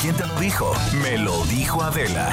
¿Quién 0.01 0.13
te 0.17 0.25
lo 0.25 0.35
dijo? 0.35 0.73
Me 1.01 1.17
lo 1.17 1.45
dijo 1.45 1.81
Adela. 1.81 2.29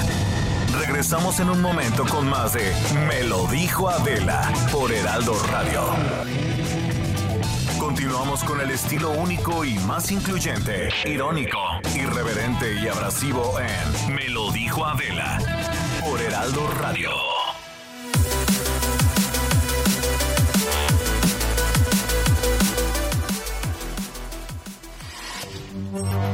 Regresamos 0.76 1.38
en 1.38 1.50
un 1.50 1.60
momento 1.60 2.04
con 2.04 2.28
más 2.28 2.52
de 2.52 2.74
Me 3.06 3.22
lo 3.22 3.46
dijo 3.46 3.88
Adela 3.88 4.52
por 4.72 4.90
Heraldo 4.90 5.34
Radio. 5.44 5.82
Continuamos 7.78 8.42
con 8.42 8.60
el 8.60 8.72
estilo 8.72 9.12
único 9.12 9.64
y 9.64 9.74
más 9.80 10.10
incluyente, 10.10 10.88
irónico, 11.04 11.60
irreverente 11.94 12.74
y 12.80 12.88
abrasivo 12.88 13.54
en 13.60 14.14
Me 14.16 14.28
lo 14.28 14.50
dijo 14.50 14.84
Adela 14.84 15.38
por 16.00 16.20
Heraldo 16.20 16.68
Radio. 16.80 17.41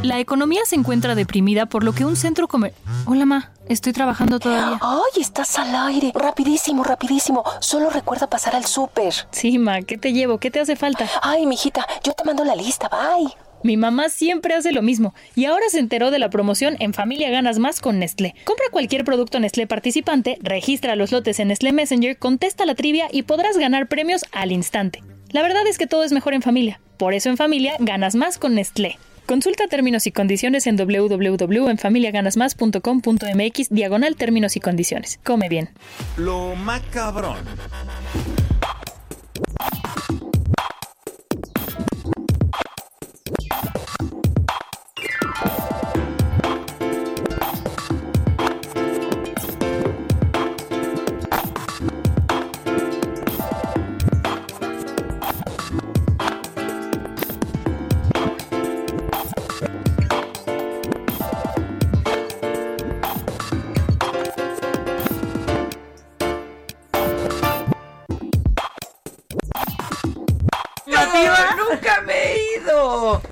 La 0.08 0.20
economía 0.20 0.62
se 0.64 0.74
encuentra 0.74 1.14
deprimida 1.14 1.66
por 1.66 1.84
lo 1.84 1.92
que 1.92 2.06
un 2.06 2.16
centro 2.16 2.48
comer... 2.48 2.72
Hola, 3.04 3.26
ma. 3.26 3.52
Estoy 3.68 3.92
trabajando 3.92 4.40
todavía. 4.40 4.78
¡Ay, 4.80 5.20
estás 5.20 5.58
al 5.58 5.74
aire! 5.74 6.12
Rapidísimo, 6.14 6.82
rapidísimo. 6.82 7.44
Solo 7.60 7.90
recuerda 7.90 8.26
pasar 8.26 8.56
al 8.56 8.64
súper. 8.64 9.12
Sí, 9.32 9.58
ma. 9.58 9.82
¿Qué 9.82 9.98
te 9.98 10.14
llevo? 10.14 10.38
¿Qué 10.38 10.50
te 10.50 10.60
hace 10.60 10.76
falta? 10.76 11.06
Ay, 11.20 11.44
mijita, 11.44 11.86
yo 12.02 12.14
te 12.14 12.24
mando 12.24 12.42
la 12.42 12.56
lista. 12.56 12.88
Bye. 12.88 13.34
Mi 13.62 13.76
mamá 13.76 14.08
siempre 14.08 14.54
hace 14.54 14.72
lo 14.72 14.80
mismo 14.80 15.12
y 15.34 15.44
ahora 15.44 15.68
se 15.68 15.78
enteró 15.78 16.10
de 16.10 16.18
la 16.18 16.30
promoción 16.30 16.76
en 16.80 16.94
Familia 16.94 17.28
Ganas 17.28 17.58
Más 17.58 17.82
con 17.82 17.98
Nestlé. 17.98 18.34
Compra 18.44 18.64
cualquier 18.70 19.04
producto 19.04 19.38
Nestlé 19.40 19.66
participante, 19.66 20.38
registra 20.40 20.96
los 20.96 21.12
lotes 21.12 21.38
en 21.38 21.48
Nestlé 21.48 21.72
Messenger, 21.72 22.16
contesta 22.16 22.64
la 22.64 22.74
trivia 22.74 23.08
y 23.12 23.24
podrás 23.24 23.58
ganar 23.58 23.88
premios 23.88 24.24
al 24.32 24.52
instante. 24.52 25.02
La 25.32 25.42
verdad 25.42 25.66
es 25.66 25.76
que 25.76 25.86
todo 25.86 26.02
es 26.02 26.12
mejor 26.12 26.32
en 26.32 26.40
familia. 26.40 26.80
Por 26.96 27.12
eso 27.12 27.28
en 27.28 27.36
familia 27.36 27.74
ganas 27.78 28.14
más 28.14 28.38
con 28.38 28.54
Nestlé. 28.54 28.96
Consulta 29.28 29.68
términos 29.68 30.06
y 30.06 30.10
condiciones 30.10 30.66
en 30.66 30.78
www.enfamiliaganasmas.com.mx 30.78 33.68
diagonal 33.68 34.16
términos 34.16 34.56
y 34.56 34.60
condiciones. 34.60 35.20
Come 35.22 35.50
bien. 35.50 35.68
Lo 36.16 36.54
macabrón. 36.54 37.36
Ido. 72.56 73.22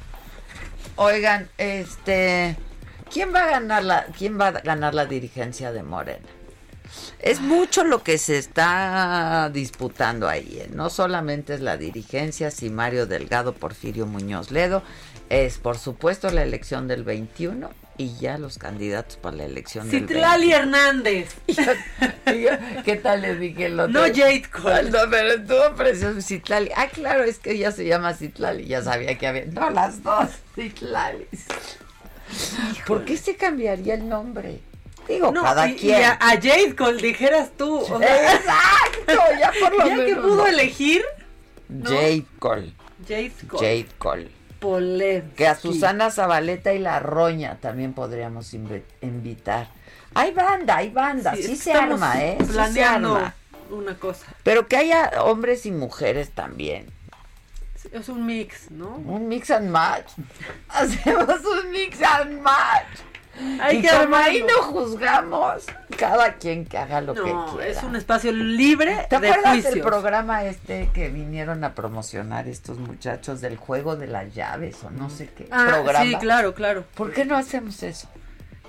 Oigan, 0.97 1.49
este, 1.59 2.57
¿quién 3.13 3.35
va 3.35 3.45
a 3.45 3.51
ganar 3.51 3.85
la, 3.85 4.07
quién 4.17 4.41
va 4.41 4.49
a 4.49 4.53
ganar 4.53 4.95
la 4.95 5.07
dirigencia 5.07 5.73
de 5.73 5.83
Morena? 5.83 6.27
Es 7.19 7.41
mucho 7.41 7.85
lo 7.85 8.03
que 8.03 8.19
se 8.19 8.39
está 8.39 9.51
disputando 9.53 10.29
ahí. 10.29 10.59
¿eh? 10.61 10.71
No 10.73 10.91
solamente 10.91 11.55
es 11.55 11.61
la 11.61 11.77
dirigencia, 11.77 12.51
si 12.51 12.71
Mario 12.71 13.07
Delgado, 13.07 13.53
Porfirio 13.53 14.07
Muñoz 14.07 14.51
Ledo, 14.51 14.83
es 15.31 15.59
por 15.59 15.79
supuesto 15.79 16.31
la 16.31 16.43
elección 16.43 16.87
del 16.89 17.03
21 17.05 17.71
y 17.99 18.15
ya 18.19 18.37
los 18.39 18.59
candidatos 18.59 19.17
para 19.17 19.37
la 19.39 19.45
elección 19.45 19.89
del 19.91 20.01
21. 20.01 20.21
Citlali 20.21 20.53
Hernández. 20.53 21.35
¿Qué 22.85 22.97
tal 23.03 23.23
le 23.23 23.37
dije 23.37 23.67
el 23.67 23.81
otro? 23.81 23.93
No 23.93 24.01
Jade 24.15 24.45
Cole. 24.51 24.91
No, 24.91 24.99
pero 25.11 25.33
estuvo 25.33 25.75
precioso 25.77 26.21
Citlali. 26.21 26.71
Ah, 26.77 26.89
claro, 26.93 27.25
es 27.25 27.39
que 27.39 27.53
ella 27.53 27.73
se 27.73 27.87
llama 27.87 28.15
Citlali. 28.15 28.67
Ya 28.67 28.83
sabía 28.83 29.17
que 29.17 29.27
había. 29.27 29.47
No, 29.47 29.71
las 29.71 30.03
dos 30.03 30.29
Citlali. 30.55 31.27
¿Por 32.87 33.05
qué 33.05 33.17
se 33.17 33.37
cambiaría 33.37 33.95
el 33.95 34.09
nombre? 34.09 34.61
Digo, 35.09 35.31
No, 35.31 35.43
cada 35.43 35.69
y- 35.69 35.73
y 35.73 35.77
quien. 35.77 36.03
a, 36.05 36.13
a 36.21 36.31
Jade 36.33 36.75
Cole 36.77 37.01
dijeras 37.01 37.51
tú. 37.57 37.79
o 37.79 37.99
sea, 37.99 38.35
Exacto, 38.35 39.23
ya 39.41 39.53
por 39.61 39.73
lo 39.79 39.87
ya 39.87 39.95
que 39.97 40.03
menos, 40.03 40.25
pudo 40.25 40.37
no. 40.37 40.47
elegir 40.49 41.03
Jade 41.83 42.25
Cole. 42.41 42.73
Jade 43.09 43.33
Cole. 43.49 43.61
Jade 43.61 43.87
Cole. 43.99 44.31
Que 45.37 45.47
a 45.47 45.55
Susana 45.55 46.11
Zabaleta 46.11 46.73
y 46.73 46.79
la 46.79 46.99
Roña 47.01 47.59
también 47.61 47.93
podríamos 47.93 48.53
invi- 48.55 48.83
invitar. 49.01 49.69
Hay 50.15 50.33
banda, 50.33 50.77
hay 50.77 50.91
banda. 50.91 51.35
Sí, 51.35 51.57
se 51.57 51.73
arma, 51.73 52.23
¿eh? 52.25 52.37
Sí 52.41 52.47
se 52.47 52.53
Planeando 52.53 53.17
arma. 53.17 53.35
una 53.71 53.99
cosa. 53.99 54.27
Pero 54.43 54.67
que 54.67 54.77
haya 54.77 55.11
hombres 55.23 55.67
y 55.67 55.73
mujeres 55.73 56.31
también. 56.31 56.87
Es 57.93 58.09
un 58.09 58.27
mix, 58.27 58.71
¿no? 58.73 58.97
Un 58.97 59.29
mix 59.29 59.51
and 59.51 59.71
match. 59.71 60.11
Hacemos 60.69 61.29
un 61.45 61.71
mix 61.71 62.03
and 62.03 62.41
match. 62.41 62.99
Y 63.73 63.83
que 63.83 63.89
como 63.89 64.17
ahí 64.17 64.43
no 64.49 64.63
juzgamos, 64.63 65.65
cada 65.99 66.35
quien 66.35 66.65
que 66.65 66.79
haga 66.79 67.01
lo 67.01 67.15
que 67.15 67.33
No, 67.33 67.47
quiera. 67.55 67.67
es 67.67 67.83
un 67.83 67.95
espacio 67.97 68.33
libre 68.33 69.07
¿Te 69.11 69.19
de 69.19 69.29
acuerdas 69.31 69.63
del 69.65 69.81
programa 69.83 70.45
este 70.45 70.89
que 70.95 71.09
vinieron 71.09 71.63
a 71.65 71.75
promocionar 71.75 72.49
estos 72.49 72.79
muchachos 72.79 73.41
del 73.41 73.57
juego 73.57 73.97
de 73.97 74.07
las 74.07 74.35
llaves 74.35 74.77
o 74.85 74.91
no 74.91 75.11
sé 75.11 75.29
qué 75.37 75.49
Ah, 75.51 75.67
programa? 75.69 76.05
sí, 76.05 76.15
claro, 76.17 76.55
claro. 76.55 76.85
¿Por 76.95 77.13
qué 77.13 77.25
no 77.25 77.37
hacemos 77.37 77.83
eso? 77.83 78.09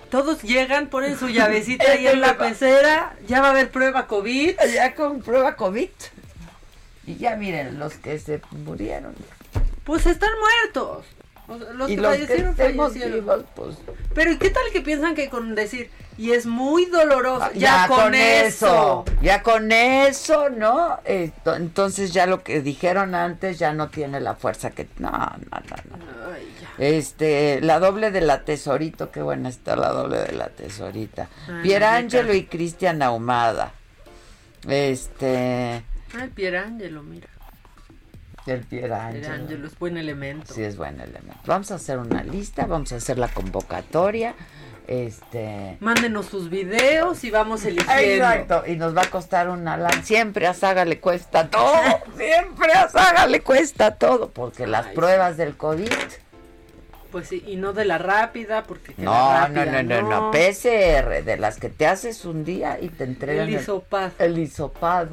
Todos 0.09 0.41
llegan, 0.43 0.87
ponen 0.87 1.17
su 1.17 1.27
llavecita 1.29 1.85
ahí 1.91 2.07
en 2.07 2.21
la 2.21 2.37
pecera, 2.37 3.13
ya 3.27 3.41
va 3.41 3.47
a 3.47 3.51
haber 3.51 3.69
prueba 3.71 4.07
COVID. 4.07 4.55
Ya 4.73 4.95
con 4.95 5.21
prueba 5.21 5.55
COVID. 5.55 5.89
Y 7.05 7.15
ya 7.15 7.35
miren, 7.37 7.79
los 7.79 7.93
que 7.95 8.19
se 8.19 8.41
murieron. 8.51 9.15
Pues 9.85 10.05
están 10.05 10.29
muertos. 10.39 11.05
O 11.47 11.57
sea, 11.57 11.71
los 11.73 11.89
y 11.89 11.95
que 11.95 12.01
los 12.01 12.11
que 12.11 12.17
fallecieron, 12.25 12.49
estemos 12.51 12.87
fallecieron. 12.87 13.19
vivos, 13.19 13.45
pues 13.55 13.77
Pero 14.13 14.31
¿y 14.31 14.37
qué 14.37 14.49
tal 14.49 14.63
que 14.73 14.81
piensan 14.81 15.15
que 15.15 15.29
con 15.29 15.55
decir, 15.55 15.89
y 16.17 16.31
es 16.31 16.45
muy 16.45 16.85
doloroso, 16.85 17.43
Ah, 17.45 17.51
ya, 17.53 17.87
con, 17.87 18.15
eso. 18.15 19.05
Ya 19.21 19.43
con 19.43 19.71
eso, 19.71 20.49
¿no? 20.49 20.99
Entonces 21.05 22.11
ya 22.11 22.25
lo 22.25 22.43
que 22.43 22.61
dijeron 22.61 23.15
antes 23.15 23.59
ya 23.59 23.71
no 23.73 23.89
tiene 23.89 24.19
la 24.19 24.35
fuerza 24.35 24.71
que... 24.71 24.87
No, 24.97 25.09
no, 25.09 25.27
no, 25.29 25.97
no. 25.97 26.05
Ay. 26.33 26.47
Este, 26.79 27.61
la 27.61 27.79
doble 27.79 28.11
de 28.11 28.21
la 28.21 28.43
tesorito, 28.43 29.11
qué 29.11 29.21
buena 29.21 29.49
está 29.49 29.75
la 29.75 29.89
doble 29.89 30.19
de 30.19 30.31
la 30.33 30.49
tesorita. 30.49 31.29
Ay, 31.47 31.63
Pierangelo 31.63 32.33
y 32.33 32.45
Cristian 32.45 33.01
Ahumada. 33.01 33.73
Este, 34.67 35.83
Ay, 36.19 36.29
Pierangelo, 36.35 37.03
mira. 37.03 37.27
El 38.47 38.61
Pierangelo. 38.61 39.67
Es 39.67 39.77
buen 39.77 39.97
elemento. 39.97 40.53
Sí, 40.53 40.63
es 40.63 40.77
buen 40.77 40.99
elemento. 40.99 41.39
Vamos 41.45 41.71
a 41.71 41.75
hacer 41.75 41.97
una 41.97 42.23
lista, 42.23 42.65
vamos 42.65 42.91
a 42.91 42.97
hacer 42.97 43.17
la 43.17 43.27
convocatoria. 43.27 44.35
Este. 44.87 45.77
Mándenos 45.81 46.27
sus 46.27 46.49
videos 46.49 47.23
y 47.25 47.29
vamos 47.29 47.65
eligiendo. 47.65 48.01
Exacto, 48.01 48.63
y 48.65 48.77
nos 48.77 48.95
va 48.95 49.01
a 49.01 49.09
costar 49.09 49.49
una 49.49 49.75
lana. 49.75 50.01
Siempre 50.01 50.47
a 50.47 50.53
Saga 50.53 50.85
le 50.85 50.99
cuesta 51.01 51.49
todo. 51.49 51.73
Siempre 52.17 52.71
a 52.71 52.87
Saga 52.87 53.27
le 53.27 53.41
cuesta 53.41 53.95
todo. 53.95 54.29
Porque 54.29 54.65
las 54.65 54.87
Ay, 54.87 54.95
pruebas 54.95 55.35
del 55.35 55.57
COVID. 55.57 55.91
Pues 57.11 57.27
sí, 57.29 57.43
y 57.47 57.55
no 57.55 57.73
de 57.73 57.85
la 57.85 57.97
rápida, 57.97 58.63
porque 58.63 58.93
que 58.93 59.01
No, 59.01 59.11
la 59.11 59.47
no, 59.49 59.65
rápida 59.65 59.83
no, 59.83 60.01
no, 60.03 60.21
no. 60.21 60.31
PCR, 60.31 61.23
de 61.23 61.37
las 61.37 61.57
que 61.59 61.69
te 61.69 61.87
haces 61.87 62.25
un 62.25 62.45
día 62.45 62.77
y 62.81 62.89
te 62.89 63.03
entregan. 63.03 63.47
El 63.47 63.55
hisopado. 63.55 64.11
El 64.19 64.37
hisopado. 64.37 65.09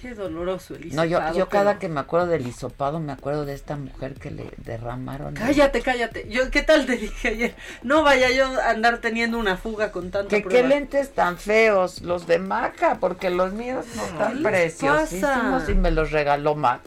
Qué 0.00 0.14
doloroso 0.14 0.74
el 0.76 0.94
No, 0.94 1.04
yo, 1.04 1.18
yo 1.34 1.48
cada 1.48 1.70
pero- 1.72 1.78
que 1.80 1.88
me 1.88 1.98
acuerdo 2.00 2.28
del 2.28 2.46
hisopado 2.46 3.00
me 3.00 3.12
acuerdo 3.12 3.44
de 3.44 3.54
esta 3.54 3.76
mujer 3.76 4.14
que 4.14 4.30
le 4.30 4.50
derramaron. 4.58 5.36
el- 5.36 5.42
Cállate, 5.42 5.80
cállate. 5.82 6.28
Yo, 6.28 6.50
¿qué 6.52 6.62
tal 6.62 6.86
te 6.86 6.96
dije 6.96 7.28
ayer? 7.28 7.54
No 7.82 8.04
vaya 8.04 8.30
yo 8.30 8.46
a 8.60 8.70
andar 8.70 8.98
teniendo 9.00 9.38
una 9.38 9.56
fuga 9.56 9.90
con 9.90 10.10
tanta 10.12 10.28
Que 10.28 10.42
qué 10.42 10.48
prueba. 10.48 10.68
lentes 10.68 11.10
tan 11.14 11.36
feos, 11.36 12.02
los 12.02 12.26
de 12.28 12.38
Maca, 12.38 12.98
porque 13.00 13.30
los 13.30 13.52
míos 13.52 13.86
no 13.96 14.98
están 14.98 15.50
pasa? 15.50 15.70
y 15.70 15.74
me 15.74 15.90
los 15.90 16.12
regaló 16.12 16.54
Mac. 16.54 16.80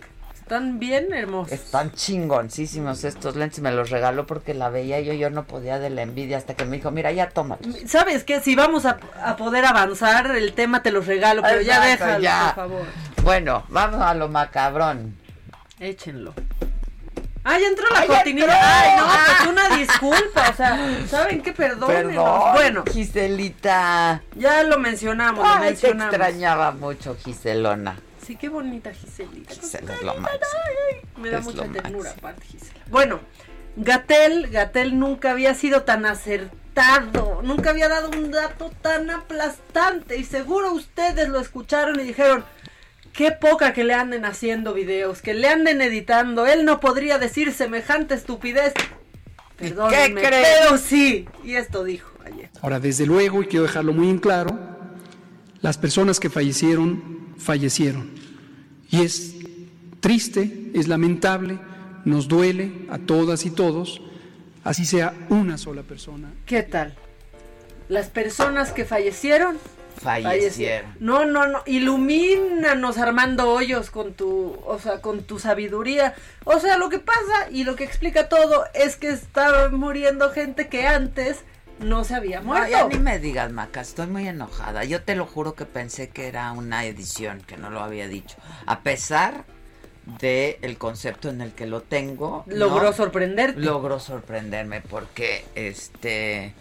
Están 0.51 0.79
bien 0.79 1.13
hermosos. 1.13 1.53
Están 1.53 1.93
chingoncísimos 1.93 3.05
estos 3.05 3.37
lentes, 3.37 3.61
me 3.61 3.71
los 3.71 3.89
regaló 3.89 4.27
porque 4.27 4.53
la 4.53 4.67
veía 4.67 4.99
yo, 4.99 5.13
yo 5.13 5.29
no 5.29 5.45
podía 5.45 5.79
de 5.79 5.89
la 5.89 6.01
envidia 6.01 6.35
hasta 6.37 6.55
que 6.55 6.65
me 6.65 6.75
dijo, 6.75 6.91
mira, 6.91 7.09
ya 7.13 7.29
tómalos. 7.29 7.65
¿Sabes 7.87 8.25
qué? 8.25 8.41
Si 8.41 8.53
vamos 8.53 8.85
a, 8.85 8.97
a 9.23 9.37
poder 9.37 9.63
avanzar, 9.63 10.35
el 10.35 10.51
tema 10.51 10.83
te 10.83 10.91
los 10.91 11.07
regalo, 11.07 11.41
pero 11.41 11.61
ya 11.61 11.79
déjalo, 11.79 12.19
ya. 12.21 12.51
por 12.53 12.65
favor. 12.65 12.81
Bueno, 13.23 13.63
vamos 13.69 14.01
a 14.01 14.13
lo 14.13 14.27
macabrón. 14.27 15.15
Échenlo. 15.79 16.33
Ah, 17.45 17.57
ya 17.57 17.67
entró 17.67 17.85
la 17.93 17.99
¡Ay, 18.01 18.07
ya 18.09 18.15
cortinilla. 18.15 18.81
Ay, 18.81 18.99
no, 18.99 19.05
pues 19.07 19.47
una 19.47 19.77
disculpa. 19.77 20.49
O 20.49 20.53
sea, 20.53 20.97
¿saben 21.07 21.41
qué? 21.41 21.53
Perdónenos. 21.53 22.11
Perdón, 22.11 22.53
Bueno, 22.55 22.83
Giselita. 22.91 24.21
ya 24.35 24.63
lo 24.63 24.77
mencionamos, 24.79 25.45
lo 25.45 25.49
Ay, 25.49 25.59
te 25.59 25.65
mencionamos. 25.67 26.13
extrañaba 26.13 26.71
mucho, 26.71 27.15
Giselona. 27.23 27.95
Sí, 28.25 28.35
qué 28.35 28.49
bonita 28.49 28.93
Giselita. 28.93 29.53
Gisela 29.53 29.93
es 29.95 30.01
lo 30.03 30.15
máximo. 30.15 30.61
Me 31.17 31.29
da 31.29 31.39
Es 31.39 31.45
mucha 31.45 31.63
ternura, 31.63 32.09
máximo. 32.09 32.13
aparte, 32.17 32.45
Gisela. 32.45 32.79
Bueno, 32.89 33.19
Gatel, 33.77 34.49
Gatel 34.49 34.99
nunca 34.99 35.31
había 35.31 35.53
sido 35.55 35.83
tan 35.83 36.05
acertado, 36.05 37.41
nunca 37.43 37.71
había 37.71 37.89
dado 37.89 38.09
un 38.09 38.31
dato 38.31 38.71
tan 38.81 39.09
aplastante 39.09 40.17
y 40.17 40.23
seguro 40.23 40.71
ustedes 40.73 41.29
lo 41.29 41.39
escucharon 41.39 41.99
y 41.99 42.03
dijeron, 42.03 42.43
qué 43.13 43.31
poca 43.31 43.73
que 43.73 43.83
le 43.83 43.93
anden 43.93 44.25
haciendo 44.25 44.73
videos, 44.73 45.21
que 45.21 45.33
le 45.33 45.47
anden 45.47 45.81
editando, 45.81 46.45
él 46.47 46.63
no 46.65 46.79
podría 46.79 47.17
decir 47.17 47.51
semejante 47.53 48.13
estupidez. 48.15 48.73
Perdónenme, 49.57 50.21
creen? 50.21 50.43
pero 50.43 50.77
sí, 50.77 51.27
y 51.43 51.55
esto 51.55 51.83
dijo 51.83 52.09
ayer. 52.25 52.49
Ahora, 52.61 52.79
desde 52.79 53.05
luego, 53.05 53.41
y 53.43 53.45
quiero 53.47 53.63
dejarlo 53.63 53.93
muy 53.93 54.09
en 54.09 54.17
claro, 54.17 54.57
las 55.61 55.77
personas 55.77 56.19
que 56.19 56.29
fallecieron, 56.29 57.20
fallecieron. 57.41 58.11
Y 58.89 59.01
es 59.01 59.35
triste, 59.99 60.71
es 60.73 60.87
lamentable, 60.87 61.59
nos 62.05 62.27
duele 62.27 62.85
a 62.89 62.97
todas 62.97 63.45
y 63.45 63.51
todos, 63.51 64.01
así 64.63 64.85
sea 64.85 65.13
una 65.29 65.57
sola 65.57 65.83
persona. 65.83 66.31
¿Qué 66.45 66.63
tal? 66.63 66.95
Las 67.89 68.07
personas 68.09 68.71
que 68.71 68.85
fallecieron 68.85 69.57
Fallecieron. 70.01 70.95
No, 70.99 71.25
no, 71.25 71.47
no. 71.47 71.63
Ilumínanos 71.65 72.97
Armando 72.97 73.51
Hoyos 73.51 73.91
con 73.91 74.13
tu, 74.13 74.57
o 74.65 74.79
sea, 74.79 75.01
con 75.01 75.23
tu 75.23 75.37
sabiduría. 75.37 76.15
O 76.43 76.59
sea, 76.59 76.77
lo 76.77 76.89
que 76.89 76.99
pasa 76.99 77.49
y 77.51 77.63
lo 77.65 77.75
que 77.75 77.83
explica 77.83 78.29
todo 78.29 78.63
es 78.73 78.95
que 78.95 79.09
está 79.09 79.69
muriendo 79.69 80.31
gente 80.31 80.69
que 80.69 80.87
antes 80.87 81.39
no 81.81 82.03
se 82.03 82.15
había 82.15 82.39
No, 82.39 82.45
muerto. 82.47 82.69
ya 82.71 82.87
ni 82.87 82.97
me 82.97 83.19
digas, 83.19 83.51
Maca, 83.51 83.81
estoy 83.81 84.07
muy 84.07 84.27
enojada. 84.27 84.83
Yo 84.83 85.03
te 85.03 85.15
lo 85.15 85.25
juro 85.25 85.53
que 85.55 85.65
pensé 85.65 86.09
que 86.09 86.27
era 86.27 86.51
una 86.51 86.85
edición, 86.85 87.41
que 87.41 87.57
no 87.57 87.69
lo 87.69 87.81
había 87.81 88.07
dicho. 88.07 88.37
A 88.65 88.81
pesar 88.81 89.45
de 90.19 90.57
el 90.61 90.77
concepto 90.77 91.29
en 91.29 91.41
el 91.41 91.51
que 91.53 91.67
lo 91.67 91.81
tengo. 91.81 92.43
¿no? 92.47 92.55
Logró 92.55 92.91
sorprenderte. 92.93 93.59
Logró 93.59 93.99
sorprenderme 93.99 94.81
porque, 94.81 95.45
este, 95.55 96.53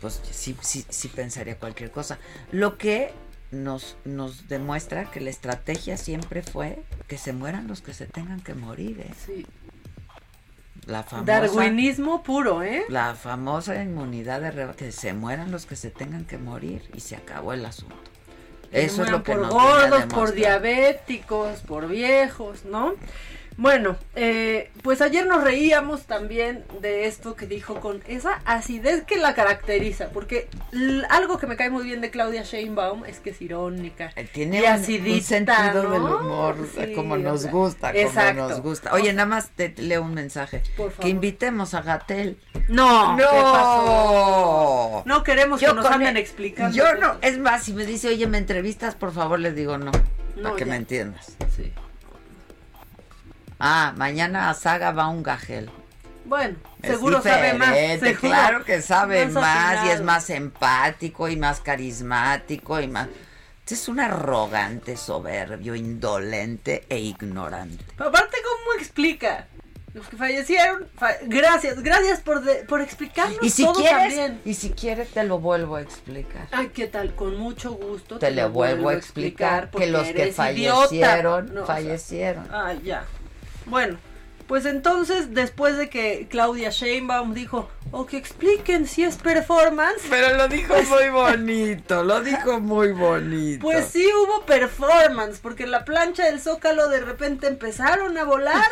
pues 0.00 0.20
sí, 0.30 0.56
sí, 0.60 0.84
sí 0.88 1.08
pensaría 1.08 1.58
cualquier 1.58 1.90
cosa. 1.90 2.18
Lo 2.52 2.76
que 2.76 3.12
nos, 3.50 3.96
nos 4.04 4.48
demuestra 4.48 5.10
que 5.10 5.20
la 5.20 5.30
estrategia 5.30 5.96
siempre 5.96 6.42
fue 6.42 6.82
que 7.08 7.16
se 7.16 7.32
mueran 7.32 7.66
los 7.68 7.80
que 7.80 7.94
se 7.94 8.06
tengan 8.06 8.40
que 8.40 8.54
morir, 8.54 9.00
¿eh? 9.00 9.14
Sí. 9.24 9.46
La 10.86 11.02
famosa... 11.02 11.40
Darwinismo 11.40 12.22
puro, 12.22 12.62
¿eh? 12.62 12.84
La 12.88 13.14
famosa 13.14 13.82
inmunidad 13.82 14.40
de 14.40 14.74
que 14.76 14.92
se 14.92 15.12
mueran 15.12 15.50
los 15.50 15.66
que 15.66 15.74
se 15.74 15.90
tengan 15.90 16.24
que 16.24 16.38
morir 16.38 16.88
y 16.94 17.00
se 17.00 17.16
acabó 17.16 17.52
el 17.52 17.66
asunto. 17.66 17.96
Eso 18.70 19.02
es 19.02 19.10
lo 19.10 19.22
que 19.22 19.32
por 19.32 19.42
nos 19.42 19.50
gordos, 19.50 20.04
por 20.06 20.32
diabéticos, 20.32 21.60
por 21.60 21.88
viejos, 21.88 22.64
¿no? 22.64 22.94
Bueno, 23.58 23.96
eh, 24.14 24.70
pues 24.82 25.00
ayer 25.00 25.26
nos 25.26 25.42
reíamos 25.42 26.02
también 26.02 26.64
de 26.82 27.06
esto 27.06 27.36
que 27.36 27.46
dijo 27.46 27.80
con 27.80 28.02
esa 28.06 28.40
acidez 28.44 29.04
que 29.04 29.16
la 29.16 29.34
caracteriza, 29.34 30.10
porque 30.10 30.48
algo 31.08 31.38
que 31.38 31.46
me 31.46 31.56
cae 31.56 31.70
muy 31.70 31.84
bien 31.84 32.02
de 32.02 32.10
Claudia 32.10 32.42
Sheinbaum 32.42 33.06
es 33.06 33.18
que 33.18 33.30
es 33.30 33.40
irónica. 33.40 34.12
Eh, 34.16 34.28
Tiene 34.30 34.58
y 34.58 34.60
un, 34.60 34.66
acidita, 34.66 35.14
un 35.16 35.22
sentido 35.22 35.82
¿no? 35.84 35.90
del 35.90 36.02
humor 36.02 36.56
Sí, 36.74 36.92
como 36.94 37.14
o 37.14 37.18
nos 37.18 37.42
sea, 37.42 37.50
gusta, 37.50 37.92
como 37.92 38.04
exacto. 38.04 38.48
nos 38.48 38.60
gusta. 38.60 38.92
Oye, 38.92 39.12
nada 39.14 39.26
más 39.26 39.48
te 39.50 39.74
leo 39.78 40.02
un 40.02 40.12
mensaje. 40.12 40.62
Por 40.76 40.90
favor. 40.90 41.02
Que 41.04 41.08
invitemos 41.08 41.72
a 41.72 41.80
Gatel. 41.80 42.38
No, 42.68 43.12
no, 43.12 43.16
¿qué 43.16 43.24
pasó? 43.42 45.02
No 45.06 45.22
queremos 45.22 45.60
que 45.60 45.72
nos 45.72 45.86
anden 45.86 46.16
explicando 46.16 46.76
Yo 46.76 46.94
no, 46.96 47.16
es 47.22 47.38
más, 47.38 47.64
si 47.64 47.72
me 47.72 47.86
dice, 47.86 48.08
oye, 48.08 48.26
¿me 48.26 48.38
entrevistas? 48.38 48.94
Por 48.94 49.12
favor, 49.12 49.38
le 49.38 49.52
digo 49.52 49.78
no, 49.78 49.92
No, 50.36 50.42
para 50.42 50.56
que 50.56 50.64
ya. 50.64 50.70
me 50.70 50.76
entiendas. 50.76 51.36
Sí. 51.56 51.72
Ah, 53.58 53.92
mañana 53.96 54.50
a 54.50 54.54
Saga 54.54 54.92
va 54.92 55.08
un 55.08 55.22
gajel. 55.22 55.70
Bueno, 56.24 56.56
Es 56.82 56.90
seguro 56.90 57.22
sabe 57.22 57.54
más. 57.54 57.74
seguro. 58.00 58.18
Claro 58.20 58.64
que 58.64 58.82
sabe 58.82 59.26
Más 59.26 59.34
más, 59.34 59.86
y 59.86 59.90
es 59.90 60.02
más 60.02 60.28
empático 60.30 61.28
y 61.28 61.36
más 61.36 61.60
carismático 61.60 62.80
y 62.80 62.88
más. 62.88 63.08
Es 63.68 63.88
un 63.88 63.98
arrogante, 64.00 64.96
soberbio, 64.96 65.74
indolente 65.74 66.84
e 66.88 66.98
ignorante. 66.98 67.84
Aparte, 67.98 68.36
¿cómo 68.42 68.78
explica? 68.80 69.46
Los 69.94 70.06
que 70.08 70.16
fallecieron, 70.16 70.86
fa- 70.98 71.14
gracias, 71.22 71.82
gracias 71.82 72.20
por, 72.20 72.42
de- 72.42 72.64
por 72.64 72.80
explicarnos 72.82 73.38
Y 73.40 73.48
si 73.50 73.64
todo 73.64 73.74
quieres, 73.80 73.96
también. 74.14 74.40
y 74.44 74.54
si 74.54 74.70
quieres 74.70 75.08
te 75.10 75.24
lo 75.24 75.38
vuelvo 75.38 75.76
a 75.76 75.80
explicar. 75.80 76.48
Ay, 76.52 76.68
¿qué 76.68 76.86
tal? 76.86 77.14
Con 77.14 77.36
mucho 77.38 77.72
gusto. 77.72 78.18
Te, 78.18 78.30
le 78.30 78.42
lo 78.42 78.50
vuelvo 78.50 78.90
a 78.90 78.94
explicar 78.94 79.70
que 79.70 79.86
los 79.86 80.06
que 80.08 80.32
fallecieron. 80.32 81.54
No, 81.54 81.62
o 81.62 81.66
sea, 81.66 81.74
fallecieron. 81.76 82.46
Ah, 82.52 82.74
ya. 82.84 83.04
Bueno, 83.66 83.98
pues 84.46 84.64
entonces, 84.64 85.34
después 85.34 85.76
de 85.76 85.88
que 85.88 86.28
Claudia 86.30 86.70
Sheinbaum 86.70 87.34
dijo, 87.34 87.68
o 87.90 88.06
que 88.06 88.16
expliquen 88.16 88.86
si 88.86 89.02
es 89.02 89.16
performance. 89.16 90.02
Pero 90.08 90.36
lo 90.36 90.48
dijo 90.48 90.74
muy 90.88 91.08
bonito, 91.08 92.04
lo 92.04 92.20
dijo 92.20 92.60
muy 92.60 92.92
bonito. 92.92 93.62
Pues 93.62 93.86
sí 93.86 94.06
hubo 94.06 94.44
performance, 94.44 95.40
porque 95.40 95.64
en 95.64 95.72
la 95.72 95.84
plancha 95.84 96.24
del 96.24 96.40
Zócalo 96.40 96.88
de 96.88 97.00
repente 97.00 97.48
empezaron 97.48 98.16
a 98.18 98.24
volar 98.24 98.70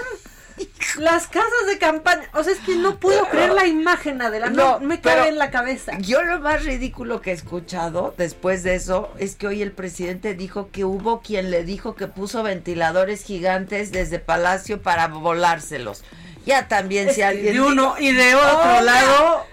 las 0.98 1.26
casas 1.26 1.66
de 1.68 1.78
campaña. 1.78 2.22
O 2.34 2.44
sea, 2.44 2.52
es 2.52 2.60
que 2.60 2.76
no 2.76 2.98
puedo 3.00 3.24
creer 3.26 3.52
la 3.52 3.66
imagen, 3.66 4.22
Adela, 4.22 4.50
no, 4.50 4.78
me 4.80 5.00
cabe 5.00 5.28
en 5.28 5.38
la 5.38 5.50
cabeza. 5.50 5.98
Yo 5.98 6.22
lo 6.22 6.40
más 6.40 6.64
ridículo 6.64 7.20
que 7.20 7.30
he 7.30 7.34
escuchado 7.34 8.14
después 8.16 8.62
de 8.62 8.74
eso 8.76 9.12
es 9.18 9.34
que 9.36 9.46
hoy 9.46 9.62
el 9.62 9.72
presidente 9.72 10.34
dijo 10.34 10.70
que 10.70 10.84
hubo 10.84 11.20
quien 11.20 11.50
le 11.50 11.64
dijo 11.64 11.94
que 11.94 12.06
puso 12.06 12.42
ventiladores 12.42 13.24
gigantes 13.24 13.90
desde 13.92 14.18
Palacio 14.18 14.82
para 14.82 15.08
volárselos. 15.08 16.04
Ya 16.46 16.68
también 16.68 17.10
si 17.12 17.22
alguien 17.22 17.54
de 17.54 17.60
uno 17.60 17.94
dijo- 17.96 18.00
y 18.00 18.12
de 18.12 18.34
otro 18.34 18.80
lado. 18.82 19.46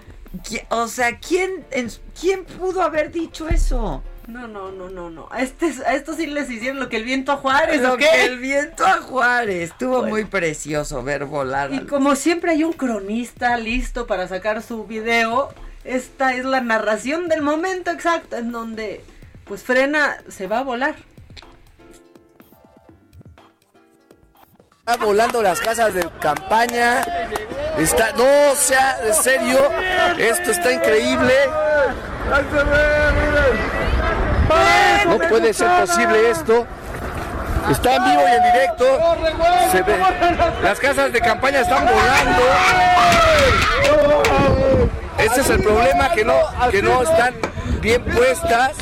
O 0.70 0.88
sea, 0.88 1.18
¿quién, 1.18 1.64
en- 1.70 1.90
¿quién 2.18 2.44
pudo 2.44 2.82
haber 2.82 3.12
dicho 3.12 3.48
eso? 3.48 4.02
No, 4.32 4.48
no, 4.48 4.72
no, 4.72 4.88
no, 4.88 5.10
no. 5.10 5.28
A, 5.30 5.42
este, 5.42 5.66
a 5.86 5.92
estos 5.92 6.16
sí 6.16 6.26
les 6.26 6.48
hicieron 6.50 6.80
lo 6.80 6.88
que 6.88 6.96
el 6.96 7.04
viento 7.04 7.32
a 7.32 7.36
Juárez, 7.36 7.82
Lo 7.82 7.92
¿o 7.92 7.96
que 7.98 8.08
qué? 8.10 8.24
el 8.24 8.38
viento 8.38 8.86
a 8.86 8.94
Juárez. 8.94 9.70
Estuvo 9.70 10.04
muy 10.04 10.24
precioso 10.24 11.02
ver 11.02 11.26
volar. 11.26 11.70
Y 11.70 11.80
como 11.80 12.16
siempre 12.16 12.52
hay 12.52 12.64
un 12.64 12.72
cronista 12.72 13.58
listo 13.58 14.06
para 14.06 14.26
sacar 14.28 14.62
su 14.62 14.86
video, 14.86 15.50
esta 15.84 16.34
es 16.34 16.46
la 16.46 16.62
narración 16.62 17.28
del 17.28 17.42
momento 17.42 17.90
exacto 17.90 18.36
en 18.36 18.52
donde 18.52 19.04
pues 19.44 19.62
frena, 19.62 20.16
se 20.28 20.46
va 20.46 20.60
a 20.60 20.62
volar. 20.62 20.94
Está 24.78 24.96
volando 24.96 25.42
las 25.42 25.60
casas 25.60 25.92
de 25.92 26.08
campaña. 26.20 27.02
Está, 27.76 28.12
no, 28.12 28.54
sea, 28.56 28.98
de 29.02 29.12
serio, 29.12 29.58
esto 30.18 30.50
está 30.50 30.72
increíble. 30.72 31.34
No 35.06 35.18
puede 35.18 35.52
ser 35.52 35.68
posible 35.80 36.30
esto. 36.30 36.66
Está 37.70 37.96
en 37.96 38.04
vivo 38.04 38.22
y 38.28 38.32
en 38.32 38.42
directo. 38.52 38.84
Se 39.70 39.82
ve. 39.82 39.98
Las 40.62 40.78
casas 40.78 41.12
de 41.12 41.20
campaña 41.20 41.60
están 41.60 41.86
volando. 41.86 42.42
Ese 45.18 45.40
es 45.40 45.50
el 45.50 45.62
problema, 45.62 46.10
que 46.12 46.24
no, 46.24 46.34
que 46.70 46.82
no 46.82 47.02
están 47.02 47.34
bien 47.80 48.02
puestas. 48.04 48.72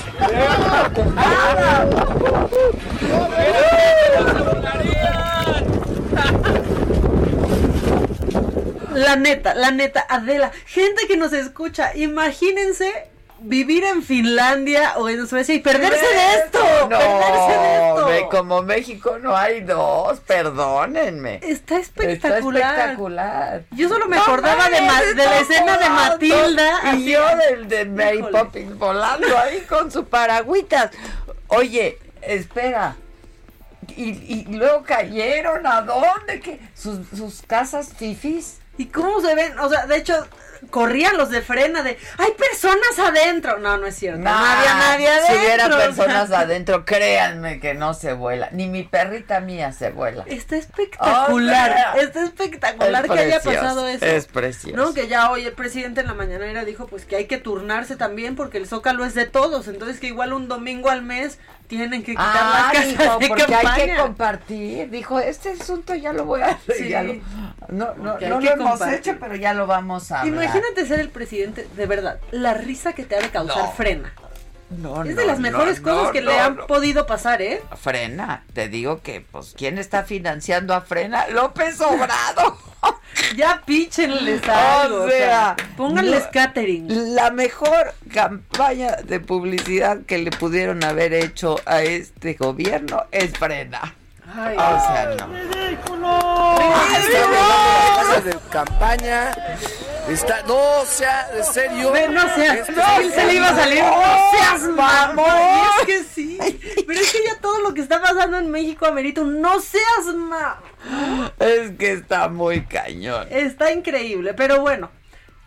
La 8.95 9.17
neta, 9.17 9.55
la 9.55 9.71
neta, 9.71 10.05
Adela, 10.09 10.51
gente 10.67 11.07
que 11.07 11.17
nos 11.17 11.33
escucha, 11.33 11.95
imagínense 11.95 13.10
vivir 13.43 13.85
en 13.85 14.03
Finlandia 14.03 14.95
o 14.97 15.09
en 15.09 15.27
Suecia 15.27 15.55
y 15.55 15.61
perderse 15.61 16.05
de 16.07 16.35
esto. 16.35 16.59
No, 16.89 16.99
perderse 16.99 17.59
de 17.59 17.89
esto. 17.89 18.07
ve, 18.07 18.27
como 18.31 18.63
México 18.63 19.19
no 19.21 19.37
hay 19.37 19.61
dos, 19.63 20.21
perdónenme. 20.21 21.41
Está 21.43 21.79
espectacular. 21.79 22.63
Está 22.63 22.79
espectacular. 22.85 23.65
Yo 23.73 23.89
solo 23.89 24.07
me 24.07 24.17
No 24.17 24.23
acordaba 24.23 24.69
de, 24.69 24.81
Ma- 24.81 24.87
mames, 24.93 25.17
de 25.17 25.25
la 25.25 25.39
escena 25.41 25.77
de. 25.79 25.89
Matilda. 25.91 26.81
Y 26.85 26.89
así. 26.89 27.11
yo 27.11 27.37
del 27.37 27.69
de 27.69 27.85
Mary 27.87 28.19
Híjole. 28.19 28.39
Poppins 28.39 28.79
volando 28.79 29.39
ahí 29.39 29.61
con 29.69 29.91
su 29.91 30.05
paragüitas. 30.05 30.91
Oye, 31.49 31.99
espera. 32.23 32.97
Y, 33.97 34.11
y 34.11 34.45
luego 34.55 34.83
cayeron, 34.85 35.67
¿a 35.67 35.83
dónde? 35.83 36.41
¿Qué? 36.41 36.61
¿Sus, 36.75 37.01
sus 37.17 37.43
casas 37.43 37.89
fifis? 37.97 38.59
¿Y 38.79 38.87
cómo 38.87 39.21
se 39.21 39.35
ven? 39.35 39.59
O 39.59 39.69
sea, 39.69 39.87
de 39.87 39.97
hecho, 39.97 40.15
corrían 40.69 41.17
los 41.17 41.31
de 41.31 41.41
frena 41.43 41.83
de, 41.83 41.97
hay 42.19 42.33
personas 42.33 42.99
adentro. 42.99 43.59
No, 43.59 43.79
no 43.79 43.87
es 43.87 43.97
cierto. 43.97 44.21
No, 44.21 44.31
había 44.31 44.75
nadie 44.75 45.09
adentro. 45.09 45.35
Si 45.35 45.41
hubiera 45.41 45.69
personas 45.69 46.31
adentro, 46.33 46.85
créanme 46.85 47.61
que 47.61 47.75
no 47.75 47.95
se 47.95 48.13
vuela. 48.13 48.49
Ni 48.53 48.67
mi 48.69 48.83
perrita 48.83 49.41
mía 49.41 49.73
se 49.73 49.91
vuela. 49.91 50.25
Está 50.27 50.57
espectacular, 50.57 51.97
está 51.99 52.25
espectacular 52.25 53.05
es 53.07 53.11
que 53.11 53.19
haya 53.19 53.41
pasado 53.41 53.87
eso. 53.89 54.05
es 54.05 54.27
precioso. 54.27 54.77
No, 54.77 54.93
que 54.95 55.09
ya 55.09 55.31
hoy 55.31 55.45
el 55.47 55.53
presidente 55.53 56.01
en 56.01 56.07
la 56.07 56.15
mañanera 56.15 56.65
dijo 56.65 56.87
pues 56.87 57.05
que 57.05 57.17
hay 57.17 57.27
que 57.27 57.39
turnarse 57.39 57.97
también 57.97 58.37
porque 58.37 58.59
el 58.59 58.67
Zócalo 58.67 59.05
es 59.05 59.15
de 59.15 59.27
todos, 59.27 59.69
entonces 59.69 60.01
que 60.01 60.07
igual 60.09 60.33
un 60.33 60.49
domingo 60.49 60.91
al 60.91 61.03
mes 61.03 61.39
tienen 61.69 62.03
que 62.03 62.13
quitar 62.13 62.27
Ah, 62.33 62.71
las 62.73 62.73
casas 62.73 62.99
dijo, 62.99 63.19
de 63.21 63.29
porque 63.29 63.55
hay 63.55 63.87
que 63.87 63.97
compartir. 63.97 64.91
Dijo, 64.91 65.21
este 65.21 65.51
asunto 65.53 65.95
ya 65.95 66.13
lo 66.13 66.25
voy 66.25 66.41
a 66.43 66.47
hacer. 66.49 66.75
Sí. 66.77 66.89
ya 66.89 67.03
lo- 67.05 67.15
no 67.69 67.95
no, 67.95 68.19
no 68.19 68.41
lo 68.41 68.51
hemos 68.51 68.71
compartir. 68.71 68.99
hecho, 68.99 69.17
pero 69.21 69.37
ya 69.37 69.55
lo 69.55 69.67
vamos 69.69 70.11
a. 70.11 70.25
Imagínate 70.57 70.87
ser 70.87 71.01
el 71.01 71.09
presidente, 71.11 71.67
de 71.77 71.87
verdad, 71.87 72.19
la 72.31 72.55
risa 72.55 72.93
que 72.93 73.05
te 73.05 73.17
ha 73.17 73.21
de 73.21 73.31
causar 73.31 73.65
No. 73.65 73.73
frena. 73.73 74.13
No, 74.71 75.03
es 75.03 75.11
no, 75.17 75.21
de 75.21 75.27
las 75.27 75.39
no, 75.41 75.43
mejores 75.43 75.81
cosas 75.81 76.05
no, 76.05 76.13
que 76.13 76.21
no, 76.21 76.31
le 76.31 76.39
han 76.39 76.57
no. 76.57 76.67
podido 76.69 77.05
pasar, 77.05 77.43
¿eh? 77.43 77.61
Frena, 77.83 78.45
te 78.55 78.69
digo 78.69 79.03
que, 79.03 79.21
pues, 79.21 79.53
¿quién 79.59 79.79
está 79.79 80.05
financiando 80.05 80.75
a 80.75 80.81
Frena? 80.83 81.27
López 81.27 81.81
Obrador. 81.81 82.57
ya 83.37 83.63
píchenles 83.67 84.49
algo, 84.49 85.03
O 85.05 85.09
sea, 85.11 85.57
pónganles 85.77 86.25
no- 86.27 86.31
catering. 86.33 87.15
La 87.17 87.33
mejor 87.33 87.95
campaña 88.15 88.93
de 89.03 89.19
publicidad 89.19 90.03
que 90.07 90.19
le 90.19 90.31
pudieron 90.31 90.85
haber 90.85 91.15
hecho 91.15 91.57
a 91.67 91.83
este 91.83 92.35
gobierno 92.35 93.03
es 93.11 93.37
Frena. 93.37 93.97
Ay, 94.33 94.57
o 94.57 94.61
sea, 94.61 95.17
no. 95.19 95.37
Está 95.37 97.27
volando 97.27 97.49
las 97.49 97.99
casas 97.99 98.25
de 98.25 98.37
campaña. 98.51 99.33
Está, 100.11 100.43
no, 100.43 100.85
sea, 100.87 101.29
de 101.29 101.45
serio. 101.45 101.93
No 102.11 102.35
seas, 102.35 102.69
Esto 102.69 102.73
no, 102.73 103.11
se 103.11 103.27
le 103.27 103.35
iba 103.35 103.49
a 103.49 103.55
salir. 103.55 103.83
No 103.83 104.31
seas 104.33 104.63
mamón. 104.63 105.27
Y 105.27 105.81
es 105.81 105.87
que 105.87 106.05
sí. 106.05 106.39
Pero 106.87 107.01
es 107.01 107.13
que 107.13 107.19
ya 107.25 107.41
todo 107.41 107.61
lo 107.61 107.75
que 107.75 107.81
está 107.81 108.03
pasando 108.03 108.39
en 108.39 108.51
México 108.51 108.87
amerita 108.87 109.23
no 109.23 109.61
seas 109.61 110.15
ma. 110.17 110.61
Es 111.39 111.71
que 111.79 111.93
está 111.93 112.29
muy 112.29 112.65
cañón. 112.65 113.29
Está 113.31 113.73
increíble, 113.73 114.35
pero 114.35 114.61
bueno. 114.61 114.91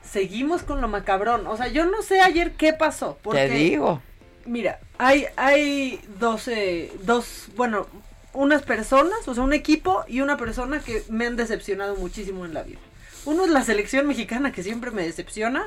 Seguimos 0.01 0.63
con 0.63 0.79
lo 0.79 0.87
macabrón. 0.87 1.45
O 1.47 1.57
sea, 1.57 1.67
yo 1.67 1.85
no 1.85 2.01
sé 2.01 2.21
ayer 2.21 2.53
qué 2.53 2.71
pasó. 2.71 3.17
Porque, 3.21 3.47
Te 3.47 3.53
digo. 3.55 4.01
Mira, 4.45 4.79
hay, 4.97 5.25
hay 5.35 5.99
dos, 6.19 6.49
dos, 7.01 7.47
bueno, 7.55 7.87
unas 8.33 8.61
personas, 8.63 9.27
o 9.27 9.33
sea, 9.33 9.43
un 9.43 9.53
equipo 9.53 10.03
y 10.07 10.21
una 10.21 10.37
persona 10.37 10.79
que 10.79 11.03
me 11.09 11.25
han 11.25 11.35
decepcionado 11.35 11.95
muchísimo 11.95 12.45
en 12.45 12.53
la 12.53 12.63
vida. 12.63 12.79
Uno 13.25 13.45
es 13.45 13.51
la 13.51 13.63
selección 13.63 14.07
mexicana 14.07 14.51
que 14.51 14.63
siempre 14.63 14.91
me 14.91 15.03
decepciona. 15.03 15.65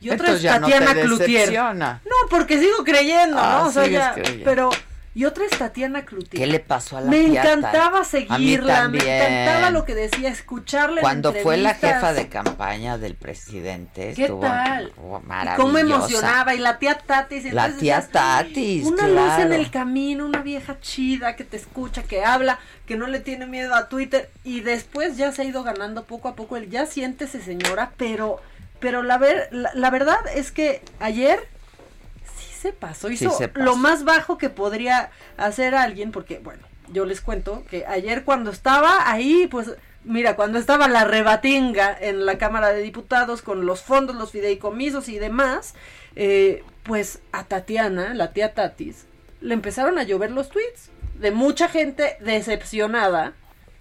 Y 0.00 0.10
otra 0.10 0.26
Entonces 0.28 0.44
es 0.44 0.60
no 0.60 0.66
Tatiana 0.66 0.94
te 0.94 1.00
Cloutier. 1.02 1.28
decepciona. 1.40 2.00
No, 2.04 2.28
porque 2.28 2.58
sigo 2.58 2.84
creyendo, 2.84 3.38
Ah, 3.40 3.60
¿no? 3.62 3.68
O 3.68 3.72
sea, 3.72 3.86
ya, 3.86 4.14
pero 4.44 4.70
y 5.16 5.24
otra 5.24 5.46
es 5.46 5.58
Tatiana 5.58 6.04
Cloutier. 6.04 6.42
¿Qué 6.42 6.46
le 6.46 6.60
pasó 6.60 6.98
a 6.98 7.00
la 7.00 7.10
Me 7.10 7.24
encantaba 7.24 8.04
seguirla, 8.04 8.86
me 8.90 8.98
encantaba 8.98 9.70
lo 9.70 9.86
que 9.86 9.94
decía, 9.94 10.28
escucharla 10.28 10.96
en 10.96 11.00
Cuando 11.00 11.32
fue 11.32 11.56
la 11.56 11.72
jefa 11.72 12.12
de 12.12 12.28
campaña 12.28 12.98
del 12.98 13.14
presidente, 13.14 14.12
¿Qué 14.14 14.24
estuvo 14.24 14.42
tal? 14.42 14.92
maravillosa. 15.24 15.56
cómo 15.56 15.78
emocionaba 15.78 16.54
y 16.54 16.58
la 16.58 16.78
tía 16.78 16.98
Tatis. 16.98 17.50
La 17.54 17.68
tía 17.68 17.72
decías, 17.72 18.10
Tatis, 18.10 18.84
Una 18.84 19.08
luz 19.08 19.38
en 19.38 19.54
el 19.54 19.70
camino, 19.70 20.26
una 20.26 20.42
vieja 20.42 20.78
chida 20.80 21.34
que 21.34 21.44
te 21.44 21.56
escucha, 21.56 22.02
que 22.02 22.22
habla, 22.22 22.58
que 22.84 22.96
no 22.96 23.06
le 23.06 23.20
tiene 23.20 23.46
miedo 23.46 23.74
a 23.74 23.88
Twitter 23.88 24.28
y 24.44 24.60
después 24.60 25.16
ya 25.16 25.32
se 25.32 25.40
ha 25.40 25.44
ido 25.46 25.62
ganando 25.62 26.04
poco 26.04 26.28
a 26.28 26.36
poco 26.36 26.58
el 26.58 26.68
ya 26.68 26.84
siéntese 26.84 27.40
señora, 27.40 27.92
pero 27.96 28.42
pero 28.80 29.02
la 29.02 29.16
ver 29.16 29.48
la, 29.50 29.70
la 29.72 29.88
verdad 29.88 30.18
es 30.34 30.52
que 30.52 30.82
ayer 31.00 31.48
se 32.66 32.72
pasó, 32.72 33.08
Sí 33.08 33.14
hizo 33.14 33.30
se 33.30 33.48
pasó. 33.48 33.64
lo 33.64 33.76
más 33.76 34.04
bajo 34.04 34.38
que 34.38 34.50
podría 34.50 35.10
hacer 35.36 35.74
alguien 35.74 36.12
porque 36.12 36.38
bueno, 36.38 36.62
yo 36.92 37.04
les 37.04 37.20
cuento 37.20 37.64
que 37.70 37.86
ayer 37.86 38.24
cuando 38.24 38.50
estaba 38.50 39.10
ahí 39.10 39.46
pues 39.50 39.70
Mira, 40.06 40.36
cuando 40.36 40.60
estaba 40.60 40.86
la 40.86 41.02
rebatinga 41.02 41.96
en 42.00 42.26
la 42.26 42.38
Cámara 42.38 42.68
de 42.68 42.80
Diputados 42.80 43.42
con 43.42 43.66
los 43.66 43.82
fondos, 43.82 44.14
los 44.14 44.30
fideicomisos 44.30 45.08
y 45.08 45.18
demás, 45.18 45.74
eh, 46.14 46.62
pues 46.84 47.18
a 47.32 47.42
Tatiana, 47.42 48.14
la 48.14 48.32
tía 48.32 48.54
Tatis, 48.54 49.06
le 49.40 49.52
empezaron 49.52 49.98
a 49.98 50.04
llover 50.04 50.30
los 50.30 50.48
tweets 50.48 50.90
de 51.18 51.32
mucha 51.32 51.68
gente 51.68 52.18
decepcionada, 52.20 53.32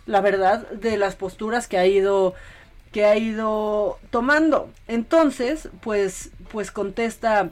la 0.07 0.19
verdad, 0.19 0.67
de 0.71 0.97
las 0.97 1.15
posturas 1.15 1.67
que 1.67 1.77
ha 1.77 1.85
ido 1.85 2.33
que 2.91 3.05
ha 3.05 3.17
ido 3.17 3.99
tomando. 4.09 4.71
Entonces, 4.87 5.69
pues, 5.81 6.31
pues 6.49 6.71
contesta 6.71 7.49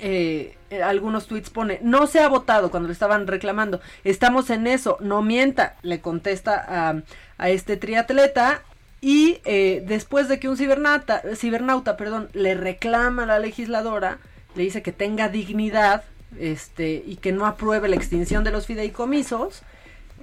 eh, 0.00 0.56
eh, 0.70 0.82
algunos 0.82 1.26
tweets 1.26 1.50
pone, 1.50 1.78
no 1.82 2.06
se 2.06 2.20
ha 2.20 2.28
votado 2.28 2.70
cuando 2.70 2.88
le 2.88 2.92
estaban 2.92 3.26
reclamando, 3.26 3.80
estamos 4.04 4.50
en 4.50 4.66
eso, 4.66 4.96
no 5.00 5.22
mienta, 5.22 5.76
le 5.82 6.00
contesta 6.00 6.64
a, 6.66 7.02
a 7.38 7.50
este 7.50 7.76
triatleta. 7.76 8.62
Y 9.04 9.40
eh, 9.44 9.82
después 9.84 10.28
de 10.28 10.38
que 10.38 10.48
un 10.48 10.56
cibernauta, 10.56 11.22
cibernauta 11.34 11.96
perdón, 11.96 12.28
le 12.34 12.54
reclama 12.54 13.24
a 13.24 13.26
la 13.26 13.40
legisladora, 13.40 14.18
le 14.54 14.62
dice 14.62 14.80
que 14.82 14.92
tenga 14.92 15.28
dignidad 15.28 16.04
este, 16.38 17.02
y 17.04 17.16
que 17.16 17.32
no 17.32 17.46
apruebe 17.46 17.88
la 17.88 17.96
extinción 17.96 18.44
de 18.44 18.52
los 18.52 18.66
fideicomisos, 18.66 19.62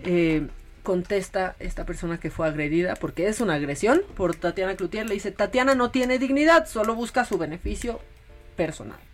eh, 0.03 0.47
contesta 0.81 1.57
esta 1.59 1.85
persona 1.85 2.21
que 2.21 2.31
fue 2.31 2.47
agredida, 2.47 2.95
porque 2.95 3.27
es 3.27 3.41
una 3.41 3.55
agresión 3.55 4.01
por 4.15 4.33
Tatiana 4.35 4.77
Cloutier, 4.77 5.05
le 5.07 5.15
dice, 5.15 5.31
Tatiana 5.31 5.75
no 5.75 5.91
tiene 5.91 6.17
dignidad, 6.17 6.65
solo 6.65 6.95
busca 6.95 7.25
su 7.25 7.37
beneficio 7.37 7.99
personal. 8.55 9.08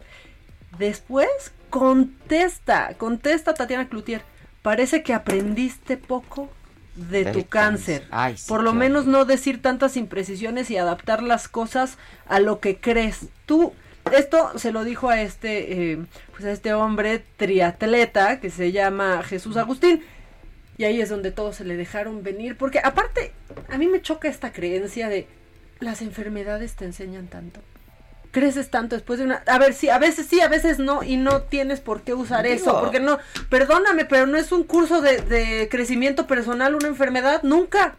Después 0.78 1.28
contesta, 1.70 2.94
contesta 2.98 3.54
Tatiana 3.54 3.88
Cloutier, 3.88 4.22
parece 4.62 5.04
que 5.04 5.14
aprendiste 5.14 5.98
poco 5.98 6.50
de 6.96 7.26
Del 7.26 7.34
tu 7.34 7.46
cáncer. 7.46 8.02
cáncer. 8.02 8.08
Ay, 8.12 8.38
sí, 8.38 8.48
Por 8.48 8.64
lo 8.64 8.74
menos 8.74 9.06
no 9.06 9.26
decir 9.26 9.62
tantas 9.62 9.98
imprecisiones 9.98 10.72
y 10.72 10.78
adaptar 10.78 11.22
las 11.22 11.48
cosas 11.48 11.98
a 12.28 12.40
lo 12.40 12.60
que 12.60 12.78
crees. 12.78 13.28
Tú, 13.46 13.74
esto 14.16 14.58
se 14.58 14.72
lo 14.72 14.84
dijo 14.84 15.10
a 15.10 15.22
este, 15.22 15.92
eh, 15.94 16.06
pues 16.32 16.46
a 16.46 16.52
este 16.52 16.74
hombre 16.74 17.24
triatleta 17.38 18.40
que 18.40 18.50
se 18.50 18.72
llama 18.72 19.24
Jesús 19.24 19.58
Agustín. 19.58 20.04
Y 20.78 20.84
ahí 20.84 21.02
es 21.02 21.10
donde 21.10 21.32
todos 21.32 21.58
se 21.58 21.66
le 21.66 21.78
dejaron 21.78 22.24
venir. 22.24 22.58
Porque 22.58 22.80
aparte, 22.84 23.34
a 23.70 23.78
mí 23.78 23.88
me 23.88 24.02
choca 24.02 24.28
esta 24.28 24.52
creencia 24.52 25.10
de 25.10 25.28
las 25.80 26.02
enfermedades 26.02 26.76
te 26.76 26.86
enseñan 26.86 27.28
tanto. 27.28 27.62
Creces 28.36 28.70
tanto 28.70 28.98
después 28.98 29.18
de 29.18 29.24
una... 29.24 29.44
A 29.48 29.58
ver, 29.60 29.74
sí, 29.74 29.88
a 29.90 29.98
veces 29.98 30.28
sí, 30.30 30.42
a 30.42 30.50
veces 30.50 30.78
no. 30.78 31.04
Y 31.04 31.16
no 31.16 31.44
tienes 31.44 31.80
por 31.80 32.02
qué 32.02 32.14
usar 32.14 32.44
Digo- 32.44 32.56
eso. 32.56 32.80
Porque 32.82 33.00
no, 33.00 33.18
perdóname, 33.50 34.04
pero 34.04 34.28
no 34.28 34.36
es 34.36 34.52
un 34.52 34.66
curso 34.66 35.00
de, 35.00 35.22
de 35.22 35.70
crecimiento 35.72 36.28
personal 36.28 36.76
una 36.76 36.90
enfermedad. 36.90 37.44
Nunca. 37.44 37.96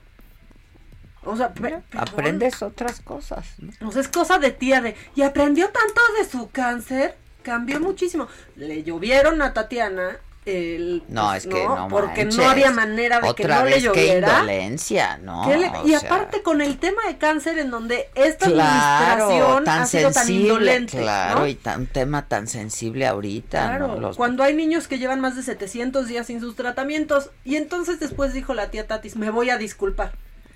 O 1.25 1.39
sea. 1.39 1.55
Aprendes 1.97 2.61
otras 2.61 3.01
cosas. 3.01 3.47
¿no? 3.81 3.89
O 3.89 3.93
sea, 3.93 4.03
es 4.03 4.09
cosa 4.09 4.39
de 4.39 4.51
tía 4.51 4.83
de... 4.83 4.95
Y 5.15 5.23
aprendió 5.23 5.71
tanto 5.71 6.03
de 6.19 6.29
su 6.29 6.51
cáncer. 6.51 7.17
Cambió 7.43 7.81
muchísimo. 7.81 8.29
Le 8.57 8.83
llovieron 8.83 9.41
a 9.41 9.55
Tatiana 9.55 10.19
el 10.47 11.03
no, 11.09 11.35
es 11.35 11.47
que 11.47 11.63
no 11.65 11.89
porque 11.91 12.25
manches. 12.25 12.37
no 12.39 12.49
había 12.49 12.71
manera 12.71 13.21
de 13.21 13.29
Otra 13.29 13.47
que 13.49 13.53
no 13.55 13.65
vez, 13.65 13.75
le 13.75 13.81
lloviera. 13.83 14.29
Qué 14.29 14.33
indolencia, 14.35 15.19
¿no? 15.19 15.43
¿Qué 15.47 15.57
le- 15.57 15.71
y 15.85 15.89
sea, 15.91 15.99
aparte 15.99 16.43
con 16.43 16.61
el 16.61 16.79
tema 16.79 17.03
de 17.09 17.19
cáncer 17.19 17.59
en 17.59 17.71
donde 17.71 18.09
esta 18.15 18.47
claro, 18.47 19.25
administración 19.25 19.65
tan 19.65 19.83
ha 19.83 19.87
sido 19.87 20.03
tan 20.13 20.15
sensible, 20.25 20.43
indolente, 20.49 20.99
claro, 20.99 21.41
¿no? 21.41 21.47
y 21.49 21.55
tan, 21.57 21.81
un 21.81 21.87
tema 21.89 22.29
tan 22.29 22.47
sensible 22.47 23.07
ahorita, 23.07 23.59
Claro, 23.67 23.89
¿no? 23.89 23.97
Los- 24.01 24.17
cuando 24.17 24.43
hay 24.45 24.55
niños 24.55 24.87
que 24.89 24.99
llevan 24.99 25.21
más 25.21 25.35
de 25.37 25.43
700 25.43 26.07
días 26.07 26.29
sin 26.29 26.41
sus 26.41 26.55
tratamientos 26.57 27.31
y 27.45 27.57
entonces 27.57 27.99
después 27.99 28.33
dijo 28.33 28.55
la 28.55 28.71
tía 28.71 28.87
Tatis, 28.87 29.17
me 29.17 29.31
voy 29.31 29.51
a 29.51 29.59
disculpar. 29.59 30.13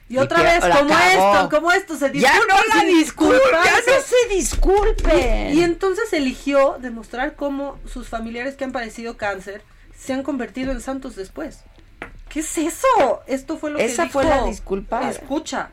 Y, 0.09 0.15
Y 0.15 0.19
otra 0.19 0.43
vez, 0.43 0.59
como 0.65 0.93
esto, 0.99 1.49
como 1.51 1.71
esto, 1.73 1.95
se 1.97 2.07
Ya 2.07 2.33
disculpa 2.33 2.55
no 2.55 2.75
la 2.75 2.81
sin 2.81 2.99
disculpen, 2.99 3.39
disculparse. 3.39 3.91
ya 3.91 3.97
no 3.97 4.03
se 4.03 4.35
disculpen. 4.35 5.55
Y, 5.55 5.61
y 5.61 5.63
entonces 5.63 6.13
eligió 6.13 6.77
demostrar 6.81 7.35
cómo 7.37 7.79
sus 7.93 8.09
familiares 8.09 8.55
que 8.57 8.65
han 8.65 8.73
padecido 8.73 9.17
cáncer 9.17 9.63
se 10.01 10.15
han 10.15 10.23
convertido 10.23 10.73
en 10.73 10.81
santos 10.81 11.15
después. 11.17 11.65
¿Qué 12.29 12.41
es 12.41 12.59
eso? 12.59 12.87
Esto 13.27 13.59
fue 13.59 13.71
lo 13.71 13.79
que 13.79 13.85
Esa 13.85 14.05
dijo. 14.05 14.13
fue 14.15 14.25
la 14.25 14.45
disculpa. 14.45 15.11
Escucha. 15.11 15.71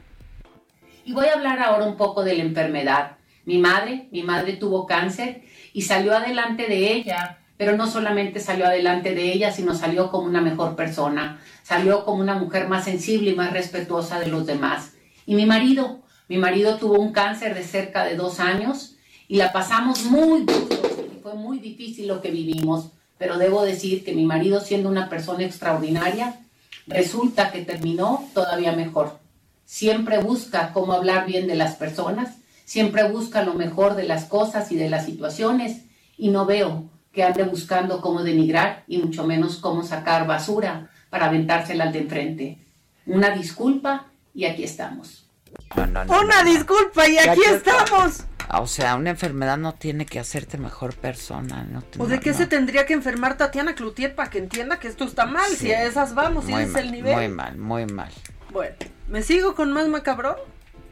Y 1.05 1.13
voy 1.13 1.27
a 1.27 1.33
hablar 1.33 1.59
ahora 1.59 1.85
un 1.85 1.95
poco 1.95 2.23
de 2.23 2.35
la 2.35 2.43
enfermedad. 2.43 3.17
Mi 3.45 3.57
madre, 3.57 4.09
mi 4.11 4.23
madre 4.23 4.53
tuvo 4.53 4.85
cáncer 4.85 5.43
y 5.71 5.83
salió 5.83 6.13
adelante 6.15 6.67
de 6.67 6.91
ella, 6.93 7.37
pero 7.55 7.77
no 7.77 7.87
solamente 7.87 8.41
salió 8.41 8.65
adelante 8.65 9.15
de 9.15 9.31
ella, 9.31 9.51
sino 9.51 9.73
salió 9.73 10.11
como 10.11 10.25
una 10.25 10.41
mejor 10.41 10.75
persona, 10.75 11.39
salió 11.63 12.03
como 12.03 12.21
una 12.21 12.35
mujer 12.35 12.67
más 12.67 12.83
sensible 12.83 13.31
y 13.31 13.35
más 13.35 13.53
respetuosa 13.53 14.19
de 14.19 14.27
los 14.27 14.45
demás. 14.45 14.93
Y 15.25 15.35
mi 15.35 15.45
marido, 15.45 16.01
mi 16.27 16.37
marido 16.37 16.77
tuvo 16.77 16.99
un 16.99 17.13
cáncer 17.13 17.55
de 17.55 17.63
cerca 17.63 18.03
de 18.03 18.15
dos 18.17 18.41
años 18.41 18.97
y 19.29 19.37
la 19.37 19.53
pasamos 19.53 20.03
muy 20.03 20.43
duro 20.43 20.67
y 21.15 21.21
fue 21.21 21.35
muy 21.35 21.59
difícil 21.59 22.07
lo 22.07 22.21
que 22.21 22.31
vivimos, 22.31 22.91
pero 23.17 23.37
debo 23.37 23.63
decir 23.63 24.03
que 24.03 24.13
mi 24.13 24.25
marido 24.25 24.61
siendo 24.61 24.89
una 24.89 25.09
persona 25.09 25.43
extraordinaria, 25.43 26.39
resulta 26.87 27.51
que 27.51 27.65
terminó 27.65 28.27
todavía 28.33 28.71
mejor 28.73 29.19
siempre 29.67 30.19
busca 30.19 30.71
cómo 30.73 30.93
hablar 30.93 31.27
bien 31.27 31.45
de 31.45 31.55
las 31.55 31.75
personas, 31.75 32.37
siempre 32.65 33.07
busca 33.09 33.43
lo 33.43 33.53
mejor 33.53 33.95
de 33.95 34.03
las 34.03 34.23
cosas 34.25 34.71
y 34.71 34.77
de 34.77 34.89
las 34.89 35.05
situaciones 35.05 35.81
y 36.17 36.29
no 36.29 36.45
veo 36.45 36.89
que 37.11 37.23
ande 37.23 37.43
buscando 37.43 38.01
cómo 38.01 38.23
denigrar 38.23 38.85
y 38.87 38.97
mucho 38.97 39.27
menos 39.27 39.57
cómo 39.57 39.83
sacar 39.83 40.25
basura 40.25 40.89
para 41.09 41.27
aventársela 41.27 41.83
al 41.83 41.91
de 41.91 41.99
enfrente. 41.99 42.57
Una 43.05 43.31
disculpa 43.31 44.07
y 44.33 44.45
aquí 44.45 44.63
estamos. 44.63 45.25
No, 45.75 45.85
no, 45.85 46.05
no, 46.05 46.21
Una 46.21 46.43
disculpa 46.43 47.07
y 47.07 47.17
aquí 47.17 47.41
está. 47.43 47.85
Estamos. 48.47 48.63
O 48.71 48.73
sea, 48.73 48.95
una 48.95 49.09
enfermedad 49.11 49.57
no 49.57 49.73
tiene 49.73 50.05
que 50.05 50.19
hacerte 50.19 50.57
mejor 50.57 50.95
persona. 50.95 51.63
No 51.63 51.81
te- 51.81 52.01
¿O 52.01 52.07
de 52.07 52.15
no, 52.15 52.21
qué 52.21 52.31
no. 52.31 52.37
se 52.37 52.47
tendría 52.47 52.85
que 52.85 52.93
enfermar 52.93 53.37
Tatiana 53.37 53.75
Cloutier 53.75 54.15
para 54.15 54.29
que 54.29 54.39
entienda 54.39 54.79
que 54.79 54.87
esto 54.87 55.03
está 55.05 55.25
mal? 55.25 55.49
Sí. 55.51 55.55
Si 55.57 55.71
a 55.71 55.83
esas 55.83 56.13
vamos, 56.15 56.45
si 56.45 56.53
es 56.53 56.73
el 56.75 56.91
nivel. 56.91 57.15
Muy 57.15 57.27
mal, 57.27 57.57
muy 57.57 57.85
mal. 57.85 58.11
Bueno, 58.51 58.75
¿me 59.07 59.21
sigo 59.23 59.55
con 59.55 59.71
más 59.73 59.87
macabrón? 59.87 60.35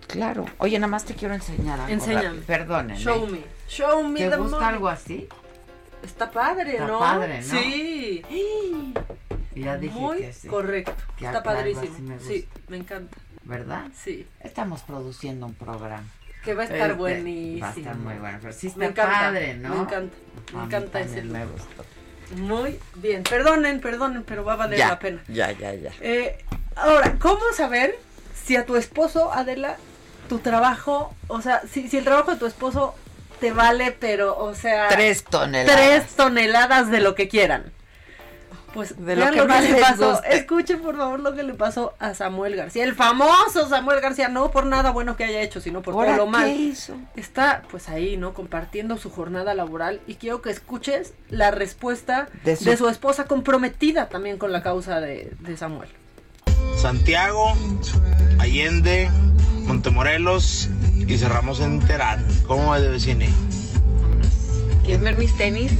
Claro. 0.07 0.45
Oye, 0.59 0.77
nada 0.77 0.87
más 0.89 1.03
te 1.05 1.15
quiero 1.15 1.33
enseñar 1.33 1.79
algo. 1.79 1.91
Enséñame. 1.93 2.39
Perdónenme. 2.41 2.99
Show 3.01 3.25
me. 3.27 3.39
Show 3.67 4.03
me 4.03 4.19
¿Te 4.19 4.29
the 4.29 4.35
gusta 4.37 4.57
money. 4.57 4.73
algo 4.73 4.87
así? 4.87 5.27
Está 6.03 6.29
padre, 6.29 6.73
Está 6.73 6.85
¿no? 6.87 6.99
padre, 6.99 7.41
¿no? 7.41 7.59
Sí. 7.59 8.21
Ya 9.55 9.77
dije 9.77 9.97
Muy 9.97 10.17
que 10.19 10.33
sí. 10.33 10.47
correcto. 10.47 10.93
Que 11.17 11.25
Está 11.25 11.41
padrísimo. 11.41 11.97
me 12.01 12.19
sí, 12.19 12.47
me 12.67 12.77
encanta. 12.77 13.17
¿Verdad? 13.43 13.85
Sí. 13.95 14.27
Estamos 14.41 14.81
produciendo 14.81 15.45
un 15.45 15.53
programa. 15.55 16.03
Que 16.45 16.53
va 16.53 16.61
a 16.61 16.65
estar 16.65 16.79
Este, 16.81 16.93
buenísimo. 16.93 17.65
Va 17.65 17.69
a 17.71 17.73
estar 17.75 17.95
muy 17.97 18.13
bueno. 18.15 18.37
Pero 18.41 18.53
sí 18.53 18.67
está 18.67 18.79
Me 18.79 18.85
encanta, 18.85 19.19
padre, 19.19 19.55
¿no? 19.55 19.69
me 19.69 19.81
encanta, 19.81 20.15
me 20.53 20.63
encanta 20.63 20.99
ese 21.01 21.21
me 21.23 21.45
gustó. 21.45 21.83
Muy 22.37 22.79
bien. 22.95 23.23
Perdonen, 23.23 23.81
perdonen, 23.81 24.23
pero 24.23 24.43
va 24.45 24.53
a 24.53 24.55
valer 24.57 24.77
Ya, 24.79 24.89
la 24.89 24.99
pena. 24.99 25.21
ya, 25.27 25.51
ya, 25.51 25.73
ya. 25.73 25.91
Eh, 26.01 26.37
ahora, 26.75 27.15
¿cómo 27.19 27.41
saber 27.55 27.97
si 28.33 28.55
a 28.55 28.65
tu 28.65 28.75
esposo, 28.77 29.33
Adela, 29.33 29.77
tu 30.29 30.39
trabajo, 30.39 31.13
o 31.27 31.41
sea, 31.41 31.61
si, 31.71 31.87
si 31.87 31.97
el 31.97 32.03
trabajo 32.03 32.31
de 32.31 32.37
tu 32.37 32.45
esposo 32.45 32.95
te 33.39 33.51
vale, 33.51 33.91
pero, 33.91 34.37
o 34.37 34.55
sea... 34.55 34.87
Tres 34.89 35.23
toneladas. 35.23 35.75
Tres 35.75 36.15
toneladas 36.15 36.89
de 36.89 36.99
lo 37.01 37.15
que 37.15 37.27
quieran. 37.27 37.71
Pues 38.75 38.93
De 39.03 39.15
lo 39.15 39.31
que 39.31 39.37
lo 39.37 39.43
que, 39.43 39.47
más 39.47 39.63
le 39.69 39.79
pasó. 39.79 40.11
guste. 40.11 40.35
Escuchen 40.35 40.81
por 40.81 40.97
favor 40.97 41.21
lo 41.21 41.33
que 41.33 41.43
le 41.43 41.53
pasó 41.53 41.93
a 41.97 42.13
Samuel 42.13 42.57
García, 42.57 42.83
el 42.83 42.93
famoso 42.93 43.69
Samuel 43.69 44.01
García, 44.01 44.27
no 44.27 44.51
por 44.51 44.65
nada 44.65 44.91
bueno 44.91 45.15
que 45.15 45.23
haya 45.23 45.39
hecho, 45.41 45.61
sino 45.61 45.81
por 45.81 45.93
¿Ahora 45.93 46.17
todo 46.17 46.25
lo 46.25 46.31
mal. 46.31 46.43
qué 46.45 46.55
hizo? 46.55 46.93
Está 47.15 47.63
pues 47.71 47.87
ahí, 47.87 48.17
¿no? 48.17 48.33
Compartiendo 48.33 48.97
su 48.97 49.09
jornada 49.09 49.53
laboral 49.53 50.01
y 50.07 50.15
quiero 50.15 50.41
que 50.41 50.49
escuches 50.49 51.13
la 51.29 51.51
respuesta 51.51 52.27
De 52.43 52.57
de 52.57 52.75
su- 52.77 52.89
esposa 52.89 53.23
comprometida 53.27 54.09
también 54.09 54.37
con 54.37 54.51
la 54.51 54.61
causa 54.61 54.99
de, 54.99 55.31
de 55.39 55.55
Samuel. 55.55 55.87
Santiago, 56.77 57.53
Allende, 58.39 59.09
Montemorelos 59.67 60.67
y 60.97 61.17
cerramos 61.17 61.61
en 61.61 61.79
Terán. 61.79 62.25
¿Cómo 62.45 62.71
va 62.71 62.81
de 62.81 62.89
vecine? 62.89 63.29
¿Quieres 64.83 65.01
ver 65.01 65.17
mis 65.17 65.35
tenis? 65.37 65.71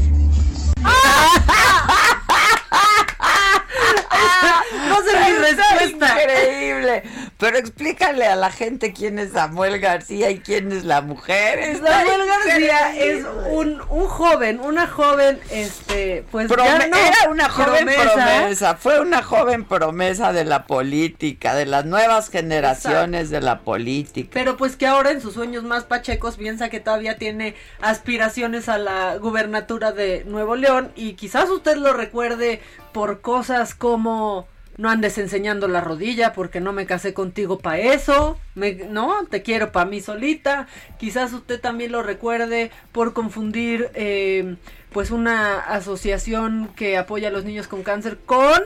no 4.87 4.95
sé 5.01 5.17
mi 5.17 5.45
Está 5.47 5.75
respuesta. 5.79 6.21
Increíble. 6.23 7.03
Pero 7.37 7.57
explícale 7.57 8.25
a 8.25 8.37
la 8.37 8.49
gente 8.49 8.93
quién 8.93 9.19
es 9.19 9.33
Samuel 9.33 9.79
García 9.79 10.31
y 10.31 10.39
quién 10.39 10.71
es 10.71 10.85
la 10.85 11.01
mujer. 11.01 11.59
Samuel 11.83 12.25
García 12.25 12.95
es 12.95 13.25
un, 13.51 13.81
un 13.89 14.07
joven, 14.07 14.61
una 14.61 14.87
joven, 14.87 15.41
este, 15.51 16.23
pues 16.31 16.47
ya 16.47 16.55
Prome- 16.55 16.89
no, 16.89 16.95
era 16.97 17.29
una 17.29 17.49
joven 17.49 17.85
promesa. 17.87 18.77
fue 18.77 19.01
una 19.01 19.21
joven 19.21 19.65
promesa 19.65 20.31
de 20.31 20.45
la 20.45 20.65
política, 20.65 21.53
de 21.55 21.65
las 21.65 21.83
nuevas 21.83 22.29
generaciones 22.29 23.29
de 23.29 23.41
la 23.41 23.59
política. 23.59 24.29
Pero 24.33 24.55
pues 24.55 24.77
que 24.77 24.87
ahora 24.87 25.11
en 25.11 25.19
sus 25.19 25.33
sueños 25.33 25.63
más 25.65 25.83
pachecos 25.83 26.37
piensa 26.37 26.69
que 26.69 26.79
todavía 26.79 27.17
tiene 27.17 27.55
aspiraciones 27.81 28.69
a 28.69 28.77
la 28.77 29.17
gubernatura 29.17 29.91
de 29.91 30.23
Nuevo 30.25 30.55
León 30.55 30.93
y 30.95 31.13
quizás 31.13 31.49
usted 31.49 31.75
lo 31.75 31.91
recuerde 31.91 32.61
por 32.93 33.19
cosas 33.19 33.75
como 33.75 34.47
no 34.77 34.89
andes 34.89 35.17
enseñando 35.17 35.67
la 35.67 35.81
rodilla 35.81 36.33
porque 36.33 36.59
no 36.59 36.73
me 36.73 36.85
casé 36.85 37.13
contigo 37.13 37.59
para 37.59 37.79
eso, 37.79 38.37
me, 38.55 38.73
no, 38.73 39.25
te 39.29 39.41
quiero 39.41 39.71
para 39.71 39.85
mí 39.85 40.01
solita. 40.01 40.67
Quizás 40.97 41.33
usted 41.33 41.59
también 41.59 41.91
lo 41.91 42.03
recuerde 42.03 42.71
por 42.91 43.13
confundir 43.13 43.89
eh, 43.93 44.55
pues 44.91 45.11
una 45.11 45.59
asociación 45.59 46.69
que 46.75 46.97
apoya 46.97 47.29
a 47.29 47.31
los 47.31 47.45
niños 47.45 47.67
con 47.67 47.83
cáncer 47.83 48.17
con 48.25 48.61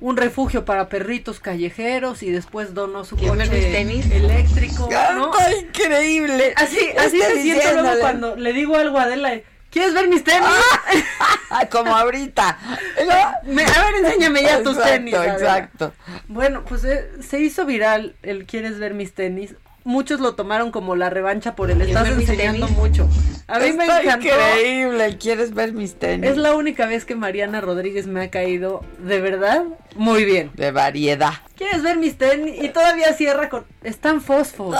un 0.00 0.16
refugio 0.16 0.64
para 0.64 0.88
perritos 0.88 1.40
callejeros 1.40 2.22
y 2.22 2.30
después 2.30 2.74
donó 2.74 3.04
su 3.04 3.16
¿Quieres 3.16 3.38
ver 3.38 3.48
coche 3.48 3.72
tenis? 3.72 4.10
eléctrico, 4.10 4.88
¿no? 4.90 5.32
Está 5.32 5.56
increíble. 5.56 6.52
Así, 6.56 6.78
así 6.98 7.20
se 7.20 7.42
siente 7.42 7.72
luego 7.72 8.00
cuando 8.00 8.36
le 8.36 8.52
digo 8.52 8.76
algo 8.76 8.98
a 8.98 9.04
Adela. 9.04 9.40
¿Quieres 9.74 9.92
ver 9.92 10.08
mis 10.08 10.22
tenis? 10.22 10.48
Ah, 11.50 11.66
como 11.70 11.94
ahorita. 11.94 12.58
A 12.58 13.44
ver, 13.44 13.94
enséñame 14.04 14.42
ya 14.42 14.60
tus 14.62 14.80
tenis. 14.82 15.14
Exacto. 15.14 15.92
Bueno, 16.26 16.64
pues 16.64 16.84
eh, 16.84 17.08
se 17.20 17.38
hizo 17.38 17.64
viral 17.64 18.16
el 18.22 18.44
¿Quieres 18.44 18.80
ver 18.80 18.92
mis 18.94 19.14
tenis? 19.14 19.54
Muchos 19.84 20.18
lo 20.20 20.34
tomaron 20.34 20.70
como 20.70 20.96
la 20.96 21.10
revancha 21.10 21.54
por 21.54 21.70
el 21.70 21.76
¿Quieres 21.76 21.94
estás 21.96 22.08
enseñando 22.18 22.68
mucho. 22.68 23.06
A 23.46 23.58
mí 23.58 23.72
me 23.72 23.84
encantó. 23.84 24.26
increíble. 24.26 25.18
¿Quieres 25.18 25.52
ver 25.52 25.72
mis 25.74 25.94
tenis? 25.96 26.30
Es 26.30 26.36
la 26.38 26.54
única 26.54 26.86
vez 26.86 27.04
que 27.04 27.14
Mariana 27.14 27.60
Rodríguez 27.60 28.06
me 28.06 28.22
ha 28.22 28.30
caído 28.30 28.82
de 28.98 29.20
verdad 29.20 29.64
muy 29.96 30.24
bien. 30.24 30.50
De 30.54 30.70
variedad. 30.70 31.34
¿Quieres 31.56 31.82
ver 31.82 31.98
mis 31.98 32.16
tenis? 32.16 32.62
Y 32.62 32.70
todavía 32.70 33.12
cierra 33.12 33.48
con. 33.48 33.64
Están 33.82 34.20
fosfos. 34.20 34.76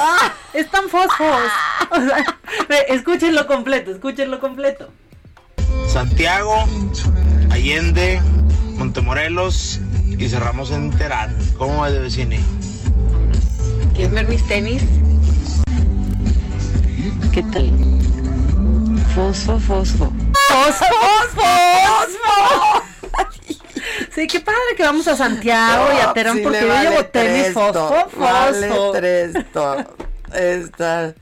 Están 0.53 0.89
fosfos. 0.89 1.43
O 1.91 2.01
sea, 2.01 2.81
escúchenlo 2.89 3.47
completo, 3.47 3.91
escúchenlo 3.91 4.41
completo. 4.41 4.91
Santiago, 5.87 6.65
Allende, 7.51 8.21
Montemorelos 8.77 9.81
y 10.19 10.29
cerramos 10.29 10.71
en 10.71 10.91
Terán. 10.91 11.37
¿Cómo 11.57 11.83
va 11.83 11.91
de 11.91 12.01
vecine? 12.01 12.41
¿Quieres 13.95 14.13
ver 14.13 14.29
mis 14.29 14.47
tenis? 14.47 14.83
¿Qué 17.33 17.43
tal? 17.53 17.71
Fosfo, 19.15 19.59
fosfo. 19.61 20.13
¡Fosfo, 20.49 20.85
fosfo! 21.35 22.83
Sí, 24.15 24.27
qué 24.27 24.41
padre 24.41 24.59
que 24.77 24.83
vamos 24.85 25.07
a 25.09 25.17
Santiago 25.17 25.87
y 25.97 26.01
a 26.01 26.13
Terán 26.13 26.37
Sí, 26.37 26.43
porque 26.43 26.61
yo 26.61 26.69
vale 26.69 26.89
llevo 26.91 27.05
tenis 27.07 27.53
fosfo, 27.53 27.89
fosfo. 27.89 28.21
Vale 28.21 28.69
tres 28.93 29.33
to- 29.53 29.97
Está, 30.33 31.15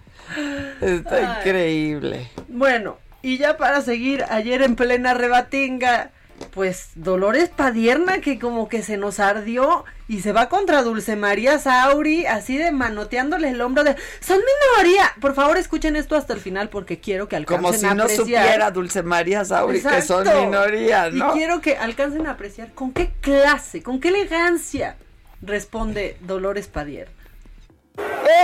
está 0.80 1.16
Ay. 1.16 1.36
increíble. 1.38 2.30
Bueno, 2.48 2.96
y 3.20 3.36
ya 3.38 3.56
para 3.58 3.82
seguir, 3.82 4.24
ayer 4.30 4.62
en 4.62 4.74
plena 4.76 5.12
rebatinga, 5.14 6.10
pues 6.52 6.90
Dolores 6.94 7.50
Padierna 7.50 8.20
que 8.20 8.38
como 8.38 8.68
que 8.68 8.82
se 8.82 8.96
nos 8.96 9.20
ardió 9.20 9.84
y 10.12 10.20
se 10.20 10.32
va 10.32 10.50
contra 10.50 10.82
Dulce 10.82 11.16
María 11.16 11.58
Sauri 11.58 12.26
así 12.26 12.58
de 12.58 12.70
manoteándole 12.70 13.48
el 13.48 13.62
hombro 13.62 13.82
de 13.82 13.96
son 14.20 14.40
minoría. 14.76 15.10
Por 15.22 15.34
favor 15.34 15.56
escuchen 15.56 15.96
esto 15.96 16.16
hasta 16.16 16.34
el 16.34 16.40
final 16.40 16.68
porque 16.68 17.00
quiero 17.00 17.28
que 17.28 17.36
alcancen 17.36 17.62
Como 17.62 17.72
si 17.72 17.86
a 17.86 17.94
no 17.94 18.02
apreciar. 18.02 18.26
supiera 18.26 18.70
Dulce 18.70 19.02
María 19.02 19.42
Sauri 19.46 19.80
que 19.80 20.02
son 20.02 20.28
minoría, 20.28 21.08
¿no? 21.08 21.30
Y 21.30 21.38
quiero 21.38 21.62
que 21.62 21.78
alcancen 21.78 22.26
a 22.26 22.32
apreciar 22.32 22.74
con 22.74 22.92
qué 22.92 23.10
clase, 23.22 23.82
con 23.82 24.00
qué 24.00 24.08
elegancia 24.08 24.96
responde 25.40 26.18
Dolores 26.20 26.66
Padierna. 26.66 27.14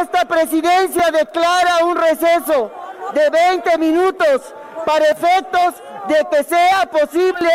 Esta 0.00 0.26
presidencia 0.26 1.10
declara 1.10 1.84
un 1.84 1.98
receso 1.98 2.72
de 3.12 3.28
20 3.28 3.76
minutos 3.76 4.54
para 4.86 5.04
efectos 5.04 5.74
de 6.08 6.26
que 6.30 6.44
sea 6.44 6.88
posible 6.90 7.50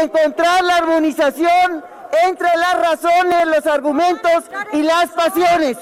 encontrar 0.00 0.64
la 0.64 0.76
armonización 0.76 1.89
entre 2.28 2.48
las 2.56 2.78
razones, 2.80 3.46
los 3.46 3.66
argumentos 3.66 4.44
y 4.72 4.82
las 4.82 5.10
pasiones. 5.10 5.76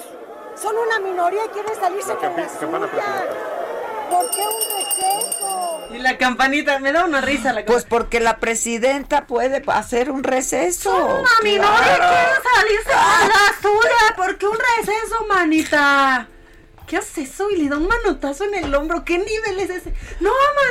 Son 0.61 0.75
una 0.77 0.99
minoría 1.01 1.45
y 1.47 1.49
quieren 1.51 1.75
salirse 1.81 2.15
con 2.17 2.37
la 2.37 2.49
suya. 2.49 3.27
¿Por 4.11 4.31
qué 4.31 4.41
un 4.41 4.79
receso? 4.79 5.81
Y 5.91 5.99
la 5.99 6.17
campanita, 6.19 6.79
me 6.81 6.93
da 6.93 7.05
una 7.05 7.21
risa 7.21 7.53
la 7.53 7.65
Pues 7.65 7.85
porque 7.85 8.21
la 8.21 8.39
presidenta 8.39 9.27
puede 9.27 9.63
hacer 9.69 10.11
un 10.11 10.25
receso. 10.25 10.91
Son 10.91 11.03
una 11.21 11.31
minoría 11.43 11.97
Claro. 11.97 12.05
quiere 12.09 12.41
salirse 12.55 12.91
con 12.91 13.29
la 13.29 13.61
suya. 13.63 14.17
¿Por 14.17 14.39
qué 14.39 14.47
un 14.49 14.59
receso, 14.79 15.25
manita? 15.29 16.27
¿Qué 16.87 16.97
hace 16.97 17.23
eso? 17.23 17.51
Y 17.51 17.57
le 17.57 17.69
da 17.69 17.77
un 17.77 17.87
manotazo 17.87 18.45
en 18.45 18.55
el 18.55 18.75
hombro. 18.75 19.05
¿Qué 19.05 19.19
nivel 19.19 19.61
es 19.61 19.69
ese? 19.71 19.93
No, 20.21 20.31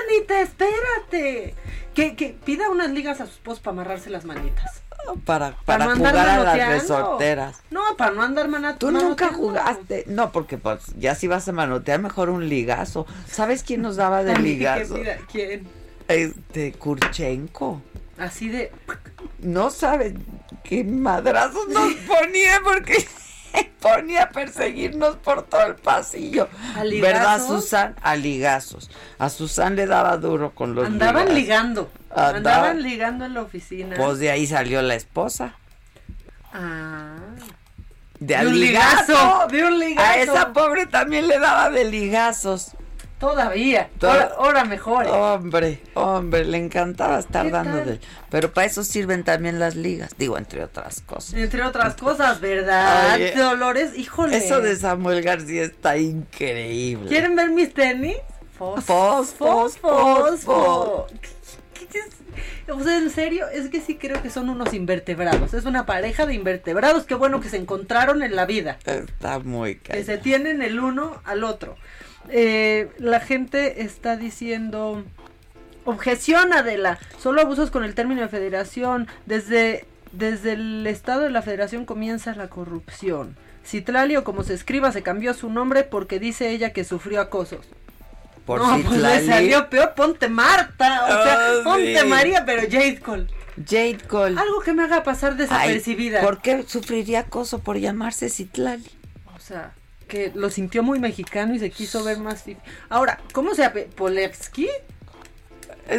manita, 0.09 0.41
espérate. 0.41 1.55
Que, 1.93 2.15
que 2.15 2.29
pida 2.43 2.69
unas 2.69 2.89
ligas 2.89 3.21
a 3.21 3.25
su 3.27 3.33
esposo 3.33 3.61
para 3.61 3.73
amarrarse 3.73 4.09
las 4.09 4.25
manitas. 4.25 4.81
Para, 5.25 5.51
Para 5.51 5.63
para 5.65 5.85
no 5.85 5.91
andar 5.91 6.11
jugar 6.11 6.29
a 6.29 6.35
las 6.37 6.45
manoteando. 6.45 6.73
resorteras. 6.81 7.61
No, 7.71 7.81
para 7.97 8.11
no 8.11 8.21
andar 8.23 8.47
manat 8.49 8.77
Tú 8.77 8.91
nunca 8.91 9.29
jugaste. 9.33 10.03
No, 10.07 10.31
porque 10.31 10.57
pues 10.57 10.81
ya 10.97 11.15
si 11.15 11.27
vas 11.27 11.47
a 11.47 11.51
manotear, 11.53 11.99
mejor 12.01 12.29
un 12.29 12.49
ligazo. 12.49 13.05
¿Sabes 13.29 13.63
quién 13.63 13.81
nos 13.81 13.95
daba 13.95 14.23
de 14.23 14.35
ligazo? 14.39 14.97
¿Quién? 15.31 15.67
Este, 16.07 16.73
Kurchenko. 16.73 17.81
Así 18.17 18.49
de. 18.49 18.71
No 19.39 19.69
sabes 19.69 20.13
qué 20.63 20.83
madrazos 20.83 21.67
nos 21.69 21.93
ponía 22.07 22.59
porque 22.63 23.07
ponía 23.81 24.23
a 24.23 24.29
perseguirnos 24.29 25.15
por 25.17 25.43
todo 25.43 25.65
el 25.67 25.75
pasillo. 25.75 26.49
¿A 26.75 26.83
¿Verdad? 26.83 27.45
Susan? 27.45 27.95
A 28.01 28.15
ligazos. 28.15 28.89
A 29.19 29.29
Susan 29.29 29.75
le 29.75 29.85
daba 29.85 30.17
duro 30.17 30.51
con 30.55 30.75
los 30.75 30.85
Andaban 30.87 31.33
ligazos. 31.33 31.35
ligando. 31.35 31.91
Andaban- 32.09 32.35
Andaban 32.37 32.81
ligando 32.83 33.25
en 33.25 33.33
la 33.33 33.41
oficina. 33.41 33.95
Pues 33.95 34.19
de 34.19 34.31
ahí 34.31 34.47
salió 34.47 34.81
la 34.81 34.95
esposa. 34.95 35.55
Ah. 36.53 37.17
De, 38.19 38.35
De 38.37 38.47
un 38.47 38.59
ligazo. 38.59 39.11
ligazo, 39.13 39.47
de 39.51 39.63
un 39.65 39.79
ligazo. 39.79 40.09
A 40.09 40.17
esa 40.17 40.53
pobre 40.53 40.87
también 40.87 41.27
le 41.27 41.37
daba 41.39 41.69
de 41.69 41.85
ligazos. 41.85 42.71
Todavía. 43.19 43.89
Toda- 43.99 44.13
Ahora, 44.13 44.35
ahora 44.37 44.63
mejor. 44.65 45.05
¿eh? 45.05 45.09
Hombre, 45.11 45.81
hombre, 45.95 46.45
le 46.45 46.57
encantaba 46.57 47.17
estar 47.19 47.45
¿Qué 47.45 47.51
dando 47.51 47.77
de. 47.77 47.99
Pero 48.29 48.53
para 48.53 48.67
eso 48.67 48.83
sirven 48.83 49.23
también 49.23 49.59
las 49.59 49.75
ligas, 49.75 50.11
digo, 50.19 50.37
entre 50.37 50.63
otras 50.63 51.01
cosas. 51.01 51.33
Entre 51.33 51.63
otras 51.63 51.95
cosas, 51.95 52.39
¿verdad? 52.39 53.15
Oye, 53.15 53.33
Dolores, 53.35 53.97
híjole. 53.97 54.37
Eso 54.37 54.61
de 54.61 54.75
Samuel 54.75 55.23
García 55.23 55.63
está 55.63 55.97
increíble. 55.97 57.07
¿Quieren 57.09 57.35
ver 57.35 57.49
mis 57.49 57.73
tenis? 57.73 58.17
Fos, 58.55 58.83
Fos, 58.85 59.29
fos, 59.35 59.77
fos, 59.77 60.45
O 62.69 62.83
sea, 62.83 62.97
en 62.97 63.09
serio, 63.09 63.47
es 63.47 63.69
que 63.69 63.79
sí 63.81 63.95
creo 63.95 64.21
que 64.21 64.29
son 64.29 64.49
unos 64.49 64.73
invertebrados. 64.73 65.53
Es 65.53 65.65
una 65.65 65.85
pareja 65.85 66.25
de 66.25 66.33
invertebrados. 66.33 67.05
Qué 67.05 67.15
bueno 67.15 67.39
que 67.41 67.49
se 67.49 67.57
encontraron 67.57 68.23
en 68.23 68.35
la 68.35 68.45
vida. 68.45 68.77
Está 68.85 69.39
muy 69.39 69.75
Que 69.75 69.91
caro. 69.91 70.03
se 70.03 70.17
tienen 70.17 70.61
el 70.61 70.79
uno 70.79 71.21
al 71.25 71.43
otro. 71.43 71.75
Eh, 72.29 72.89
la 72.97 73.19
gente 73.19 73.81
está 73.83 74.17
diciendo. 74.17 75.03
Objeción, 75.85 76.51
Adela. 76.53 76.99
Solo 77.17 77.41
abusos 77.41 77.71
con 77.71 77.83
el 77.85 77.95
término 77.95 78.21
de 78.21 78.27
federación. 78.27 79.07
Desde, 79.25 79.85
desde 80.11 80.53
el 80.53 80.85
estado 80.87 81.21
de 81.21 81.29
la 81.29 81.41
federación 81.41 81.85
comienza 81.85 82.35
la 82.35 82.49
corrupción. 82.49 83.37
Citlali 83.65 84.15
o 84.17 84.23
como 84.23 84.43
se 84.43 84.53
escriba 84.53 84.91
se 84.91 85.03
cambió 85.03 85.33
su 85.33 85.49
nombre 85.49 85.83
porque 85.83 86.19
dice 86.19 86.49
ella 86.51 86.73
que 86.73 86.83
sufrió 86.83 87.21
acosos. 87.21 87.65
Por 88.47 88.61
no, 88.61 88.79
pues 88.83 88.99
le 88.99 89.25
salió 89.27 89.69
peor. 89.69 89.93
Ponte 89.93 90.27
Marta. 90.29 91.03
O 91.03 91.23
sea, 91.23 91.33
Ah, 91.33 91.61
ponte 91.63 91.99
sí. 92.01 92.07
María, 92.07 92.45
pero 92.45 92.63
Jade 92.63 92.99
Cole. 92.99 93.27
Jade 93.63 93.99
Cole. 94.07 94.39
Algo 94.39 94.61
que 94.61 94.73
me 94.73 94.83
haga 94.83 95.03
pasar 95.03 95.35
desapercibida. 95.35 96.19
Ay, 96.19 96.25
¿Por 96.25 96.41
qué 96.41 96.63
sufriría 96.65 97.19
acoso 97.19 97.59
por 97.59 97.77
llamarse 97.77 98.29
Citlali? 98.29 98.89
O 99.35 99.39
sea, 99.39 99.73
que 100.07 100.31
lo 100.33 100.49
sintió 100.49 100.81
muy 100.81 100.99
mexicano 100.99 101.53
y 101.53 101.59
se 101.59 101.69
quiso 101.69 102.03
ver 102.03 102.19
más. 102.19 102.45
Ahora, 102.89 103.19
¿cómo 103.33 103.53
se 103.53 103.63
llama? 103.63 103.81
¿Polevsky? 103.95 104.69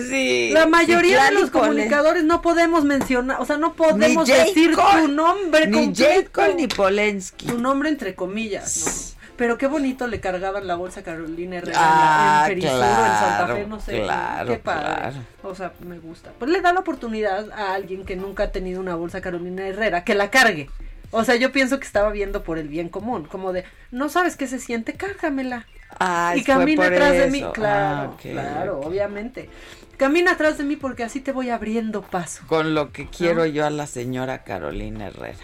Sí. 0.09 0.51
La 0.53 0.66
mayoría 0.66 1.25
de 1.25 1.33
los 1.33 1.51
comunicadores 1.51 2.23
no 2.25 2.43
podemos 2.43 2.85
mencionar, 2.85 3.41
o 3.41 3.47
sea, 3.47 3.57
no 3.57 3.73
podemos 3.75 4.27
decir 4.27 4.73
Cole, 4.75 5.03
tu 5.03 5.09
nombre 5.09 5.66
Ni 5.66 5.85
completo. 5.85 6.11
Jade 6.11 6.27
Cole 6.27 6.55
ni 6.55 6.66
Polensky. 6.66 7.47
Tu 7.47 7.59
nombre 7.59 7.89
entre 7.89 8.15
comillas, 8.15 9.15
¿no? 9.16 9.18
Pero 9.39 9.56
qué 9.56 9.66
bonito 9.69 10.06
le 10.09 10.20
cargaban 10.20 10.66
la 10.66 10.74
bolsa 10.74 11.01
a 11.01 11.02
Carolina 11.05 11.56
Herrera 11.56 11.78
Ah, 11.81 12.43
en, 12.47 12.52
en 12.52 12.59
Perisuro, 12.59 12.82
en 12.82 12.89
Santa 12.90 13.47
Fe, 13.55 13.66
no 13.66 13.81
sé. 13.81 14.02
claro, 14.02 14.52
qué 14.52 14.59
padre. 14.59 14.94
claro. 14.97 15.16
O 15.44 15.55
sea, 15.55 15.73
me 15.86 15.98
gusta. 15.98 16.32
Pues 16.39 16.51
le 16.51 16.60
da 16.60 16.73
la 16.73 16.81
oportunidad 16.81 17.51
a 17.52 17.73
alguien 17.74 18.05
que 18.05 18.16
nunca 18.16 18.43
ha 18.43 18.51
tenido 18.52 18.81
una 18.81 18.97
bolsa 18.97 19.20
Carolina 19.23 19.66
Herrera 19.66 20.05
que 20.05 20.15
la 20.15 20.31
cargue. 20.31 20.69
O 21.10 21.24
sea, 21.24 21.36
yo 21.36 21.52
pienso 21.52 21.78
que 21.78 21.86
estaba 21.86 22.10
viendo 22.10 22.43
por 22.43 22.59
el 22.59 22.69
bien 22.69 22.90
común, 22.90 23.24
como 23.24 23.52
de, 23.55 23.65
no 23.90 24.10
sabes 24.10 24.36
qué 24.36 24.47
se 24.47 24.59
siente, 24.59 24.93
cárgamela. 24.93 25.65
Ah, 26.01 26.35
y 26.36 26.43
camina 26.44 26.85
atrás 26.86 27.12
de 27.12 27.31
mí, 27.31 27.43
Ah, 27.43 27.51
claro, 27.55 28.16
claro, 28.20 28.81
obviamente. 28.81 29.48
Camina 29.97 30.32
atrás 30.32 30.59
de 30.59 30.65
mí 30.65 30.77
porque 30.77 31.05
así 31.05 31.20
te 31.20 31.32
voy 31.32 31.48
abriendo 31.51 32.02
paso. 32.02 32.43
Con 32.47 32.74
lo 32.74 32.93
que 32.93 33.09
quiero 33.09 33.40
¿No? 33.40 33.47
yo 33.47 33.65
a 33.65 33.70
la 33.70 33.86
señora 33.86 34.44
Carolina 34.44 35.06
Herrera. 35.06 35.39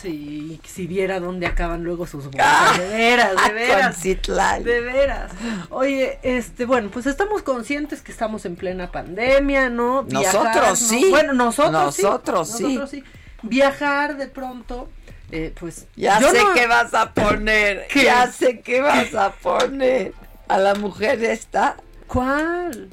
Sí, 0.00 0.60
si 0.64 0.86
viera 0.86 1.18
dónde 1.18 1.46
acaban 1.46 1.82
luego 1.82 2.06
sus 2.06 2.26
bolsas. 2.26 2.78
de 2.78 2.88
veras, 2.88 3.30
de 3.34 3.42
Con 3.48 3.54
veras. 3.54 4.02
De 4.64 4.80
veras. 4.80 5.32
Oye, 5.70 6.18
este, 6.22 6.66
bueno, 6.66 6.88
pues 6.90 7.06
estamos 7.06 7.42
conscientes 7.42 8.00
que 8.00 8.12
estamos 8.12 8.44
en 8.44 8.54
plena 8.54 8.92
pandemia, 8.92 9.70
¿no? 9.70 10.04
Nosotros 10.08 10.54
¿no? 10.68 10.76
sí. 10.76 11.06
Bueno, 11.10 11.32
nosotros, 11.32 11.72
Nosotros 11.98 12.48
sí. 12.48 12.56
sí. 12.58 12.62
Nosotros 12.76 12.90
sí. 12.90 13.04
Viajar 13.42 14.16
de 14.16 14.28
pronto, 14.28 14.88
eh, 15.32 15.52
pues. 15.58 15.86
Ya 15.96 16.20
sé 16.20 16.42
no- 16.42 16.54
qué 16.54 16.66
vas 16.68 16.94
a 16.94 17.12
poner. 17.12 17.86
¿Qué? 17.88 18.04
Ya 18.04 18.30
sé 18.30 18.60
qué 18.60 18.80
vas 18.80 19.12
a 19.14 19.32
poner. 19.32 20.12
A 20.46 20.58
la 20.58 20.74
mujer 20.76 21.22
esta. 21.24 21.76
¿Cuál? 22.06 22.88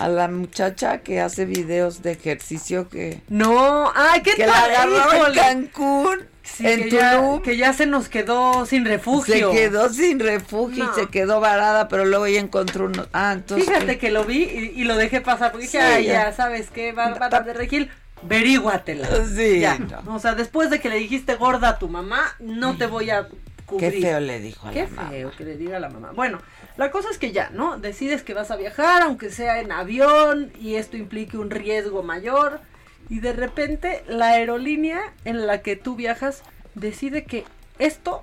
A 0.00 0.08
la 0.08 0.28
muchacha 0.28 0.98
que 0.98 1.20
hace 1.20 1.44
videos 1.46 2.02
de 2.02 2.12
ejercicio 2.12 2.88
que. 2.88 3.22
No, 3.28 3.90
ay, 3.94 4.22
¿qué 4.22 4.32
que 4.34 4.44
tal? 4.44 4.70
la 4.72 4.82
agarró 4.82 5.26
en. 5.28 5.34
Cancún. 5.34 6.33
Sí, 6.44 6.66
en 6.68 6.82
que, 6.84 6.90
ya, 6.90 7.16
Tulum. 7.16 7.42
que 7.42 7.56
ya 7.56 7.72
se 7.72 7.86
nos 7.86 8.08
quedó 8.08 8.66
sin 8.66 8.84
refugio. 8.84 9.50
Se 9.50 9.58
quedó 9.58 9.88
sin 9.88 10.20
refugio 10.20 10.84
No. 10.84 10.92
y 10.92 10.94
se 10.94 11.06
quedó 11.08 11.40
varada, 11.40 11.88
pero 11.88 12.04
luego 12.04 12.28
ya 12.28 12.38
encontró 12.38 12.84
uno. 12.84 13.06
Ah, 13.14 13.32
entonces. 13.32 13.66
Fíjate 13.66 13.98
que 13.98 14.10
lo 14.10 14.24
vi 14.24 14.42
y, 14.44 14.80
y 14.80 14.84
lo 14.84 14.94
dejé 14.96 15.20
pasar 15.22 15.50
porque 15.52 15.66
dije, 15.66 15.78
Sí, 15.78 15.84
ay, 15.84 16.04
ya. 16.04 16.26
ya, 16.26 16.32
¿sabes 16.32 16.70
qué? 16.70 16.92
Bárbara 16.92 17.40
de 17.40 17.54
Regil, 17.54 17.90
veríguatela. 18.22 19.08
Sí, 19.34 19.60
Ya. 19.60 19.78
no. 19.78 20.14
O 20.14 20.18
sea, 20.18 20.34
después 20.34 20.70
de 20.70 20.80
que 20.80 20.88
le 20.88 20.96
dijiste 20.96 21.34
gorda 21.36 21.70
a 21.70 21.78
tu 21.78 21.88
mamá, 21.88 22.22
no 22.40 22.76
te 22.76 22.86
voy 22.86 23.10
a 23.10 23.26
cubrir. 23.66 23.92
Qué 23.92 24.00
feo 24.02 24.20
le 24.20 24.40
dijo 24.40 24.68
a 24.68 24.72
Qué 24.72 24.82
la 24.82 24.88
mamá. 24.90 25.10
feo 25.10 25.32
que 25.36 25.44
le 25.44 25.56
diga 25.56 25.78
a 25.78 25.80
la 25.80 25.88
mamá. 25.88 26.12
Bueno, 26.14 26.40
la 26.76 26.90
cosa 26.90 27.08
es 27.10 27.18
que 27.18 27.32
ya, 27.32 27.50
¿no? 27.50 27.78
Decides 27.78 28.22
que 28.22 28.34
vas 28.34 28.50
a 28.50 28.56
viajar, 28.56 29.02
aunque 29.02 29.30
sea 29.30 29.60
en 29.60 29.72
avión, 29.72 30.52
y 30.60 30.74
esto 30.74 30.96
implique 30.98 31.38
un 31.38 31.50
riesgo 31.50 32.02
mayor. 32.02 32.60
Y 33.08 33.20
de 33.20 33.32
repente 33.32 34.02
la 34.08 34.30
aerolínea 34.30 35.00
en 35.24 35.46
la 35.46 35.62
que 35.62 35.76
tú 35.76 35.96
viajas 35.96 36.42
decide 36.74 37.24
que 37.24 37.44
esto 37.78 38.22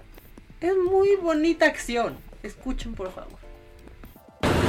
es 0.60 0.74
muy 0.76 1.16
bonita 1.22 1.66
acción. 1.66 2.18
Escuchen, 2.44 2.94
por 2.94 3.12
favor. 3.12 3.42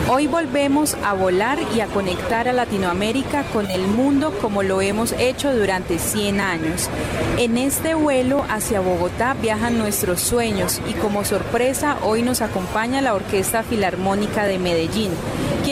Hoy 0.08 0.26
volvemos 0.26 0.94
a 1.04 1.14
volar 1.14 1.58
y 1.74 1.80
a 1.80 1.86
conectar 1.86 2.48
a 2.48 2.52
Latinoamérica 2.52 3.44
con 3.44 3.70
el 3.70 3.86
mundo 3.86 4.36
como 4.42 4.62
lo 4.62 4.82
hemos 4.82 5.12
hecho 5.12 5.56
durante 5.56 5.98
100 5.98 6.40
años. 6.40 6.90
En 7.38 7.56
este 7.56 7.94
vuelo 7.94 8.44
hacia 8.48 8.80
Bogotá 8.80 9.34
viajan 9.40 9.78
nuestros 9.78 10.20
sueños 10.20 10.82
y 10.86 10.94
como 10.94 11.24
sorpresa 11.24 11.96
hoy 12.02 12.22
nos 12.22 12.42
acompaña 12.42 13.00
la 13.00 13.14
Orquesta 13.14 13.62
Filarmónica 13.62 14.44
de 14.44 14.58
Medellín, 14.58 15.12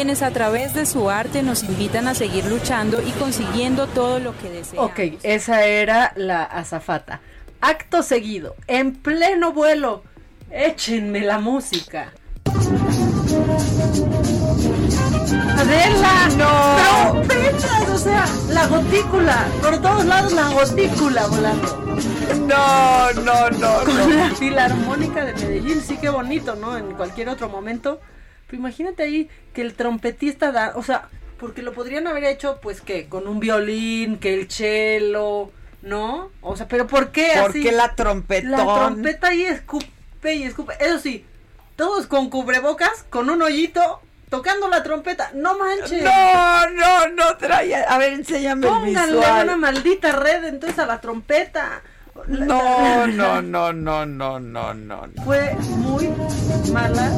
quienes 0.01 0.23
a 0.23 0.31
través 0.31 0.73
de 0.73 0.87
su 0.87 1.11
arte 1.11 1.43
nos 1.43 1.63
invitan 1.63 2.09
a 2.09 2.15
seguir 2.15 2.47
luchando 2.47 3.03
y 3.03 3.11
consiguiendo 3.11 3.87
todo 3.87 4.19
lo 4.19 4.35
que 4.39 4.49
deseamos. 4.49 4.91
Ok, 4.93 4.99
esa 5.23 5.67
era 5.67 6.15
la 6.17 6.43
azafata. 6.43 7.21
Acto 7.61 8.03
seguido, 8.03 8.55
en 8.67 8.95
pleno 8.95 9.53
vuelo, 9.53 10.03
échenme 10.51 11.21
la 11.21 11.39
música. 11.39 12.15
Adela, 15.59 16.29
no. 16.39 17.11
Trompeta 17.11 17.51
verdad, 17.51 17.91
o 17.95 17.99
sea, 17.99 18.25
la 18.49 18.67
gotícula, 18.69 19.47
por 19.61 19.83
todos 19.83 20.07
lados 20.07 20.33
la 20.33 20.49
gotícula 20.49 21.27
volando. 21.27 21.77
No, 22.49 23.13
no, 23.23 23.51
no, 23.51 23.85
Con 23.85 23.99
no. 23.99 24.17
la 24.17 24.31
filarmónica 24.35 25.27
de 25.27 25.35
Medellín, 25.35 25.83
sí 25.83 25.99
que 25.99 26.09
bonito, 26.09 26.57
¿no? 26.57 26.79
En 26.79 26.95
cualquier 26.95 27.29
otro 27.29 27.51
momento. 27.51 28.01
Pero 28.51 28.59
imagínate 28.61 29.05
ahí 29.05 29.29
que 29.55 29.63
el 29.63 29.75
trompetista 29.75 30.51
da, 30.51 30.73
o 30.75 30.83
sea, 30.83 31.09
porque 31.39 31.63
lo 31.63 31.73
podrían 31.73 32.07
haber 32.09 32.25
hecho, 32.25 32.59
pues 32.61 32.81
que 32.81 33.09
con 33.09 33.29
un 33.29 33.39
violín, 33.39 34.19
que 34.19 34.35
el 34.35 34.51
cello, 34.51 35.53
¿no? 35.83 36.31
O 36.41 36.57
sea, 36.57 36.67
pero 36.67 36.87
¿por 36.89 37.13
qué 37.13 37.31
¿Por 37.41 37.51
así? 37.51 37.63
qué 37.63 37.73
la 37.73 37.95
trompetón? 37.95 38.51
La 38.51 38.65
trompeta 38.65 39.29
ahí 39.29 39.45
escupe 39.45 40.35
y 40.35 40.43
escupe. 40.43 40.75
Eso 40.81 40.99
sí, 40.99 41.25
todos 41.77 42.07
con 42.07 42.29
cubrebocas, 42.29 43.05
con 43.09 43.31
un 43.31 43.41
hoyito, 43.41 44.01
tocando 44.29 44.69
la 44.69 44.83
trompeta. 44.83 45.31
No 45.35 45.57
manches. 45.59 46.03
No, 46.03 46.71
no, 46.71 47.09
no 47.09 47.37
traía. 47.39 47.85
A 47.85 47.99
ver, 47.99 48.13
enséñame 48.15 48.67
el 48.67 48.73
Pónganle 48.73 49.17
visual. 49.17 49.45
una 49.45 49.57
maldita 49.57 50.13
red 50.13 50.45
entonces 50.45 50.79
a 50.79 50.87
la 50.87 51.01
trompeta. 51.01 51.83
No, 52.27 53.07
no, 53.07 53.43
no, 53.43 53.73
no, 53.73 54.07
no, 54.07 54.39
no, 54.41 54.75
no. 54.75 55.07
no. 55.07 55.25
Fue 55.25 55.55
muy 55.79 56.09
mala 56.73 57.11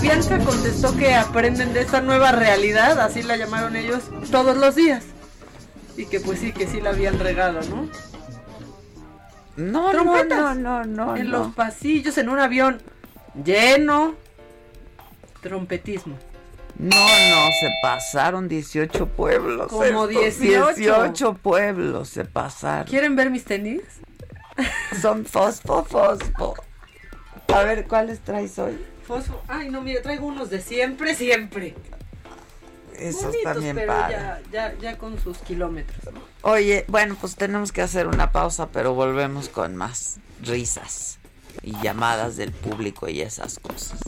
decisión. 0.00 0.44
Contestó 0.44 0.96
que 0.96 1.14
aprenden 1.14 1.72
de 1.72 1.80
esta 1.80 2.00
nueva 2.00 2.32
realidad, 2.32 3.00
así 3.00 3.22
la 3.22 3.36
llamaron 3.36 3.76
ellos, 3.76 4.04
todos 4.30 4.56
los 4.56 4.74
días. 4.74 5.04
Y 5.96 6.06
que 6.06 6.20
pues 6.20 6.40
sí, 6.40 6.52
que 6.52 6.66
sí 6.66 6.80
la 6.80 6.90
habían 6.90 7.18
regado, 7.18 7.60
¿no? 7.70 7.88
No, 9.56 9.90
Trompetas. 9.90 10.56
no, 10.56 10.84
no, 10.84 10.84
no, 10.84 11.16
En 11.16 11.30
no. 11.30 11.38
los 11.38 11.54
pasillos, 11.54 12.18
en 12.18 12.28
un 12.28 12.40
avión 12.40 12.82
lleno. 13.44 14.14
Trompetismo. 15.40 16.16
No, 16.78 16.96
no, 16.96 17.52
se 17.60 17.70
pasaron 17.82 18.48
18 18.48 19.06
pueblos. 19.08 19.68
Como 19.68 19.84
estos 19.84 20.08
18. 20.08 20.74
18 20.74 21.34
pueblos 21.34 22.08
se 22.08 22.24
pasaron. 22.24 22.86
¿Quieren 22.86 23.14
ver 23.14 23.30
mis 23.30 23.44
tenis? 23.44 23.82
Son 25.00 25.24
fosfo, 25.24 25.84
fosfo. 25.84 26.54
A 27.52 27.62
ver, 27.62 27.86
¿cuáles 27.86 28.20
traes 28.20 28.58
hoy? 28.58 28.78
Fosfo. 29.06 29.40
Ay, 29.48 29.68
no, 29.68 29.82
mire, 29.82 30.00
traigo 30.00 30.26
unos 30.26 30.50
de 30.50 30.60
siempre, 30.60 31.14
siempre. 31.14 31.74
Esos 32.96 33.24
Bonitos, 33.24 33.54
también 33.54 33.76
pero 33.76 33.92
ya, 33.92 34.40
ya, 34.52 34.74
ya 34.80 34.98
con 34.98 35.18
sus 35.20 35.38
kilómetros. 35.38 36.14
¿no? 36.14 36.20
Oye, 36.42 36.84
bueno, 36.88 37.16
pues 37.20 37.34
tenemos 37.34 37.72
que 37.72 37.82
hacer 37.82 38.06
una 38.06 38.30
pausa, 38.30 38.68
pero 38.68 38.94
volvemos 38.94 39.48
con 39.48 39.74
más 39.74 40.18
risas 40.42 41.18
y 41.62 41.72
llamadas 41.80 42.36
del 42.36 42.52
público 42.52 43.08
y 43.08 43.20
esas 43.20 43.58
cosas. 43.58 43.98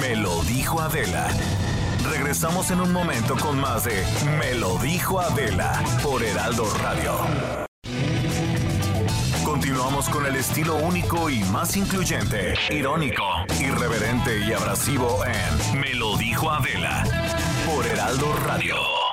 Me 0.00 0.16
lo 0.16 0.42
dijo 0.42 0.80
Adela. 0.80 1.28
Regresamos 2.10 2.72
en 2.72 2.80
un 2.80 2.92
momento 2.92 3.36
con 3.36 3.60
más 3.60 3.84
de 3.84 4.04
Me 4.38 4.54
lo 4.54 4.78
dijo 4.78 5.20
Adela 5.20 5.80
por 6.02 6.24
Heraldo 6.24 6.64
Radio. 6.82 7.12
Continuamos 9.44 10.08
con 10.08 10.26
el 10.26 10.34
estilo 10.34 10.74
único 10.76 11.30
y 11.30 11.44
más 11.44 11.76
incluyente, 11.76 12.54
irónico, 12.68 13.22
irreverente 13.60 14.40
y 14.40 14.52
abrasivo 14.52 15.20
en 15.24 15.80
Me 15.80 15.94
lo 15.94 16.16
dijo 16.16 16.50
Adela 16.50 17.04
por 17.64 17.86
Heraldo 17.86 18.34
Radio. 18.44 19.03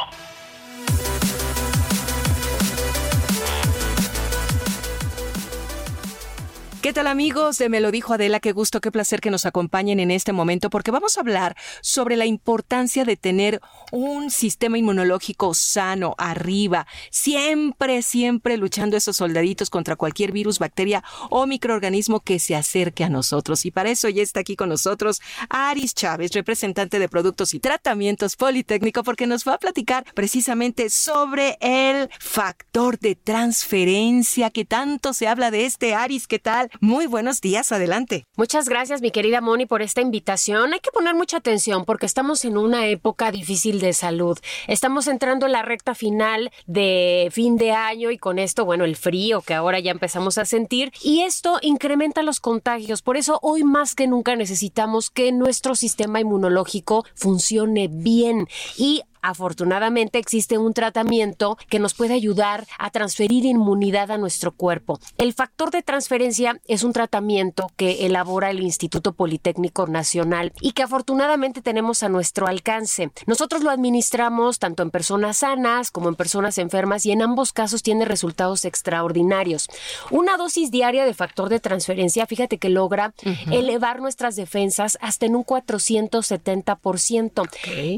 ¿Qué 6.81 6.93
tal 6.93 7.05
amigos 7.05 7.59
de 7.59 7.69
Me 7.69 7.79
lo 7.79 7.91
dijo 7.91 8.15
Adela? 8.15 8.39
Qué 8.39 8.53
gusto, 8.53 8.81
qué 8.81 8.91
placer 8.91 9.21
que 9.21 9.29
nos 9.29 9.45
acompañen 9.45 9.99
en 9.99 10.09
este 10.09 10.33
momento 10.33 10.71
porque 10.71 10.89
vamos 10.89 11.15
a 11.15 11.21
hablar 11.21 11.55
sobre 11.81 12.15
la 12.15 12.25
importancia 12.25 13.05
de 13.05 13.17
tener 13.17 13.61
un 13.91 14.31
sistema 14.31 14.79
inmunológico 14.79 15.53
sano 15.53 16.15
arriba, 16.17 16.87
siempre, 17.11 18.01
siempre 18.01 18.57
luchando 18.57 18.97
esos 18.97 19.17
soldaditos 19.17 19.69
contra 19.69 19.95
cualquier 19.95 20.31
virus, 20.31 20.57
bacteria 20.57 21.03
o 21.29 21.45
microorganismo 21.45 22.21
que 22.21 22.39
se 22.39 22.55
acerque 22.55 23.03
a 23.03 23.09
nosotros. 23.09 23.63
Y 23.67 23.69
para 23.69 23.91
eso 23.91 24.09
ya 24.09 24.23
está 24.23 24.39
aquí 24.39 24.55
con 24.55 24.69
nosotros 24.69 25.21
Aris 25.49 25.93
Chávez, 25.93 26.31
representante 26.31 26.97
de 26.97 27.09
productos 27.09 27.53
y 27.53 27.59
tratamientos 27.59 28.35
Politécnico, 28.35 29.03
porque 29.03 29.27
nos 29.27 29.47
va 29.47 29.53
a 29.53 29.59
platicar 29.59 30.03
precisamente 30.15 30.89
sobre 30.89 31.59
el 31.61 32.09
factor 32.19 32.97
de 32.97 33.13
transferencia 33.13 34.49
que 34.49 34.65
tanto 34.65 35.13
se 35.13 35.27
habla 35.27 35.51
de 35.51 35.65
este 35.65 35.93
Aris. 35.93 36.25
¿Qué 36.25 36.39
tal? 36.39 36.70
Muy 36.79 37.05
buenos 37.05 37.41
días, 37.41 37.71
adelante. 37.71 38.25
Muchas 38.37 38.69
gracias, 38.69 39.01
mi 39.01 39.11
querida 39.11 39.41
Moni, 39.41 39.65
por 39.65 39.81
esta 39.81 40.01
invitación. 40.01 40.73
Hay 40.73 40.79
que 40.79 40.91
poner 40.91 41.15
mucha 41.15 41.37
atención 41.37 41.83
porque 41.85 42.05
estamos 42.05 42.45
en 42.45 42.57
una 42.57 42.87
época 42.87 43.31
difícil 43.31 43.79
de 43.79 43.93
salud. 43.93 44.39
Estamos 44.67 45.07
entrando 45.07 45.45
en 45.45 45.51
la 45.51 45.63
recta 45.63 45.95
final 45.95 46.51
de 46.65 47.29
fin 47.31 47.57
de 47.57 47.71
año 47.71 48.09
y 48.09 48.17
con 48.17 48.39
esto, 48.39 48.63
bueno, 48.63 48.85
el 48.85 48.95
frío 48.95 49.41
que 49.41 49.53
ahora 49.53 49.79
ya 49.79 49.91
empezamos 49.91 50.37
a 50.37 50.45
sentir 50.45 50.91
y 51.03 51.21
esto 51.21 51.59
incrementa 51.61 52.23
los 52.23 52.39
contagios. 52.39 53.01
Por 53.01 53.17
eso 53.17 53.39
hoy 53.41 53.63
más 53.63 53.93
que 53.93 54.07
nunca 54.07 54.35
necesitamos 54.35 55.09
que 55.09 55.31
nuestro 55.31 55.75
sistema 55.75 56.21
inmunológico 56.21 57.05
funcione 57.15 57.89
bien 57.89 58.47
y 58.77 59.03
Afortunadamente 59.21 60.17
existe 60.17 60.57
un 60.57 60.73
tratamiento 60.73 61.57
que 61.69 61.79
nos 61.79 61.93
puede 61.93 62.13
ayudar 62.13 62.67
a 62.79 62.89
transferir 62.89 63.45
inmunidad 63.45 64.11
a 64.11 64.17
nuestro 64.17 64.51
cuerpo. 64.51 64.99
El 65.17 65.33
factor 65.33 65.71
de 65.71 65.83
transferencia 65.83 66.59
es 66.67 66.83
un 66.83 66.93
tratamiento 66.93 67.71
que 67.75 68.05
elabora 68.05 68.49
el 68.49 68.61
Instituto 68.61 69.13
Politécnico 69.13 69.87
Nacional 69.87 70.53
y 70.59 70.71
que 70.71 70.83
afortunadamente 70.83 71.61
tenemos 71.61 72.03
a 72.03 72.09
nuestro 72.09 72.47
alcance. 72.47 73.11
Nosotros 73.27 73.63
lo 73.63 73.69
administramos 73.69 74.59
tanto 74.59 74.83
en 74.83 74.91
personas 74.91 75.37
sanas 75.37 75.91
como 75.91 76.09
en 76.09 76.15
personas 76.15 76.57
enfermas 76.57 77.05
y 77.05 77.11
en 77.11 77.21
ambos 77.21 77.53
casos 77.53 77.83
tiene 77.83 78.05
resultados 78.05 78.65
extraordinarios. 78.65 79.67
Una 80.09 80.37
dosis 80.37 80.71
diaria 80.71 81.05
de 81.05 81.13
factor 81.13 81.49
de 81.49 81.59
transferencia, 81.59 82.25
fíjate 82.25 82.57
que 82.57 82.69
logra 82.69 83.13
elevar 83.51 84.01
nuestras 84.01 84.35
defensas 84.35 84.97
hasta 85.01 85.25
en 85.25 85.35
un 85.35 85.45
470%. 85.45 87.49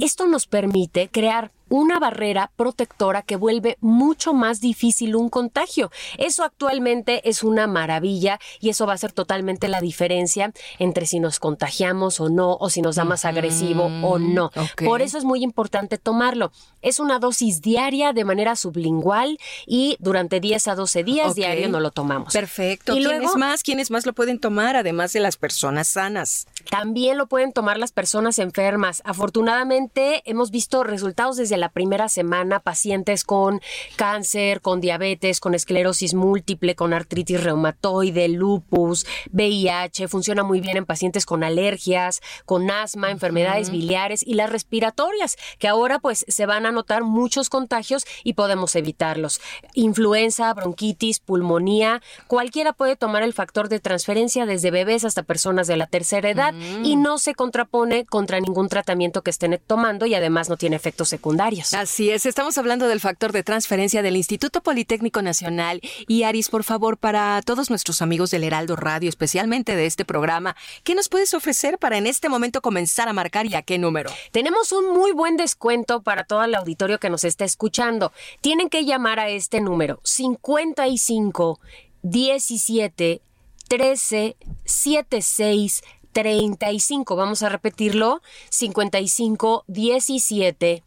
Esto 0.04 0.28
nos 0.28 0.48
permite 0.48 1.08
crear 1.14 1.52
una 1.74 1.98
barrera 1.98 2.52
protectora 2.56 3.24
que 3.24 3.36
vuelve 3.36 3.78
mucho 3.82 4.36
más 4.36 4.62
difícil 4.62 5.16
un 5.16 5.30
contagio. 5.30 5.90
Eso 6.20 6.44
actualmente 6.44 7.28
es 7.28 7.42
una 7.42 7.66
maravilla 7.66 8.40
y 8.60 8.70
eso 8.70 8.86
va 8.86 8.94
a 8.94 8.98
ser 9.00 9.12
totalmente 9.12 9.68
la 9.68 9.82
diferencia 9.82 10.54
entre 10.78 11.08
si 11.08 11.20
nos 11.20 11.40
contagiamos 11.40 12.20
o 12.20 12.30
no, 12.30 12.54
o 12.60 12.70
si 12.70 12.84
nos 12.84 12.96
da 12.98 13.06
más 13.06 13.26
agresivo 13.26 13.86
o 13.86 14.20
no. 14.20 14.52
Por 14.86 15.02
eso 15.02 15.18
es 15.18 15.24
muy 15.24 15.42
importante 15.44 15.98
tomarlo. 15.98 16.52
Es 16.84 17.00
una 17.00 17.18
dosis 17.18 17.62
diaria 17.62 18.14
de 18.14 18.24
manera 18.24 18.56
sublingual 18.56 19.40
y 19.66 19.98
durante 20.00 20.40
10 20.40 20.68
a 20.68 20.76
12 20.76 21.04
días 21.04 21.34
diario 21.34 21.70
no 21.70 21.80
lo 21.80 21.90
tomamos. 21.90 22.34
Perfecto. 22.34 22.94
Y 22.94 23.00
¿Quiénes 23.00 23.20
luego- 23.24 23.38
más? 23.40 23.64
¿Quiénes 23.64 23.90
más 23.90 24.06
lo 24.06 24.14
pueden 24.14 24.38
tomar 24.40 24.76
además 24.76 25.12
de 25.14 25.22
las 25.22 25.38
personas 25.38 25.88
sanas? 25.88 26.46
También 26.70 27.18
lo 27.18 27.26
pueden 27.26 27.52
tomar 27.52 27.80
las 27.80 27.92
personas 27.92 28.38
enfermas. 28.38 29.02
Afortunadamente 29.06 30.22
hemos 30.30 30.52
visto 30.52 30.84
resultados 30.84 31.38
desde 31.38 31.58
la 31.58 31.63
primera 31.70 32.10
semana, 32.10 32.60
pacientes 32.60 33.24
con 33.24 33.62
cáncer, 33.96 34.62
con 34.62 34.82
diabetes, 34.82 35.40
con 35.40 35.54
esclerosis 35.54 36.14
múltiple, 36.14 36.76
con 36.76 36.94
artritis 36.94 37.44
reumatoide, 37.44 38.28
lupus, 38.28 39.06
VIH, 39.32 40.08
funciona 40.08 40.44
muy 40.44 40.60
bien 40.60 40.78
en 40.78 40.86
pacientes 40.86 41.26
con 41.26 41.44
alergias, 41.44 42.22
con 42.46 42.70
asma, 42.70 43.12
enfermedades 43.12 43.70
biliares 43.70 44.26
y 44.26 44.34
las 44.34 44.50
respiratorias, 44.50 45.38
que 45.60 45.68
ahora 45.68 46.00
pues 46.00 46.26
se 46.28 46.46
van 46.46 46.66
a 46.66 46.72
notar 46.72 47.04
muchos 47.04 47.50
contagios 47.50 48.06
y 48.24 48.34
podemos 48.34 48.76
evitarlos. 48.76 49.42
Influenza, 49.74 50.54
bronquitis, 50.54 51.20
pulmonía, 51.20 52.02
cualquiera 52.28 52.74
puede 52.74 52.96
tomar 52.96 53.24
el 53.24 53.34
factor 53.34 53.70
de 53.70 53.80
transferencia 53.80 54.46
desde 54.46 54.72
bebés 54.72 55.06
hasta 55.06 55.24
personas 55.24 55.68
de 55.68 55.78
la 55.78 55.88
tercera 55.88 56.30
edad 56.30 56.54
y 56.84 56.96
no 56.96 57.18
se 57.18 57.36
contrapone 57.36 58.06
contra 58.06 58.40
ningún 58.40 58.70
tratamiento 58.70 59.22
que 59.22 59.32
estén 59.32 59.60
tomando 59.66 60.06
y 60.06 60.16
además 60.16 60.50
no 60.50 60.58
tiene 60.58 60.76
efectos 60.76 61.10
secundarios. 61.10 61.53
Así 61.74 62.10
es, 62.10 62.26
estamos 62.26 62.58
hablando 62.58 62.88
del 62.88 63.00
factor 63.00 63.32
de 63.32 63.44
transferencia 63.44 64.02
del 64.02 64.16
Instituto 64.16 64.62
Politécnico 64.62 65.22
Nacional. 65.22 65.82
Y 66.08 66.24
Aris, 66.24 66.50
por 66.50 66.64
favor, 66.64 66.98
para 66.98 67.42
todos 67.44 67.70
nuestros 67.70 68.02
amigos 68.02 68.32
del 68.32 68.44
Heraldo 68.44 68.76
Radio, 68.76 69.10
especialmente 69.10 69.76
de 69.76 69.86
este 69.86 70.06
programa, 70.06 70.56
¿qué 70.84 70.96
nos 70.96 71.10
puedes 71.10 71.34
ofrecer 71.34 71.78
para 71.78 71.98
en 71.98 72.08
este 72.08 72.30
momento 72.30 72.62
comenzar 72.62 73.08
a 73.08 73.14
marcar 73.14 73.46
y 73.46 73.56
a 73.56 73.62
qué 73.62 73.78
número? 73.78 74.10
Tenemos 74.32 74.72
un 74.72 74.94
muy 74.94 75.12
buen 75.12 75.38
descuento 75.38 76.02
para 76.02 76.24
todo 76.24 76.44
el 76.44 76.56
auditorio 76.56 77.00
que 77.00 77.10
nos 77.10 77.24
está 77.24 77.46
escuchando. 77.46 78.12
Tienen 78.42 78.70
que 78.70 78.86
llamar 78.86 79.20
a 79.20 79.30
este 79.30 79.62
número 79.62 80.00
55 80.04 81.60
17 82.02 83.22
13 83.68 84.36
76 84.66 85.84
35. 86.14 87.16
Vamos 87.16 87.44
a 87.44 87.50
repetirlo. 87.50 88.22
55 88.50 89.66
17 89.68 90.84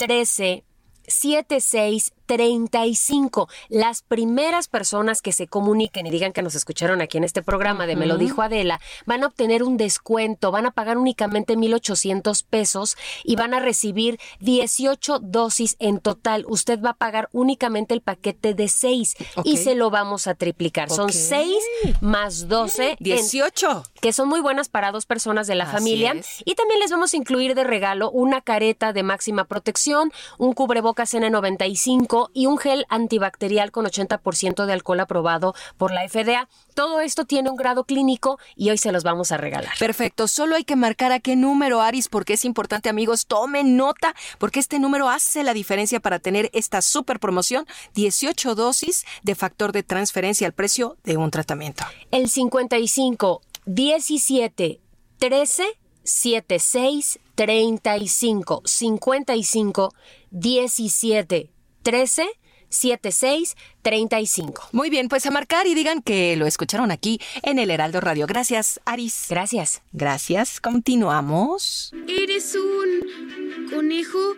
13 0.00 0.62
76 1.08 2.12
35. 2.30 3.48
Las 3.68 4.02
primeras 4.02 4.68
personas 4.68 5.20
que 5.20 5.32
se 5.32 5.48
comuniquen 5.48 6.06
y 6.06 6.10
digan 6.10 6.32
que 6.32 6.42
nos 6.42 6.54
escucharon 6.54 7.00
aquí 7.00 7.18
en 7.18 7.24
este 7.24 7.42
programa 7.42 7.88
de 7.88 7.96
Me 7.96 8.06
lo 8.06 8.18
dijo 8.18 8.40
Adela, 8.40 8.80
van 9.04 9.24
a 9.24 9.26
obtener 9.26 9.64
un 9.64 9.76
descuento, 9.76 10.52
van 10.52 10.64
a 10.64 10.70
pagar 10.70 10.96
únicamente 10.96 11.56
1,800 11.56 12.44
pesos 12.44 12.96
y 13.24 13.34
van 13.34 13.52
a 13.52 13.58
recibir 13.58 14.20
18 14.38 15.18
dosis 15.18 15.74
en 15.80 15.98
total. 15.98 16.44
Usted 16.46 16.80
va 16.80 16.90
a 16.90 16.94
pagar 16.94 17.28
únicamente 17.32 17.94
el 17.94 18.00
paquete 18.00 18.54
de 18.54 18.68
6 18.68 19.16
y 19.42 19.56
se 19.56 19.74
lo 19.74 19.90
vamos 19.90 20.28
a 20.28 20.36
triplicar. 20.36 20.88
Son 20.88 21.12
6 21.12 21.52
más 22.00 22.46
12. 22.46 22.96
18. 23.00 23.82
que 24.00 24.12
son 24.12 24.28
muy 24.28 24.38
buenas 24.38 24.68
para 24.68 24.92
dos 24.92 25.04
personas 25.04 25.48
de 25.48 25.56
la 25.56 25.64
Así 25.64 25.72
familia. 25.72 26.12
es. 26.12 26.42
Y 26.44 26.54
también 26.54 26.78
les 26.78 26.92
vamos 26.92 27.12
a 27.12 27.16
incluir 27.16 27.56
de 27.56 27.64
regalo 27.64 28.08
una 28.12 28.40
careta 28.40 28.92
de 28.92 29.02
máxima 29.02 29.46
protección, 29.46 30.12
un 30.38 30.52
cubrebocas 30.52 31.12
N95 31.12 32.19
y 32.34 32.46
un 32.46 32.58
gel 32.58 32.84
antibacterial 32.88 33.70
con 33.70 33.86
80% 33.86 34.66
de 34.66 34.72
alcohol 34.72 35.00
aprobado 35.00 35.54
por 35.76 35.92
la 35.92 36.06
FDA. 36.08 36.48
Todo 36.74 37.00
esto 37.00 37.24
tiene 37.24 37.50
un 37.50 37.56
grado 37.56 37.84
clínico 37.84 38.38
y 38.56 38.70
hoy 38.70 38.78
se 38.78 38.92
los 38.92 39.02
vamos 39.02 39.32
a 39.32 39.36
regalar. 39.36 39.72
Perfecto, 39.78 40.28
solo 40.28 40.56
hay 40.56 40.64
que 40.64 40.76
marcar 40.76 41.12
a 41.12 41.20
qué 41.20 41.36
número, 41.36 41.80
Aris, 41.80 42.08
porque 42.08 42.34
es 42.34 42.44
importante, 42.44 42.88
amigos, 42.88 43.26
tomen 43.26 43.76
nota, 43.76 44.14
porque 44.38 44.60
este 44.60 44.78
número 44.78 45.08
hace 45.08 45.42
la 45.42 45.54
diferencia 45.54 46.00
para 46.00 46.18
tener 46.18 46.50
esta 46.52 46.82
super 46.82 47.20
promoción, 47.20 47.66
18 47.94 48.54
dosis 48.54 49.04
de 49.22 49.34
factor 49.34 49.72
de 49.72 49.82
transferencia 49.82 50.46
al 50.46 50.52
precio 50.52 50.96
de 51.04 51.16
un 51.16 51.30
tratamiento. 51.30 51.84
El 52.10 52.28
55 52.28 53.42
17 53.66 54.80
13 55.18 55.64
76 56.02 57.20
35 57.34 58.62
55 58.64 59.94
17 60.30 61.52
13 61.82 62.28
76 62.70 63.56
35. 63.82 64.68
Muy 64.72 64.90
bien, 64.90 65.08
pues 65.08 65.26
a 65.26 65.30
marcar 65.30 65.66
y 65.66 65.74
digan 65.74 66.02
que 66.02 66.36
lo 66.36 66.46
escucharon 66.46 66.90
aquí 66.90 67.20
en 67.42 67.58
el 67.58 67.70
Heraldo 67.70 68.00
Radio. 68.00 68.26
Gracias, 68.26 68.80
Aris. 68.84 69.26
Gracias. 69.28 69.82
Gracias. 69.92 70.60
Continuamos. 70.60 71.92
¿Eres 72.08 72.54
un 72.54 73.68
conejo 73.70 74.36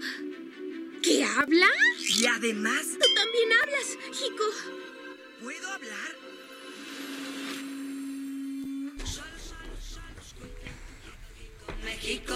que 1.03 1.25
habla? 1.25 1.67
Y 2.17 2.27
además... 2.27 2.83
Tú 2.93 3.07
también 3.15 3.49
hablas, 3.61 3.99
Jico. 4.13 4.45
¿Puedo 5.43 5.69
hablar? 5.69 6.23
México, 11.85 12.35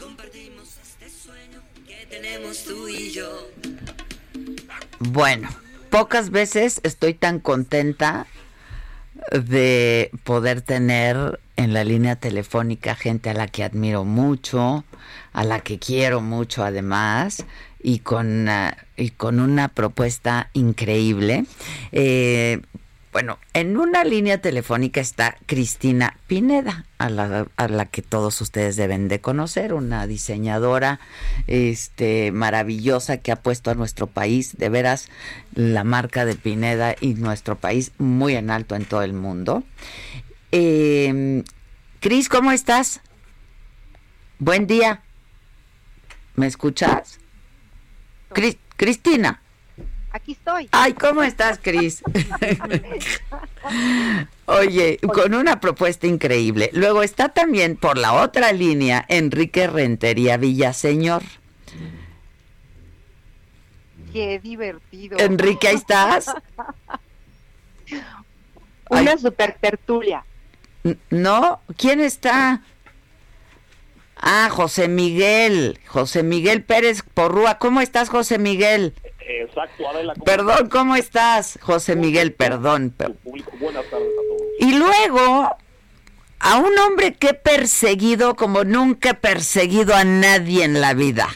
compartimos 0.00 0.68
este 0.82 1.10
sueño 1.10 1.62
que 1.86 2.06
tenemos 2.06 2.64
tú 2.64 2.88
y 2.88 3.10
yo. 3.10 3.48
Bueno, 5.00 5.48
pocas 5.90 6.30
veces 6.30 6.80
estoy 6.82 7.14
tan 7.14 7.40
contenta 7.40 8.26
de 9.32 10.10
poder 10.24 10.60
tener 10.60 11.40
en 11.56 11.72
la 11.72 11.84
línea 11.84 12.16
telefónica 12.16 12.94
gente 12.94 13.30
a 13.30 13.34
la 13.34 13.46
que 13.46 13.64
admiro 13.64 14.04
mucho, 14.04 14.84
a 15.32 15.44
la 15.44 15.60
que 15.60 15.78
quiero 15.78 16.20
mucho 16.20 16.64
además, 16.64 17.44
y 17.82 17.98
con, 18.00 18.48
ah, 18.48 18.76
y 18.96 19.10
con 19.10 19.40
una 19.40 19.68
propuesta 19.68 20.48
increíble. 20.52 21.44
Eh, 21.92 22.60
bueno, 23.14 23.38
en 23.52 23.76
una 23.78 24.02
línea 24.02 24.38
telefónica 24.38 25.00
está 25.00 25.36
Cristina 25.46 26.18
Pineda, 26.26 26.84
a 26.98 27.08
la, 27.08 27.86
que 27.86 28.02
todos 28.02 28.40
ustedes 28.40 28.74
deben 28.74 29.06
de 29.06 29.20
conocer, 29.20 29.72
una 29.72 30.08
diseñadora 30.08 30.98
este, 31.46 32.32
maravillosa 32.32 33.18
que 33.18 33.30
ha 33.30 33.36
puesto 33.36 33.70
a 33.70 33.74
nuestro 33.74 34.08
país, 34.08 34.56
de 34.58 34.68
veras, 34.68 35.08
la 35.54 35.84
marca 35.84 36.24
de 36.24 36.34
Pineda 36.34 36.96
y 37.00 37.14
nuestro 37.14 37.56
país 37.56 37.92
muy 37.98 38.34
en 38.34 38.50
alto 38.50 38.74
en 38.74 38.84
todo 38.84 39.02
el 39.02 39.12
mundo. 39.12 39.62
Eh, 40.50 41.44
Cris, 42.00 42.28
¿cómo 42.28 42.50
estás? 42.50 43.00
Buen 44.40 44.66
día. 44.66 45.02
¿Me 46.34 46.48
escuchas? 46.48 47.20
Cris- 48.30 48.58
Cristina. 48.76 49.40
Aquí 50.14 50.30
estoy. 50.30 50.68
Ay, 50.70 50.92
¿cómo 50.92 51.24
estás, 51.24 51.58
Cris? 51.60 52.00
Oye, 54.46 55.00
con 55.12 55.34
una 55.34 55.58
propuesta 55.58 56.06
increíble. 56.06 56.70
Luego 56.72 57.02
está 57.02 57.30
también 57.30 57.74
por 57.74 57.98
la 57.98 58.12
otra 58.12 58.52
línea 58.52 59.04
Enrique 59.08 59.66
Rentería 59.66 60.36
Villaseñor. 60.36 61.24
Qué 64.12 64.38
divertido. 64.38 65.18
Enrique, 65.18 65.66
¿ahí 65.66 65.74
estás? 65.74 66.32
Una 68.90 69.18
super 69.18 69.58
tertulia. 69.60 70.24
¿No? 71.10 71.60
¿Quién 71.76 71.98
está? 71.98 72.62
Ah, 74.14 74.48
José 74.48 74.86
Miguel. 74.86 75.80
José 75.88 76.22
Miguel 76.22 76.62
Pérez 76.62 77.02
Porrúa. 77.02 77.58
¿Cómo 77.58 77.80
estás, 77.80 78.10
José 78.10 78.38
Miguel? 78.38 78.94
Exacto, 79.26 79.88
Adela. 79.88 80.12
¿cómo 80.14 80.24
Perdón, 80.24 80.54
estás? 80.56 80.68
¿cómo 80.70 80.96
estás? 80.96 81.58
José 81.62 81.96
Miguel, 81.96 82.32
perdón. 82.34 82.90
per- 82.96 83.14
Público, 83.14 83.52
buenas 83.58 83.84
tardes 83.90 84.08
a 84.08 84.22
todos. 84.28 84.42
Y 84.60 84.74
luego, 84.74 85.56
a 86.40 86.56
un 86.58 86.78
hombre 86.78 87.14
que 87.14 87.28
he 87.28 87.34
perseguido 87.34 88.34
como 88.36 88.64
nunca 88.64 89.10
he 89.10 89.14
perseguido 89.14 89.94
a 89.94 90.04
nadie 90.04 90.64
en 90.64 90.80
la 90.80 90.94
vida. 90.94 91.28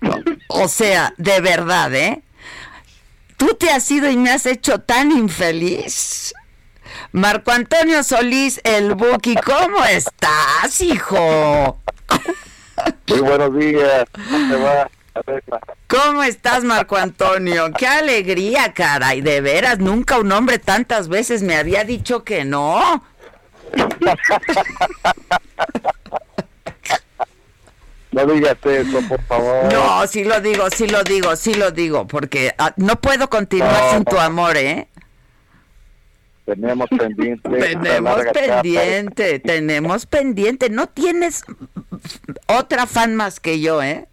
O 0.54 0.68
sea, 0.68 1.14
de 1.16 1.40
verdad, 1.40 1.94
¿eh? 1.94 2.22
Tú 3.38 3.54
te 3.58 3.70
has 3.70 3.90
ido 3.90 4.10
y 4.10 4.18
me 4.18 4.30
has 4.30 4.44
hecho 4.44 4.80
tan 4.80 5.10
infeliz. 5.10 6.34
Marco 7.12 7.50
Antonio 7.52 8.02
Solís, 8.04 8.60
el 8.64 8.94
Buki, 8.94 9.34
¿cómo 9.36 9.82
estás, 9.86 10.78
hijo? 10.82 11.80
Muy 13.08 13.20
buenos 13.20 13.56
días. 13.56 14.04
¿Cómo 14.12 14.48
te 14.50 14.56
va? 14.62 14.90
¿Cómo 15.88 16.22
estás, 16.22 16.64
Marco 16.64 16.96
Antonio? 16.96 17.70
Qué 17.76 17.86
alegría, 17.86 18.72
caray. 18.72 19.20
De 19.20 19.40
veras, 19.40 19.78
nunca 19.78 20.18
un 20.18 20.32
hombre 20.32 20.58
tantas 20.58 21.08
veces 21.08 21.42
me 21.42 21.56
había 21.56 21.84
dicho 21.84 22.24
que 22.24 22.44
no. 22.44 23.04
No 28.12 28.26
digas 28.26 28.56
eso, 28.64 29.00
por 29.08 29.22
favor. 29.22 29.72
No, 29.72 30.06
sí 30.06 30.22
lo 30.24 30.38
digo, 30.42 30.68
sí 30.70 30.86
lo 30.86 31.02
digo, 31.02 31.34
sí 31.34 31.54
lo 31.54 31.70
digo, 31.70 32.06
porque 32.06 32.54
ah, 32.58 32.74
no 32.76 33.00
puedo 33.00 33.30
continuar 33.30 33.84
No. 33.84 33.90
sin 33.92 34.04
tu 34.04 34.18
amor, 34.18 34.56
¿eh? 34.58 34.88
Tenemos 36.44 36.90
pendiente. 36.90 37.48
Tenemos 37.48 38.20
pendiente, 38.34 39.38
tenemos 39.38 40.06
pendiente. 40.06 40.68
No 40.68 40.88
tienes 40.88 41.42
otra 42.46 42.86
fan 42.86 43.14
más 43.14 43.40
que 43.40 43.60
yo, 43.60 43.82
¿eh? 43.82 44.06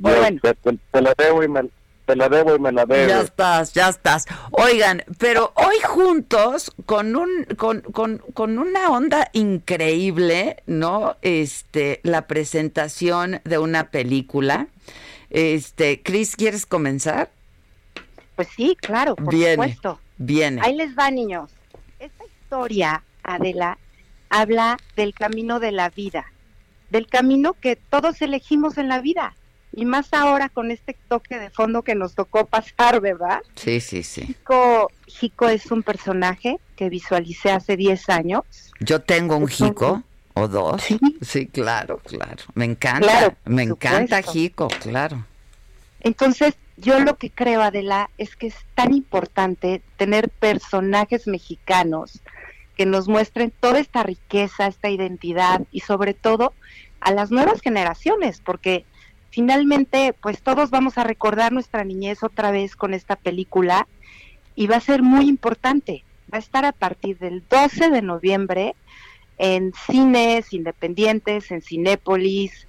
Yo 0.00 0.40
te, 0.40 0.54
te- 0.54 0.78
te 0.90 1.00
la 1.02 1.14
debo 1.16 1.42
y 1.42 1.48
me, 1.48 1.62
te 2.06 2.16
la 2.16 2.28
debo 2.28 2.56
y 2.56 2.58
me 2.58 2.72
la 2.72 2.84
debo. 2.86 3.08
Ya 3.08 3.20
estás, 3.20 3.72
ya 3.72 3.88
estás. 3.88 4.26
Oigan, 4.50 5.02
pero 5.18 5.52
hoy 5.54 5.76
juntos 5.84 6.72
con 6.86 7.14
un 7.16 7.44
con, 7.56 7.80
con, 7.82 8.18
con 8.34 8.58
una 8.58 8.88
onda 8.90 9.28
increíble, 9.32 10.62
¿no? 10.66 11.16
Este, 11.22 12.00
la 12.02 12.26
presentación 12.26 13.40
de 13.44 13.58
una 13.58 13.90
película. 13.90 14.66
Este, 15.30 16.02
Chris, 16.02 16.34
¿quieres 16.36 16.66
comenzar? 16.66 17.30
Pues 18.36 18.48
sí, 18.56 18.76
claro, 18.80 19.14
por 19.16 19.32
Viene. 19.32 19.52
supuesto. 19.54 20.00
Viene. 20.18 20.60
Ahí 20.64 20.74
les 20.74 20.96
va, 20.98 21.10
niños. 21.10 21.50
Esta 21.98 22.24
historia, 22.24 23.02
Adela, 23.22 23.78
habla 24.28 24.76
del 24.96 25.14
camino 25.14 25.60
de 25.60 25.72
la 25.72 25.90
vida, 25.90 26.24
del 26.90 27.06
camino 27.06 27.52
que 27.54 27.76
todos 27.76 28.20
elegimos 28.22 28.76
en 28.78 28.88
la 28.88 29.00
vida. 29.00 29.34
Y 29.72 29.84
más 29.84 30.12
ahora 30.12 30.48
con 30.48 30.70
este 30.70 30.96
toque 31.08 31.38
de 31.38 31.50
fondo 31.50 31.82
que 31.82 31.94
nos 31.94 32.14
tocó 32.14 32.46
pasar, 32.46 33.00
¿verdad? 33.00 33.40
Sí, 33.54 33.80
sí, 33.80 34.02
sí. 34.02 34.22
Jico, 34.22 34.90
Jico 35.06 35.48
es 35.48 35.70
un 35.70 35.82
personaje 35.82 36.58
que 36.76 36.88
visualicé 36.88 37.52
hace 37.52 37.76
10 37.76 38.08
años. 38.08 38.42
Yo 38.80 39.00
tengo 39.00 39.36
un 39.36 39.46
jico 39.46 40.02
o 40.34 40.48
dos. 40.48 40.82
Sí, 41.22 41.46
claro, 41.46 41.98
claro. 41.98 42.42
Me 42.54 42.64
encanta, 42.64 43.06
Claro, 43.06 43.36
me 43.44 43.62
encanta 43.62 44.22
jico, 44.22 44.68
claro. 44.80 45.24
Entonces, 46.00 46.54
yo 46.76 46.98
lo 46.98 47.16
que 47.16 47.30
creo, 47.30 47.60
Adela, 47.60 48.10
es 48.16 48.36
que 48.36 48.46
es 48.46 48.56
tan 48.74 48.94
importante 48.94 49.82
tener 49.96 50.30
personajes 50.30 51.26
mexicanos 51.26 52.20
que 52.76 52.86
nos 52.86 53.08
muestren 53.08 53.52
toda 53.60 53.78
esta 53.78 54.02
riqueza, 54.02 54.66
esta 54.66 54.88
identidad 54.88 55.60
y 55.70 55.80
sobre 55.80 56.14
todo 56.14 56.54
a 57.00 57.12
las 57.12 57.30
nuevas 57.30 57.60
generaciones, 57.60 58.40
porque 58.40 58.86
finalmente 59.30 60.14
pues 60.20 60.42
todos 60.42 60.70
vamos 60.70 60.98
a 60.98 61.04
recordar 61.04 61.52
nuestra 61.52 61.84
niñez 61.84 62.22
otra 62.22 62.50
vez 62.50 62.76
con 62.76 62.94
esta 62.94 63.16
película 63.16 63.86
y 64.54 64.66
va 64.66 64.76
a 64.76 64.80
ser 64.80 65.02
muy 65.02 65.28
importante. 65.28 66.04
Va 66.32 66.36
a 66.36 66.40
estar 66.40 66.64
a 66.64 66.72
partir 66.72 67.18
del 67.18 67.42
12 67.48 67.90
de 67.90 68.02
noviembre 68.02 68.74
en 69.38 69.72
cines 69.86 70.52
independientes, 70.52 71.50
en 71.50 71.62
Cinépolis, 71.62 72.66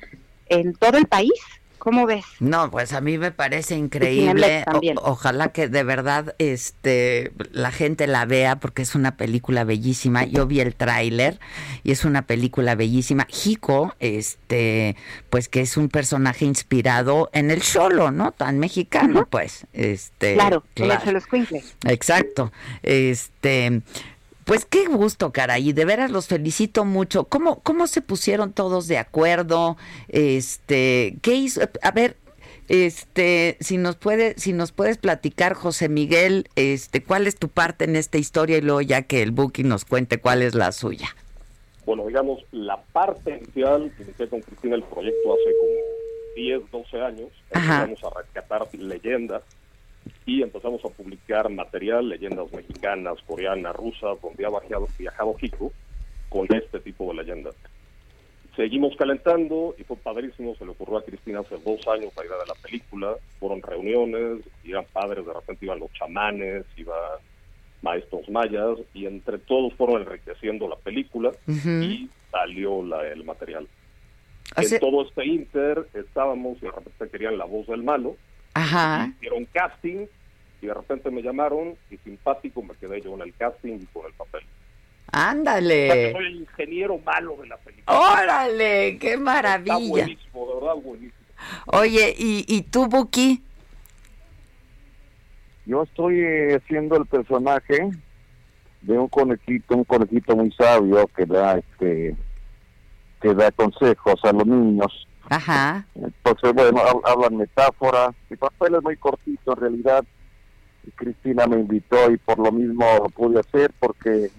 en 0.48 0.74
todo 0.74 0.98
el 0.98 1.06
país. 1.06 1.34
¿Cómo 1.82 2.06
ves? 2.06 2.26
No, 2.40 2.70
pues 2.70 2.94
a 2.94 3.02
mí 3.02 3.18
me 3.18 3.32
parece 3.32 3.76
increíble. 3.76 4.64
ojalá 4.98 5.48
que 5.48 5.68
de 5.68 5.82
verdad 5.82 6.36
este 6.38 7.32
la 7.52 7.72
gente 7.72 8.06
la 8.06 8.26
vea 8.26 8.58
porque 8.58 8.84
es 8.84 8.94
una 8.94 9.18
película 9.18 9.64
bellísima. 9.64 10.26
Yo 10.26 10.46
vi 10.46 10.60
el 10.60 10.76
tráiler 10.76 11.40
y 11.84 11.92
es 11.92 12.06
una 12.06 12.22
película 12.28 12.76
bellísima. 12.76 13.26
Jico, 13.28 13.96
este, 14.00 14.96
pues 15.32 15.50
que 15.50 15.62
es 15.62 15.76
un 15.76 15.90
personaje 15.90 16.46
inspirado 16.46 17.32
en 17.34 17.50
el 17.50 17.64
Cholo, 17.64 18.12
¿no? 18.12 18.32
Tan 18.32 18.60
mexicano, 18.60 19.28
pues. 19.28 19.66
Este, 19.74 20.36
claro, 20.36 20.64
claro. 20.76 21.12
los 21.12 21.24
Exacto. 21.86 22.52
Este, 22.84 23.82
pues 24.52 24.66
qué 24.66 24.86
gusto, 24.88 25.32
caray, 25.32 25.72
de 25.72 25.86
veras 25.86 26.12
los 26.12 26.28
felicito 26.28 26.84
mucho. 26.84 27.24
¿Cómo, 27.24 27.62
cómo 27.62 27.88
se 27.88 28.02
pusieron 28.02 28.52
todos 28.52 28.90
de 28.90 28.98
acuerdo? 28.98 29.78
Este, 30.10 31.16
¿qué 31.22 31.36
hizo? 31.36 31.62
A 31.82 31.92
ver, 31.92 32.18
este, 32.68 33.56
si 33.62 33.78
nos 33.78 33.96
puede, 33.96 34.38
si 34.38 34.52
nos 34.52 34.74
puedes 34.74 34.98
platicar, 34.98 35.54
José 35.54 35.88
Miguel, 35.88 36.50
este, 36.58 37.02
cuál 37.02 37.28
es 37.28 37.38
tu 37.38 37.48
parte 37.48 37.86
en 37.86 37.96
esta 37.96 38.18
historia 38.18 38.58
y 38.58 38.62
luego 38.62 38.82
ya 38.82 39.04
que 39.04 39.22
el 39.22 39.32
Buki 39.32 39.64
nos 39.64 39.86
cuente 39.86 40.20
cuál 40.20 40.42
es 40.42 40.54
la 40.54 40.74
suya. 40.74 41.16
Bueno, 41.86 42.08
digamos, 42.08 42.44
la 42.52 42.76
parte 42.92 43.38
inicial, 43.38 43.90
que 43.96 44.04
inicié 44.04 44.28
con 44.28 44.42
Cristina 44.42 44.76
el 44.76 44.84
proyecto 44.84 45.34
hace 45.34 45.56
como 45.62 46.36
10, 46.36 46.72
12 46.72 47.02
años, 47.02 47.30
vamos 47.54 48.04
a 48.04 48.20
rescatar 48.20 48.68
leyendas 48.78 49.44
y 50.26 50.44
empezamos 50.44 50.84
a 50.86 50.90
publicar 50.90 51.50
material, 51.50 52.10
leyendas 52.10 52.52
mexicanas, 52.54 53.18
coreanas, 53.26 53.76
rusas, 53.76 54.22
donde 54.22 54.46
ha 54.46 54.50
viajado, 54.50 54.88
viajado 54.98 55.36
Kiko 55.36 55.72
con 56.30 56.48
este 56.56 56.80
tipo 56.80 57.12
de 57.12 57.24
leyendas. 57.24 57.56
Seguimos 58.56 58.96
calentando 58.98 59.76
y 59.78 59.84
fue 59.84 59.98
padrísimo, 59.98 60.56
se 60.56 60.66
le 60.66 60.72
ocurrió 60.72 60.98
a 60.98 61.04
Cristina 61.06 61.40
hace 61.40 61.58
dos 61.58 61.88
años 61.88 62.12
la 62.18 62.26
idea 62.26 62.38
de 62.38 62.48
la 62.48 62.56
película, 62.62 63.16
fueron 63.40 63.62
reuniones, 63.62 64.44
iban 64.64 64.86
padres, 64.92 65.26
de 65.26 65.34
repente 65.34 65.66
iban 65.66 65.80
los 65.80 65.92
chamanes, 65.94 66.66
iban 66.76 66.98
maestros 67.82 68.30
mayas 68.30 68.78
y 68.94 69.06
entre 69.06 69.40
todos 69.40 69.74
fueron 69.74 70.02
enriqueciendo 70.02 70.68
la 70.68 70.76
película 70.76 71.32
y 71.48 72.10
salió 72.30 72.84
la, 72.84 73.08
el 73.08 73.24
material. 73.24 73.68
En 74.58 74.80
todo 74.80 75.04
este 75.04 75.26
inter 75.26 75.88
estábamos 75.94 76.58
y 76.58 76.66
de 76.66 76.72
repente 76.72 77.10
querían 77.10 77.38
la 77.38 77.46
voz 77.46 77.68
del 77.68 77.84
malo, 77.84 78.18
Ajá. 78.54 79.12
Hicieron 79.18 79.46
casting 79.46 80.06
y 80.62 80.68
de 80.68 80.74
repente 80.74 81.10
me 81.10 81.22
llamaron 81.22 81.76
y 81.90 81.98
simpático 81.98 82.62
me 82.62 82.76
quedé 82.76 83.02
yo 83.02 83.16
en 83.16 83.22
el 83.22 83.34
casting 83.36 83.80
y 83.82 83.86
con 83.88 84.06
el 84.06 84.14
papel. 84.14 84.42
Ándale. 85.12 86.12
soy 86.14 86.26
el 86.26 86.36
ingeniero 86.38 86.98
malo 87.00 87.38
de 87.42 87.48
la 87.48 87.58
película. 87.58 88.00
Órale, 88.00 88.98
qué 89.00 89.18
maravilla. 89.18 89.76
Está 89.76 89.90
buenísimo, 89.90 90.48
de 90.48 90.54
verdad 90.56 90.76
buenísimo. 90.76 91.22
Oye, 91.66 92.16
¿y, 92.18 92.46
y 92.48 92.62
tú, 92.64 92.88
Buki? 92.88 93.44
Yo 95.66 95.84
estoy 95.84 96.24
haciendo 96.54 96.98
el 96.98 97.06
personaje 97.06 97.90
de 98.82 98.98
un 98.98 99.08
conejito, 99.08 99.76
un 99.76 99.84
conejito 99.84 100.36
muy 100.36 100.52
sabio 100.52 101.08
que 101.16 101.26
da 101.26 101.58
este 101.58 102.16
que 103.22 103.34
da 103.36 103.52
consejos 103.52 104.20
a 104.24 104.32
los 104.32 104.48
niños 104.48 105.08
Ajá. 105.32 105.86
Entonces, 105.96 106.54
bueno, 106.54 106.82
hablan 107.06 107.38
metáforas. 107.38 108.14
Mi 108.30 108.36
papel 108.36 108.76
es 108.76 108.84
muy 108.84 108.98
cortito 108.98 109.54
en 109.54 109.58
realidad. 109.62 110.04
Cristina 110.96 111.48
me 111.48 111.58
invitó 111.58 112.12
y 112.12 112.18
por 112.18 112.38
lo 112.38 112.52
mismo 112.52 112.86
lo 113.02 113.10
pude 113.10 113.40
hacer 113.40 113.72
porque 113.80 114.30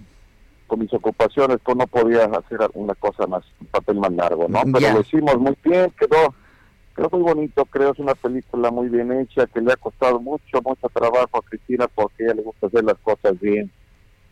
con 0.67 0.79
mis 0.79 0.93
ocupaciones 0.93 1.57
pues 1.63 1.75
no 1.77 1.87
podía 1.87 2.25
hacer 2.25 2.59
una 2.75 2.93
cosa 2.93 3.25
más, 3.25 3.43
un 3.59 3.67
papel 3.67 3.97
más 3.97 4.11
largo, 4.11 4.47
¿no? 4.47 4.61
Pero 4.71 4.93
lo 4.93 5.01
hicimos 5.01 5.39
muy 5.39 5.57
bien, 5.63 5.91
quedó, 5.97 6.35
quedó 6.95 7.09
muy 7.11 7.21
bonito, 7.21 7.65
creo, 7.65 7.91
es 7.91 7.99
una 7.99 8.13
película 8.13 8.69
muy 8.69 8.87
bien 8.87 9.11
hecha, 9.13 9.47
que 9.47 9.61
le 9.61 9.73
ha 9.73 9.77
costado 9.77 10.19
mucho, 10.19 10.61
mucho 10.63 10.89
trabajo 10.89 11.39
a 11.39 11.41
Cristina 11.41 11.87
porque 11.87 12.23
a 12.23 12.25
ella 12.27 12.35
le 12.35 12.41
gusta 12.43 12.67
hacer 12.67 12.83
las 12.83 12.99
cosas 12.99 13.39
bien. 13.39 13.71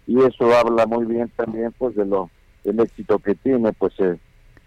Y 0.05 0.21
eso 0.21 0.53
habla 0.55 0.85
muy 0.85 1.05
bien 1.05 1.31
también 1.35 1.73
pues 1.75 1.95
de 1.95 2.05
lo 2.05 2.29
del 2.63 2.79
éxito 2.81 3.17
que 3.17 3.33
tiene, 3.33 3.73
pues 3.73 3.93
eh, 3.99 4.17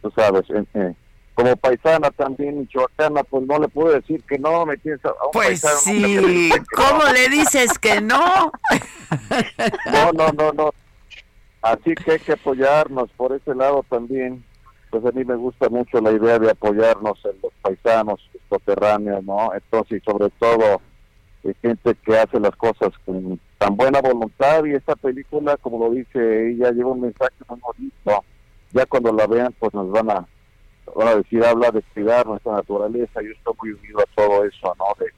tú 0.02 0.10
sabes, 0.16 0.44
eh, 0.74 0.94
como 1.34 1.56
paisana 1.56 2.10
también 2.12 2.60
michoacana, 2.60 3.24
pues 3.24 3.44
no 3.46 3.58
le 3.58 3.68
puedo 3.68 3.92
decir 3.92 4.22
que 4.22 4.38
no, 4.38 4.64
me 4.64 4.78
piensa. 4.78 5.12
Pues 5.32 5.60
sí, 5.60 6.50
¿cómo 6.74 7.04
le 7.12 7.28
dices 7.28 7.76
que 7.78 8.00
no? 8.00 8.52
no, 9.92 10.12
no, 10.12 10.28
no, 10.32 10.52
no. 10.52 10.74
Así 11.60 11.94
que 11.94 12.12
hay 12.12 12.18
que 12.20 12.32
apoyarnos 12.32 13.10
por 13.16 13.32
ese 13.32 13.54
lado 13.54 13.84
también. 13.88 14.44
Pues 14.90 15.04
a 15.04 15.10
mí 15.10 15.24
me 15.24 15.34
gusta 15.34 15.68
mucho 15.68 16.00
la 16.00 16.12
idea 16.12 16.38
de 16.38 16.50
apoyarnos 16.50 17.18
en 17.24 17.36
los 17.42 17.52
paisanos, 17.62 18.20
los 18.32 18.42
coterráneos, 18.48 19.24
¿no? 19.24 19.52
Entonces, 19.54 20.02
sobre 20.04 20.30
todo, 20.38 20.80
hay 21.44 21.54
gente 21.60 21.96
que 21.96 22.16
hace 22.16 22.38
las 22.38 22.54
cosas 22.54 22.92
con 23.04 23.40
tan 23.58 23.76
buena 23.76 24.00
voluntad 24.00 24.64
y 24.66 24.74
esta 24.74 24.94
película, 24.94 25.56
como 25.56 25.84
lo 25.84 25.90
dice 25.90 26.50
ella, 26.50 26.70
lleva 26.70 26.92
un 26.92 27.00
mensaje 27.00 27.34
muy 27.48 27.58
bonito. 27.60 28.24
Ya 28.72 28.86
cuando 28.86 29.12
la 29.12 29.26
vean, 29.26 29.52
pues 29.58 29.74
nos 29.74 29.90
van 29.90 30.10
a 30.10 30.28
van 30.94 31.08
a 31.08 31.16
decir, 31.16 31.44
habla 31.44 31.70
de 31.70 31.82
cuidar 31.94 32.26
nuestra 32.26 32.52
naturaleza, 32.52 33.22
yo 33.22 33.30
estoy 33.30 33.54
muy 33.62 33.70
unido 33.72 34.00
a 34.00 34.14
todo 34.14 34.44
eso, 34.44 34.74
¿no? 34.78 34.84
De 34.98 35.12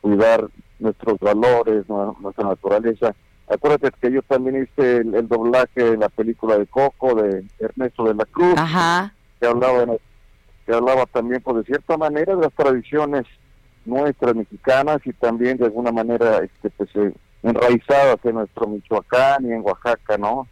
cuidar 0.00 0.48
nuestros 0.78 1.18
valores, 1.18 1.88
nuestra 1.88 2.48
naturaleza. 2.48 3.14
Acuérdate 3.48 3.90
que 4.00 4.12
yo 4.12 4.22
también 4.22 4.62
hice 4.64 4.98
el, 4.98 5.28
doblaje 5.28 5.82
de 5.82 5.96
la 5.96 6.08
película 6.08 6.58
de 6.58 6.66
Coco, 6.66 7.14
de 7.14 7.44
Ernesto 7.58 8.04
de 8.04 8.14
la 8.14 8.24
Cruz, 8.24 8.54
que 9.40 9.46
hablaba 9.46 9.96
que 10.66 10.74
hablaba 10.74 11.06
también, 11.06 11.40
pues 11.42 11.58
de 11.58 11.64
cierta 11.64 11.96
manera, 11.96 12.34
de 12.34 12.42
las 12.42 12.52
tradiciones 12.52 13.24
nuestras 13.84 14.34
mexicanas 14.34 14.98
y 15.04 15.12
también 15.12 15.56
de 15.58 15.66
alguna 15.66 15.92
manera 15.92 16.38
este, 16.38 16.70
pues, 16.70 16.90
eh, 16.96 17.14
enraizadas 17.44 18.18
en 18.24 18.34
nuestro 18.34 18.66
Michoacán 18.66 19.46
y 19.46 19.52
en 19.52 19.62
Oaxaca, 19.64 20.18
¿no? 20.18 20.48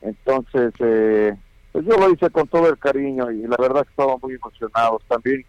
Entonces, 0.00 0.72
eh, 0.78 1.34
pues 1.76 1.84
yo 1.88 1.98
lo 1.98 2.10
hice 2.10 2.30
con 2.30 2.48
todo 2.48 2.70
el 2.70 2.78
cariño 2.78 3.30
y 3.30 3.42
la 3.42 3.58
verdad 3.58 3.82
que 3.82 3.90
estamos 3.90 4.22
muy 4.22 4.32
emocionados 4.32 5.02
también. 5.08 5.44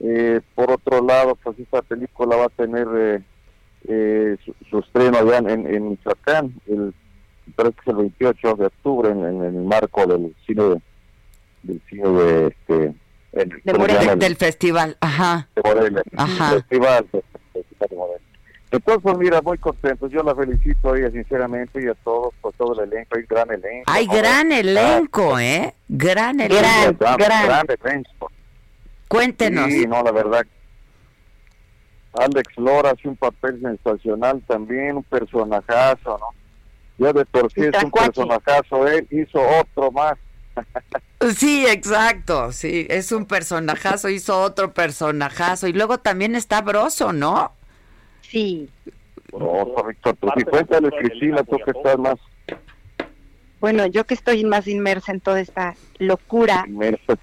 Eh, 0.00 0.40
por 0.56 0.68
otro 0.72 1.00
lado, 1.00 1.36
pues 1.36 1.60
esta 1.60 1.80
película 1.82 2.34
va 2.34 2.46
a 2.46 2.48
tener 2.48 2.88
eh, 2.96 3.22
eh, 3.86 4.36
su, 4.68 4.78
estreno 4.80 5.18
allá 5.18 5.38
en, 5.38 5.72
en 5.72 5.90
Michoacán, 5.90 6.52
el, 6.66 6.92
parece 7.54 7.76
que 7.76 7.82
es 7.82 7.86
el 7.86 7.96
28 7.96 8.54
de 8.56 8.66
octubre, 8.66 9.10
en, 9.10 9.44
el 9.44 9.62
marco 9.62 10.04
del 10.08 10.34
cine 10.44 10.64
de, 10.64 10.82
del 11.62 11.82
cine 11.88 12.08
de 12.08 12.46
este 12.48 12.94
del 14.16 14.34
festival, 14.34 14.96
ajá. 15.00 15.48
De 15.54 15.62
Morelia, 15.62 16.02
ajá. 16.16 16.50
Festival, 16.54 17.06
festival 17.52 17.88
de 17.88 17.96
Morelia. 17.96 18.29
Entonces, 18.70 19.02
pues 19.02 19.18
mira, 19.18 19.42
muy 19.42 19.58
contento. 19.58 20.06
Yo 20.06 20.22
la 20.22 20.34
felicito 20.34 20.92
a 20.92 20.98
ella, 20.98 21.10
sinceramente, 21.10 21.82
y 21.82 21.88
a 21.88 21.94
todos, 21.94 22.32
por 22.40 22.52
todo 22.52 22.80
el 22.80 22.92
elenco. 22.92 23.16
Hay 23.16 23.24
gran 23.28 23.50
elenco. 23.50 23.90
Hay 23.90 24.06
gran 24.06 24.52
elenco, 24.52 25.38
¿eh? 25.40 25.74
Gran 25.88 26.40
elenco. 26.40 26.60
Gran, 27.00 27.16
gran, 27.18 27.66
elenco. 27.82 28.30
Cuéntenos. 29.08 29.66
Sí, 29.66 29.86
no, 29.86 30.02
la 30.02 30.12
verdad. 30.12 30.46
Alex 32.12 32.56
Lora 32.56 32.90
hace 32.90 33.08
un 33.08 33.16
papel 33.16 33.60
sensacional 33.60 34.42
también, 34.46 34.96
un 34.96 35.04
personajazo, 35.04 36.18
¿no? 36.18 36.28
Ya 36.98 37.12
de 37.12 37.24
por 37.24 37.50
sí 37.52 37.62
es 37.62 37.82
un 37.82 37.90
personajazo, 37.90 38.86
él 38.86 39.06
hizo 39.10 39.40
otro 39.40 39.90
más. 39.90 40.14
Sí, 41.36 41.66
exacto, 41.66 42.50
sí, 42.50 42.86
es 42.88 43.12
un 43.12 43.26
personajazo, 43.26 44.08
hizo 44.08 44.40
otro 44.40 44.72
personajazo. 44.72 45.68
Y 45.68 45.74
luego 45.74 45.98
también 45.98 46.34
está 46.34 46.62
Broso, 46.62 47.12
¿no? 47.12 47.52
Sí. 48.30 48.68
No, 49.32 49.66
Víctor, 49.86 50.16
Cristina, 50.98 51.42
tú 51.44 51.58
que 51.64 51.70
estás 51.70 51.98
más... 51.98 52.16
Bueno, 53.60 53.84
yo 53.86 54.04
que 54.04 54.14
estoy 54.14 54.42
más 54.44 54.66
inmersa 54.66 55.12
en 55.12 55.20
toda 55.20 55.40
esta 55.40 55.74
locura, 55.98 56.66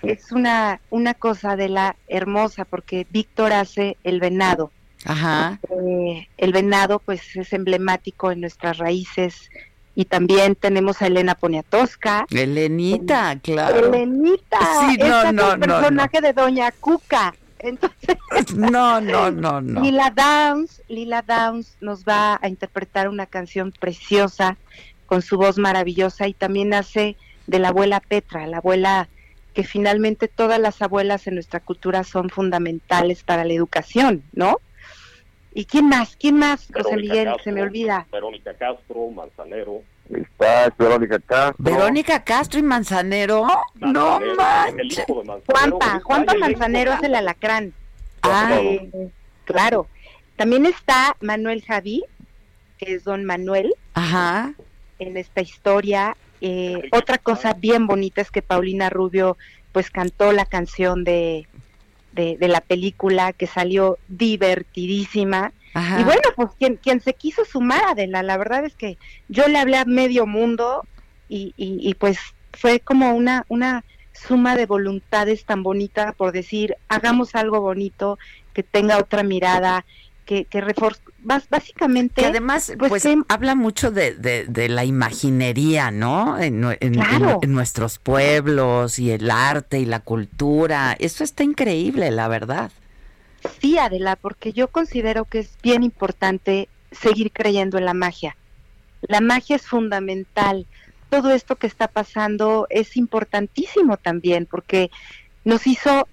es 0.04 0.32
una, 0.32 0.80
una 0.92 1.16
cosa 1.16 1.56
de 1.56 1.68
la 1.68 1.96
hermosa, 2.08 2.64
porque 2.64 3.08
Víctor 3.10 3.54
hace 3.54 3.98
el 4.04 4.20
venado. 4.20 4.72
Ajá. 5.04 5.60
Eh, 5.70 6.28
el 6.38 6.54
venado, 6.54 7.00
pues, 7.00 7.36
es 7.36 7.54
emblemático 7.54 8.32
en 8.32 8.42
nuestras 8.42 8.78
raíces, 8.78 9.50
y 9.96 10.06
también 10.06 10.54
tenemos 10.54 11.02
a 11.02 11.08
Elena 11.08 11.34
Poniatowska. 11.34 12.28
Elenita, 12.30 13.40
claro. 13.42 13.88
Elenita, 13.88 14.60
sí, 14.82 14.98
no, 15.00 15.32
no, 15.32 15.54
el 15.54 15.60
personaje 15.60 16.22
de 16.22 16.34
Doña 16.34 16.72
Cuca. 16.72 17.34
Entonces, 17.60 18.18
no, 18.56 19.02
no, 19.02 19.32
no, 19.32 19.62
no. 19.62 19.82
Lila 19.82 20.12
Downs, 20.12 20.82
Lila 20.88 21.22
Downs 21.22 21.78
nos 21.82 22.04
va 22.04 22.40
a 22.42 22.48
interpretar 22.48 23.10
una 23.10 23.26
canción 23.26 23.72
preciosa 23.72 24.58
con 25.06 25.22
su 25.22 25.38
voz 25.38 25.58
maravillosa 25.58 26.28
y 26.28 26.34
también 26.34 26.74
hace 26.74 27.16
de 27.48 27.60
la 27.60 27.70
abuela 27.70 28.00
Petra, 28.00 28.46
la 28.46 28.58
abuela 28.58 29.08
que 29.54 29.64
finalmente 29.64 30.28
todas 30.28 30.60
las 30.60 30.82
abuelas 30.82 31.26
en 31.26 31.34
nuestra 31.34 31.60
cultura 31.60 32.04
son 32.04 32.30
fundamentales 32.30 33.24
para 33.24 33.44
la 33.44 33.54
educación, 33.54 34.22
¿no? 34.34 34.60
¿Y 35.52 35.66
quién 35.66 35.90
más? 35.90 36.16
¿Quién 36.16 36.36
más, 36.38 36.68
José 36.72 36.98
Miguel? 36.98 37.30
se 37.44 37.52
me 37.52 37.64
olvida. 37.64 38.06
Verónica 38.12 38.54
Castro, 38.54 39.10
Manzanero. 39.10 39.82
Está 40.10 40.74
Verónica 40.78 41.20
Castro. 41.20 41.56
Verónica 41.64 42.24
Castro 42.24 42.60
y 42.60 42.64
Manzanero. 42.64 43.48
no 43.76 44.20
manches. 44.38 45.06
Juanpa, 45.46 46.00
Juanpa 46.04 46.34
Manzanero 46.36 46.94
es 46.94 47.04
el 47.04 47.16
alacrán. 47.16 47.74
Ah, 48.22 48.60
claro. 49.46 49.88
También 50.36 50.66
está 50.66 51.16
Manuel 51.22 51.64
Javí, 51.64 52.04
que 52.78 52.94
es 52.94 53.04
don 53.04 53.26
Manuel. 53.26 53.74
Ajá. 53.94 54.54
En 55.00 55.18
esta 55.18 55.42
historia. 55.42 56.16
Eh, 56.40 56.90
otra 56.92 57.18
cosa 57.18 57.54
bien 57.54 57.88
bonita 57.88 58.22
es 58.22 58.30
que 58.30 58.42
Paulina 58.42 58.90
Rubio 58.90 59.38
pues 59.72 59.90
cantó 59.90 60.32
la 60.32 60.46
canción 60.46 61.04
de 61.04 61.48
de, 62.18 62.48
la 62.48 62.62
película 62.62 63.34
que 63.34 63.48
salió 63.48 63.98
divertidísima. 64.08 65.54
Y 66.00 66.04
bueno, 66.04 66.22
pues 66.36 66.50
quien, 66.58 66.78
quien 66.78 67.02
se 67.02 67.14
quiso 67.14 67.46
sumar, 67.46 67.84
Adela, 67.86 68.24
la 68.24 68.38
verdad 68.38 68.66
es 68.66 68.76
que 68.76 68.98
yo 69.28 69.48
le 69.48 69.60
hablé 69.60 69.78
a 69.78 69.86
medio 69.86 70.26
mundo 70.26 70.86
y, 71.30 71.54
y, 71.58 71.94
pues 71.96 72.18
fue 72.54 72.80
como 72.80 73.14
una, 73.14 73.46
una 73.50 73.84
suma 74.14 74.56
de 74.56 74.66
voluntades 74.66 75.46
tan 75.46 75.62
bonita 75.62 76.14
por 76.14 76.32
decir, 76.32 76.76
hagamos 76.88 77.36
algo 77.36 77.62
bonito, 77.62 78.18
que 78.54 78.64
tenga 78.64 78.98
otra 78.98 79.24
mirada, 79.24 79.86
que, 80.26 80.46
que 80.46 80.64
básicamente... 81.20 82.22
Que 82.22 82.28
además, 82.28 82.74
pues, 82.78 82.90
pues 82.90 83.08
habla 83.30 83.56
mucho 83.56 83.92
de, 83.92 84.14
de, 84.14 84.70
la 84.70 84.84
imaginería, 84.84 85.92
¿no? 85.92 86.38
En, 86.40 86.62
nuestros 87.48 88.00
pueblos 88.00 89.00
y 89.00 89.12
el 89.12 89.32
arte 89.32 89.80
y 89.80 89.86
la 89.86 90.00
cultura. 90.00 90.96
Eso 91.00 91.24
está 91.24 91.44
increíble, 91.44 92.12
la 92.12 92.28
verdad. 92.28 92.72
Sí, 93.60 93.78
Adela, 93.78 94.16
porque 94.16 94.54
yo 94.54 94.68
considero 94.70 95.26
que 95.26 95.40
es 95.40 95.58
bien 95.62 95.84
importante 95.84 96.70
seguir 96.92 97.32
creyendo 97.32 97.78
en 97.78 97.86
la 97.86 97.94
magia. 97.94 98.36
La 99.02 99.22
magia 99.22 99.56
es 99.56 99.68
fundamental. 99.68 100.66
Todo 101.10 101.32
esto 101.32 101.56
que 101.56 101.68
está 101.68 101.88
pasando 101.88 102.68
es 102.70 102.98
importantísimo 102.98 103.98
también 103.98 104.46
porque 104.46 104.92
nos 105.46 105.68
hizo 105.68 106.08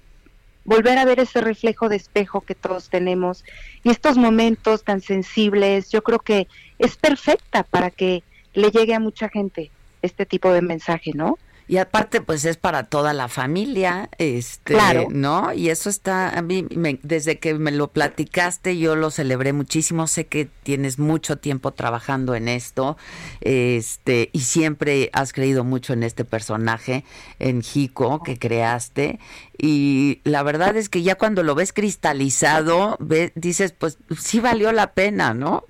volver 0.64 0.98
a 0.98 1.04
ver 1.04 1.20
ese 1.20 1.40
reflejo 1.40 1.88
de 1.88 1.96
espejo 1.96 2.40
que 2.40 2.54
todos 2.54 2.88
tenemos 2.88 3.44
y 3.82 3.90
estos 3.90 4.16
momentos 4.16 4.82
tan 4.82 5.00
sensibles, 5.00 5.90
yo 5.90 6.02
creo 6.02 6.20
que 6.20 6.48
es 6.78 6.96
perfecta 6.96 7.64
para 7.64 7.90
que 7.90 8.22
le 8.54 8.70
llegue 8.70 8.94
a 8.94 9.00
mucha 9.00 9.28
gente 9.28 9.70
este 10.00 10.24
tipo 10.24 10.52
de 10.52 10.62
mensaje, 10.62 11.12
¿no? 11.14 11.38
Y 11.66 11.78
aparte, 11.78 12.20
pues 12.20 12.44
es 12.44 12.58
para 12.58 12.84
toda 12.84 13.14
la 13.14 13.28
familia, 13.28 14.10
este, 14.18 14.76
¿no? 15.08 15.54
Y 15.54 15.70
eso 15.70 15.88
está, 15.88 16.28
a 16.28 16.42
mí, 16.42 16.66
desde 17.02 17.38
que 17.38 17.54
me 17.54 17.70
lo 17.70 17.88
platicaste, 17.88 18.76
yo 18.76 18.96
lo 18.96 19.10
celebré 19.10 19.54
muchísimo. 19.54 20.06
Sé 20.06 20.26
que 20.26 20.48
tienes 20.62 20.98
mucho 20.98 21.38
tiempo 21.38 21.72
trabajando 21.72 22.34
en 22.34 22.48
esto, 22.48 22.98
este, 23.40 24.28
y 24.32 24.40
siempre 24.40 25.08
has 25.14 25.32
creído 25.32 25.64
mucho 25.64 25.94
en 25.94 26.02
este 26.02 26.26
personaje, 26.26 27.04
en 27.38 27.62
Jico, 27.62 28.22
que 28.22 28.38
creaste. 28.38 29.18
Y 29.56 30.20
la 30.24 30.42
verdad 30.42 30.76
es 30.76 30.90
que 30.90 31.02
ya 31.02 31.14
cuando 31.14 31.42
lo 31.42 31.54
ves 31.54 31.72
cristalizado, 31.72 32.98
dices, 33.34 33.72
pues 33.72 33.96
sí 34.18 34.38
valió 34.40 34.70
la 34.72 34.92
pena, 34.92 35.32
¿no? 35.32 35.64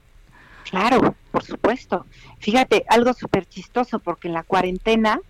Claro, 0.69 1.15
por 1.31 1.45
supuesto. 1.45 2.05
Fíjate, 2.41 2.85
algo 2.89 3.13
súper 3.13 3.47
chistoso, 3.47 4.01
porque 4.01 4.27
en 4.27 4.35
la 4.35 4.43
cuarentena 4.43 5.21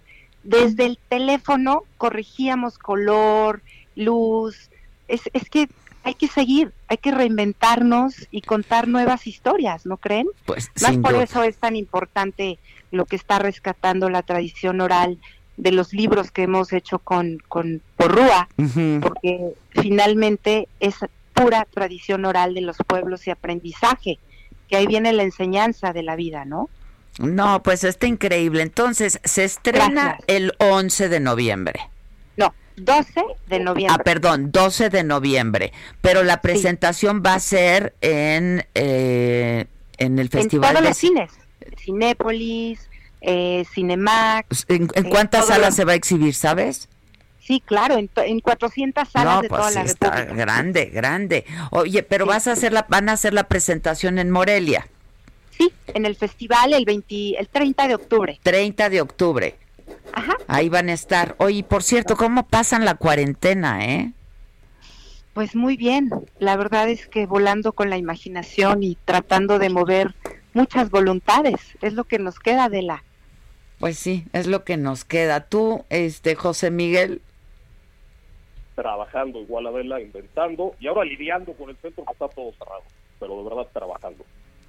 desde 0.45 0.87
el 0.87 0.99
teléfono 1.09 1.83
corregíamos 1.97 2.79
color, 2.79 3.63
luz. 3.97 4.71
Es, 5.09 5.23
es 5.33 5.51
que 5.51 5.69
hay 6.05 6.15
que 6.15 6.29
seguir, 6.29 6.73
hay 6.89 6.99
que 6.99 7.11
reinventarnos 7.11 8.29
y 8.31 8.43
contar 8.43 8.89
nuevas 8.89 9.27
historias, 9.27 9.87
¿no 9.87 9.97
creen? 9.97 10.29
Pues 10.45 10.71
Más 10.83 10.99
por 10.99 11.15
eso 11.15 11.43
es 11.43 11.57
tan 11.57 11.77
importante 11.77 12.59
lo 12.91 13.07
que 13.07 13.17
está 13.17 13.39
rescatando 13.39 14.11
la 14.11 14.23
tradición 14.23 14.81
oral 14.83 15.19
de 15.57 15.73
los 15.73 15.93
libros 15.93 16.31
que 16.31 16.43
hemos 16.43 16.73
hecho 16.73 16.99
con, 16.99 17.39
con 17.49 17.81
Porrúa, 17.97 18.49
porque 19.01 19.55
finalmente 19.71 20.69
es 20.81 20.97
pura 21.33 21.67
tradición 21.71 22.25
oral 22.25 22.55
de 22.55 22.61
los 22.61 22.77
pueblos 22.87 23.27
y 23.27 23.31
aprendizaje, 23.31 24.19
que 24.69 24.77
ahí 24.77 24.87
viene 24.87 25.13
la 25.13 25.23
enseñanza 25.23 25.93
de 25.93 26.03
la 26.03 26.17
vida, 26.17 26.45
¿no? 26.45 26.69
No, 27.19 27.63
pues 27.63 27.85
está 27.85 28.07
increíble. 28.07 28.63
Entonces, 28.63 29.21
se 29.25 29.45
estrena 29.45 30.19
el 30.27 30.53
11 30.59 31.09
de 31.09 31.21
noviembre. 31.21 31.81
No, 32.37 32.53
12 32.77 33.23
de 33.47 33.61
noviembre. 33.61 33.97
Ah, 33.99 34.03
perdón, 34.03 34.51
12 34.51 34.91
de 34.91 35.05
noviembre. 35.05 35.73
Pero 36.01 36.23
la 36.25 36.41
presentación 36.41 37.23
va 37.25 37.35
a 37.35 37.41
ser 37.41 37.95
en, 38.01 38.67
eh, 38.75 39.67
en 39.99 40.19
el 40.19 40.29
festival. 40.29 40.71
En 40.71 40.77
todos 40.77 40.89
los 40.89 40.97
cines. 40.97 41.31
Cinépolis, 41.79 42.89
eh, 43.21 43.65
Cinemax. 43.73 44.67
¿En, 44.69 44.89
en 44.95 45.05
cuántas 45.09 45.47
salas 45.47 45.77
se 45.77 45.85
va 45.85 45.93
a 45.93 45.97
exhibir, 45.97 46.35
sabes? 46.35 46.89
Sí, 47.41 47.63
claro, 47.65 47.99
en, 47.99 48.09
en 48.17 48.41
400 48.41 49.07
salas 49.07 49.43
de 49.43 49.49
pues 49.49 49.61
toda 49.61 49.71
la 49.71 49.83
está 49.83 50.25
grande, 50.25 50.87
grande. 50.87 51.45
Oye, 51.71 52.03
pero 52.03 52.25
vas 52.25 52.47
a 52.49 52.53
hacer 52.53 52.73
la, 52.73 52.87
van 52.89 53.11
a 53.11 53.13
hacer 53.13 53.35
la 53.35 53.45
presentación 53.49 54.19
en 54.19 54.31
Morelia. 54.31 54.89
Sí, 55.57 55.73
en 55.89 56.07
el 56.07 56.17
festival 56.17 56.73
el 56.73 56.85
20, 56.85 57.39
el 57.39 57.49
30 57.49 57.89
de 57.89 57.95
octubre. 57.95 58.41
30 58.43 58.91
de 58.91 59.01
octubre. 59.01 59.57
Ajá. 60.13 60.37
Ahí 60.49 60.69
van 60.69 60.89
a 60.89 60.93
estar. 60.93 61.35
Oye, 61.39 61.63
por 61.63 61.83
cierto, 61.83 62.17
¿cómo 62.17 62.47
pasan 62.47 62.85
la 62.85 62.95
cuarentena, 62.95 63.85
eh? 63.85 64.13
Pues 65.35 65.57
muy 65.57 65.77
bien. 65.77 66.11
La 66.39 66.57
verdad 66.57 66.89
es 66.89 67.07
que 67.07 67.27
volando 67.27 67.73
con 67.73 67.91
la 67.91 67.97
imaginación 67.97 68.83
y 68.83 68.97
tratando 69.05 69.59
de 69.59 69.69
mover 69.69 70.15
muchas 70.53 70.91
voluntades. 70.91 71.77
Es 71.83 71.93
lo 71.95 72.05
que 72.05 72.19
nos 72.19 72.39
queda 72.39 72.69
de 72.69 72.83
la. 72.83 73.05
Pues 73.79 73.99
sí, 73.99 74.25
es 74.33 74.47
lo 74.47 74.65
que 74.65 74.77
nos 74.77 75.05
queda. 75.05 75.49
Tú, 75.49 75.85
este, 75.91 76.37
José 76.37 76.71
Miguel. 76.71 77.21
Trabajando 78.77 79.41
igual 79.41 79.67
a 79.67 79.71
Adela, 79.71 80.01
inventando 80.01 80.75
y 80.81 80.87
ahora 80.87 81.05
lidiando 81.05 81.53
con 81.53 81.71
el 81.71 81.77
centro 81.77 82.05
que 82.05 82.13
está 82.13 82.29
todo 82.29 82.53
cerrado, 82.53 82.83
pero 83.21 83.37
de 83.37 83.49
verdad 83.49 83.69
trabajando. 83.73 84.25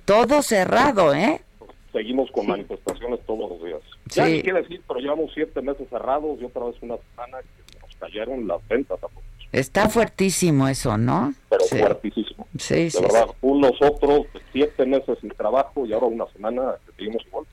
Todo 0.05 0.41
cerrado, 0.41 1.13
¿eh? 1.13 1.41
Seguimos 1.91 2.29
con 2.31 2.47
manifestaciones 2.47 3.19
todos 3.25 3.49
los 3.49 3.63
días. 3.63 3.81
Ya 4.07 4.27
ni 4.27 4.41
quiere 4.41 4.61
decir, 4.61 4.81
pero 4.87 4.99
llevamos 4.99 5.31
siete 5.33 5.61
meses 5.61 5.87
cerrados 5.89 6.39
y 6.39 6.45
otra 6.45 6.65
vez 6.65 6.75
una 6.81 6.95
semana 6.97 7.37
que 7.41 7.79
nos 7.79 7.95
cayeron 7.95 8.47
las 8.47 8.67
ventas 8.67 8.97
a 8.97 9.07
todos. 9.07 9.23
Está 9.51 9.87
fuertísimo 9.87 10.67
eso, 10.67 10.97
¿no? 10.97 11.33
Pero 11.49 11.65
fuertísimo. 11.65 12.47
Sí, 12.57 12.75
de 12.75 12.91
sí. 12.91 13.01
verdad, 13.01 13.27
unos 13.41 13.71
otros 13.81 14.27
siete 14.51 14.85
meses 14.85 15.17
sin 15.21 15.29
trabajo 15.29 15.85
y 15.85 15.93
ahora 15.93 16.07
una 16.07 16.27
semana 16.27 16.75
que 16.85 16.91
seguimos 16.97 17.25
igual. 17.27 17.45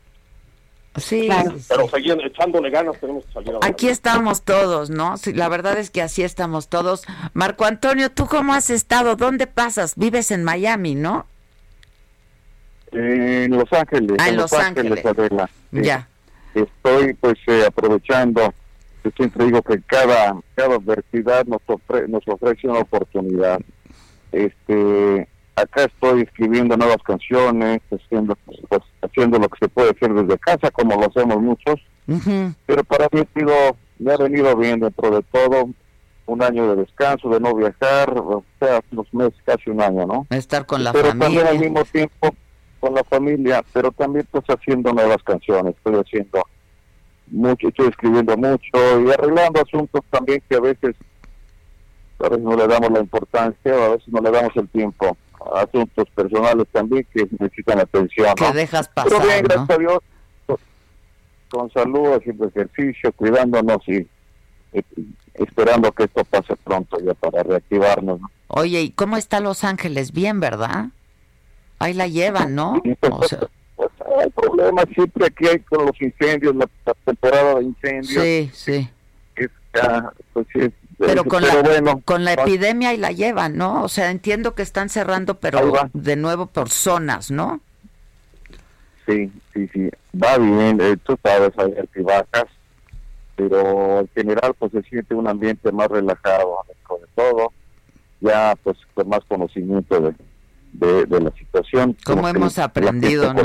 Sí, 0.96 1.28
pero 1.68 1.88
seguían 1.88 2.20
echándole 2.20 2.68
ganas, 2.68 3.00
tenemos 3.00 3.24
que 3.24 3.32
salir 3.32 3.54
a 3.54 3.66
Aquí 3.66 3.88
estamos 3.88 4.42
todos, 4.42 4.90
¿no? 4.90 5.16
Sí, 5.16 5.32
la 5.32 5.48
verdad 5.48 5.78
es 5.78 5.90
que 5.90 6.02
así 6.02 6.22
estamos 6.22 6.68
todos. 6.68 7.04
Marco 7.32 7.64
Antonio, 7.64 8.10
¿tú 8.10 8.26
cómo 8.26 8.52
has 8.52 8.68
estado? 8.68 9.16
¿Dónde 9.16 9.46
pasas? 9.46 9.96
Vives 9.96 10.30
en 10.30 10.44
Miami, 10.44 10.94
¿no? 10.94 11.26
En 12.92 13.50
Los 13.50 13.72
Ángeles. 13.72 14.16
Ah, 14.18 14.28
en 14.28 14.36
Los, 14.36 14.52
Ángeles. 14.52 15.02
Ya. 15.70 16.08
Estoy 16.54 17.14
pues 17.14 17.38
eh, 17.46 17.64
aprovechando, 17.66 18.52
yo 19.02 19.10
siempre 19.16 19.46
digo 19.46 19.62
que 19.62 19.80
cada, 19.82 20.36
cada 20.54 20.76
adversidad 20.76 21.46
nos, 21.46 21.60
nos 22.08 22.28
ofrece 22.28 22.68
una 22.68 22.80
oportunidad. 22.80 23.60
Este, 24.32 25.28
acá 25.56 25.84
estoy 25.84 26.22
escribiendo 26.22 26.76
nuevas 26.76 27.02
canciones, 27.04 27.80
haciendo, 27.90 28.36
pues, 28.68 28.82
haciendo 29.00 29.38
lo 29.38 29.48
que 29.48 29.58
se 29.60 29.68
puede 29.68 29.90
hacer 29.90 30.12
desde 30.12 30.38
casa, 30.38 30.70
como 30.70 30.96
lo 31.00 31.06
hacemos 31.06 31.40
muchos. 31.40 31.80
Pero 32.66 32.84
para 32.84 33.08
mí 33.12 33.22
digo, 33.34 33.52
me 33.98 34.12
ha 34.12 34.16
venido 34.18 34.54
bien 34.56 34.80
dentro 34.80 35.10
de 35.10 35.22
todo 35.32 35.70
un 36.26 36.42
año 36.42 36.68
de 36.68 36.82
descanso, 36.82 37.28
de 37.30 37.40
no 37.40 37.54
viajar, 37.54 38.10
o 38.16 38.44
sea, 38.60 38.80
unos 38.92 39.12
meses, 39.12 39.34
casi 39.44 39.70
un 39.70 39.80
año, 39.80 40.06
¿no? 40.06 40.26
Estar 40.30 40.66
con 40.66 40.84
la 40.84 40.92
Pero 40.92 41.08
familia. 41.08 41.26
también 41.26 41.46
al 41.46 41.58
mismo 41.58 41.84
tiempo 41.84 42.34
con 42.82 42.94
la 42.94 43.04
familia, 43.04 43.64
pero 43.72 43.92
también 43.92 44.26
pues 44.28 44.42
haciendo 44.48 44.92
nuevas 44.92 45.22
canciones, 45.22 45.76
estoy 45.76 46.00
haciendo 46.00 46.42
mucho, 47.28 47.68
estoy 47.68 47.86
escribiendo 47.86 48.36
mucho 48.36 49.00
y 49.00 49.08
arreglando 49.08 49.62
asuntos 49.62 50.00
también 50.10 50.42
que 50.48 50.56
a 50.56 50.60
veces, 50.60 50.96
a 52.18 52.28
veces 52.28 52.42
no 52.42 52.56
le 52.56 52.66
damos 52.66 52.90
la 52.90 52.98
importancia 52.98 53.72
o 53.72 53.82
a 53.84 53.88
veces 53.90 54.08
no 54.08 54.20
le 54.20 54.32
damos 54.32 54.50
el 54.56 54.68
tiempo. 54.68 55.16
Asuntos 55.54 56.08
personales 56.10 56.66
también 56.72 57.06
que 57.14 57.28
necesitan 57.38 57.78
atención. 57.78 58.34
Que 58.34 58.52
dejas 58.52 58.88
pasar, 58.88 59.12
Pero 59.12 59.24
bien, 59.26 59.42
¿no? 59.42 59.48
gracias 59.48 59.70
a 59.70 59.78
Dios, 59.78 59.98
con, 60.46 60.56
con 61.50 61.70
salud, 61.70 62.14
haciendo 62.14 62.48
ejercicio, 62.48 63.12
cuidándonos 63.12 63.78
y 63.86 64.08
eh, 64.72 64.82
esperando 65.34 65.92
que 65.92 66.02
esto 66.04 66.24
pase 66.24 66.56
pronto 66.56 66.98
ya 66.98 67.14
para 67.14 67.44
reactivarnos. 67.44 68.20
Oye, 68.48 68.80
¿y 68.82 68.90
cómo 68.90 69.16
está 69.16 69.38
Los 69.38 69.62
Ángeles? 69.62 70.10
Bien, 70.10 70.40
¿verdad? 70.40 70.86
Ahí 71.82 71.94
la 71.94 72.06
llevan, 72.06 72.54
¿no? 72.54 72.80
Pues, 72.82 73.36
pues, 73.76 73.90
el 74.24 74.30
problema 74.30 74.82
siempre 74.94 75.26
aquí 75.26 75.48
hay 75.48 75.58
con 75.60 75.86
los 75.86 76.00
incendios, 76.00 76.54
la, 76.54 76.68
temporada 77.04 77.56
de 77.56 77.64
incendios. 77.64 78.22
Sí, 78.22 78.50
sí. 78.52 78.90
pues, 80.32 80.46
sí 80.52 80.72
pero 80.98 81.24
con 81.24 81.42
la, 81.42 82.00
con 82.04 82.24
la 82.24 82.34
epidemia 82.34 82.90
ahí 82.90 82.96
la 82.96 83.12
llevan, 83.12 83.56
¿no? 83.56 83.82
O 83.82 83.88
sea, 83.88 84.10
entiendo 84.10 84.54
que 84.54 84.62
están 84.62 84.88
cerrando, 84.88 85.40
pero 85.40 85.72
de 85.92 86.16
nuevo 86.16 86.46
por 86.46 86.70
zonas, 86.70 87.30
¿no? 87.30 87.60
Sí, 89.06 89.32
sí, 89.52 89.68
sí, 89.72 89.90
va 90.14 90.38
bien, 90.38 90.80
eh, 90.80 90.96
tú 91.02 91.18
sabes, 91.22 91.50
hay 91.58 91.74
altibajas, 91.76 92.44
pero 93.34 94.00
en 94.00 94.08
general 94.14 94.54
pues 94.56 94.70
se 94.70 94.82
siente 94.82 95.14
un 95.14 95.26
ambiente 95.26 95.72
más 95.72 95.88
relajado, 95.88 96.58
de 96.68 97.06
todo, 97.16 97.52
ya 98.20 98.54
pues 98.62 98.76
con 98.94 99.08
más 99.08 99.24
conocimiento 99.26 100.00
de, 100.00 100.14
de, 100.72 101.06
la 101.08 101.32
situación. 101.32 101.96
Como, 102.04 102.28
hemos 102.28 102.58
aprendido, 102.58 103.32
¿no? 103.34 103.42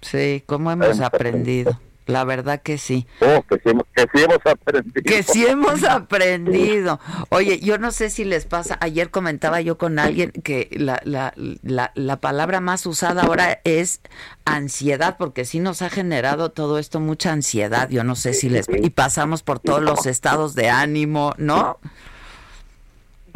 Sí, 0.00 0.42
como 0.46 0.70
hemos 0.70 1.00
aprendido. 1.00 1.78
La 2.06 2.22
verdad 2.22 2.62
que 2.62 2.78
sí. 2.78 3.04
Oh, 3.20 3.42
que, 3.42 3.56
sí 3.56 4.22
hemos 4.22 4.46
aprendido. 4.46 5.02
Que 5.04 5.22
sí 5.24 5.44
hemos 5.44 5.82
aprendido. 5.88 7.00
Oye, 7.30 7.58
yo 7.58 7.78
no 7.78 7.90
sé 7.90 8.10
si 8.10 8.24
les 8.24 8.46
pasa, 8.46 8.78
ayer 8.80 9.10
comentaba 9.10 9.60
yo 9.60 9.76
con 9.76 9.98
alguien 9.98 10.30
que 10.30 10.68
la, 10.70 11.00
la, 11.04 11.34
la, 11.34 11.90
la 11.96 12.20
palabra 12.20 12.60
más 12.60 12.86
usada 12.86 13.22
ahora 13.22 13.60
es 13.64 14.00
ansiedad, 14.44 15.16
porque 15.18 15.44
sí 15.44 15.58
nos 15.58 15.82
ha 15.82 15.90
generado 15.90 16.52
todo 16.52 16.78
esto 16.78 17.00
mucha 17.00 17.32
ansiedad. 17.32 17.88
Yo 17.90 18.04
no 18.04 18.14
sé 18.14 18.34
si 18.34 18.48
les... 18.48 18.66
Y 18.68 18.90
pasamos 18.90 19.42
por 19.42 19.58
todos 19.58 19.82
los 19.82 20.06
estados 20.06 20.54
de 20.54 20.70
ánimo, 20.70 21.34
¿no? 21.38 21.80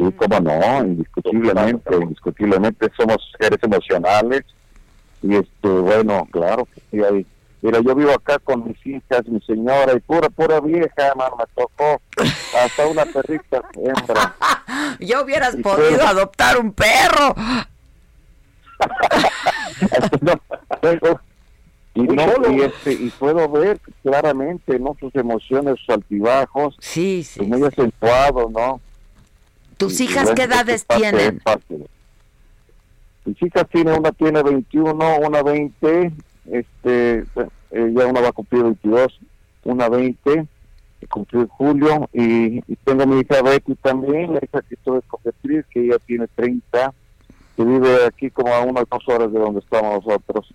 Sí, 0.01 0.11
cómo 0.13 0.39
no, 0.39 0.83
indiscutiblemente, 0.83 1.95
indiscutiblemente 1.95 2.89
somos 2.97 3.17
seres 3.39 3.59
emocionales 3.61 4.43
y 5.21 5.35
este, 5.35 5.67
bueno, 5.67 6.27
claro 6.31 6.65
que 6.65 6.81
sí 6.89 7.03
hay 7.03 7.25
Mira, 7.61 7.79
yo 7.79 7.93
vivo 7.93 8.09
acá 8.11 8.39
con 8.39 8.67
mis 8.67 8.83
hijas, 8.87 9.27
mi 9.27 9.39
señora, 9.41 9.93
y 9.93 9.99
pura, 9.99 10.29
pura 10.31 10.59
vieja, 10.59 11.13
man, 11.15 11.29
me 11.37 11.45
tocó 11.53 12.01
hasta 12.57 12.87
una 12.87 13.05
perrita 13.05 13.61
hembra. 13.75 14.35
ya 14.99 15.21
hubieras 15.21 15.55
podido 15.57 16.01
adoptar 16.01 16.57
un 16.57 16.73
perro. 16.73 17.35
y, 21.93 22.01
no, 22.01 22.51
y, 22.51 22.61
este, 22.61 22.93
y 22.93 23.11
puedo 23.11 23.47
ver 23.47 23.79
claramente 24.01 24.79
no 24.79 24.97
sus 24.99 25.13
emociones, 25.13 25.77
sus 25.81 25.89
altibajos, 25.89 26.75
sí, 26.79 27.23
sí, 27.23 27.41
muy 27.41 27.63
acentuado, 27.63 28.49
¿no? 28.49 28.81
¿Tus 29.81 30.01
hijas 30.01 30.31
qué 30.35 30.43
edades 30.43 30.85
tienen? 30.85 31.41
Mis 33.25 33.41
hijas 33.41 33.67
tienen, 33.69 33.99
una 33.99 34.11
tiene 34.11 34.41
21, 34.41 35.17
una 35.19 35.43
20 35.43 36.11
este 36.49 37.25
eh, 37.71 37.93
ya 37.95 38.05
una 38.05 38.21
va 38.21 38.29
a 38.29 38.33
cumplir 38.33 38.63
22, 38.63 39.19
una 39.63 39.89
20, 39.89 40.45
cumplió 41.09 41.41
en 41.41 41.47
julio, 41.47 42.09
y, 42.13 42.61
tengo 42.83 43.05
mi 43.05 43.21
hija 43.21 43.41
Betty 43.41 43.75
también, 43.75 44.33
la 44.33 44.39
hija 44.43 44.61
que 44.61 44.75
estuve 44.75 45.01
con 45.03 45.21
Beatriz, 45.23 45.65
que 45.71 45.85
ella 45.85 45.97
tiene 46.05 46.27
30, 46.35 46.93
que 47.55 47.63
vive 47.63 48.05
aquí 48.05 48.29
como 48.29 48.53
a 48.53 48.61
unas 48.61 48.85
dos 48.89 49.07
horas 49.07 49.31
de 49.31 49.39
donde 49.39 49.59
estamos 49.59 50.05
nosotros. 50.05 50.53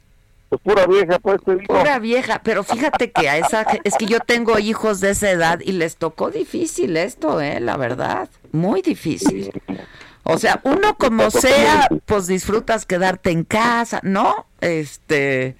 Pues 0.48 0.60
pura 0.60 0.86
vieja, 0.86 1.18
pues 1.18 1.42
te 1.42 1.56
digo. 1.56 1.74
Pura 1.74 1.98
vieja, 1.98 2.40
pero 2.44 2.62
fíjate 2.62 3.10
que 3.10 3.28
a 3.28 3.38
esa, 3.38 3.62
es 3.82 3.96
que 3.96 4.06
yo 4.06 4.20
tengo 4.20 4.58
hijos 4.58 5.00
de 5.00 5.10
esa 5.10 5.30
edad 5.30 5.60
y 5.60 5.72
les 5.72 5.96
tocó 5.96 6.30
difícil 6.30 6.96
esto, 6.96 7.40
eh, 7.40 7.58
la 7.60 7.76
verdad, 7.76 8.28
muy 8.56 8.82
difícil. 8.82 9.52
O 10.24 10.38
sea, 10.38 10.60
uno 10.64 10.96
como 10.98 11.30
sea, 11.30 11.88
pues 12.04 12.26
disfrutas 12.26 12.84
quedarte 12.84 13.30
en 13.30 13.44
casa, 13.44 14.00
¿no? 14.02 14.46
Este, 14.60 15.56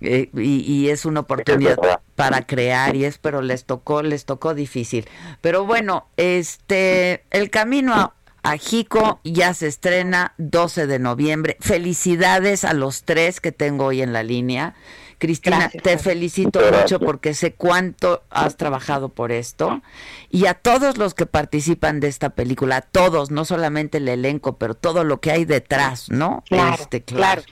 eh, 0.00 0.28
y, 0.34 0.88
es 0.88 1.04
una 1.04 1.20
oportunidad 1.20 1.78
para 2.16 2.46
crear 2.46 2.96
y 2.96 3.04
es, 3.04 3.18
pero 3.18 3.42
les 3.42 3.64
tocó, 3.64 4.02
les 4.02 4.24
tocó 4.24 4.54
difícil. 4.54 5.08
Pero 5.40 5.64
bueno, 5.66 6.08
este, 6.16 7.22
el 7.30 7.50
camino 7.50 7.94
a, 7.94 8.14
a 8.42 8.56
Jico 8.56 9.20
ya 9.22 9.54
se 9.54 9.68
estrena 9.68 10.34
12 10.38 10.88
de 10.88 10.98
noviembre. 10.98 11.56
Felicidades 11.60 12.64
a 12.64 12.72
los 12.72 13.04
tres 13.04 13.40
que 13.40 13.52
tengo 13.52 13.86
hoy 13.86 14.02
en 14.02 14.12
la 14.12 14.24
línea. 14.24 14.74
Cristina, 15.20 15.68
te 15.68 15.98
felicito 15.98 16.60
mucho 16.72 16.98
porque 16.98 17.34
sé 17.34 17.52
cuánto 17.52 18.24
has 18.30 18.56
trabajado 18.56 19.10
por 19.10 19.32
esto. 19.32 19.82
Y 20.30 20.46
a 20.46 20.54
todos 20.54 20.96
los 20.96 21.12
que 21.12 21.26
participan 21.26 22.00
de 22.00 22.08
esta 22.08 22.30
película, 22.30 22.78
a 22.78 22.80
todos, 22.80 23.30
no 23.30 23.44
solamente 23.44 23.98
el 23.98 24.08
elenco, 24.08 24.56
pero 24.56 24.74
todo 24.74 25.04
lo 25.04 25.20
que 25.20 25.30
hay 25.30 25.44
detrás, 25.44 26.10
¿no? 26.10 26.42
Claro, 26.48 26.74
este, 26.80 27.02
claro. 27.02 27.42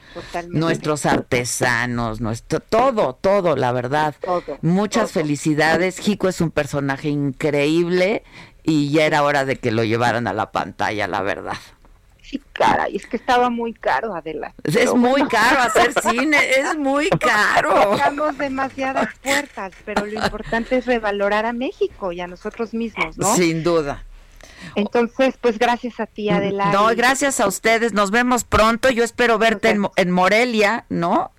Nuestros 0.49 1.05
artesanos, 1.05 2.23
nuestro, 2.23 2.61
todo, 2.61 3.15
todo, 3.15 3.55
la 3.55 3.71
verdad. 3.73 4.15
Muchas 4.63 5.13
felicidades. 5.13 5.99
Jico 5.99 6.29
es 6.29 6.41
un 6.41 6.51
personaje 6.51 7.11
increíble 7.11 8.25
y 8.63 8.91
ya 8.91 9.05
era 9.05 9.23
hora 9.23 9.45
de 9.45 9.57
que 9.57 9.73
lo 9.73 9.85
llevaran 9.85 10.27
a 10.27 10.33
la 10.33 10.53
pantalla, 10.53 11.07
la 11.07 11.21
verdad. 11.21 11.59
Sí, 12.29 12.43
cara, 12.53 12.91
y 12.91 12.97
es 12.97 13.07
que 13.07 13.17
estaba 13.17 13.49
muy 13.49 13.73
caro, 13.73 14.15
Adela. 14.15 14.53
Es 14.63 14.93
muy 14.93 15.27
caro 15.29 15.61
hacer 15.63 15.95
cine, 16.11 16.39
es 16.59 16.77
muy 16.77 17.09
caro. 17.09 17.93
Tocamos 17.93 18.37
demasiadas 18.37 19.09
puertas, 19.23 19.73
pero 19.87 20.05
lo 20.05 20.13
importante 20.13 20.77
es 20.77 20.85
revalorar 20.85 21.47
a 21.47 21.55
México 21.55 22.13
y 22.13 22.21
a 22.21 22.27
nosotros 22.27 22.75
mismos, 22.75 23.17
¿no? 23.17 23.35
Sin 23.35 23.63
duda. 23.63 24.05
Entonces, 24.75 25.37
pues 25.41 25.59
gracias 25.59 26.01
a 26.01 26.07
ti, 26.07 26.29
Adela. 26.29 26.71
No, 26.71 26.89
gracias 26.89 27.41
a 27.41 27.47
ustedes. 27.47 27.95
Nos 27.95 28.11
vemos 28.11 28.45
pronto. 28.45 28.91
Yo 28.91 29.05
espero 29.05 29.39
verte 29.39 29.75
en, 29.97 30.11
Morelia, 30.11 30.85
¿no? 30.91 31.33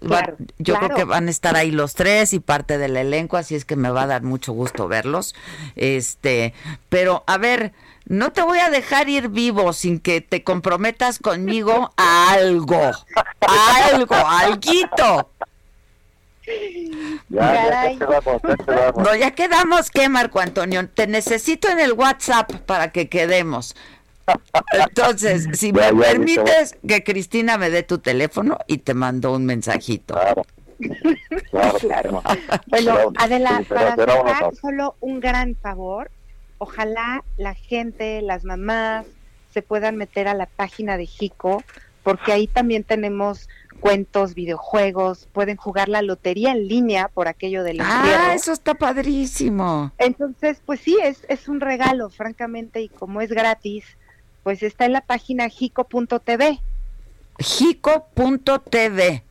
yo 0.57 0.75
creo 0.75 0.95
que 0.95 1.03
van 1.03 1.27
a 1.27 1.31
estar 1.31 1.55
ahí 1.55 1.69
los 1.69 1.93
tres 1.93 2.33
y 2.33 2.39
parte 2.39 2.77
del 2.79 2.97
elenco, 2.97 3.37
así 3.37 3.55
es 3.55 3.65
que 3.65 3.75
me 3.75 3.91
va 3.91 4.03
a 4.03 4.07
dar 4.07 4.23
mucho 4.23 4.53
gusto 4.53 4.87
verlos. 4.87 5.35
Este, 5.75 6.53
pero 6.89 7.23
a 7.27 7.37
ver, 7.37 7.73
no 8.09 8.31
te 8.31 8.41
voy 8.41 8.57
a 8.57 8.71
dejar 8.71 9.07
ir 9.07 9.29
vivo 9.29 9.71
sin 9.71 9.99
que 9.99 10.19
te 10.19 10.43
comprometas 10.43 11.19
conmigo 11.19 11.93
a 11.95 12.31
algo. 12.31 12.91
A 13.41 13.85
algo, 13.93 14.15
alguito. 14.15 15.29
Ya, 17.29 17.93
quedamos, 17.99 18.41
No, 18.97 19.15
ya 19.15 19.31
quedamos, 19.31 19.91
¿qué, 19.91 20.09
Marco 20.09 20.39
Antonio? 20.39 20.89
Te 20.89 21.05
necesito 21.05 21.69
en 21.69 21.79
el 21.79 21.93
WhatsApp 21.93 22.51
para 22.65 22.91
que 22.91 23.07
quedemos. 23.09 23.75
Entonces, 24.73 25.47
si 25.53 25.71
me 25.71 25.93
permites 25.93 26.77
que 26.87 27.03
Cristina 27.03 27.59
me 27.59 27.69
dé 27.69 27.83
tu 27.83 27.99
teléfono 27.99 28.57
y 28.65 28.79
te 28.79 28.95
mando 28.95 29.33
un 29.33 29.45
mensajito. 29.45 30.15
Claro. 30.15 30.43
Claro, 31.79 32.23
Bueno, 32.67 33.11
Adela, 33.17 33.61
para 33.67 33.95
cerrar, 33.95 34.55
solo 34.55 34.95
un 35.01 35.19
gran 35.19 35.55
favor 35.55 36.09
ojalá 36.59 37.23
la 37.37 37.55
gente, 37.55 38.21
las 38.21 38.43
mamás, 38.43 39.05
se 39.51 39.63
puedan 39.63 39.95
meter 39.95 40.27
a 40.27 40.35
la 40.35 40.45
página 40.45 40.97
de 40.97 41.07
Jico, 41.07 41.63
porque 42.03 42.31
ahí 42.31 42.45
también 42.45 42.83
tenemos 42.83 43.49
cuentos, 43.79 44.35
videojuegos, 44.35 45.27
pueden 45.31 45.57
jugar 45.57 45.89
la 45.89 46.01
lotería 46.01 46.51
en 46.51 46.67
línea 46.67 47.07
por 47.07 47.27
aquello 47.27 47.63
del 47.63 47.79
Ah, 47.81 48.33
eso 48.35 48.51
está 48.51 48.75
padrísimo. 48.75 49.91
Entonces, 49.97 50.61
pues 50.65 50.81
sí, 50.81 50.97
es, 51.01 51.25
es 51.29 51.47
un 51.47 51.61
regalo, 51.61 52.09
francamente, 52.09 52.81
y 52.81 52.89
como 52.89 53.21
es 53.21 53.31
gratis, 53.31 53.85
pues 54.43 54.61
está 54.61 54.85
en 54.85 54.93
la 54.93 55.01
página 55.01 55.49
jico.tv. 55.49 56.59
Jico.tv. 57.39 59.23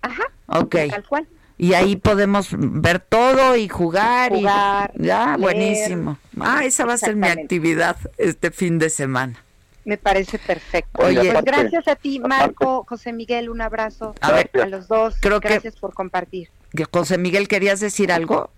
Ajá. 0.00 0.24
Ok. 0.46 0.76
Tal 0.90 1.06
cual 1.06 1.28
y 1.58 1.74
ahí 1.74 1.96
podemos 1.96 2.48
ver 2.52 3.00
todo 3.00 3.56
y 3.56 3.68
jugar, 3.68 4.34
y 4.34 4.42
ya 4.42 5.36
buenísimo. 5.38 6.18
Ah 6.40 6.64
esa 6.64 6.84
va 6.84 6.94
a 6.94 6.98
ser 6.98 7.16
mi 7.16 7.28
actividad 7.28 7.96
este 8.18 8.50
fin 8.50 8.78
de 8.78 8.90
semana. 8.90 9.42
Me 9.84 9.96
parece 9.96 10.38
perfecto. 10.38 11.02
Oye, 11.02 11.32
pues 11.32 11.44
gracias 11.44 11.88
a 11.88 11.96
ti 11.96 12.20
Marco 12.20 12.84
José 12.88 13.12
Miguel 13.12 13.50
un 13.50 13.60
abrazo 13.60 14.14
a, 14.20 14.66
los 14.66 14.86
dos. 14.86 15.16
creo 15.20 15.40
gracias 15.40 15.74
por 15.76 15.92
compartir. 15.92 16.48
José 16.90 17.18
Miguel 17.18 17.48
querías 17.48 17.80
decir 17.80 18.12
algo 18.12 18.50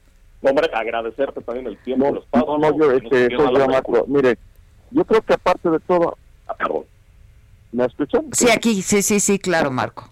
hombre 0.49 0.71
agradecerte 0.73 1.41
también 1.41 1.66
el 1.66 1.79
tiempo 1.79 2.12
los 2.12 2.27
pasos 2.27 2.61
no, 2.61 2.79
yo 2.79 2.93
este 2.93 3.35
soy 3.35 3.59
yo 3.59 3.66
Marco. 3.69 4.05
mire 4.09 4.39
yo 4.91 5.05
creo 5.05 5.23
que 5.23 5.35
aparte 5.35 5.71
de 5.71 5.81
todo 5.81 6.16
ah, 6.49 6.57
¿me 7.73 7.85
escuchan? 7.87 8.27
sí 8.33 8.51
aquí 8.51 8.83
sí 8.83 9.03
sí 9.03 9.21
sí 9.21 9.39
claro 9.39 9.71
Marco 9.71 10.11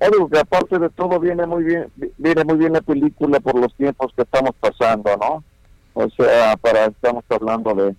digo 0.00 0.28
que 0.28 0.38
aparte 0.38 0.78
de 0.78 0.90
todo 0.90 1.18
viene 1.18 1.46
muy 1.46 1.64
bien, 1.64 1.86
viene 2.18 2.44
muy 2.44 2.56
bien 2.56 2.72
la 2.74 2.80
película 2.80 3.40
por 3.40 3.58
los 3.58 3.74
tiempos 3.74 4.12
que 4.14 4.22
estamos 4.22 4.52
pasando, 4.60 5.16
¿no? 5.16 5.44
O 5.94 6.10
sea, 6.10 6.56
para 6.58 6.86
estamos 6.86 7.24
hablando 7.30 7.74
de, 7.74 7.96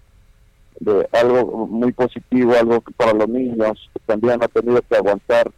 de 0.80 1.10
algo 1.12 1.68
muy 1.68 1.92
positivo, 1.92 2.54
algo 2.54 2.82
para 2.96 3.14
los 3.14 3.28
niños 3.28 3.90
que 3.94 4.00
también 4.06 4.42
han 4.42 4.50
tenido 4.50 4.82
que 4.82 4.96
aguantar 4.96 5.52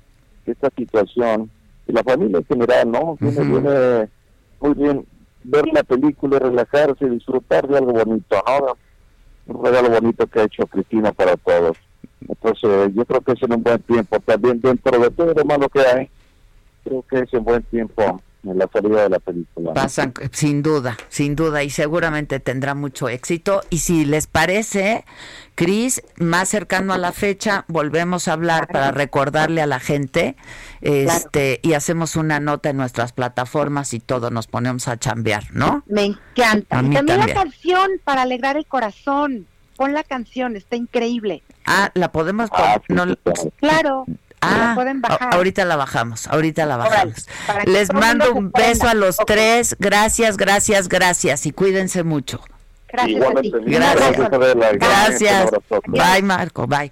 esta 0.46 0.70
situación 0.76 1.50
y 1.88 1.92
la 1.92 2.04
familia 2.04 2.38
en 2.38 2.46
general, 2.46 2.92
¿no? 2.92 3.18
Viene, 3.20 3.44
viene 3.44 4.10
muy 4.62 4.74
bien 4.74 5.06
ver 5.44 5.66
la 5.74 5.84
película 5.84 6.40
relajarse 6.40 7.06
y 7.06 7.10
disfrutar 7.10 7.68
de 7.68 7.78
algo 7.78 7.94
bonito, 7.94 8.42
¿no? 8.48 8.78
Un 9.54 9.66
regalo 9.66 9.90
bonito 9.90 10.28
que 10.28 10.40
ha 10.42 10.44
hecho 10.44 10.68
Cristina 10.68 11.12
para 11.12 11.36
todos. 11.38 11.78
Entonces, 12.28 12.94
yo 12.94 13.06
creo 13.06 13.22
que 13.22 13.32
es 13.32 13.44
en 13.44 13.54
un 13.54 13.64
buen 13.64 13.82
tiempo. 13.82 14.20
También 14.20 14.62
dentro 14.62 15.00
de 15.00 15.10
todo 15.10 15.34
lo 15.34 15.46
malo 15.46 15.70
que 15.70 15.80
hay, 15.80 16.10
creo 16.84 17.04
que 17.10 17.20
es 17.20 17.34
un 17.34 17.44
buen 17.44 17.64
tiempo 17.64 18.22
en 18.44 18.58
la 18.58 18.70
salida 18.72 19.04
de 19.04 19.10
la 19.10 19.20
película. 19.20 19.74
Pasan, 19.74 20.14
sin 20.32 20.64
duda, 20.64 20.98
sin 21.10 21.36
duda, 21.36 21.64
y 21.64 21.70
seguramente 21.70 22.40
tendrá 22.40 22.74
mucho 22.74 23.10
éxito. 23.10 23.62
Y 23.70 23.80
si 23.80 24.06
les 24.06 24.28
parece, 24.28 25.04
Cris, 25.56 26.02
más 26.18 26.50
cercano 26.50 26.94
a 26.94 26.98
la 26.98 27.12
fecha, 27.12 27.66
volvemos 27.68 28.28
a 28.28 28.34
hablar 28.34 28.68
para 28.68 28.92
recordarle 28.92 29.62
a 29.62 29.68
la 29.68 29.80
gente, 29.80 30.36
este, 30.82 31.60
y 31.64 31.74
hacemos 31.74 32.16
una 32.16 32.40
nota 32.40 32.70
en 32.70 32.78
nuestras 32.78 33.12
plataformas 33.12 33.94
y 33.94 34.00
todo 34.00 34.30
nos 34.30 34.48
ponemos 34.48 34.88
a 34.88 34.98
chambear, 34.98 35.54
¿no? 35.54 35.84
Me 35.88 36.06
encanta. 36.06 36.80
A 36.80 36.82
Y 36.82 36.86
también 36.92 37.06
también. 37.08 37.28
la 37.28 37.34
canción 37.34 37.92
para 38.04 38.22
alegrar 38.22 38.58
el 38.58 38.66
corazón. 38.66 39.48
Pon 39.76 39.94
la 39.94 40.04
canción, 40.04 40.56
está 40.56 40.76
increíble. 40.76 41.42
Ah, 41.66 41.92
la 41.94 42.12
podemos 42.12 42.50
poner. 42.50 42.82
no, 42.90 43.06
Claro. 43.58 44.06
Ah, 44.42 44.58
la 44.70 44.76
pueden 44.76 45.02
bajar. 45.02 45.22
a- 45.22 45.36
ahorita 45.36 45.66
la 45.66 45.76
bajamos, 45.76 46.28
ahorita 46.28 46.66
la 46.66 46.78
bajamos. 46.78 47.28
Les 47.66 47.92
mando 47.94 48.34
un 48.34 48.52
beso 48.52 48.80
prenda. 48.86 48.92
a 48.92 48.94
los 48.94 49.18
tres. 49.18 49.76
Gracias, 49.80 50.38
gracias, 50.38 50.88
gracias 50.88 51.46
y 51.46 51.52
cuídense 51.52 52.04
mucho. 52.04 52.40
Gracias 52.88 53.12
Igualmente. 53.18 53.60
Gracias. 53.66 54.30
Gracias. 54.80 55.52
Bye, 55.88 56.22
Marco. 56.24 56.66
Bye. 56.68 56.92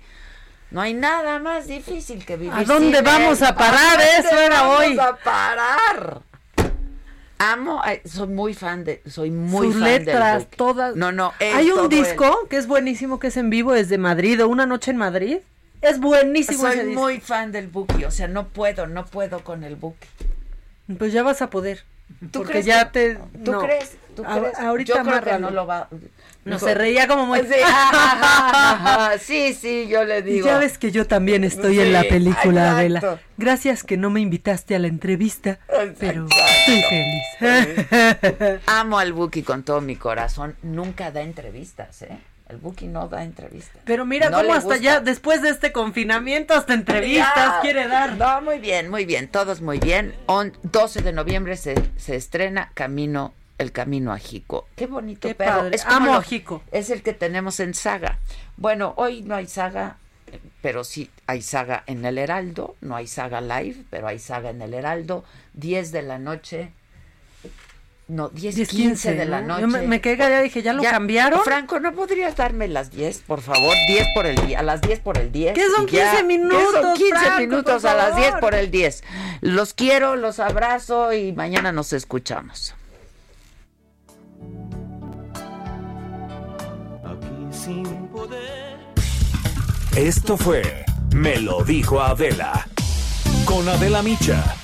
No 0.69 0.81
hay 0.81 0.93
nada 0.93 1.39
más 1.39 1.65
difícil 1.67 2.25
que 2.25 2.35
vivir. 2.35 2.53
¿A 2.53 2.63
dónde 2.65 2.97
sin 2.97 3.05
vamos 3.05 3.39
él. 3.41 3.47
a 3.47 3.55
parar? 3.55 3.99
Eso 4.19 4.37
era 4.37 4.61
vamos 4.63 4.79
hoy. 4.79 4.99
a 4.99 5.15
parar. 5.15 6.21
Amo, 7.39 7.81
soy 8.03 8.27
muy 8.27 8.53
fan 8.55 8.83
de, 8.83 9.01
soy 9.07 9.29
muy 9.29 9.67
Sus 9.67 9.75
fan 9.75 9.83
letras, 9.83 10.47
todas. 10.55 10.95
No, 10.95 11.11
no, 11.11 11.33
Hay 11.39 11.69
un 11.69 11.83
él. 11.83 11.89
disco 11.89 12.47
que 12.49 12.57
es 12.57 12.65
buenísimo, 12.67 13.19
que 13.19 13.27
es 13.27 13.37
en 13.37 13.49
vivo 13.51 13.73
desde 13.73 13.97
Madrid, 13.99 14.43
o 14.43 14.47
Una 14.47 14.65
Noche 14.65 14.89
en 14.91 14.97
Madrid. 14.97 15.37
Es 15.89 15.99
buenísimo 15.99 16.67
ese 16.67 16.77
Soy 16.77 16.85
disco. 16.87 17.01
muy 17.01 17.19
fan 17.19 17.51
del 17.51 17.67
Buki, 17.67 18.03
o 18.05 18.11
sea, 18.11 18.27
no 18.27 18.47
puedo, 18.49 18.87
no 18.87 19.05
puedo 19.05 19.43
con 19.43 19.63
el 19.63 19.75
Buki. 19.75 20.07
Pues 20.97 21.13
ya 21.13 21.23
vas 21.23 21.41
a 21.41 21.49
poder. 21.49 21.83
¿Tú 22.31 22.39
porque 22.39 22.51
crees 22.53 22.65
ya 22.65 22.91
que- 22.91 23.15
te. 23.15 23.19
¿Tú 23.43 23.51
no. 23.51 23.59
crees? 23.59 23.97
¿Tú 24.15 24.23
A- 24.25 24.39
crees? 24.39 24.57
ahorita 24.59 24.87
yo 24.87 24.93
creo 24.93 25.03
que 25.05 25.09
amárralo. 25.11 25.47
no 25.47 25.51
lo 25.51 25.67
va. 25.67 25.89
No, 26.45 26.57
se 26.59 26.73
reía 26.73 27.07
como 27.09 27.25
muy. 27.25 27.39
Sí, 27.41 27.55
ah, 27.65 29.15
sí, 29.19 29.53
sí, 29.53 29.87
yo 29.89 30.05
le 30.05 30.21
digo. 30.21 30.45
Ya 30.47 30.57
ves 30.57 30.77
que 30.77 30.91
yo 30.91 31.05
también 31.05 31.43
estoy 31.43 31.79
en 31.81 31.91
la 31.91 32.03
película. 32.03 32.71
Adela. 32.77 33.19
Gracias 33.37 33.83
que 33.83 33.97
no 33.97 34.09
me 34.09 34.21
invitaste 34.21 34.75
a 34.75 34.79
la 34.79 34.87
entrevista, 34.87 35.59
pero 35.99 36.25
estoy 36.27 36.81
feliz. 36.89 38.61
Amo 38.65 38.97
al 38.99 39.11
Buki 39.11 39.43
con 39.43 39.63
todo 39.63 39.81
mi 39.81 39.97
corazón. 39.97 40.55
Nunca 40.63 41.11
da 41.11 41.21
entrevistas, 41.21 42.01
¿eh? 42.03 42.17
El 42.49 42.57
Buki 42.57 42.87
no 42.87 43.07
da 43.09 43.23
entrevistas. 43.23 43.81
Pero 43.83 44.05
mira 44.05 44.29
No 44.29 44.37
cómo 44.37 44.53
hasta 44.53 44.65
gusta. 44.75 44.81
ya, 44.81 44.99
después 45.01 45.41
de 45.41 45.49
este 45.49 45.71
confinamiento, 45.73 46.53
hasta 46.53 46.73
entrevistas 46.73 47.35
Ya. 47.35 47.59
quiere 47.61 47.87
dar. 47.87 48.15
No, 48.15 48.41
muy 48.41 48.59
bien, 48.59 48.89
muy 48.89 49.05
bien, 49.05 49.27
todos 49.27 49.61
muy 49.61 49.79
bien. 49.79 50.15
On- 50.27 50.53
12 50.63 51.01
de 51.01 51.11
noviembre 51.11 51.57
se, 51.57 51.75
se 51.97 52.15
estrena 52.15 52.71
Camino, 52.73 53.33
el 53.57 53.71
Camino 53.73 54.13
a 54.13 54.17
Jico. 54.17 54.67
Qué 54.75 54.85
bonito 54.87 55.27
Qué 55.27 55.35
perro. 55.35 55.57
padre. 55.59 55.77
como 55.79 55.95
Amo 55.95 56.05
lo- 56.13 56.19
a 56.19 56.23
Jico. 56.23 56.63
Es 56.71 56.89
el 56.89 57.03
que 57.03 57.13
tenemos 57.13 57.59
en 57.59 57.73
saga. 57.73 58.19
Bueno, 58.55 58.93
hoy 58.95 59.23
no 59.23 59.35
hay 59.35 59.47
saga, 59.47 59.97
pero 60.61 60.85
sí 60.85 61.09
hay 61.25 61.41
saga 61.41 61.83
en 61.85 62.05
el 62.05 62.17
Heraldo. 62.17 62.75
No 62.79 62.95
hay 62.95 63.07
saga 63.07 63.41
live, 63.41 63.83
pero 63.89 64.07
hay 64.07 64.19
saga 64.19 64.51
en 64.51 64.61
el 64.61 64.73
Heraldo. 64.73 65.25
10 65.53 65.91
de 65.91 66.01
la 66.01 66.17
noche. 66.17 66.71
No, 68.09 68.29
10, 68.29 68.55
10, 68.55 68.69
15 68.69 69.15
de 69.15 69.25
la 69.25 69.41
¿no? 69.41 69.47
noche. 69.59 69.61
Yo 69.61 69.67
me, 69.67 69.81
me 69.81 69.99
quedé 69.99 70.17
callada, 70.17 70.41
dije, 70.41 70.61
¿ya 70.61 70.71
lo 70.71 70.81
cambiaron? 70.81 71.41
Franco, 71.43 71.81
¿no 71.81 71.91
podrías 71.91 72.37
darme 72.37 72.69
las 72.69 72.89
10, 72.89 73.19
por 73.27 73.41
favor? 73.41 73.75
10 73.89 74.07
por 74.15 74.25
el 74.25 74.47
día, 74.47 74.59
a 74.59 74.63
las 74.63 74.79
10 74.81 74.99
por 75.01 75.17
el 75.17 75.29
10. 75.31 75.53
¿Qué 75.53 75.65
son 75.75 75.89
y 75.89 75.91
ya. 75.91 76.11
15 76.11 76.17
¿Qué 76.17 76.23
minutos, 76.23 76.81
son 76.81 76.93
15 76.93 77.15
Franco, 77.19 77.39
minutos 77.39 77.83
a 77.85 77.93
las 77.95 78.15
10 78.15 78.27
favor? 78.27 78.39
por 78.39 78.55
el 78.55 78.71
10. 78.71 79.03
Los 79.41 79.73
quiero, 79.73 80.15
los 80.15 80.39
abrazo 80.39 81.11
y 81.11 81.33
mañana 81.33 81.73
nos 81.73 81.91
escuchamos. 81.91 82.73
Esto 89.95 90.37
fue 90.37 90.85
Me 91.13 91.37
lo 91.37 91.63
dijo 91.63 92.01
Adela. 92.01 92.67
Con 93.45 93.67
Adela 93.67 94.01
Micha. 94.03 94.55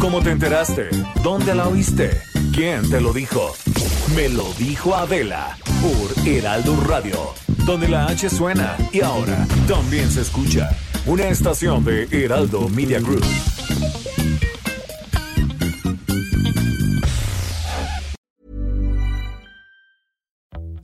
¿Cómo 0.00 0.22
te 0.22 0.30
enteraste? 0.30 0.88
¿Dónde 1.22 1.54
la 1.54 1.68
oíste? 1.68 2.22
¿Quién 2.58 2.90
te 2.90 3.00
lo 3.00 3.12
dijo? 3.12 3.54
Me 4.16 4.28
lo 4.28 4.52
dijo 4.54 4.92
Adela. 4.92 5.56
Por 5.80 6.26
Heraldo 6.26 6.74
Radio. 6.88 7.32
Donde 7.64 7.86
la 7.86 8.06
H 8.06 8.28
suena 8.28 8.76
y 8.92 9.00
ahora 9.00 9.46
también 9.68 10.10
se 10.10 10.22
escucha. 10.22 10.68
Una 11.06 11.28
estación 11.28 11.84
de 11.84 12.08
Heraldo 12.10 12.68
Media 12.68 12.98
Group. 12.98 13.22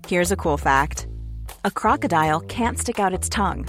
Here's 0.06 0.30
a 0.30 0.36
cool 0.36 0.56
fact 0.56 1.08
a 1.64 1.72
crocodile 1.72 2.40
can't 2.42 2.78
stick 2.78 3.00
out 3.00 3.12
its 3.12 3.28
tongue. 3.28 3.66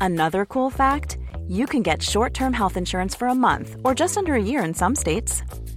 Another 0.00 0.46
cool 0.46 0.70
fact 0.70 1.18
you 1.48 1.66
can 1.66 1.82
get 1.82 2.02
short 2.02 2.32
term 2.32 2.54
health 2.54 2.78
insurance 2.78 3.14
for 3.14 3.28
a 3.28 3.34
month 3.34 3.76
or 3.84 3.94
just 3.94 4.16
under 4.16 4.36
a 4.36 4.42
year 4.42 4.64
in 4.64 4.72
some 4.72 4.94
states. 4.94 5.42